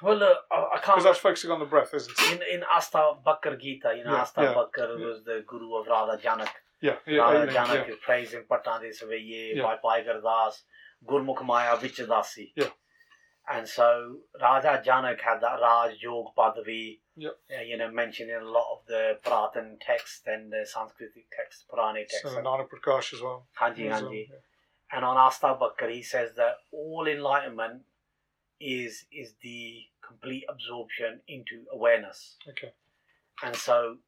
Well, 0.01 0.23
uh, 0.23 0.35
I 0.53 0.79
can't. 0.79 0.97
Because 0.97 1.05
that's 1.05 1.19
focusing 1.19 1.51
on 1.51 1.59
the 1.59 1.67
breath, 1.67 1.93
isn't 1.95 2.15
it? 2.17 2.33
In 2.33 2.61
in 2.61 2.65
Asta 2.73 3.15
Bakar 3.25 3.57
Gita, 3.57 3.95
you 3.97 4.05
know, 4.05 4.13
yeah, 4.13 4.23
Asta 4.23 4.43
yeah, 4.43 4.55
Bakar 4.55 4.99
yeah. 4.99 5.07
was 5.07 5.25
the 5.25 5.45
guru 5.47 5.75
of 5.75 5.87
Raja 5.89 6.23
Janak. 6.23 6.49
Yeah, 6.81 6.97
yeah, 7.07 7.19
Raja 7.19 7.53
yeah, 7.53 7.59
Janak 7.59 7.87
yeah. 7.87 7.95
is 7.95 7.99
praising 8.05 8.45
Patande 8.51 8.91
Savaye, 8.95 9.57
Yeah. 9.57 9.63
Bhai 9.63 9.77
Bhai 9.83 10.05
Gurdas, 10.05 10.63
Gurmukh 11.09 11.45
Maya 11.45 11.77
Vichadasi. 11.77 12.53
Yeah. 12.55 12.69
And 13.51 13.69
so 13.69 14.19
Raja 14.41 14.83
Janak 14.87 15.21
had 15.21 15.41
that 15.41 15.61
Raj 15.61 15.97
Yog 16.01 16.27
Padavi, 16.39 17.01
Yep. 17.17 17.39
uh, 17.59 17.63
you 17.63 17.77
know, 17.77 17.91
mentioning 17.91 18.35
a 18.35 18.45
lot 18.45 18.67
of 18.73 18.87
the 18.87 19.19
Puratan 19.25 19.77
texts 19.81 20.23
and 20.27 20.53
the 20.53 20.67
Sanskritic 20.75 21.27
texts, 21.37 21.65
Purani 21.71 22.07
texts. 22.09 22.23
So 22.23 22.41
Nana 22.41 22.65
Prakash 22.65 23.15
as 23.15 23.21
well. 23.23 23.47
Hanji, 23.61 23.91
As 23.91 24.03
well, 24.03 24.13
yeah. 24.13 24.25
And 24.93 25.05
on 25.05 25.17
Asta 25.17 25.57
Bakar, 25.59 25.89
he 25.89 26.03
says 26.03 26.35
that 26.37 26.57
all 26.73 27.07
enlightenment 27.09 27.83
is 28.61 29.05
is 29.13 29.35
the 29.43 29.83
complete 30.07 30.45
absorption 30.49 31.21
into 31.29 31.65
awareness. 31.73 32.37
Okay. 32.49 32.73
And 33.43 33.57
so 33.57 33.99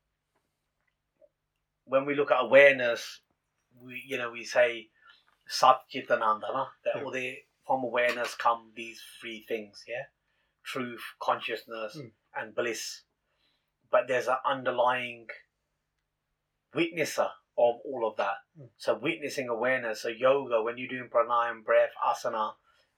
when 1.85 2.05
we 2.07 2.15
look 2.15 2.31
at 2.31 2.43
awareness, 2.43 3.21
we 3.81 4.03
you 4.07 4.17
know 4.19 4.31
we 4.31 4.45
say 4.45 4.89
Sat 5.49 5.81
Chitananda, 5.93 6.69
that 6.85 6.97
Yeah. 6.97 7.03
all 7.05 7.11
the 7.11 7.39
from 7.67 7.83
awareness 7.85 8.35
come 8.35 8.73
these 8.77 9.03
three 9.21 9.45
things, 9.49 9.85
yeah? 9.89 10.05
Truth, 10.63 11.03
consciousness, 11.21 11.97
Mm. 11.97 12.13
And 12.37 12.55
bliss. 12.55 13.03
But 13.91 14.09
there's 14.09 14.27
an 14.29 14.37
underlying 14.45 15.27
witnesser 16.75 17.29
of 17.59 17.77
all 17.85 18.07
of 18.09 18.17
that. 18.17 18.35
Mm. 18.61 18.69
So 18.77 18.99
witnessing 19.01 19.49
awareness, 19.49 20.03
so 20.03 20.09
yoga, 20.09 20.63
when 20.63 20.77
you're 20.79 20.89
doing 20.89 21.09
pranayam, 21.09 21.65
breath, 21.65 21.91
asana, 22.07 22.53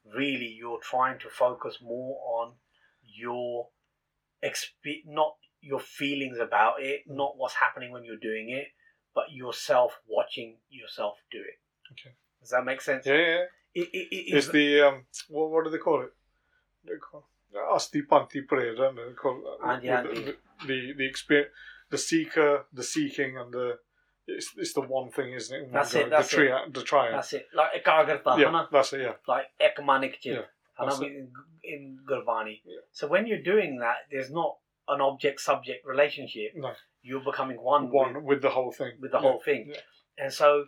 really 0.05 0.47
you're 0.59 0.81
trying 0.81 1.19
to 1.21 1.29
focus 1.29 1.79
more 1.83 2.19
on 2.41 2.55
your 3.03 3.69
exp- 4.45 5.05
not 5.07 5.37
your 5.61 5.81
feelings 5.81 6.39
about 6.39 6.83
it, 6.83 7.03
Mm. 7.09 7.17
not 7.17 7.37
what's 7.37 7.55
happening 7.55 7.93
when 7.93 8.05
you're 8.05 8.17
doing 8.17 8.51
it, 8.51 8.69
but 9.15 9.31
yourself 9.31 10.01
watching 10.09 10.59
yourself 10.69 11.19
do 11.31 11.39
it. 11.39 11.61
Okay. 11.93 12.15
Does 12.41 12.51
that 12.51 12.65
make 12.65 12.81
sense? 12.81 13.07
Yeah, 13.07 13.15
yeah. 13.15 13.27
yeah. 13.27 13.45
It, 13.75 13.89
it, 13.93 14.09
it 14.11 14.37
It's 14.37 14.47
is, 14.47 14.53
the 14.53 14.81
um, 14.83 15.07
what, 15.29 15.51
what 15.51 15.65
do 15.65 15.71
they 15.71 15.79
call 15.79 16.01
it? 16.01 16.13
What 16.83 16.87
do 16.87 16.95
they 16.95 16.99
call 16.99 17.29
Asti 17.75 18.03
Panti 18.03 18.47
Prayer, 18.47 18.75
don't 18.75 18.97
they? 18.97 19.13
Called, 19.15 19.43
Andi. 19.65 19.91
Ah, 19.93 20.03
the, 20.03 20.35
the 20.67 20.93
the 20.97 21.07
experience, 21.07 21.51
the 21.91 21.99
seeker, 21.99 22.65
the 22.73 22.83
seeking, 22.83 23.37
and 23.37 23.53
the 23.53 23.79
it's, 24.27 24.53
it's 24.57 24.75
the 24.75 24.83
one 24.83 25.11
thing, 25.11 25.33
isn't 25.33 25.57
it? 25.57 25.73
That's 25.73 25.95
go, 25.95 26.01
it, 26.01 26.11
that's 26.11 26.31
the 26.31 26.37
triad, 26.37 26.75
the 26.75 26.83
triad. 26.83 27.15
That's 27.15 27.33
it. 27.33 27.47
Like 27.55 27.83
Ekagrta, 27.83 28.39
yeah, 28.39 28.45
hana? 28.47 28.69
that's 28.71 28.93
it. 28.93 29.01
Yeah, 29.01 29.13
like 29.27 29.47
chip. 29.59 30.21
Yeah, 30.25 30.43
it. 31.01 31.03
in, 31.03 31.33
in 31.65 31.99
Gurbani. 32.09 32.61
Yeah. 32.65 32.81
So 32.93 33.07
when 33.09 33.27
you're 33.27 33.43
doing 33.43 33.79
that, 33.79 33.97
there's 34.11 34.31
not 34.31 34.57
an 34.87 35.01
object-subject 35.01 35.87
relationship. 35.87 36.53
no, 36.57 36.73
You're 37.03 37.25
becoming 37.25 37.57
one, 37.57 37.91
one 37.91 38.15
with, 38.15 38.25
with 38.25 38.43
the 38.43 38.51
whole 38.51 38.71
thing. 38.73 38.93
with 39.01 39.13
the 39.13 39.19
Yeah, 39.19 39.23
whole 39.23 39.41
thing. 39.45 39.71
yeah. 39.71 39.81
And 40.25 40.33
so 40.33 40.65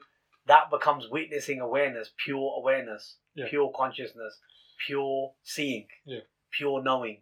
that 0.46 0.70
becomes 0.70 1.08
witnessing 1.10 1.60
awareness, 1.60 2.10
pure 2.24 2.54
awareness, 2.58 3.16
pure 3.48 3.70
consciousness, 3.74 4.38
pure 4.86 5.32
seeing, 5.42 5.86
Yeah. 6.04 6.20
Pure 6.56 6.82
knowing. 6.82 7.20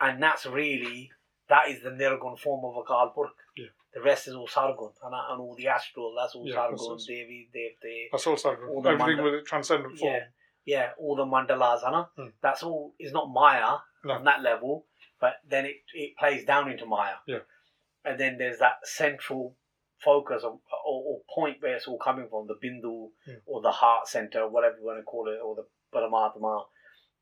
And 0.00 0.22
that's 0.22 0.46
really, 0.46 1.10
that 1.48 1.68
is 1.68 1.82
the 1.82 1.90
Nirgun 1.90 2.38
form 2.38 2.64
of 2.64 2.84
Akal 2.84 3.14
Purakh. 3.14 3.30
Yeah. 3.56 3.66
The 3.94 4.02
rest 4.02 4.28
is 4.28 4.34
all 4.34 4.46
Sargun. 4.48 4.92
And, 5.02 5.14
and 5.14 5.40
all 5.40 5.54
the 5.56 5.68
astral, 5.68 6.14
that's 6.20 6.34
all 6.34 6.46
Yeah, 6.46 6.66
that's 6.70 6.82
Sargun, 6.82 6.90
also- 6.90 7.06
Devi, 7.06 7.48
Devte. 7.54 8.08
That's 8.12 8.26
All 8.26 8.36
the 8.82 8.90
everything 8.90 9.16
manda- 9.16 9.22
with 9.22 9.34
a 9.34 9.42
transcendent 9.42 9.98
form. 9.98 10.12
Yeah, 10.12 10.20
yeah, 10.64 10.90
all 10.98 11.16
the 11.16 11.24
mandalas, 11.24 11.82
Hana. 11.82 12.08
Hmm. 12.16 12.26
That's 12.42 12.62
all 12.62 12.94
is 12.98 13.12
not 13.12 13.30
Maya 13.32 13.78
No. 14.04 14.14
on 14.14 14.24
that 14.24 14.42
level, 14.42 14.86
but 15.20 15.36
then 15.48 15.64
it, 15.64 15.76
it 15.94 16.16
plays 16.18 16.44
down 16.44 16.70
into 16.70 16.84
Maya. 16.84 17.14
Yeah. 17.26 17.38
And 18.04 18.20
then 18.20 18.36
there's 18.38 18.58
that 18.58 18.78
central 18.84 19.56
focus 20.04 20.42
of, 20.44 20.60
or, 20.86 21.02
or 21.06 21.20
point 21.34 21.56
where 21.60 21.74
it's 21.76 21.88
all 21.88 21.98
coming 21.98 22.28
from, 22.28 22.46
the 22.48 22.54
Bindu 22.54 23.08
Yeah. 23.26 23.36
or 23.46 23.62
the 23.62 23.70
heart 23.70 24.08
center, 24.08 24.46
whatever 24.46 24.76
you 24.78 24.84
want 24.84 24.98
to 24.98 25.04
call 25.04 25.28
it, 25.28 25.38
or 25.42 25.56
the 25.56 25.66
Paramatma, 25.94 26.64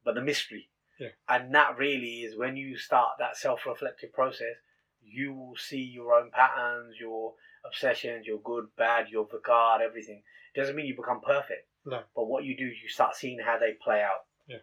but 0.05 0.15
the 0.16 0.20
mystery. 0.20 0.69
Yeah. 0.99 1.09
And 1.29 1.55
that 1.55 1.77
really 1.79 2.23
is 2.23 2.37
when 2.37 2.57
you 2.57 2.77
start 2.77 3.15
that 3.19 3.37
self 3.37 3.66
reflective 3.66 4.12
process, 4.12 4.55
you 5.03 5.33
will 5.35 5.57
see 5.57 5.83
your 5.83 6.15
own 6.15 6.31
patterns, 6.31 6.97
your 7.01 7.35
obsessions, 7.66 8.27
your 8.27 8.41
good, 8.41 8.66
bad, 8.77 9.09
your 9.09 9.27
vikar, 9.27 9.81
everything. 9.81 10.23
Doesn't 10.55 10.77
mean 10.77 10.87
you 10.87 10.97
become 10.97 11.21
perfect. 11.21 11.69
No. 11.85 12.01
But 12.15 12.27
what 12.27 12.45
you 12.45 12.57
do 12.57 12.66
is 12.66 12.77
you 12.83 12.89
start 12.89 13.16
seeing 13.16 13.39
how 13.45 13.59
they 13.59 13.73
play 13.83 14.03
out. 14.03 14.25
Yeah. 14.47 14.59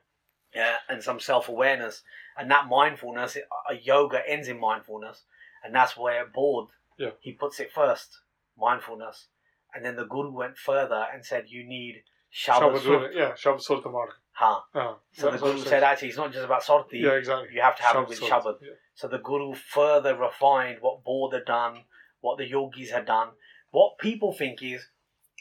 Yeah, 0.55 0.75
and 0.89 1.03
some 1.03 1.19
self 1.19 1.49
awareness. 1.49 2.03
And 2.37 2.49
that 2.51 2.67
mindfulness, 2.67 3.37
a 3.69 3.75
yoga 3.75 4.21
ends 4.27 4.47
in 4.47 4.59
mindfulness. 4.59 5.23
And 5.63 5.75
that's 5.75 5.95
where 5.97 6.25
Bod, 6.25 6.69
Yeah. 6.97 7.11
he 7.19 7.33
puts 7.33 7.59
it 7.59 7.71
first, 7.71 8.19
mindfulness. 8.57 9.27
And 9.73 9.85
then 9.85 9.95
the 9.95 10.05
Guru 10.05 10.31
went 10.31 10.57
further 10.57 11.05
and 11.13 11.25
said, 11.25 11.45
you 11.47 11.63
need 11.67 12.03
Shabad 12.33 12.59
Shabad 12.73 12.81
Sur- 12.81 12.99
with 12.99 13.11
it, 13.11 13.17
yeah, 13.17 13.31
Shabad 13.33 13.65
Sulta. 13.65 14.07
Ha. 14.33 14.63
Oh, 14.75 14.99
So 15.11 15.29
the 15.31 15.37
Guru 15.37 15.59
said, 15.59 15.83
actually, 15.83 16.07
it's 16.09 16.17
not 16.17 16.31
just 16.31 16.45
about 16.45 16.63
Sorti. 16.63 16.93
yeah, 16.93 17.11
exactly. 17.11 17.49
You 17.53 17.61
have 17.61 17.75
to 17.77 17.83
have 17.83 17.95
it 17.97 18.07
with 18.09 18.19
Shabad. 18.21 18.55
Yeah. 18.61 18.69
So 18.95 19.07
the 19.07 19.17
Guru 19.19 19.53
further 19.53 20.15
refined 20.17 20.77
what 20.81 21.03
Bodh 21.03 21.33
had 21.33 21.45
done, 21.45 21.83
what 22.21 22.37
the 22.37 22.47
yogis 22.47 22.91
had 22.91 23.05
done. 23.05 23.29
What 23.71 23.97
people 23.99 24.31
think 24.33 24.63
is, 24.63 24.87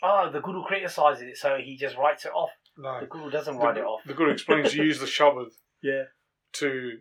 oh, 0.02 0.30
the 0.32 0.40
Guru 0.40 0.64
criticizes 0.64 1.22
it, 1.22 1.36
so 1.36 1.56
he 1.62 1.76
just 1.76 1.96
writes 1.96 2.24
it 2.24 2.32
off. 2.32 2.50
No. 2.76 3.00
The 3.00 3.06
Guru 3.06 3.30
doesn't 3.30 3.58
The, 3.58 3.60
write 3.64 3.76
it 3.78 3.84
off. 3.84 4.00
the 4.06 4.14
Guru 4.14 4.32
explains 4.32 4.74
you 4.74 4.84
use 4.84 4.98
the 5.00 5.06
Shabad 5.18 5.50
Yeah. 5.82 6.04
to 6.54 6.98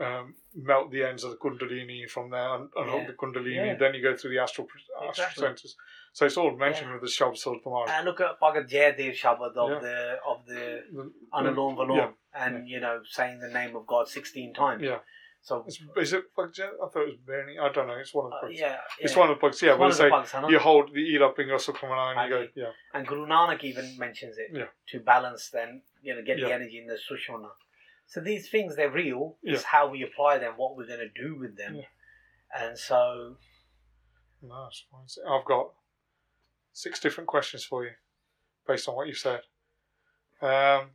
um, 0.00 0.34
melt 0.54 0.90
the 0.92 1.02
ends 1.04 1.24
of 1.24 1.30
the 1.32 1.36
Kundalini 1.36 2.08
from 2.08 2.30
there 2.30 2.54
and 2.54 2.68
unhook 2.76 3.00
Yeah. 3.02 3.06
the 3.08 3.12
Kundalini. 3.14 3.66
Yeah. 3.66 3.74
Then 3.76 3.94
you 3.94 4.02
go 4.02 4.16
through 4.16 4.30
the 4.30 4.38
astral, 4.38 4.68
astral 4.96 5.08
Exactly. 5.10 5.42
centers. 5.42 5.76
So 6.18 6.26
it's 6.26 6.36
all 6.36 6.50
mentioned 6.56 6.88
Yeah. 6.88 6.94
with 6.94 7.02
the 7.02 7.14
Shabad 7.16 7.36
Sulta 7.40 7.66
Mark. 7.70 7.88
And 7.88 8.04
look 8.04 8.20
at 8.20 8.40
Bhagat 8.40 8.68
Jayadev 8.68 9.14
Shabad 9.22 9.54
of 9.56 9.70
Yeah. 9.70 9.78
the 9.78 10.18
of 10.26 10.44
the 10.46 10.84
The- 10.92 11.12
Anulom 11.32 11.76
Valom, 11.76 11.96
Yeah. 11.96 12.10
and 12.34 12.68
you 12.68 12.80
know 12.80 13.04
saying 13.04 13.38
the 13.38 13.46
name 13.50 13.76
of 13.76 13.86
God 13.86 14.08
sixteen 14.08 14.52
times. 14.52 14.82
Yeah. 14.82 14.98
So 15.42 15.62
It's, 15.68 15.80
is 15.96 16.12
it 16.14 16.34
Bhagavad 16.34 16.74
I 16.82 16.88
thought 16.88 17.02
it 17.02 17.10
was 17.14 17.18
Bernie. 17.18 17.56
I 17.56 17.68
don't 17.68 17.86
know. 17.86 17.98
It's 18.04 18.12
one 18.12 18.24
of 18.26 18.32
the 18.32 18.36
uh, 18.38 18.40
books. 18.48 18.58
yeah, 18.60 18.80
It's 18.98 19.14
one 19.14 19.30
of 19.30 19.36
the 19.36 19.40
books. 19.40 19.62
Yeah, 19.62 19.68
It's 19.70 19.76
but 19.76 19.80
one 19.80 19.90
it's 19.90 20.00
of 20.00 20.04
the 20.06 20.10
like 20.16 20.32
bugs, 20.32 20.52
you 20.52 20.58
hold 20.58 20.92
the 20.92 20.98
eat 20.98 21.22
up 21.22 21.38
in 21.38 21.46
coming 21.80 21.96
on 21.96 22.18
and 22.18 22.28
you 22.28 22.36
go, 22.36 22.48
yeah, 22.56 22.72
And 22.94 23.06
Guru 23.06 23.24
Nanak 23.24 23.62
even 23.62 23.96
mentions 23.96 24.38
it 24.38 24.48
Yeah. 24.52 24.66
to 24.88 24.98
balance 24.98 25.50
then, 25.50 25.82
you 26.02 26.16
know, 26.16 26.22
get 26.22 26.40
the 26.40 26.52
energy 26.52 26.78
in 26.80 26.88
the 26.88 26.98
Sushumna. 27.08 27.52
So 28.06 28.20
these 28.20 28.50
things, 28.50 28.74
they're 28.74 28.90
real. 28.90 29.38
It's 29.44 29.62
how 29.62 29.86
we 29.86 30.02
apply 30.02 30.38
them, 30.38 30.54
what 30.56 30.76
we're 30.76 30.88
going 30.88 31.06
to 31.08 31.14
do 31.26 31.36
with 31.36 31.56
them. 31.56 31.84
And 32.52 32.76
so, 32.76 33.36
Nice. 34.42 34.50
that's 34.64 34.80
fine. 34.90 35.06
So 35.06 35.20
I've 35.32 35.44
got 35.44 35.74
six 36.72 37.00
different 37.00 37.28
questions 37.28 37.64
for 37.64 37.84
you 37.84 37.90
based 38.66 38.88
on 38.88 38.96
what 38.96 39.08
you've 39.08 39.18
said. 39.18 39.40
Um, 40.40 40.90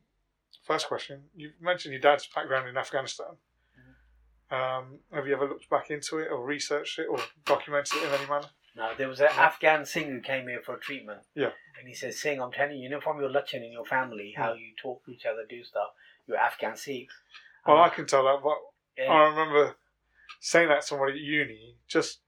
first 0.63 0.87
question: 0.87 1.23
You 1.35 1.51
mentioned 1.61 1.93
your 1.93 2.01
dad's 2.01 2.27
background 2.33 2.69
in 2.69 2.77
Afghanistan. 2.77 3.35
Mm-hmm. 3.77 4.55
Um, 4.55 4.99
have 5.13 5.27
you 5.27 5.33
ever 5.33 5.47
looked 5.47 5.69
back 5.69 5.89
into 5.89 6.19
it, 6.19 6.29
or 6.31 6.43
researched 6.45 6.99
it, 6.99 7.07
or 7.09 7.19
documented 7.45 7.97
it 7.97 8.07
in 8.07 8.13
any 8.13 8.29
manner? 8.29 8.47
no, 8.75 8.89
there 8.97 9.07
was 9.07 9.19
an 9.19 9.27
Afghan 9.37 9.85
Singh 9.85 10.09
who 10.09 10.19
came 10.19 10.47
here 10.47 10.61
for 10.65 10.77
treatment. 10.77 11.19
Yeah. 11.35 11.51
And 11.79 11.87
he 11.87 11.93
says, 11.93 12.19
Singh, 12.19 12.41
I'm 12.41 12.51
telling 12.51 12.77
you, 12.77 12.83
you 12.83 12.89
know, 12.89 13.01
from 13.01 13.19
your 13.19 13.29
lachan 13.29 13.63
in 13.63 13.71
your 13.71 13.85
family, 13.85 14.33
how 14.35 14.53
you 14.53 14.71
talk 14.81 15.05
to 15.05 15.11
each 15.11 15.25
other, 15.25 15.43
do 15.47 15.63
stuff, 15.63 15.89
you're 16.27 16.37
Afghan 16.37 16.75
Sikhs. 16.75 17.13
Well, 17.67 17.77
And- 17.77 17.91
I 17.91 17.93
can 17.93 18.07
tell 18.07 18.23
that, 18.23 18.39
but 18.43 18.57
yeah. 18.97 19.11
I 19.11 19.27
remember 19.29 19.75
saying 20.39 20.69
that 20.69 20.81
to 20.81 20.87
somebody 20.87 21.13
at 21.13 21.19
uni, 21.19 21.75
just 21.87 22.21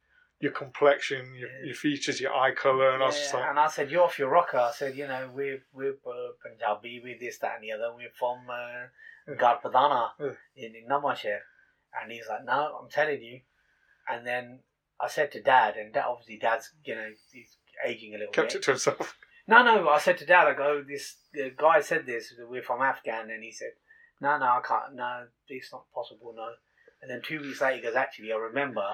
your 0.45 0.53
complexion, 0.63 1.21
your, 1.41 1.49
Yeah. 1.49 1.65
your 1.69 1.75
features, 1.85 2.17
your 2.23 2.33
eye 2.43 2.53
colour, 2.63 2.89
and 2.93 3.01
I 3.03 3.07
was 3.07 3.33
like, 3.33 3.49
and 3.49 3.59
I 3.59 3.67
said, 3.75 3.85
"You're 3.91 4.03
off 4.07 4.19
your 4.21 4.29
rocker." 4.37 4.57
I 4.71 4.71
said, 4.79 4.91
"You 4.99 5.07
know, 5.11 5.23
we're 5.37 5.61
we're 5.77 5.97
uh, 6.15 6.31
Punjabi, 6.43 7.01
we're 7.03 7.19
this, 7.19 7.37
that, 7.39 7.55
and 7.55 7.63
the 7.65 7.71
other. 7.75 7.89
We're 7.97 8.15
from 8.21 8.39
uh, 8.49 8.85
Yeah. 9.27 9.35
Garpadana 9.43 10.03
Yeah. 10.19 10.35
in, 10.63 10.71
in 10.79 10.85
Namashir." 10.91 11.39
And 11.97 12.11
he's 12.13 12.27
like, 12.31 12.43
"No, 12.53 12.59
I'm 12.79 12.89
telling 12.89 13.21
you." 13.29 13.37
And 14.11 14.25
then 14.29 14.43
I 15.05 15.07
said 15.15 15.29
to 15.33 15.41
Dad, 15.41 15.71
and 15.77 15.93
Dad, 15.93 16.05
obviously 16.07 16.37
Dad's 16.37 16.67
you 16.83 16.95
know 16.95 17.09
he's 17.33 17.51
aging 17.89 18.13
a 18.15 18.17
little 18.19 18.33
kept 18.33 18.49
bit. 18.53 18.57
it 18.57 18.63
to 18.65 18.71
himself. 18.71 19.17
No, 19.47 19.57
no, 19.63 19.89
I 19.89 19.99
said 19.99 20.17
to 20.19 20.25
Dad, 20.25 20.47
I 20.47 20.53
go, 20.53 20.71
"This 20.91 21.05
the 21.33 21.51
guy 21.65 21.77
said 21.81 22.05
this. 22.05 22.23
We're 22.51 22.63
from 22.69 22.81
Afghan," 22.81 23.29
and 23.33 23.43
he 23.43 23.51
said, 23.51 23.73
"No, 24.21 24.37
no, 24.37 24.45
I 24.45 24.61
can't. 24.69 24.93
No, 24.95 25.11
it's 25.47 25.71
not 25.71 25.85
possible. 25.93 26.33
No." 26.35 26.49
And 27.01 27.11
then 27.11 27.21
two 27.21 27.39
weeks 27.41 27.61
later, 27.61 27.75
he 27.77 27.81
goes, 27.81 27.95
"Actually, 27.95 28.31
I 28.31 28.37
remember 28.37 28.93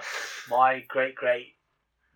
my 0.50 0.80
great 0.82 1.16
great 1.16 1.58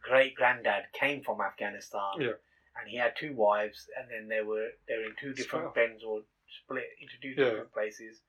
great 0.02 0.36
granddad 0.36 0.86
came 0.94 1.24
from 1.24 1.42
Afghanistan, 1.42 2.20
Yeah. 2.20 2.34
and 2.80 2.88
he 2.90 2.98
had 2.98 3.16
two 3.16 3.34
wives, 3.34 3.90
and 3.98 4.10
then 4.10 4.28
they 4.28 4.42
were 4.42 4.70
they 4.88 4.98
were 4.98 5.06
in 5.06 5.16
two 5.16 5.34
different 5.34 5.74
bends 5.74 6.04
or 6.04 6.24
split 6.64 6.86
into 7.00 7.18
two 7.22 7.30
Yeah. 7.30 7.50
different 7.50 7.72
places, 7.74 8.22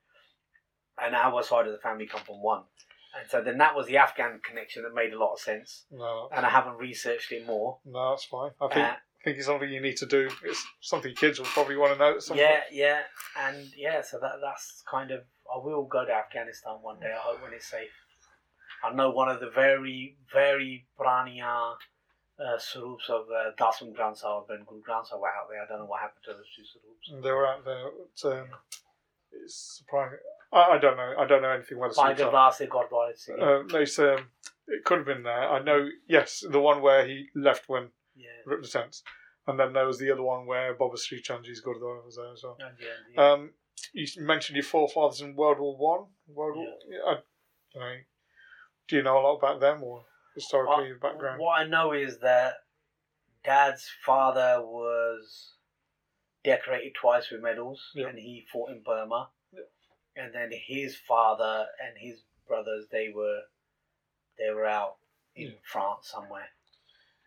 and 0.97 1.15
our 1.15 1.43
side 1.43 1.65
of 1.67 1.71
the 1.73 1.79
family 1.79 2.07
come 2.07 2.21
from 2.23 2.41
one." 2.41 2.65
And 3.15 3.29
so 3.29 3.41
then 3.41 3.57
that 3.57 3.73
was 3.75 3.87
the 3.87 3.97
Afghan 3.97 4.39
connection 4.41 4.83
that 4.83 4.93
made 4.93 5.13
a 5.13 5.17
lot 5.17 5.33
of 5.33 5.39
sense, 5.39 5.85
No, 5.89 6.29
and 6.31 6.45
I 6.45 6.49
haven't 6.49 6.77
researched 6.77 7.31
it 7.31 7.45
more. 7.45 7.79
no, 7.85 8.11
that's 8.11 8.25
fine. 8.25 8.51
I 8.61 8.67
think 8.67 8.85
Uh, 8.87 8.97
think 9.27 9.37
it's 9.37 9.47
something 9.47 9.69
you 9.69 9.81
need 9.81 9.97
to 9.97 10.05
do. 10.05 10.29
It's 10.43 10.65
something 10.79 11.13
kids 11.13 11.37
will 11.39 11.47
probably 11.47 11.75
want 11.75 11.93
to 11.93 11.99
know. 11.99 12.15
At 12.15 12.23
some 12.23 12.37
yeah, 12.37 12.61
point. 12.61 12.63
yeah, 12.71 13.01
and 13.37 13.67
yeah. 13.75 14.01
So 14.01 14.19
that 14.19 14.39
that's 14.41 14.83
kind 14.89 15.11
of. 15.11 15.21
I 15.53 15.57
will 15.63 15.83
go 15.83 16.05
to 16.05 16.11
Afghanistan 16.11 16.77
one 16.81 16.99
day. 16.99 17.11
I 17.13 17.19
hope 17.19 17.43
when 17.43 17.53
it's 17.53 17.67
safe. 17.67 17.89
I 18.83 18.93
know 18.93 19.09
one 19.09 19.27
of 19.27 19.39
the 19.39 19.49
very 19.49 20.17
very 20.33 20.85
prania 20.99 21.73
uh, 22.39 22.57
Sarups 22.57 23.09
of 23.09 23.25
uh, 23.29 23.51
Dasam 23.59 23.93
Granth 23.93 24.17
Sahib 24.17 24.49
and 24.49 24.65
Guru 24.65 24.81
Sahib 24.85 25.21
were 25.21 25.27
out 25.27 25.49
there. 25.49 25.61
I 25.61 25.67
don't 25.67 25.79
know 25.79 25.85
what 25.85 26.01
happened 26.01 26.23
to 26.25 26.33
those 26.33 26.45
two 26.55 26.63
Sarups. 26.63 27.23
They 27.23 27.31
were 27.31 27.47
out 27.47 27.65
there. 27.65 27.85
But, 28.23 28.31
um, 28.31 28.47
it's 29.43 29.79
surprising. 29.79 30.19
I, 30.53 30.75
I 30.75 30.77
don't 30.77 30.95
know. 30.95 31.13
I 31.19 31.25
don't 31.25 31.41
know 31.41 31.49
anything 31.49 31.77
about 31.77 31.89
the 31.89 32.01
Tiger 32.01 32.17
Sultan. 32.17 32.31
Glass, 32.31 32.57
they 32.59 32.67
got 32.67 32.91
right. 32.91 33.17
So, 33.17 33.33
Uh, 33.33 33.63
no, 33.67 33.79
it's, 33.79 33.99
um, 33.99 34.29
it 34.67 34.83
could 34.85 34.99
have 34.99 35.07
been 35.07 35.23
there. 35.23 35.49
I 35.49 35.61
know. 35.61 35.89
Yes, 36.07 36.43
the 36.49 36.61
one 36.61 36.81
where 36.81 37.05
he 37.05 37.27
left 37.35 37.67
when 37.67 37.89
yeah. 38.17 38.41
ripped 38.45 38.63
the 38.63 38.69
tents, 38.69 39.03
and 39.45 39.59
then 39.59 39.73
there 39.73 39.85
was 39.85 39.99
the 39.99 40.11
other 40.11 40.23
one 40.23 40.45
where 40.45 40.73
Baba 40.73 40.97
Sri 40.97 41.21
Chandji's 41.21 41.61
Gurdwara 41.61 42.03
was 42.03 42.15
there 42.17 42.31
as 42.33 42.41
well. 42.43 42.57
And, 42.59 42.77
yeah, 42.79 42.87
yeah. 43.15 43.31
Um, 43.31 43.53
you 43.93 44.05
mentioned 44.17 44.55
your 44.55 44.63
forefathers 44.63 45.21
in 45.21 45.35
World 45.35 45.59
War 45.59 45.77
One. 45.77 46.07
World 46.27 46.57
War. 46.57 46.73
Yeah. 46.89 47.11
I, 47.11 47.17
you 47.73 47.79
know, 47.79 47.95
do 48.87 48.95
you 48.97 49.03
know 49.03 49.19
a 49.19 49.21
lot 49.21 49.37
about 49.37 49.59
them 49.59 49.83
or 49.83 50.05
historically 50.35 50.91
What- 50.93 51.01
background? 51.01 51.39
What 51.39 51.59
I 51.59 51.65
know 51.65 51.93
is 51.93 52.19
that 52.19 52.55
Dad's 53.43 53.87
father 54.05 54.61
was 54.61 55.53
decorated 56.43 56.93
twice 56.95 57.29
with 57.31 57.41
medals, 57.41 57.91
Yeah. 57.95 58.07
and 58.07 58.17
he 58.17 58.45
fought 58.51 58.71
in 58.71 58.81
Burma. 58.83 59.29
Yeah. 59.51 59.61
And 60.23 60.33
then 60.33 60.51
his 60.51 60.95
father 60.97 61.67
and 61.79 61.95
his 61.97 62.23
brothers, 62.47 62.87
they 62.91 63.09
were 63.13 63.41
they 64.37 64.51
were 64.53 64.65
out 64.65 64.97
in. 65.35 65.55
France 65.63 66.09
somewhere, 66.11 66.49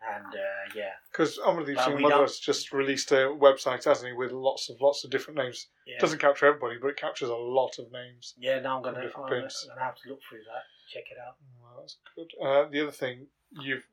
and 0.09 0.27
uh, 0.27 0.73
yeah, 0.75 0.93
Because 1.11 1.39
Amandeep 1.39 1.77
Uh, 1.77 1.85
Singh 1.85 2.01
Madra's 2.01 2.39
just 2.39 2.73
released 2.73 3.11
a 3.13 3.37
website, 3.37 3.85
hasn't 3.85 4.09
he, 4.09 4.17
with 4.17 4.33
lots 4.33 4.71
of 4.71 4.81
lots 4.81 5.05
of 5.05 5.11
different 5.11 5.39
names. 5.39 5.69
yeah, 5.87 5.99
Doesn't 5.99 6.19
capture 6.19 6.47
everybody, 6.47 6.77
but 6.81 6.89
it 6.89 6.97
captures 6.97 7.29
a 7.29 7.35
lot 7.35 7.79
of 7.79 7.93
names. 7.93 8.35
yeah. 8.39 8.61
Now 8.61 8.79
I'm 8.79 8.83
gonna, 8.83 9.01
I'm 9.01 9.29
gonna, 9.29 9.49
have 9.79 9.97
to 9.97 10.09
look 10.09 10.21
through 10.29 10.45
that, 10.45 10.65
check 10.93 11.05
it 11.11 11.19
out. 11.19 11.37
Well, 11.61 11.81
that's 11.81 11.99
good. 12.17 12.31
Uh, 12.43 12.69
the 12.71 12.83
other 12.83 12.93
thing 12.93 13.27
you've 13.63 13.87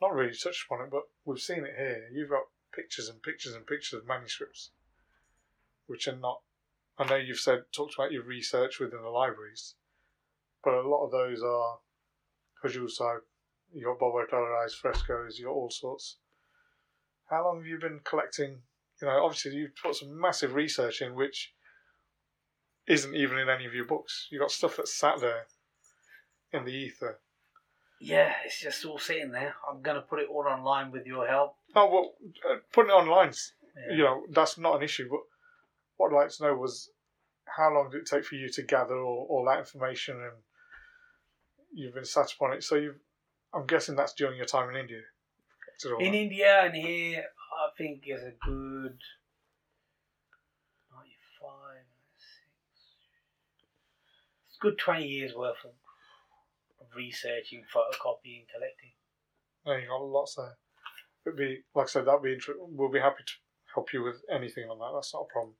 not 0.00 0.14
really 0.14 0.34
touched 0.34 0.64
upon 0.64 0.86
it, 0.86 0.90
but 0.90 1.02
we've 1.24 1.40
seen 1.40 1.64
it 1.64 1.74
here. 1.76 2.08
You've 2.12 2.30
got 2.30 2.44
pictures 2.72 3.08
and 3.08 3.22
pictures 3.22 3.54
and 3.54 3.66
pictures 3.66 4.00
of 4.00 4.06
manuscripts, 4.06 4.70
which 5.86 6.08
are 6.08 6.16
not 6.16 6.40
I 7.00 7.06
know 7.06 7.16
you've 7.16 7.40
said 7.40 7.64
talked 7.72 7.94
about 7.94 8.12
your 8.12 8.24
research 8.24 8.78
within 8.78 9.00
the 9.00 9.08
libraries, 9.08 9.74
but 10.62 10.74
a 10.74 10.86
lot 10.86 11.04
of 11.04 11.10
those 11.10 11.42
are 11.42 11.78
Hujusai, 12.62 13.14
you 13.14 13.20
got 13.84 13.98
Baba 13.98 14.24
Atal 14.26 14.60
Rai's 14.60 14.74
frescoes, 14.74 15.38
you 15.38 15.46
got 15.46 15.52
all 15.52 15.70
sorts. 15.70 16.16
How 17.28 17.44
long 17.44 17.58
have 17.58 17.66
you 17.66 17.78
been 17.78 18.00
collecting? 18.04 18.62
You 19.00 19.08
know, 19.08 19.24
obviously 19.24 19.52
you've 19.52 19.76
put 19.80 19.94
some 19.94 20.20
massive 20.20 20.54
research 20.54 21.00
in, 21.00 21.14
which 21.14 21.52
isn't 22.86 23.14
even 23.14 23.38
in 23.38 23.48
any 23.48 23.66
of 23.66 23.74
your 23.74 23.84
books. 23.84 24.26
You 24.30 24.40
got 24.40 24.50
stuff 24.50 24.76
that's 24.76 24.92
sat 24.94 25.20
there 25.20 25.46
in 26.52 26.64
the 26.64 26.72
ether. 26.72 27.20
Yeah, 28.00 28.32
it's 28.44 28.60
just 28.60 28.84
all 28.84 28.98
sitting 28.98 29.30
there. 29.30 29.54
I'm 29.70 29.82
gonna 29.82 30.00
put 30.00 30.20
it 30.20 30.28
all 30.28 30.46
online 30.48 30.90
with 30.90 31.06
your 31.06 31.26
help. 31.26 31.54
Oh 31.76 31.88
well, 31.88 32.14
uh, 32.50 32.56
putting 32.72 32.90
it 32.90 32.94
online, 32.94 33.32
Yeah. 33.88 33.94
you 33.96 34.02
know, 34.04 34.22
that's 34.30 34.58
not 34.58 34.76
an 34.76 34.82
issue. 34.82 35.08
But 35.08 35.20
what 35.96 36.12
I'd 36.12 36.16
like 36.16 36.30
to 36.30 36.42
know 36.44 36.54
was 36.54 36.90
how 37.56 37.72
long 37.72 37.90
did 37.90 38.00
it 38.02 38.06
take 38.06 38.24
for 38.24 38.34
you 38.36 38.48
to 38.50 38.62
gather 38.62 38.96
all, 38.98 39.26
all 39.30 39.44
that 39.46 39.58
information, 39.58 40.16
and 40.16 40.32
you've 41.72 41.94
been 41.94 42.04
sat 42.04 42.32
upon 42.32 42.54
it. 42.54 42.64
So 42.64 42.76
you, 42.76 42.94
I'm 43.52 43.66
guessing 43.66 43.96
that's 43.96 44.14
during 44.14 44.36
your 44.36 44.46
time 44.46 44.70
in 44.70 44.76
India. 44.76 45.00
In. 45.98 46.14
India 46.14 46.60
and 46.64 46.74
here, 46.74 47.24
I 47.24 47.68
think 47.76 48.02
is 48.06 48.22
a 48.22 48.32
good 48.44 48.98
95, 50.92 51.00
96. 51.40 52.28
It's 54.48 54.58
good 54.60 54.78
20 54.78 55.06
years 55.06 55.32
worth 55.34 55.56
of, 55.64 55.72
researching, 56.94 57.62
photocopying, 57.74 58.44
collecting. 58.52 58.92
No, 59.64 59.76
you 59.76 59.88
got 59.88 60.02
lots 60.02 60.34
there. 60.34 60.58
It'd 61.24 61.38
be 61.38 61.60
like 61.74 61.86
I 61.86 61.88
said, 61.88 62.06
that'd 62.06 62.22
be 62.22 62.32
inter- 62.32 62.56
We'll 62.58 62.90
be 62.90 62.98
happy 62.98 63.22
to 63.24 63.32
help 63.74 63.92
you 63.92 64.02
with 64.02 64.22
anything 64.30 64.68
on 64.68 64.78
that. 64.78 64.92
That's 64.94 65.14
not 65.14 65.26
a 65.28 65.32
problem. 65.32 65.54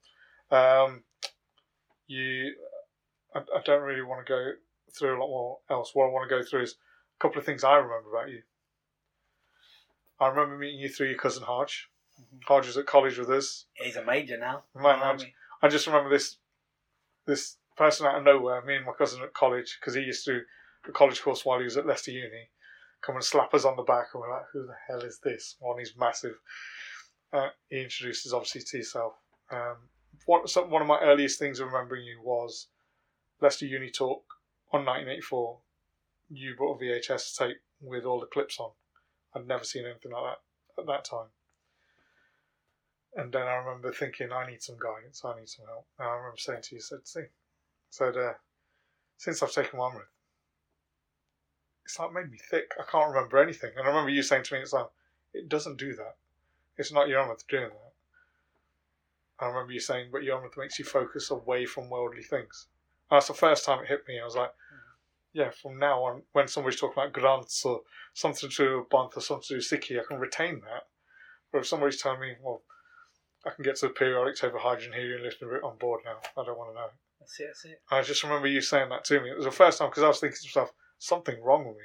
Um, 0.51 1.05
you, 2.09 2.55
I, 3.35 3.39
I 3.39 3.63
don't 3.65 3.83
really 3.83 4.03
want 4.03 4.27
to 4.27 4.31
go 4.31 4.51
through 4.99 5.17
a 5.17 5.21
lot 5.21 5.29
more 5.29 5.59
else. 5.71 5.93
What 5.95 6.07
I 6.07 6.09
want 6.09 6.29
to 6.29 6.37
go 6.37 6.43
through 6.43 6.63
is 6.63 6.77
a 7.21 7.23
couple 7.23 7.39
of 7.39 7.45
things 7.45 7.65
I 7.65 7.77
remember 7.77 8.11
about 8.11 8.31
you. 8.31 8.43
I 10.19 10.29
remember 10.29 10.59
meeting 10.59 10.81
you 10.81 10.89
through 10.89 11.09
your 11.09 11.19
cousin 11.19 11.43
Hodge. 11.43 11.89
Hodge 12.47 12.67
was 12.67 12.77
at 12.77 12.87
college 12.87 13.19
with 13.19 13.31
us. 13.31 13.67
He's 13.75 13.97
a 13.97 14.05
major 14.05 14.39
now. 14.39 14.65
I 15.63 15.69
just 15.69 15.87
remember 15.87 16.11
this 16.11 16.37
this 17.27 17.57
person 17.77 18.07
out 18.07 18.17
of 18.17 18.25
nowhere, 18.25 18.63
me 18.63 18.77
and 18.77 18.85
my 18.85 18.93
cousin 18.93 19.23
at 19.23 19.33
college, 19.35 19.79
because 19.81 19.95
he 19.95 20.03
used 20.03 20.25
to 20.25 20.41
do 20.41 20.41
a 20.89 20.93
college 20.93 21.23
course 21.23 21.45
while 21.45 21.59
he 21.59 21.65
was 21.65 21.77
at 21.77 21.87
Leicester 21.87 22.11
Uni, 22.11 22.51
come 23.03 23.15
and 23.15 23.25
slap 23.25 23.55
us 23.55 23.65
on 23.65 23.77
the 23.77 23.83
back, 23.83 24.09
and 24.13 24.21
we're 24.21 24.33
like, 24.33 24.47
who 24.53 24.67
the 24.67 24.75
hell 24.89 25.01
is 25.01 25.21
this? 25.23 25.57
One, 25.61 25.79
he's 25.79 25.95
massive. 25.97 26.35
Uh, 27.33 27.49
he 27.69 27.83
introduces 27.83 28.33
obviously 28.33 28.63
to 28.63 28.79
yourself. 28.79 29.15
Um, 29.51 29.77
one, 30.27 30.47
some, 30.49 30.71
one 30.71 30.83
of 30.83 30.89
my 30.89 31.01
earliest 31.01 31.39
things 31.39 31.61
of 31.61 31.69
remembering 31.69 32.05
you 32.05 32.21
was 32.23 32.69
Leicester 33.41 33.67
Uni 33.67 33.91
talk 33.91 34.25
on 34.73 34.85
1984. 34.85 35.59
You 36.31 36.55
brought 36.57 36.81
a 36.81 36.85
VHS 36.85 37.37
tape 37.37 37.61
with 37.81 38.05
all 38.05 38.21
the 38.21 38.27
clips 38.27 38.59
on. 38.61 38.71
I'd 39.35 39.47
never 39.47 39.65
seen 39.65 39.85
anything 39.85 40.13
like 40.13 40.37
that 40.77 40.81
at 40.83 40.87
that 40.87 41.05
time. 41.05 41.29
And 43.15 43.33
then 43.33 43.43
I 43.43 43.57
remember 43.57 43.93
thinking, 43.93 44.31
I 44.33 44.49
need 44.49 44.63
some 44.63 44.77
guidance, 44.79 45.23
I 45.25 45.39
need 45.39 45.49
some 45.49 45.67
help. 45.67 45.87
And 45.99 46.09
I 46.09 46.13
remember 46.13 46.37
saying 46.39 46.63
to 46.63 46.77
you, 46.77 46.81
said, 46.81 47.01
see, 47.05 47.25
said, 47.91 48.17
uh, 48.17 48.35
since 49.17 49.43
I've 49.43 49.53
taken 49.53 49.79
one 49.79 49.95
with, 49.95 50.05
it's 51.85 51.99
like 51.99 52.13
made 52.13 52.31
me 52.31 52.39
thick. 52.39 52.71
I 52.79 52.85
can't 52.91 53.13
remember 53.13 53.39
anything. 53.39 53.73
And 53.77 53.85
I 53.85 53.89
remember 53.89 54.11
you 54.11 54.23
saying 54.23 54.45
to 54.45 54.55
me, 54.55 54.61
it's 54.61 54.73
like, 54.73 54.87
it 55.35 55.49
doesn't 55.49 55.79
do 55.79 55.95
that. 55.97 56.17
It's 56.77 56.93
not 56.93 57.09
your 57.09 57.19
Yarmouth 57.21 57.47
doing 57.49 57.71
that. 57.71 57.93
I 59.45 59.49
remember 59.49 59.73
you 59.73 59.81
saying, 59.81 60.11
but 60.13 60.23
your 60.23 60.37
Yarmouth 60.37 60.57
makes 60.57 60.79
you 60.79 60.85
focus 60.85 61.31
away 61.31 61.67
from 61.67 61.91
worldly 61.91 62.23
things. 62.23 62.69
And 63.11 63.17
that's 63.17 63.29
the 63.29 63.35
first 63.35 63.65
time 63.65 63.83
it 63.83 63.89
hit 63.89 64.07
me. 64.07 64.21
I 64.21 64.25
was 64.25 64.37
like, 64.37 64.53
yeah, 65.33 65.51
from 65.51 65.79
now 65.79 66.03
on, 66.05 66.23
when 66.33 66.49
somebody's 66.49 66.81
talking 66.81 67.01
about 67.03 67.13
grants 67.13 67.65
or 67.65 67.83
something 68.15 68.51
to 68.51 68.57
do 68.57 68.79
with 68.79 68.89
Panth 68.89 69.17
or 69.17 69.21
something 69.21 69.43
to 69.43 69.55
do 69.55 69.57
with 69.57 69.65
Sikhi, 69.65 70.01
I 70.01 70.05
can 70.07 70.19
retain 70.19 70.61
that. 70.61 70.85
But 71.53 71.59
if 71.59 71.67
somebody's 71.67 72.01
telling 72.01 72.21
me, 72.21 72.35
well, 72.43 72.63
I 73.47 73.51
can 73.51 73.65
get 73.65 73.77
to 73.77 73.87
the 73.87 73.93
periodic 73.93 74.37
table 74.37 74.57
of 74.57 74.63
hydrogen, 74.63 74.93
helium, 74.93 75.23
lithium 75.23 75.51
root 75.51 75.65
on 75.65 75.79
board 75.79 76.03
now, 76.05 76.19
I 76.41 76.45
don't 76.45 76.59
want 76.59 76.71
to 76.71 76.75
know. 76.75 76.89
That's 77.21 77.41
it, 77.41 77.47
that's 77.47 77.65
it. 77.65 77.83
I 77.91 78.03
just 78.03 78.23
remember 78.23 78.49
you 78.49 78.61
saying 78.61 78.89
that 78.91 79.05
to 79.05 79.21
me. 79.21 79.31
It 79.31 79.37
was 79.37 79.47
the 79.47 79.51
first 79.51 79.79
time 79.79 79.89
because 79.89 80.03
I 80.03 80.09
was 80.09 80.21
thinking 80.21 80.39
to 80.41 80.47
myself, 80.49 80.73
something 80.99 81.41
wrong 81.43 81.67
with 81.67 81.77
me. 81.77 81.83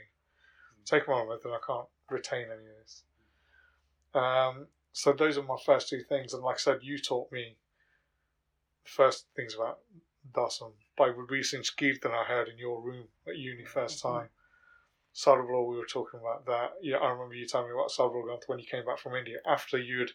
Take 0.86 1.08
one 1.08 1.28
with 1.28 1.46
and 1.46 1.54
I 1.54 1.60
can't 1.66 1.88
retain 2.10 2.46
any 2.46 2.68
of 2.68 2.78
this. 2.82 3.04
Um, 4.14 4.68
so 4.92 5.12
those 5.12 5.38
are 5.38 5.44
my 5.44 5.58
first 5.66 5.90
two 5.90 6.02
things. 6.02 6.34
And 6.34 6.44
like 6.44 6.56
I 6.56 6.60
said, 6.60 6.80
you 6.82 6.98
taught 6.98 7.32
me 7.32 7.58
the 8.84 8.90
first 8.90 9.28
things 9.36 9.56
about 9.56 9.80
Darshan 10.36 10.74
by 10.98 11.08
releasing 11.08 11.62
Skirtan 11.62 12.12
I 12.12 12.26
heard 12.26 12.48
in 12.48 12.58
your 12.58 12.82
room 12.82 13.08
at 13.28 13.38
uni 13.38 13.66
first 13.66 14.04
mm-hmm. 14.04 14.18
time. 14.18 14.30
Sarbloh, 15.16 15.70
we 15.70 15.78
were 15.78 15.86
talking 15.86 16.20
about 16.20 16.46
that. 16.46 16.72
Yeah, 16.82 16.98
I 16.98 17.10
remember 17.10 17.36
you 17.36 17.48
telling 17.48 17.68
me 17.68 17.74
about 17.74 17.90
Sarbloh 17.90 18.26
when 18.48 18.60
you 18.60 18.66
came 18.66 18.86
back 18.86 19.00
from 19.00 19.16
India 19.16 19.38
after 19.48 19.78
you'd 19.78 20.12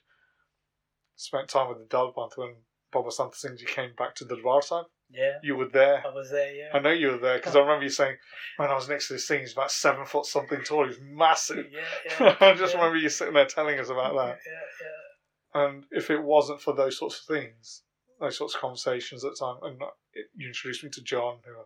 spent 1.16 1.48
time 1.48 1.68
with 1.68 1.78
the 1.78 1.84
Dalbant 1.84 2.36
when 2.36 2.56
Baba 2.92 3.10
Santa 3.10 3.36
Singh 3.36 3.56
ji 3.56 3.64
came 3.64 3.92
back 3.97 4.14
to 4.16 4.24
the 4.24 4.36
Darbar 4.36 4.62
Sahib. 4.62 4.86
Yeah, 5.12 5.38
You 5.42 5.56
were 5.56 5.68
there. 5.68 6.06
I 6.06 6.14
was 6.14 6.30
there, 6.30 6.55
yeah. 6.55 6.68
I 6.72 6.78
know 6.78 6.92
you 6.92 7.09
were 7.09 7.18
there 7.18 7.38
because 7.38 7.56
I 7.56 7.60
remember 7.60 7.82
you 7.82 7.90
saying, 7.90 8.16
"Man, 8.59 8.70
I 8.70 8.74
was 8.74 8.88
next 8.88 9.09
to 9.09 9.14
this 9.14 9.26
thing. 9.26 9.40
He's 9.40 9.55
about 9.55 9.72
seven 9.72 10.06
foot 10.06 10.24
something 10.24 10.62
tall. 10.62 10.86
He's 10.86 11.01
massive." 11.01 11.66
Yeah, 11.72 11.80
yeah. 12.20 12.36
I 12.40 12.55
just 12.55 12.74
yeah. 12.74 12.78
remember 12.78 12.97
you 12.97 13.09
sitting 13.09 13.34
there 13.34 13.47
telling 13.47 13.80
us 13.80 13.88
about 13.88 14.14
that. 14.14 14.38
Yeah, 14.47 14.52
yeah. 14.82 15.62
And 15.62 15.84
if 15.90 16.10
it 16.10 16.22
wasn't 16.22 16.60
for 16.60 16.74
those 16.74 16.97
sorts 16.98 17.18
of 17.18 17.34
things, 17.34 17.82
those 18.20 18.36
sorts 18.36 18.55
of 18.55 18.60
conversations 18.60 19.24
at 19.24 19.32
the 19.32 19.44
time, 19.44 19.56
and 19.62 19.82
uh, 19.82 19.86
it, 20.12 20.26
you 20.36 20.48
introduced 20.48 20.84
me 20.84 20.90
to 20.90 21.02
John, 21.02 21.38
who 21.44 21.52
I 21.52 21.64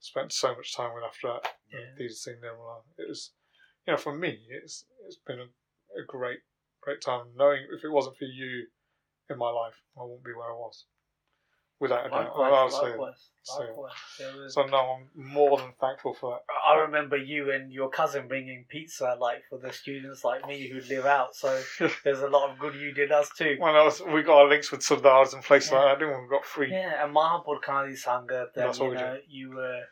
spent 0.00 0.32
so 0.32 0.54
much 0.54 0.76
time 0.76 0.94
with 0.94 1.04
after 1.04 1.28
that. 1.28 1.52
Yeah. 1.72 1.80
These 1.96 2.22
things, 2.24 2.38
Nirmala. 2.42 2.82
It 2.98 3.08
was, 3.08 3.32
you 3.86 3.92
know, 3.92 3.96
for 3.96 4.14
me, 4.14 4.38
it's 4.62 4.84
it's 5.06 5.18
been 5.26 5.40
a, 5.40 5.48
a 6.00 6.04
great 6.06 6.40
great 6.82 7.00
time 7.00 7.26
knowing 7.36 7.66
if 7.72 7.84
it 7.84 7.90
wasn't 7.90 8.16
for 8.16 8.24
you 8.24 8.66
in 9.30 9.38
my 9.38 9.50
life, 9.50 9.74
I 9.98 10.02
wouldn't 10.02 10.24
be 10.24 10.32
where 10.32 10.50
I 10.50 10.54
was. 10.54 10.86
Without 11.80 12.06
a 12.06 12.10
doubt. 12.10 12.36
Likewise, 12.36 12.52
I'll 12.52 12.70
say 12.70 12.76
that. 12.86 12.90
likewise, 12.90 13.30
So- 13.42 13.60
likewise. 13.60 13.92
There 14.18 14.36
was- 14.36 14.54
So 14.54 14.66
no, 14.66 14.78
I'm 14.78 15.10
more 15.14 15.58
than 15.58 15.72
thankful 15.80 16.12
for 16.14 16.32
that. 16.32 16.52
I 16.66 16.74
remember 16.80 17.16
you 17.16 17.52
and 17.52 17.72
your 17.72 17.88
cousin 17.88 18.26
bringing 18.26 18.64
pizza, 18.68 19.16
like 19.20 19.44
for 19.48 19.58
the 19.58 19.72
students 19.72 20.24
like 20.24 20.44
me 20.46 20.66
who 20.68 20.80
live 20.80 21.06
out. 21.06 21.36
So 21.36 21.62
there's 22.04 22.20
a 22.20 22.26
lot 22.28 22.50
of 22.50 22.58
good 22.58 22.74
you 22.74 22.92
did 22.92 23.12
us 23.12 23.30
too. 23.36 23.56
When 23.60 23.76
I 23.76 23.84
was, 23.84 24.02
we 24.02 24.22
got 24.22 24.38
our 24.38 24.48
links 24.48 24.72
with 24.72 24.80
Sardars 24.80 25.34
and 25.34 25.42
places 25.44 25.70
Yeah. 25.70 25.78
like 25.78 25.86
that, 25.92 25.98
didn't 26.04 26.16
we? 26.18 26.22
We 26.24 26.28
got 26.30 26.44
free. 26.44 26.70
Yeah, 26.72 27.04
and 27.04 27.14
Mahapurkhani 27.14 27.92
Sangat, 27.94 28.40
and 28.42 28.50
That's 28.54 28.78
what 28.80 28.86
you 28.86 28.90
we 28.90 28.96
know, 28.96 29.18
you 29.28 29.50
were, 29.54 29.82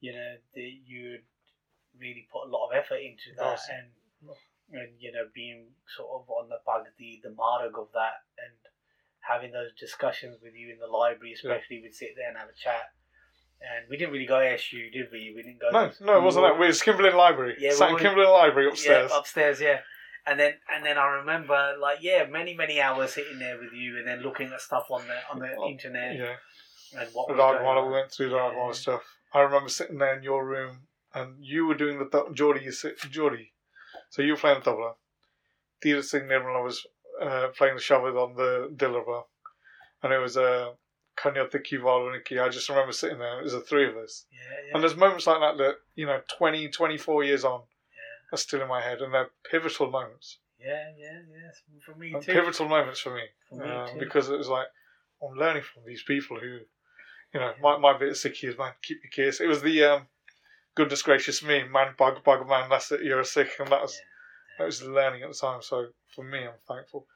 you 0.00 0.12
know, 0.12 0.36
the, 0.54 0.62
you 0.86 1.18
really 1.98 2.26
put 2.32 2.46
a 2.46 2.50
lot 2.50 2.68
of 2.70 2.74
effort 2.76 3.00
into 3.02 3.34
that, 3.36 3.44
Awesome. 3.44 3.74
and 3.76 3.90
and 4.70 4.92
you 5.00 5.10
know, 5.12 5.24
being 5.34 5.66
sort 5.96 6.08
of 6.22 6.28
on 6.30 6.48
the 6.48 6.58
Bhagdi, 6.66 7.22
the 7.22 7.30
marg 7.30 7.72
of 7.78 7.88
that, 7.92 8.20
and 8.38 8.52
having 9.28 9.52
those 9.52 9.70
discussions 9.78 10.38
with 10.42 10.54
you 10.54 10.72
in 10.72 10.78
the 10.78 10.86
library, 10.86 11.32
especially 11.34 11.80
we'd 11.82 11.94
sit 11.94 12.10
there 12.16 12.28
and 12.28 12.38
have 12.38 12.48
a 12.48 12.56
chat. 12.58 12.90
And 13.60 13.88
we 13.90 13.96
didn't 13.96 14.12
really 14.12 14.26
go 14.26 14.36
ASU, 14.36 14.92
did 14.92 15.08
we? 15.12 15.32
We 15.34 15.42
didn't 15.42 15.60
go. 15.60 15.70
No, 15.70 15.90
no, 16.00 16.16
it 16.18 16.22
wasn't 16.22 16.46
that. 16.46 16.58
We 16.60 16.68
was 16.68 16.80
Kimberlin 16.80 17.16
Library. 17.16 17.56
Yeah, 17.58 17.72
Sat 17.72 17.88
in 17.90 17.96
we- 17.96 18.00
Kimberlin 18.00 18.30
Library 18.30 18.68
upstairs. 18.68 19.10
Yeah, 19.12 19.18
upstairs, 19.18 19.60
yeah. 19.60 19.80
And 20.26 20.38
then 20.38 20.52
and 20.72 20.84
then 20.84 20.96
I 20.98 21.06
remember 21.20 21.74
like 21.80 21.98
yeah, 22.02 22.26
many 22.26 22.54
many 22.54 22.80
hours 22.80 23.14
sitting 23.14 23.38
there 23.38 23.58
with 23.58 23.72
you, 23.72 23.98
and 23.98 24.06
then 24.06 24.20
looking 24.20 24.52
at 24.52 24.60
stuff 24.60 24.86
on 24.90 25.02
the 25.08 25.16
on 25.32 25.38
the 25.40 25.54
Oh, 25.58 25.68
internet 25.68 26.16
yeah. 26.16 26.34
and 27.00 27.08
what 27.14 27.28
The 27.28 27.34
was 27.34 27.38
going 27.40 27.58
Ragmala, 27.62 27.82
on. 27.82 27.86
we 27.88 27.92
went 27.94 28.10
through 28.12 28.30
the 28.30 28.36
Yeah. 28.36 28.72
Stuff. 28.72 29.02
I 29.34 29.40
remember 29.40 29.68
sitting 29.70 29.98
there 29.98 30.16
in 30.16 30.22
your 30.22 30.44
room 30.46 30.86
and 31.14 31.36
you 31.44 31.66
were 31.66 31.74
doing 31.74 31.98
the 31.98 32.08
th- 32.08 32.34
Geordie, 32.34 32.64
you 32.64 32.72
sit, 32.72 32.98
Geordie. 33.10 33.52
So 34.10 34.22
you 34.22 34.32
were 34.32 34.38
playing 34.38 34.60
the 34.62 34.70
tabla. 34.70 34.94
Dheeraj 35.82 36.04
Singh 36.04 36.24
Nirmala 36.24 36.62
was 36.62 36.86
uh, 37.20 37.48
playing 37.56 37.76
the 37.76 37.80
Shabad 37.80 38.16
on 38.16 38.36
the 38.36 38.70
Dilruba. 38.74 39.22
And 40.02 40.12
it 40.12 40.18
was 40.18 40.36
a 40.36 40.42
uh, 40.42 40.72
Valuniki. 41.24 42.40
I 42.40 42.48
just 42.48 42.68
remember 42.68 42.92
sitting 42.92 43.18
there. 43.18 43.40
It 43.40 43.44
was 43.44 43.52
the 43.52 43.60
three 43.60 43.88
of 43.88 43.96
us. 43.96 44.26
Yeah, 44.30 44.38
yeah. 44.66 44.74
And 44.74 44.82
there's 44.82 44.96
moments 44.96 45.26
like 45.26 45.40
that 45.40 45.58
that, 45.58 45.74
you 45.96 46.06
know, 46.06 46.20
20, 46.36 46.68
24 46.68 47.24
years 47.24 47.44
on 47.44 47.62
are 48.32 48.38
still 48.38 48.62
in 48.62 48.68
my 48.68 48.80
head. 48.80 49.00
And 49.00 49.12
they're 49.12 49.30
pivotal 49.50 49.90
moments. 49.90 50.38
Yeah, 50.60 50.90
yeah, 50.96 51.20
yeah. 51.30 51.78
For 51.84 51.94
me 51.94 52.12
And 52.12 52.22
too. 52.22 52.32
pivotal 52.32 52.68
moments 52.68 53.00
for 53.00 53.14
me. 53.14 53.22
For 53.48 53.56
me 53.56 53.70
um, 53.70 53.88
too. 53.88 53.98
because 53.98 54.28
it 54.28 54.38
was 54.38 54.48
like, 54.48 54.66
I'm 55.22 55.36
learning 55.36 55.62
from 55.62 55.82
these 55.86 56.02
people 56.02 56.38
who, 56.38 56.58
you 57.34 57.40
know, 57.40 57.52
my, 57.60 57.78
my 57.78 57.98
bit 57.98 58.10
of 58.10 58.14
Sikhi 58.14 58.44
is, 58.48 58.58
man, 58.58 58.72
keep 58.82 58.98
your 59.02 59.10
case. 59.10 59.40
It 59.40 59.46
was 59.46 59.62
the, 59.62 59.84
um, 59.84 60.02
goodness 60.76 61.02
gracious 61.02 61.42
me, 61.42 61.64
man, 61.64 61.94
bug, 61.98 62.22
bug, 62.22 62.48
man, 62.48 62.68
that's 62.70 62.92
it, 62.92 63.02
you're 63.02 63.20
a 63.20 63.24
Sikh. 63.24 63.50
And 63.58 63.68
that 63.68 63.82
was, 63.82 64.00
that 64.58 64.64
was 64.64 64.82
learning 64.82 65.22
at 65.22 65.28
the 65.30 65.34
time. 65.36 65.62
So 65.62 65.88
for 66.14 66.24
me, 66.24 66.40
I'm 66.40 66.58
thankful. 66.66 67.06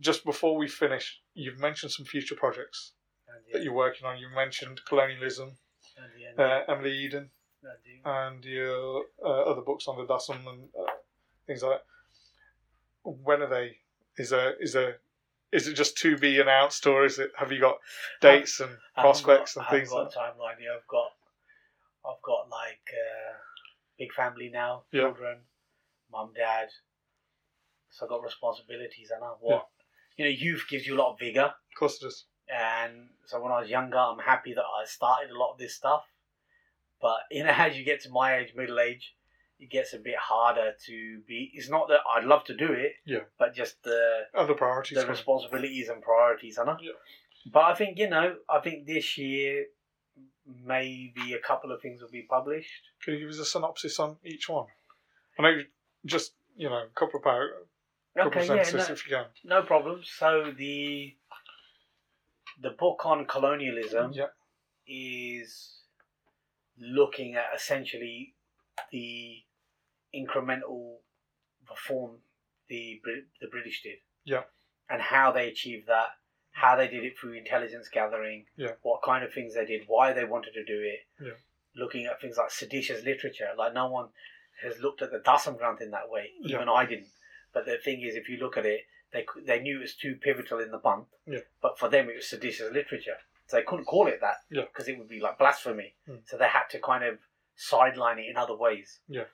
Just 0.00 0.24
before 0.24 0.56
we 0.56 0.68
finish, 0.68 1.20
you've 1.34 1.58
mentioned 1.58 1.92
some 1.92 2.06
future 2.06 2.34
projects 2.34 2.92
yeah, 3.26 3.52
that 3.58 3.62
you're 3.64 3.72
working 3.74 4.06
on. 4.06 4.18
You 4.18 4.28
mentioned 4.34 4.80
colonialism, 4.86 5.56
and, 5.96 6.10
yeah, 6.38 6.42
uh, 6.44 6.64
Emily 6.72 6.96
Eden, 6.96 7.30
and 8.04 8.44
your 8.44 9.04
uh, 9.24 9.42
other 9.42 9.60
books 9.62 9.86
on 9.88 9.96
the 9.98 10.04
Dasam 10.04 10.46
and 10.48 10.68
uh, 10.78 10.90
things 11.46 11.62
like 11.62 11.78
that. 11.78 11.84
When 13.04 13.42
are 13.42 13.48
they? 13.48 13.78
Is 14.16 14.30
there 14.30 14.54
is 14.60 14.72
there 14.72 14.98
is 15.52 15.68
it 15.68 15.74
just 15.74 15.96
to 15.98 16.16
be 16.16 16.40
announced, 16.40 16.86
or 16.86 17.04
is 17.04 17.18
it 17.18 17.32
have 17.38 17.52
you 17.52 17.60
got 17.60 17.78
dates 18.20 18.60
and 18.60 18.70
prospects 18.96 19.54
got- 19.54 19.70
and 19.72 19.78
things? 19.80 19.92
I 19.92 19.96
Like 19.96 20.14
haven't 20.14 20.38
got 20.38 20.44
a 20.44 20.54
timeline. 20.54 20.62
Yeah, 20.62 20.76
I've 20.78 20.86
got, 20.86 21.12
I've 22.06 22.22
got 22.22 22.48
like 22.50 22.86
uh, 22.92 23.32
big 23.98 24.12
family 24.14 24.48
now, 24.50 24.84
Yeah. 24.92 25.02
children, 25.02 25.38
mum, 26.12 26.30
dad. 26.36 26.68
So 27.90 28.06
I've 28.06 28.10
got 28.10 28.22
responsibilities, 28.22 29.10
and 29.14 29.22
I 29.24 29.28
what 29.40 29.66
you 30.16 30.24
know, 30.26 30.30
youth 30.30 30.64
gives 30.68 30.86
you 30.86 30.94
a 30.94 31.00
lot 31.00 31.12
of 31.12 31.18
vigor. 31.18 31.44
Of 31.46 31.78
course, 31.78 32.02
it 32.02 32.06
is. 32.06 32.24
And 32.54 33.08
so 33.26 33.40
when 33.40 33.50
I 33.52 33.60
was 33.60 33.70
younger, 33.70 33.96
I'm 33.98 34.18
happy 34.18 34.52
that 34.54 34.62
I 34.62 34.84
started 34.84 35.30
a 35.30 35.38
lot 35.38 35.52
of 35.52 35.58
this 35.58 35.74
stuff. 35.74 36.02
But 37.00 37.18
you 37.30 37.44
know, 37.44 37.50
as 37.56 37.76
you 37.76 37.84
get 37.84 38.02
to 38.02 38.10
my 38.10 38.36
age, 38.38 38.52
middle 38.56 38.78
age, 38.78 39.14
it 39.58 39.70
gets 39.70 39.92
a 39.94 39.98
bit 39.98 40.16
harder 40.16 40.72
to 40.86 41.20
be. 41.26 41.50
It's 41.54 41.70
not 41.70 41.88
that 41.88 42.00
I'd 42.14 42.24
love 42.24 42.44
to 42.44 42.56
do 42.56 42.72
it, 42.72 42.92
Yeah. 43.06 43.20
but 43.38 43.54
just 43.54 43.82
the 43.84 44.22
Other 44.34 44.54
priorities. 44.54 44.98
the 44.98 45.06
responsibilities 45.06 45.88
and 45.88 46.02
priorities, 46.02 46.58
I 46.58 46.64
know. 46.64 46.76
Yeah. 46.80 46.92
But 47.52 47.64
I 47.64 47.74
think 47.74 47.98
you 47.98 48.08
know, 48.08 48.36
I 48.48 48.60
think 48.60 48.86
this 48.86 49.16
year 49.18 49.66
maybe 50.64 51.34
a 51.34 51.38
couple 51.38 51.72
of 51.72 51.80
things 51.80 52.02
will 52.02 52.10
be 52.10 52.22
published. 52.22 52.82
Can 53.04 53.14
you 53.14 53.20
give 53.20 53.28
us 53.30 53.38
a 53.38 53.44
synopsis 53.44 53.98
on 54.00 54.16
each 54.24 54.48
one? 54.48 54.66
I 55.38 55.42
know 55.42 55.58
just 56.04 56.32
you 56.56 56.68
know 56.68 56.76
a 56.84 56.88
couple 56.94 57.18
of 57.18 57.24
par- 57.24 57.48
couple 58.16 58.30
Okay, 58.30 58.40
of 58.42 58.46
yeah, 58.48 58.70
no, 58.78 58.84
if 58.92 59.06
you 59.08 59.16
can. 59.16 59.26
no 59.44 59.62
problem. 59.62 60.00
So 60.04 60.52
the 60.56 61.16
the 62.60 62.70
book 62.70 63.04
on 63.06 63.24
colonialism 63.26 64.12
Yeah. 64.12 64.26
is 64.86 65.78
looking 66.78 67.34
at 67.34 67.46
essentially 67.54 68.34
the 68.90 69.38
incremental 70.14 70.96
reform 71.68 72.18
the 72.68 73.00
the 73.40 73.48
British 73.50 73.82
did. 73.82 73.98
Yeah. 74.24 74.42
And 74.88 75.00
how 75.00 75.32
they 75.32 75.48
achieved 75.48 75.86
that, 75.88 76.08
how 76.52 76.76
they 76.76 76.88
did 76.88 77.04
it 77.04 77.18
through 77.18 77.32
intelligence 77.34 77.88
gathering, 77.88 78.46
Yeah. 78.56 78.72
what 78.82 79.02
kind 79.02 79.24
of 79.24 79.32
things 79.32 79.54
they 79.54 79.64
did, 79.64 79.82
why 79.86 80.12
they 80.12 80.24
wanted 80.24 80.52
to 80.52 80.64
do 80.64 80.80
it. 80.82 81.00
Yeah. 81.24 81.32
Looking 81.74 82.04
at 82.06 82.20
things 82.20 82.36
like 82.36 82.50
seditious 82.50 83.02
literature, 83.04 83.48
like 83.56 83.72
no 83.72 83.88
one 83.88 84.08
has 84.62 84.78
looked 84.80 85.02
at 85.02 85.10
the 85.10 85.18
Dasam 85.18 85.58
Granth 85.58 85.80
in 85.80 85.90
that 85.90 86.08
way. 86.10 86.30
Yeah. 86.40 86.56
Even 86.56 86.68
I 86.68 86.86
didn't. 86.86 87.08
But 87.52 87.66
the 87.66 87.76
thing 87.84 88.02
is, 88.02 88.14
if 88.14 88.28
you 88.28 88.38
look 88.38 88.56
at 88.56 88.66
it, 88.66 88.80
they 89.12 89.26
they 89.46 89.60
knew 89.60 89.78
it 89.78 89.82
was 89.82 89.94
too 89.94 90.16
pivotal 90.20 90.58
in 90.60 90.70
the 90.70 90.80
month. 90.82 91.08
Yeah. 91.26 91.40
But 91.60 91.78
for 91.78 91.88
them, 91.88 92.08
it 92.08 92.16
was 92.16 92.28
seditious 92.28 92.72
literature, 92.72 93.18
so 93.46 93.56
they 93.56 93.62
couldn't 93.62 93.84
call 93.84 94.06
it 94.06 94.20
that 94.20 94.36
Yeah. 94.50 94.62
because 94.62 94.88
it 94.88 94.98
would 94.98 95.08
be 95.08 95.20
like 95.20 95.38
blasphemy. 95.38 95.94
Mm. 96.08 96.20
So 96.26 96.36
they 96.38 96.48
had 96.48 96.68
to 96.70 96.78
kind 96.80 97.04
of 97.04 97.18
sideline 97.54 98.18
it 98.18 98.26
in 98.30 98.36
other 98.36 98.56
ways. 98.56 99.00
Yeah. 99.08 99.24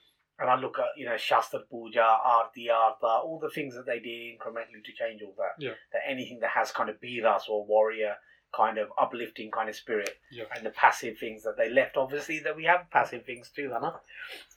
And 0.41 0.49
I 0.51 0.57
look 0.57 0.79
at 0.79 0.87
you 0.97 1.07
know 1.07 1.17
Shastra 1.17 1.61
Puja, 1.71 2.01
Arti, 2.03 2.71
Artha, 2.71 3.07
all 3.07 3.39
the 3.41 3.51
things 3.51 3.75
that 3.75 3.87
they 3.87 3.99
did 4.01 4.37
incrementally 4.39 4.83
to 4.85 4.93
change 4.93 5.23
all 5.23 5.35
that. 5.39 5.63
Yeah. 5.65 5.75
That 5.93 6.03
anything 6.09 6.41
that 6.41 6.51
has 6.51 6.73
kind 6.73 6.91
of 6.91 6.97
biras 7.01 7.49
or 7.49 7.65
warrior 7.67 8.17
kind 8.55 8.79
of 8.79 8.89
uplifting 9.01 9.51
kind 9.51 9.69
of 9.69 9.77
spirit 9.77 10.11
Yeah. 10.33 10.45
and 10.57 10.65
the 10.65 10.71
passive 10.71 11.19
things 11.19 11.43
that 11.45 11.57
they 11.57 11.69
left. 11.71 11.97
Obviously, 11.97 12.39
that 12.41 12.57
we 12.57 12.65
have 12.65 12.91
passive 12.91 13.25
things 13.25 13.51
too, 13.55 13.71
Hannah. 13.71 14.01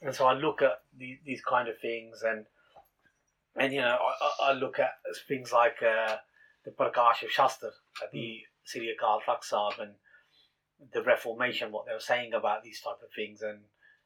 And 0.02 0.16
so 0.16 0.26
I 0.26 0.34
look 0.34 0.62
at 0.62 0.82
these, 0.98 1.20
these 1.26 1.42
kind 1.42 1.68
of 1.68 1.78
things, 1.80 2.24
and 2.24 2.46
and 3.56 3.74
you 3.74 3.82
know 3.82 3.98
I, 4.42 4.52
I- 4.52 4.54
look 4.54 4.80
at 4.80 4.94
things 5.28 5.52
like 5.52 5.78
uh, 5.84 6.18
the 6.66 6.72
Prakash 6.72 7.24
of 7.24 7.32
Shastra, 7.32 7.70
at 8.04 8.12
the 8.12 8.42
Syria 8.64 8.94
Karl 9.00 9.22
Faksab, 9.28 9.80
and 9.82 9.92
the 10.94 11.04
Reformation, 11.04 11.72
what 11.72 11.86
they 11.86 11.94
were 11.94 12.00
saying 12.00 12.34
about 12.34 12.64
these 12.64 12.82
type 12.82 13.02
of 13.04 13.10
things, 13.16 13.42
and 13.42 13.60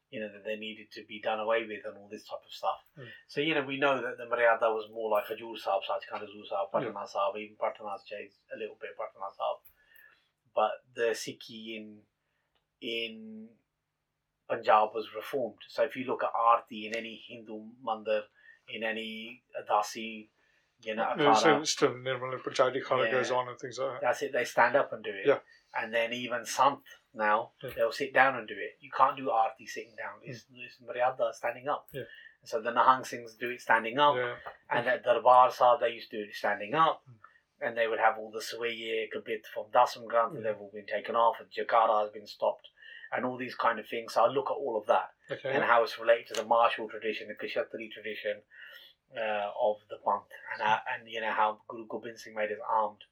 you 0.10 0.20
know 0.20 0.30
that 0.34 0.44
they 0.45 0.56
needed 0.56 0.88
to 0.94 1.03
be 1.07 1.22
done 1.22 1.40
away 1.40 1.62
with, 1.68 1.86
and 1.86 1.95
all 1.98 2.10
this 2.12 2.26
type 2.26 2.41
of 2.44 2.52
stuff. 2.52 2.80
Mm. 2.98 3.06
So 3.28 3.41
you 3.41 3.53
know 3.53 3.64
we 3.64 3.78
know 3.78 4.02
that 4.02 4.18
the 4.18 4.26
Maryada 4.26 4.74
was 4.74 4.90
more 4.91 5.12
like 5.12 5.26
a 5.30 5.34
Hajur 5.34 5.57
Sahib, 5.57 5.82
Sachkhand 5.86 6.26
Hajur 6.26 6.45
Sahib, 6.49 6.72
Patna 6.74 7.06
Sahib, 7.07 7.38
even 7.38 7.56
Patna's 7.62 8.03
changed 8.03 8.34
a 8.53 8.57
little 8.57 8.78
bit, 8.82 8.98
Patna 8.98 9.30
Sahib 9.30 9.60
but 10.56 10.72
the 10.95 11.11
Sikhi 11.14 11.77
in 11.77 11.98
in 12.82 13.48
Punjab 14.49 14.90
was 14.94 15.07
reformed. 15.15 15.57
So 15.69 15.84
if 15.84 15.95
you 15.95 16.06
look 16.06 16.23
at 16.23 16.30
Aarti 16.34 16.86
in 16.88 16.95
any 16.95 17.23
Hindu 17.27 17.64
mandir, 17.86 18.22
in 18.69 18.84
any 18.84 19.44
Adasi, 19.60 20.30
you 20.82 20.95
know, 20.95 21.14
No, 21.15 21.34
so 21.34 21.48
Akhara, 21.48 21.68
still 21.68 21.90
Nirmala 21.94 22.84
kind 22.86 23.02
of 23.02 23.07
Yeah. 23.07 23.11
goes 23.11 23.32
on 23.32 23.49
and 23.49 23.60
things 23.60 23.80
like 23.80 23.94
that. 23.94 24.02
that's 24.02 24.22
it. 24.22 24.34
They 24.34 24.45
stand 24.45 24.76
up 24.76 24.94
and 24.94 25.03
do 25.03 25.10
it. 25.11 25.26
Yeah. 25.26 25.40
And 25.73 25.94
then 25.94 26.14
even 26.14 26.45
Sant 26.45 26.80
now, 27.14 27.53
Yeah. 27.64 27.72
they'll 27.76 27.91
sit 27.91 28.14
down 28.14 28.36
and 28.36 28.48
do 28.48 28.53
it. 28.53 28.77
You 28.80 28.91
can't 28.91 29.18
do 29.18 29.27
Aarti 29.27 29.68
sitting 29.68 29.95
down. 29.95 30.19
It's, 30.22 30.45
it's 30.53 30.80
Maryada 30.80 31.34
standing 31.34 31.68
up. 31.68 31.88
Yeah. 31.91 32.03
So 32.44 32.61
the 32.61 32.72
Nahang 32.72 33.02
Singhs 33.02 33.38
do 33.40 33.49
it 33.49 33.61
standing 33.61 33.98
up. 33.98 34.15
Yeah. 34.15 34.36
And 34.69 34.88
at 34.88 35.03
Darbar 35.03 35.52
Sahib, 35.52 35.80
they 35.82 35.90
used 35.90 36.11
to 36.11 36.18
do 36.18 36.30
it 36.30 36.36
standing 36.36 36.76
up. 36.76 37.02
Mm. 37.10 37.15
And 37.61 37.77
they 37.77 37.88
would 37.88 37.99
have 37.99 38.18
all 38.18 38.32
the 38.32 38.40
Swaye 38.41 39.07
Kabit 39.15 39.45
from 39.53 39.65
Dasam 39.72 40.06
Granth, 40.06 40.34
Mm. 40.36 40.44
they've 40.44 40.57
all 40.60 40.72
been 40.73 40.86
taken 40.86 41.15
off, 41.15 41.38
and 41.40 41.49
Jaikara 41.49 42.02
has 42.03 42.11
been 42.11 42.27
stopped, 42.27 42.68
and 43.14 43.26
all 43.26 43.38
these 43.38 43.56
kind 43.56 43.80
of 43.80 43.88
things. 43.88 44.14
So 44.14 44.26
I 44.26 44.27
look 44.27 44.49
at 44.52 44.57
all 44.57 44.77
of 44.77 44.86
that 44.88 45.11
Okay. 45.32 45.52
and 45.56 45.64
how 45.64 45.84
it's 45.84 45.98
related 45.98 46.27
to 46.27 46.34
the 46.34 46.44
martial 46.44 46.90
tradition, 46.90 47.27
the 47.30 47.36
Kshatriya 47.36 47.90
tradition 47.91 48.41
uh, 49.18 49.52
of 49.61 49.77
the 49.90 49.98
month, 50.06 50.27
and, 50.53 50.61
how, 50.61 50.80
and 50.94 51.07
you 51.10 51.22
know 51.22 51.32
how 51.32 51.61
Guru 51.69 51.88
Gobind 51.88 52.19
Singh 52.19 52.36
made 52.36 52.52
us 52.52 52.57
armed. 52.69 53.03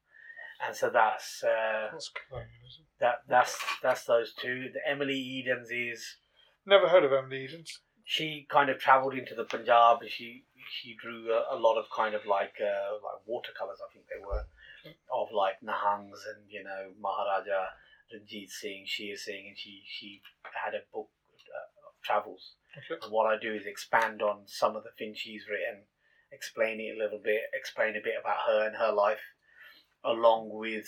And 0.65 0.75
so 0.75 0.89
that's 0.89 1.43
uh, 1.43 1.89
That's 1.91 2.09
colonialism. 2.09 2.85
that 2.99 3.23
that's 3.27 3.57
that's 3.81 4.03
those 4.05 4.33
two. 4.33 4.69
The 4.73 4.81
Emily 4.87 5.17
Edens 5.17 5.69
is 5.71 6.17
Never 6.65 6.87
heard 6.89 7.03
of 7.03 7.11
Emily 7.13 7.45
Edens. 7.45 7.79
she 8.05 8.45
kind 8.49 8.69
of 8.69 8.79
travelled 8.79 9.13
into 9.13 9.35
the 9.35 9.43
Punjab 9.45 10.01
and 10.01 10.09
she 10.09 10.45
she 10.69 10.95
drew 10.95 11.31
a, 11.31 11.55
a 11.55 11.57
lot 11.57 11.77
of 11.77 11.85
kind 11.95 12.15
of 12.15 12.25
like 12.25 12.55
uh, 12.61 12.95
like 13.03 13.21
watercolors 13.25 13.79
I 13.81 13.91
think 13.93 14.05
they 14.07 14.21
were 14.21 14.45
of 15.11 15.27
like 15.31 15.61
Nahangs 15.63 16.21
and 16.27 16.49
you 16.49 16.63
know 16.63 16.91
Maharaja 16.99 17.71
Ranjit 18.11 18.49
Singh, 18.49 18.85
Sher 18.85 19.15
Singh, 19.15 19.47
and 19.47 19.57
she 19.57 19.83
she 19.85 20.21
had 20.43 20.73
a 20.73 20.85
book 20.93 21.09
uh, 21.33 21.87
of 21.87 22.01
travels. 22.03 22.55
Okay. 22.77 22.99
And 23.01 23.11
what 23.11 23.25
I 23.25 23.39
do 23.39 23.53
is 23.53 23.65
expand 23.65 24.21
on 24.21 24.43
some 24.45 24.75
of 24.75 24.83
the 24.83 24.91
things 24.97 25.19
she's 25.19 25.47
written, 25.49 25.85
explain 26.31 26.79
it 26.79 26.95
a 26.95 27.03
little 27.03 27.21
bit, 27.23 27.41
explain 27.53 27.95
a 27.95 28.03
bit 28.03 28.15
about 28.19 28.47
her 28.47 28.67
and 28.67 28.77
her 28.77 28.91
life, 28.91 29.23
along 30.03 30.49
with 30.51 30.87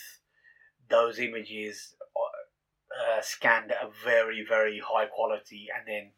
those 0.89 1.19
images 1.19 1.95
uh, 2.15 3.21
scanned 3.21 3.71
at 3.71 3.83
a 3.83 3.89
very 4.03 4.45
very 4.47 4.79
high 4.79 5.05
quality 5.05 5.67
and 5.75 5.87
then 5.87 6.11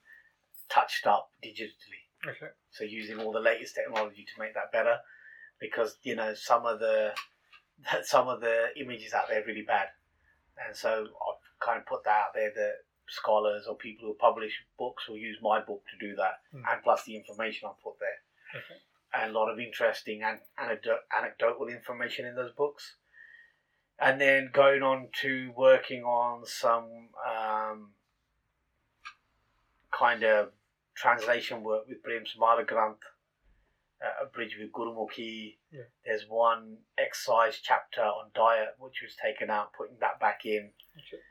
touched 0.70 1.08
up 1.08 1.32
digitally. 1.44 2.07
Okay. 2.26 2.48
So 2.72 2.84
using 2.84 3.20
all 3.20 3.32
the 3.32 3.40
latest 3.40 3.76
technology 3.76 4.26
to 4.26 4.40
make 4.42 4.54
that 4.56 4.72
better, 4.72 4.98
because 5.60 5.98
you 6.04 6.16
know 6.16 6.34
some 6.34 6.66
of 6.66 6.80
the 6.80 7.14
some 8.04 8.28
of 8.28 8.42
the 8.42 8.68
images 8.80 9.14
out 9.14 9.28
there 9.30 9.42
are 9.42 9.46
really 9.46 9.62
bad, 9.64 9.88
and 10.66 10.76
so 10.76 11.02
I've 11.04 11.60
kind 11.66 11.78
of 11.80 11.86
put 11.86 12.04
that 12.06 12.10
out 12.28 12.34
there 12.34 12.52
that 12.56 12.74
scholars 13.08 13.66
or 13.68 13.76
people 13.76 14.08
who 14.08 14.14
publish 14.16 14.64
books 14.78 15.08
will 15.08 15.18
use 15.18 15.38
my 15.42 15.62
book 15.62 15.84
to 15.92 16.08
do 16.08 16.16
that, 16.16 16.42
Mm. 16.54 16.64
and 16.72 16.84
plus 16.84 17.04
the 17.06 17.16
information 17.16 17.70
I 17.70 17.74
put 17.82 18.00
there, 18.00 18.22
Okay. 18.60 18.82
and 19.14 19.32
a 19.36 19.40
lot 19.40 19.50
of 19.50 19.60
interesting 19.60 20.24
and 20.24 20.40
anecdotal 20.58 21.68
information 21.70 22.26
in 22.26 22.36
those 22.36 22.52
books. 22.52 22.96
And 24.00 24.22
then 24.22 24.52
going 24.54 24.84
on 24.84 25.10
to 25.22 25.52
working 25.56 26.04
on 26.04 26.46
some 26.46 27.10
um, 27.26 27.94
kind 29.92 30.22
of 30.24 30.52
translation 30.98 31.64
work 31.64 31.88
with 31.88 32.04
Prem 32.04 32.24
Sumarag 32.24 32.68
Granth, 32.68 33.04
uh, 34.04 34.26
a 34.26 34.30
bridge 34.34 34.58
with 34.60 34.72
Gurumukhi. 34.72 35.58
Yeah. 35.72 35.82
There's 36.06 36.26
one 36.28 36.78
exercise 36.98 37.60
chapter 37.64 38.02
on 38.02 38.32
diet 38.36 38.76
which 38.80 39.02
was 39.04 39.16
taken 39.24 39.50
out, 39.50 39.74
putting 39.78 39.98
that 40.02 40.20
back 40.20 40.42
in, 40.46 40.72
Okay. 40.98 41.22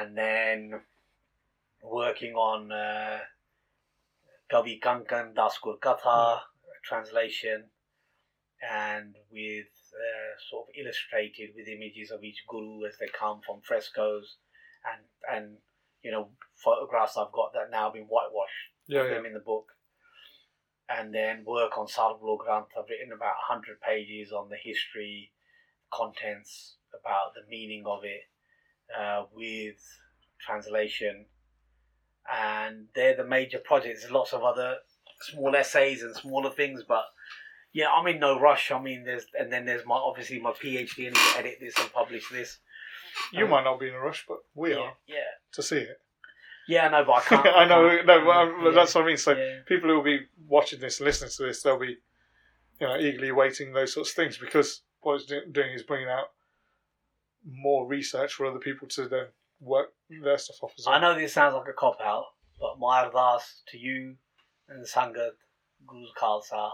and 0.00 0.16
then 0.16 0.80
working 1.82 2.34
on 2.34 2.70
uh, 2.70 3.18
Kavi 4.52 4.80
Kankan 4.80 5.34
Daskur 5.34 5.78
Katha 5.80 6.40
translation, 6.84 7.64
and 8.62 9.14
with 9.30 9.66
uh, 9.92 10.32
sort 10.50 10.68
of 10.68 10.74
illustrated 10.80 11.50
with 11.56 11.68
images 11.68 12.10
of 12.10 12.22
each 12.24 12.44
guru 12.48 12.86
as 12.86 12.94
they 12.98 13.08
come 13.08 13.40
from 13.44 13.60
frescoes, 13.62 14.36
and 14.86 15.02
and 15.30 15.56
you 16.02 16.10
know 16.10 16.30
photographs 16.54 17.16
I've 17.16 17.32
got 17.32 17.52
that 17.54 17.70
now 17.70 17.90
been 17.90 18.04
whitewashed 18.04 18.70
Yeah, 18.90 19.04
yeah. 19.04 19.14
them 19.14 19.26
in 19.26 19.34
the 19.34 19.40
book. 19.40 19.66
And 20.88 21.14
then 21.14 21.44
work 21.46 21.78
on 21.78 21.86
Sarbloh 21.86 22.38
Granth. 22.38 22.74
I've 22.76 22.88
written 22.90 23.12
about 23.14 23.34
100 23.48 23.80
pages 23.80 24.32
on 24.32 24.48
the 24.48 24.56
history, 24.56 25.30
contents, 25.92 26.76
about 26.92 27.34
the 27.34 27.48
meaning 27.48 27.84
of 27.86 28.00
it, 28.02 28.22
uh, 28.98 29.24
with 29.32 29.76
translation. 30.44 31.26
And 32.30 32.86
they're 32.94 33.16
the 33.16 33.24
major 33.24 33.58
projects. 33.64 34.00
There's 34.00 34.12
lots 34.12 34.32
of 34.32 34.42
other 34.42 34.78
small 35.20 35.54
essays 35.54 36.02
and 36.02 36.14
smaller 36.16 36.50
things, 36.50 36.82
but 36.86 37.04
yeah, 37.72 37.88
I'm 37.88 38.06
in 38.08 38.18
no 38.18 38.40
rush. 38.40 38.72
I 38.72 38.80
mean, 38.82 39.04
there's 39.04 39.26
and 39.38 39.52
then 39.52 39.64
there's 39.64 39.86
my 39.86 39.94
obviously 39.94 40.40
my 40.40 40.50
PhD. 40.50 41.12
To 41.12 41.38
edit 41.38 41.58
this 41.60 41.78
and 41.78 41.92
publish 41.92 42.28
this. 42.30 42.58
You 43.32 43.44
Um, 43.44 43.50
might 43.50 43.64
not 43.64 43.78
be 43.78 43.88
in 43.88 43.94
a 43.94 44.00
rush, 44.00 44.24
but 44.26 44.38
we 44.54 44.70
yeah, 44.70 44.80
are 44.80 44.96
yeah, 45.06 45.30
to 45.52 45.62
see 45.62 45.78
it. 45.78 46.00
Yeah. 46.70 46.88
No, 46.88 47.04
but 47.04 47.12
I 47.12 47.20
can't. 47.20 47.46
I 47.56 47.64
know, 47.66 47.88
can't- 47.88 48.06
no, 48.06 48.24
but 48.24 48.64
yeah, 48.64 48.70
that's 48.74 48.94
what 48.94 49.04
I 49.04 49.06
mean. 49.06 49.16
So 49.16 49.32
yeah. 49.32 49.58
people 49.66 49.88
who 49.90 49.96
will 49.96 50.04
be 50.04 50.20
watching 50.48 50.80
this 50.80 51.00
and 51.00 51.06
listening 51.06 51.30
to 51.36 51.42
this, 51.44 51.62
they'll 51.62 51.78
be, 51.78 51.96
you 52.80 52.86
know, 52.86 52.96
eagerly 52.96 53.32
waiting 53.32 53.72
those 53.72 53.92
sorts 53.92 54.10
of 54.10 54.16
things 54.16 54.38
because 54.38 54.82
what 55.00 55.14
it's 55.14 55.26
doing 55.26 55.72
is 55.74 55.82
bringing 55.82 56.08
out 56.08 56.26
more 57.46 57.86
research 57.86 58.34
for 58.34 58.46
other 58.46 58.58
people 58.58 58.86
to 58.88 59.08
then 59.08 59.26
work 59.60 59.88
their 60.08 60.38
stuff 60.38 60.56
off 60.62 60.72
as 60.78 60.86
well. 60.86 60.94
I 60.94 61.00
know 61.00 61.18
this 61.18 61.32
sounds 61.32 61.54
like 61.54 61.68
a 61.68 61.72
cop 61.72 61.98
out, 62.02 62.24
but 62.58 62.78
my 62.78 63.04
ardas 63.04 63.62
to 63.68 63.78
you 63.78 64.16
and 64.68 64.86
Sangat, 64.86 65.32
Guru's 65.86 66.12
Khalsa, 66.20 66.70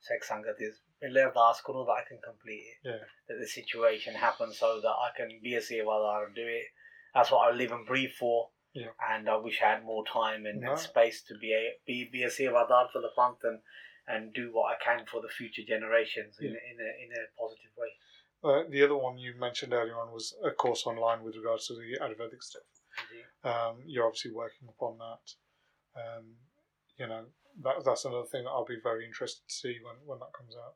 Sikh 0.00 0.24
Sangat 0.28 0.60
is 0.60 0.80
मेरे 1.02 1.32
ardas 1.32 1.62
karo 1.64 1.84
that 1.84 1.92
I 1.92 2.04
can 2.08 2.18
complete 2.24 2.62
it. 2.62 2.88
Yeah. 2.88 3.04
That 3.28 3.40
the 3.40 3.46
situation 3.46 4.14
happens 4.14 4.58
so 4.58 4.80
that 4.80 4.88
I 4.88 5.10
can 5.16 5.40
be 5.42 5.54
a 5.54 5.60
sevadar 5.60 6.26
and 6.26 6.34
do 6.34 6.46
it. 6.46 6.66
That's 7.14 7.30
what 7.30 7.48
I 7.48 7.54
live 7.54 7.72
and 7.72 7.84
breathe 7.86 8.12
for. 8.18 8.50
Yeah. 8.74 8.88
And 9.10 9.28
I 9.28 9.36
wish 9.36 9.60
I 9.62 9.72
had 9.74 9.84
more 9.84 10.04
time 10.06 10.46
and, 10.46 10.60
No. 10.60 10.70
and 10.72 10.80
space 10.80 11.22
to 11.28 11.34
be 11.38 11.52
a 11.52 11.76
be, 11.86 12.08
be 12.10 12.22
a 12.22 12.28
sevadar 12.28 12.90
for 12.90 13.00
the 13.02 13.08
plant 13.14 13.36
and, 13.42 13.60
and 14.08 14.32
do 14.32 14.50
what 14.52 14.74
I 14.74 14.76
can 14.82 15.04
for 15.06 15.20
the 15.20 15.28
future 15.28 15.62
generations 15.66 16.38
in, 16.40 16.46
Yeah. 16.48 16.56
a, 16.56 16.70
in 16.72 16.76
a 16.80 16.90
in 17.04 17.10
a 17.12 17.22
positive 17.38 17.72
way. 17.76 17.90
Uh, 18.44 18.64
the 18.68 18.82
other 18.82 18.96
one 18.96 19.18
you 19.18 19.34
mentioned 19.38 19.72
earlier 19.72 19.96
on 20.00 20.12
was 20.12 20.34
a 20.44 20.50
course 20.50 20.84
online 20.86 21.22
with 21.22 21.36
regards 21.36 21.66
to 21.68 21.74
the 21.74 21.98
Ayurvedic 22.02 22.42
stuff. 22.42 22.62
Um, 23.44 23.82
you're 23.86 24.06
obviously 24.06 24.32
working 24.32 24.68
upon 24.68 24.98
that. 24.98 25.24
Um, 26.00 26.24
you 26.98 27.06
know, 27.06 27.24
that, 27.62 27.84
that's 27.84 28.04
another 28.04 28.26
thing 28.26 28.44
that 28.44 28.50
I'll 28.50 28.64
be 28.64 28.80
very 28.82 29.04
interested 29.04 29.46
to 29.48 29.54
see 29.54 29.78
when, 29.82 29.94
when 30.04 30.18
that 30.18 30.32
comes 30.36 30.54
out. 30.56 30.74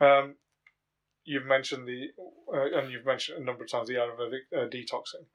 Um, 0.00 0.34
you've 1.24 1.46
mentioned 1.46 1.86
the, 1.88 2.08
uh, 2.52 2.78
and 2.78 2.90
you've 2.90 3.06
mentioned 3.06 3.40
a 3.40 3.44
number 3.44 3.64
of 3.64 3.70
times 3.70 3.88
the 3.88 3.94
Ayurvedic 3.94 4.44
uh, 4.54 4.68
detoxing. 4.68 5.26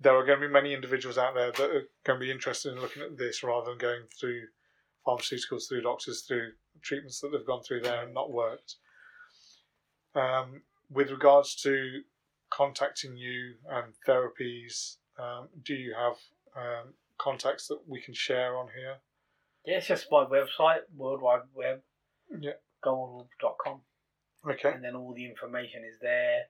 There 0.00 0.14
are 0.16 0.24
going 0.26 0.40
to 0.40 0.46
be 0.48 0.52
many 0.52 0.74
individuals 0.74 1.18
out 1.18 1.34
there 1.34 1.52
that 1.52 1.70
are 1.70 1.88
going 2.04 2.18
to 2.20 2.24
be 2.26 2.30
interested 2.30 2.72
in 2.72 2.80
looking 2.80 3.02
at 3.02 3.16
this 3.16 3.42
rather 3.42 3.70
than 3.70 3.78
going 3.78 4.02
through 4.18 4.42
pharmaceuticals, 5.06 5.68
through 5.68 5.82
doctors, 5.82 6.22
through 6.22 6.52
treatments 6.82 7.20
that 7.20 7.30
they've 7.32 7.46
gone 7.46 7.62
through 7.62 7.80
there 7.80 8.02
and 8.04 8.12
not 8.14 8.32
worked. 8.32 8.76
Um, 10.14 10.62
with 10.90 11.10
regards 11.10 11.54
to 11.62 12.02
contacting 12.50 13.16
you 13.16 13.54
and 13.70 13.92
therapies, 14.06 14.96
um, 15.18 15.48
do 15.64 15.74
you 15.74 15.94
have 15.94 16.16
um, 16.56 16.94
contacts 17.18 17.68
that 17.68 17.78
we 17.86 18.00
can 18.00 18.14
share 18.14 18.56
on 18.56 18.68
here? 18.76 18.96
Yeah, 19.64 19.78
it's 19.78 19.86
just 19.86 20.06
my 20.10 20.24
website, 20.24 20.80
World 20.94 21.22
Wide 21.22 21.42
Web, 21.54 21.80
Yeah. 22.38 22.52
goldroof.com. 22.84 23.80
Okay. 24.46 24.72
and 24.74 24.84
then 24.84 24.94
all 24.94 25.14
the 25.14 25.24
information 25.24 25.84
is 25.90 25.98
there. 26.00 26.42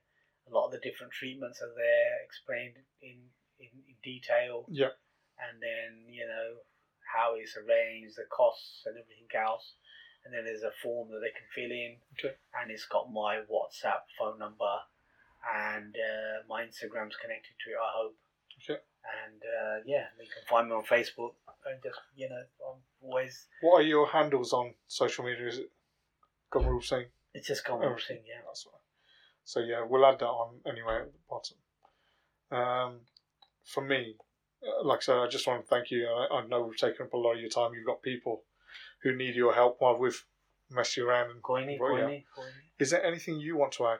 A 0.49 0.53
lot 0.53 0.67
of 0.67 0.71
the 0.71 0.83
different 0.83 1.13
treatments 1.13 1.61
are 1.61 1.73
there, 1.75 2.11
explained 2.23 2.77
in, 3.01 3.17
in, 3.59 3.71
in 3.87 3.95
detail. 4.03 4.65
Yeah. 4.69 4.93
And 5.41 5.57
then, 5.61 6.05
you 6.07 6.25
know, 6.25 6.61
how 7.01 7.33
it's 7.35 7.57
arranged, 7.57 8.15
the 8.15 8.29
costs 8.29 8.83
and 8.85 8.95
everything 8.97 9.27
else. 9.35 9.73
And 10.23 10.33
then 10.33 10.45
there's 10.45 10.63
a 10.63 10.73
form 10.81 11.09
that 11.11 11.21
they 11.21 11.33
can 11.33 11.45
fill 11.53 11.69
in. 11.71 11.97
Okay. 12.17 12.33
And 12.57 12.71
it's 12.71 12.85
got 12.85 13.11
my 13.11 13.41
WhatsApp 13.45 14.05
phone 14.17 14.39
number 14.39 14.75
and 15.45 15.93
uh, 15.93 16.41
my 16.49 16.63
Instagram's 16.63 17.17
connected 17.21 17.53
to 17.65 17.67
it, 17.73 17.81
I 17.81 17.91
hope. 17.93 18.15
Okay. 18.63 18.79
And 19.05 19.41
uh, 19.41 19.77
yeah, 19.85 20.09
you 20.19 20.25
can 20.25 20.45
find 20.49 20.69
me 20.69 20.73
on 20.75 20.83
Facebook. 20.85 21.33
And 21.65 21.81
just, 21.81 21.97
you 22.15 22.29
know, 22.29 22.43
I'm 22.61 22.77
always, 23.01 23.47
What 23.61 23.81
are 23.81 23.83
your 23.83 24.07
handles 24.07 24.53
on 24.53 24.73
social 24.87 25.25
media? 25.25 25.47
Is 25.47 25.57
it 25.59 25.71
Gumroof 26.53 26.85
Singh? 26.85 27.05
it's 27.33 27.47
just 27.47 27.65
come 27.65 27.79
Oh, 27.81 27.95
thing, 28.07 28.21
yeah. 28.25 28.41
That's 28.45 28.65
right. 28.71 28.81
So 29.45 29.59
yeah, 29.61 29.85
we'll 29.87 30.05
add 30.05 30.19
that 30.19 30.25
on 30.25 30.55
anyway 30.65 31.01
at 31.01 31.11
the 31.13 31.19
bottom. 31.29 31.57
Um, 32.51 32.99
for 33.63 33.83
me, 33.85 34.15
uh, 34.63 34.83
like 34.85 34.99
I 34.99 35.01
said, 35.01 35.17
I 35.17 35.27
just 35.27 35.47
want 35.47 35.61
to 35.63 35.67
thank 35.67 35.91
you. 35.91 36.07
I, 36.07 36.35
I 36.39 36.47
know 36.47 36.63
we've 36.63 36.77
taken 36.77 37.05
up 37.05 37.13
a 37.13 37.17
lot 37.17 37.33
of 37.35 37.39
your 37.39 37.49
time. 37.49 37.73
You've 37.73 37.85
got 37.85 38.01
people 38.01 38.43
who 39.03 39.15
need 39.15 39.35
your 39.35 39.53
help 39.53 39.77
while 39.79 39.97
we've 39.97 40.25
messed 40.69 40.97
you 40.97 41.07
around. 41.07 41.29
And 41.29 41.39
yeah. 41.39 41.77
Koini, 41.77 41.79
Koini. 41.79 42.23
is 42.79 42.89
there 42.89 43.03
anything 43.05 43.39
you 43.39 43.55
want 43.55 43.73
to 43.73 43.87
add 43.87 43.99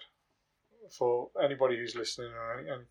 for 0.97 1.29
anybody 1.41 1.77
who's 1.77 1.95
listening 1.95 2.31
or 2.31 2.59
any, 2.59 2.69
any 2.69 2.83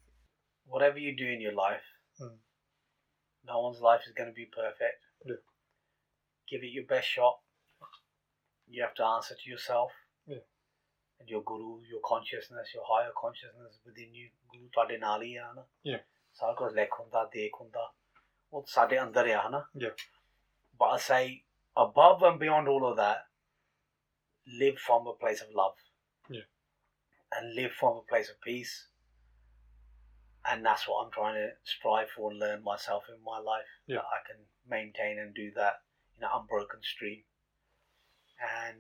whatever 0.66 0.98
you 0.98 1.16
do 1.16 1.26
in 1.26 1.40
your 1.40 1.54
life, 1.54 1.82
Mm. 2.20 2.38
no 3.44 3.60
one's 3.60 3.80
life 3.80 4.02
is 4.06 4.12
going 4.12 4.28
to 4.28 4.34
be 4.34 4.46
perfect. 4.46 5.02
Yeah. 5.26 5.34
Give 6.48 6.62
it 6.62 6.70
your 6.72 6.84
best 6.84 7.08
shot. 7.08 7.40
You 8.68 8.82
have 8.82 8.94
to 8.94 9.04
answer 9.04 9.34
to 9.34 9.50
yourself. 9.50 9.90
Yeah 10.26 10.36
And 11.23 11.29
your 11.29 11.41
guru, 11.43 11.81
your 11.91 11.99
consciousness, 12.09 12.73
your 12.73 12.83
higher 12.89 13.11
consciousness 13.21 13.79
within 13.85 14.13
you. 14.19 14.27
Guru 14.53 14.69
ਤੁਹਾਡੇ 14.73 14.97
ਨਾਲ 14.97 15.23
ਹੀ 15.23 15.35
ਆ 15.35 15.51
ਨਾ 15.53 15.65
Yeah. 15.89 16.03
ਸਾਰਾ 16.39 16.53
ਕੁਝ 16.61 16.73
ਲਿਖ 16.73 16.99
ਹੁੰਦਾ 16.99 17.23
ਦੇਖ 17.33 17.59
ਹੁੰਦਾ 17.61 17.91
ਉਹ 18.53 18.65
ਸਾਡੇ 18.75 18.99
ਅੰਦਰ 19.01 19.29
ਆ 19.35 19.47
ਨਾ 19.49 19.63
Yeah. 19.83 19.95
but 20.81 20.93
I 20.97 20.99
say 21.07 21.23
above 21.85 22.23
and 22.29 22.39
beyond 22.43 22.71
all 22.75 22.85
of 22.91 22.95
that 22.99 23.25
live 24.61 24.79
from 24.85 25.09
a 25.13 25.15
place 25.23 25.43
of 25.47 25.51
love 25.61 25.83
Yeah. 26.37 26.47
and 27.37 27.53
live 27.59 27.73
from 27.81 27.99
a 28.03 28.05
place 28.13 28.31
of 28.35 28.39
peace 28.47 28.75
and 30.51 30.65
that's 30.65 30.85
what 30.89 31.01
I'm 31.03 31.11
trying 31.15 31.35
to 31.39 31.47
strive 31.71 32.09
for 32.11 32.29
and 32.31 32.39
learn 32.43 32.63
myself 32.67 33.09
in 33.13 33.19
my 33.25 33.39
life. 33.47 33.71
Yeah. 33.85 33.97
That 33.97 34.13
I 34.17 34.19
can 34.29 34.39
maintain 34.75 35.19
and 35.23 35.33
do 35.39 35.51
that 35.57 35.81
in 36.17 36.23
an 36.23 36.31
unbroken 36.37 36.81
stream. 36.91 37.19
And 38.39 38.79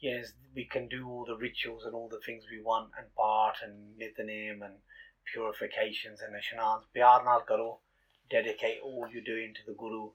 yes, 0.00 0.32
we 0.54 0.64
can 0.64 0.88
do 0.88 1.08
all 1.08 1.24
the 1.24 1.36
rituals 1.36 1.84
and 1.84 1.94
all 1.94 2.08
the 2.08 2.20
things 2.24 2.44
we 2.50 2.62
want 2.62 2.90
and 2.98 3.14
part 3.14 3.56
and 3.62 3.98
nithanim 4.00 4.64
and 4.64 4.74
purifications 5.32 6.20
and 6.20 6.34
ashanans. 6.34 6.84
Pyar 6.94 7.24
naal 7.24 7.46
karo. 7.46 7.80
Dedicate 8.28 8.80
all 8.82 9.06
you're 9.12 9.22
doing 9.22 9.54
to 9.54 9.60
the 9.66 9.76
Guru, 9.78 10.10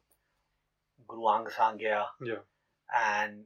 Guru 1.07 1.29
Ang 1.29 1.45
Sangya. 1.45 2.07
Yeah. 2.21 2.43
And 2.93 3.45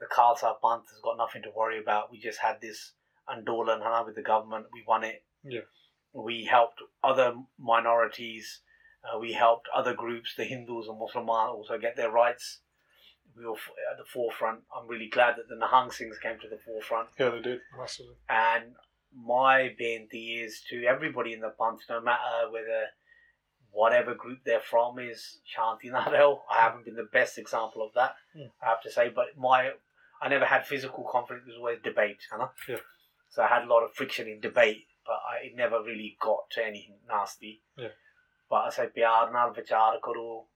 the 0.00 0.06
Khalsa 0.06 0.56
Panth 0.62 0.90
has 0.90 1.00
got 1.02 1.16
nothing 1.16 1.42
to 1.42 1.52
worry 1.56 1.78
about. 1.78 2.10
We 2.10 2.18
just 2.18 2.40
had 2.40 2.60
this 2.60 2.94
Andolan 3.28 3.82
Hana 3.82 4.04
with 4.04 4.16
the 4.16 4.22
government. 4.22 4.66
We 4.72 4.82
won 4.86 5.04
it. 5.04 5.24
Yeah. 5.44 5.60
We 6.12 6.44
helped 6.44 6.80
other 7.04 7.34
minorities. 7.56 8.62
Uh, 9.04 9.18
we 9.18 9.32
helped 9.32 9.68
other 9.74 9.94
groups, 9.94 10.34
the 10.36 10.44
Hindus 10.44 10.88
and 10.88 10.98
Muslims, 10.98 11.28
also 11.28 11.78
get 11.78 11.96
their 11.96 12.10
rights. 12.10 12.60
We 13.36 13.44
were 13.46 13.54
at 13.90 13.98
the 13.98 14.04
forefront. 14.04 14.60
I'm 14.74 14.86
really 14.88 15.08
glad 15.08 15.36
that 15.36 15.48
the 15.48 15.56
Nahang 15.56 15.88
Singhs 15.88 16.20
came 16.20 16.38
to 16.40 16.48
the 16.48 16.58
forefront. 16.64 17.08
Yeah, 17.18 17.30
they 17.30 17.40
did 17.40 17.60
massively. 17.76 18.14
And 18.28 18.74
my 19.16 19.74
benti 19.80 20.44
is 20.44 20.62
to 20.70 20.84
everybody 20.84 21.32
in 21.32 21.40
the 21.40 21.52
Panth, 21.58 21.80
no 21.88 22.00
matter 22.00 22.50
whether 22.50 22.86
whatever 23.70 24.14
group 24.14 24.38
they're 24.44 24.60
from 24.60 24.98
is 25.00 25.40
Shanti 25.44 25.90
Nadel. 25.90 26.40
I 26.50 26.60
haven't 26.60 26.84
been 26.84 26.94
the 26.94 27.08
best 27.12 27.38
example 27.38 27.82
of 27.84 27.92
that, 27.94 28.14
Mm. 28.36 28.50
I 28.62 28.66
have 28.66 28.82
to 28.82 28.90
say, 28.90 29.08
but 29.08 29.36
my 29.36 29.72
I 30.22 30.28
never 30.28 30.44
had 30.44 30.66
physical 30.66 31.04
conflict, 31.10 31.42
it 31.42 31.48
was 31.50 31.58
always 31.58 31.80
debate, 31.82 32.18
you 32.30 32.38
know? 32.38 32.50
Yeah. 32.68 32.76
So 33.30 33.42
I 33.42 33.48
had 33.48 33.64
a 33.64 33.66
lot 33.66 33.82
of 33.82 33.92
friction 33.94 34.28
in 34.28 34.40
debate, 34.40 34.86
but 35.04 35.18
I, 35.28 35.46
it 35.46 35.56
never 35.56 35.82
really 35.82 36.16
got 36.20 36.50
to 36.52 36.64
anything 36.64 36.98
nasty. 37.08 37.62
Yeah. 37.76 37.88
But 38.48 38.56
I 38.56 38.70
say, 38.70 38.86
pyar 38.96 39.32
naal 39.32 39.52
vichar 39.54 40.00
karo. 40.00 40.46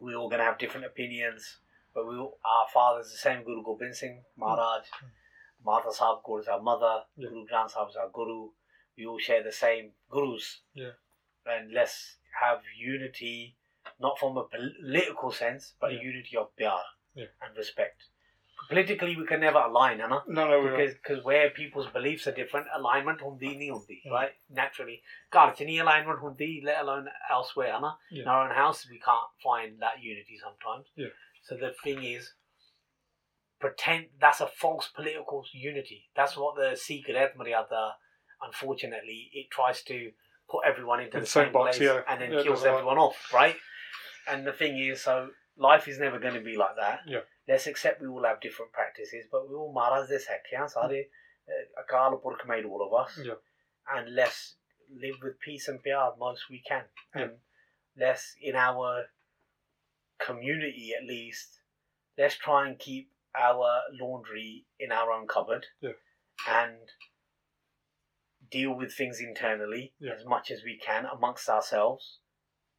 We're 0.00 0.16
all 0.16 0.28
going 0.28 0.38
to 0.38 0.44
have 0.44 0.58
different 0.58 0.86
opinions, 0.86 1.58
but 1.96 2.06
we, 2.06 2.18
our 2.18 2.66
fathers, 2.74 3.10
the 3.10 3.16
same 3.16 3.42
Guru 3.42 3.62
Gobind 3.64 3.96
Singh 3.96 4.22
Maharaj, 4.36 4.82
mm-hmm. 4.82 5.06
Mata 5.64 5.90
Sahib 5.90 6.18
Kaur 6.22 6.40
is 6.40 6.46
our 6.46 6.60
mother, 6.60 7.04
yeah. 7.16 7.30
Guru 7.30 7.46
Granth 7.46 7.70
Sahib 7.70 7.88
is 7.88 7.96
our 7.96 8.10
Guru. 8.12 8.50
We 8.98 9.06
all 9.06 9.18
share 9.18 9.42
the 9.42 9.50
same 9.50 9.92
Gurus. 10.10 10.60
Yeah. 10.74 10.90
And 11.46 11.72
let's 11.72 12.16
have 12.42 12.58
unity, 12.78 13.56
not 13.98 14.18
from 14.18 14.36
a 14.36 14.44
political 14.44 15.32
sense, 15.32 15.72
but 15.80 15.94
yeah. 15.94 16.02
unity 16.02 16.36
of 16.36 16.54
pyar 16.54 16.82
yeah. 17.14 17.32
and 17.42 17.56
respect. 17.56 18.02
Politically, 18.68 19.16
we 19.16 19.24
can 19.24 19.40
never 19.40 19.58
align, 19.58 20.00
Anna. 20.00 20.22
No, 20.28 20.48
no, 20.48 20.68
because 20.68 20.94
because 20.94 21.24
where 21.24 21.50
people's 21.50 21.86
beliefs 21.92 22.26
are 22.26 22.32
different, 22.32 22.66
alignment 22.74 23.20
hundi 23.20 23.56
nahi 23.56 23.70
hundi, 23.70 24.10
right? 24.10 24.32
Naturally, 24.50 25.02
God, 25.30 25.50
it's 25.50 25.60
any 25.60 25.78
alignment 25.78 26.18
the, 26.36 26.62
let 26.64 26.82
alone 26.82 27.08
elsewhere, 27.30 27.72
Anna. 27.72 27.96
Yeah. 28.10 28.22
In 28.22 28.28
our 28.28 28.48
own 28.48 28.54
house, 28.54 28.86
we 28.90 28.98
can't 28.98 29.30
find 29.42 29.80
that 29.80 30.02
unity 30.02 30.38
sometimes. 30.42 30.86
Yeah. 30.96 31.08
So 31.48 31.56
the 31.56 31.72
thing 31.84 32.02
is, 32.02 32.34
pretend 33.60 34.06
that's 34.20 34.40
a 34.40 34.46
false 34.46 34.88
political 34.94 35.44
unity. 35.54 36.08
That's 36.16 36.36
what 36.36 36.56
the 36.56 36.76
secret 36.76 37.38
Maryada, 37.38 37.92
unfortunately, 38.42 39.30
it 39.32 39.46
tries 39.50 39.82
to 39.84 40.10
put 40.50 40.60
everyone 40.66 41.00
into 41.00 41.16
In 41.18 41.22
the 41.22 41.26
same 41.26 41.44
same 41.44 41.52
box, 41.52 41.78
place 41.78 41.88
yeah. 41.88 42.00
and 42.08 42.20
then 42.20 42.32
Yeah, 42.32 42.42
kills 42.42 42.64
everyone 42.64 42.98
off, 42.98 43.32
right? 43.32 43.56
And 44.28 44.46
the 44.46 44.52
thing 44.52 44.78
is, 44.78 45.02
so 45.02 45.28
life 45.56 45.86
is 45.88 45.98
never 45.98 46.18
going 46.18 46.34
to 46.34 46.40
be 46.40 46.56
like 46.56 46.76
that. 46.76 47.00
Yeah. 47.06 47.20
Let's 47.48 47.66
accept 47.68 48.02
we 48.02 48.08
all 48.08 48.24
have 48.24 48.40
different 48.40 48.72
practices, 48.72 49.26
but 49.30 49.48
we 49.48 49.54
all 49.54 49.72
Maharaj 49.72 50.08
this 50.08 50.26
heck, 50.26 50.42
yeah? 50.52 50.66
Sare, 50.66 51.04
uh, 51.48 51.82
Akal 51.82 52.20
made 52.48 52.64
all 52.64 52.82
of 52.86 52.92
us. 52.92 53.20
Yeah. 53.24 53.34
And 53.94 54.14
let's 54.16 54.56
live 55.00 55.16
with 55.22 55.38
peace 55.38 55.68
and 55.68 55.80
pyar 55.82 56.14
most 56.18 56.50
we 56.50 56.62
can. 56.68 56.82
Yeah. 57.14 57.22
And 57.22 57.30
let's, 57.96 58.34
in 58.42 58.56
our 58.56 59.06
community 60.24 60.92
at 60.98 61.06
least, 61.06 61.60
let's 62.18 62.36
try 62.36 62.66
and 62.68 62.78
keep 62.78 63.10
our 63.38 63.80
laundry 64.00 64.66
in 64.80 64.92
our 64.92 65.12
own 65.12 65.26
cupboard. 65.26 65.66
Yeah. 65.80 65.92
And 66.48 66.78
deal 68.50 68.72
with 68.72 68.94
things 68.94 69.20
internally 69.20 69.94
Yeah. 69.98 70.12
as 70.12 70.24
much 70.24 70.50
as 70.50 70.62
we 70.62 70.78
can 70.78 71.06
amongst 71.06 71.48
ourselves. 71.48 72.20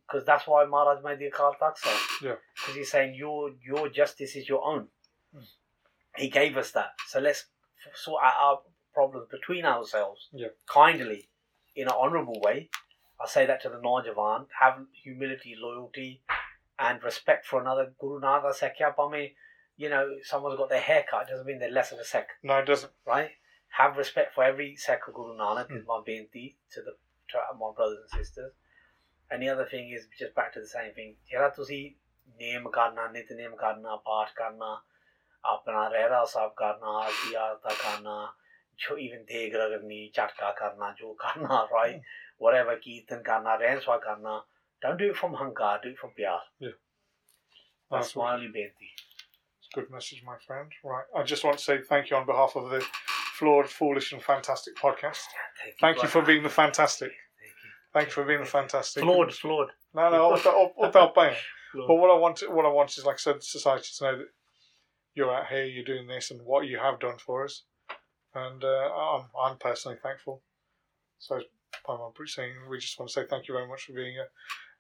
Because 0.08 0.26
that's 0.26 0.48
why 0.48 0.64
Maharaj 0.66 1.04
made 1.04 1.20
the 1.20 1.30
Akal 1.30 1.58
Taksa. 1.58 1.94
Yeah. 2.22 2.36
Because 2.56 2.76
he's 2.76 2.92
saying 2.92 3.16
your 3.16 3.52
your 3.62 3.90
justice 3.90 4.36
is 4.36 4.48
your 4.48 4.64
own. 4.64 4.88
Mm. 5.36 5.46
He 6.16 6.30
gave 6.30 6.56
us 6.56 6.72
that. 6.72 6.94
So 7.08 7.20
let's 7.20 7.46
sort 7.94 8.24
out 8.24 8.34
our 8.40 8.62
problems 8.94 9.28
between 9.30 9.66
ourselves 9.66 10.30
Yeah. 10.32 10.48
kindly, 10.66 11.30
in 11.76 11.88
an 11.88 11.94
honourable 11.94 12.40
way. 12.40 12.70
I 13.20 13.28
say 13.28 13.46
that 13.48 13.62
to 13.64 13.70
the 13.70 13.78
Naujawan. 13.80 14.48
Have 14.60 14.86
humility, 15.04 15.56
loyalty, 15.58 16.24
and 16.80 17.04
respect 17.04 17.46
for 17.46 17.62
another 17.62 17.94
Guru 18.00 18.20
nada 18.20 18.54
Sakya 18.54 18.94
Pame, 18.98 19.32
you 19.76 19.90
know, 19.90 20.08
someone's 20.24 20.58
got 20.58 20.70
their 20.70 20.82
hair 20.82 21.06
cut, 21.10 21.28
doesn't 21.28 21.46
mean 21.46 21.60
they're 21.60 21.72
less 21.72 21.92
of 21.92 22.00
a 22.00 22.06
Sikh. 22.06 22.28
No, 22.44 22.58
it 22.58 22.66
doesn't. 22.66 22.92
Right? 23.06 23.32
Have 23.78 23.98
respect 23.98 24.34
for 24.34 24.44
every 24.44 24.76
Sikh 24.76 25.02
Guru 25.14 25.38
Nanak 25.38 25.70
mm. 25.70 25.78
is 25.78 25.84
my 25.88 26.02
benti 26.06 26.58
to 26.74 26.82
the 26.82 26.92
to 27.30 27.38
my 27.60 27.72
brothers 27.76 28.00
and 28.12 28.24
sisters. 28.24 28.54
And 29.30 29.44
the 29.44 29.50
other 29.50 29.66
thing 29.66 29.92
is 29.92 30.08
just 30.18 30.34
back 30.36 30.54
to 30.54 30.62
the 30.62 30.68
same 30.68 30.94
thing. 30.94 31.16
Jera 31.32 31.54
tusi 31.54 31.96
name 32.40 32.68
karna, 32.74 33.12
nit 33.12 33.26
name 33.32 33.56
karna, 33.60 33.98
paath 34.06 34.34
karna, 34.38 34.82
apna 35.46 35.92
rehra 35.92 36.26
sab 36.28 36.56
karna, 36.56 36.86
aarti 36.86 37.36
aarta 37.36 37.74
karna, 37.84 38.30
jo 38.78 38.98
even 38.98 39.26
deg 39.26 39.54
ragarni, 39.54 40.14
chatka 40.14 40.56
karna, 40.58 40.96
jo 40.98 41.16
karna, 41.20 41.68
right? 41.74 41.96
Hmm. 41.96 42.02
Whatever, 42.38 42.78
kirtan 42.78 43.24
karna, 43.24 43.58
rehnswa 43.62 44.02
karna. 44.02 44.42
Don't 44.82 44.98
do 44.98 45.10
it 45.10 45.18
from 45.18 45.34
hunger, 45.34 45.78
do 45.82 45.90
it 45.90 45.98
from 45.98 46.12
PR. 46.12 46.42
Yeah. 46.60 46.70
That's, 47.90 48.16
why 48.16 48.32
my 48.32 48.36
only 48.36 48.48
bendy. 48.48 48.92
It's 49.60 49.70
a 49.74 49.80
good 49.80 49.92
message, 49.92 50.22
my 50.26 50.36
friend. 50.46 50.70
Right. 50.84 51.06
I 51.16 51.24
just 51.24 51.44
want 51.44 51.58
to 51.58 51.64
say 51.64 51.80
thank 51.82 52.10
you 52.10 52.18
on 52.18 52.26
behalf 52.26 52.56
of 52.56 52.70
the 52.70 52.86
Flawed, 53.38 53.70
Foolish 53.70 54.12
and 54.12 54.22
Fantastic 54.22 54.76
podcast. 54.76 55.24
Thank 55.62 55.68
you, 55.68 55.74
thank 55.80 56.04
you 56.04 56.10
for 56.10 56.22
being 56.22 56.44
the 56.44 56.50
fantastic. 56.50 57.12
Thank 57.94 58.08
you 58.08 58.14
for 58.14 58.26
being 58.26 58.42
the 58.42 58.46
fantastic. 58.46 59.04
Flawed, 59.04 59.34
flawed. 59.34 59.70
No, 59.96 60.10
no, 60.10 60.24
all, 60.24 60.74
all, 60.78 61.14
bang. 61.16 61.36
But 61.74 61.96
what 61.96 62.12
I 62.12 62.18
want, 62.18 62.44
what 62.50 62.66
I 62.66 62.70
want 62.70 62.98
is, 62.98 63.06
like 63.06 63.16
I 63.16 63.18
said, 63.18 63.44
society 63.44 63.90
to 63.98 64.04
know 64.04 64.18
that 64.18 64.28
you're 65.16 65.34
out 65.34 65.48
here, 65.48 65.66
you're 65.66 65.84
doing 65.84 66.08
this, 66.08 66.32
and 66.32 66.42
what 66.42 66.68
you 66.68 66.78
have 66.78 67.00
done 67.00 67.18
for 67.18 67.44
us. 67.44 67.64
And 68.36 68.64
uh, 68.64 68.68
I'm, 68.68 69.26
I'm 69.40 69.58
personally 69.58 69.98
thankful. 70.02 70.42
So, 71.20 71.42
I'm 71.90 72.00
saying 72.26 72.54
we 72.70 72.78
just 72.78 73.00
want 73.00 73.10
to 73.10 73.14
say 73.14 73.26
thank 73.28 73.48
you 73.48 73.54
very 73.54 73.68
much 73.68 73.84
for 73.84 73.94
being 73.94 74.14
here 74.14 74.28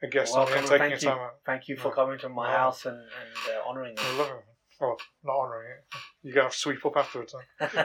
a 0.03 0.07
guest 0.07 0.33
well, 0.33 0.47
on 0.47 0.53
and 0.53 0.67
taking 0.67 0.89
your 0.89 0.99
time 0.99 1.17
out. 1.17 1.31
Thank 1.45 1.67
you 1.67 1.77
for 1.77 1.91
coming 1.91 2.19
to 2.19 2.29
my 2.29 2.51
house 2.51 2.85
and, 2.85 2.97
and 2.97 3.55
uh, 3.55 3.67
honouring 3.69 3.93
it. 3.93 4.43
Well, 4.79 4.97
not 5.23 5.33
honouring 5.35 5.71
it. 5.71 5.97
You're 6.21 6.33
going 6.35 6.43
to 6.43 6.47
have 6.47 6.51
to 6.53 6.57
sweep 6.57 6.85
up 6.85 6.97
afterwards, 6.97 7.33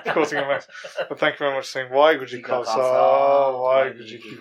causing 0.06 0.38
a 0.38 0.46
mess. 0.46 0.66
But 1.08 1.18
thank 1.18 1.34
you 1.34 1.38
very 1.38 1.54
much 1.54 1.64
for 1.64 1.70
saying, 1.70 1.92
why 1.92 2.16
would 2.16 2.30
you 2.30 2.42
cause? 2.42 2.66
Oh, 2.68 3.62
why 3.62 3.84
would 3.86 4.10
you 4.10 4.18
keep 4.18 4.40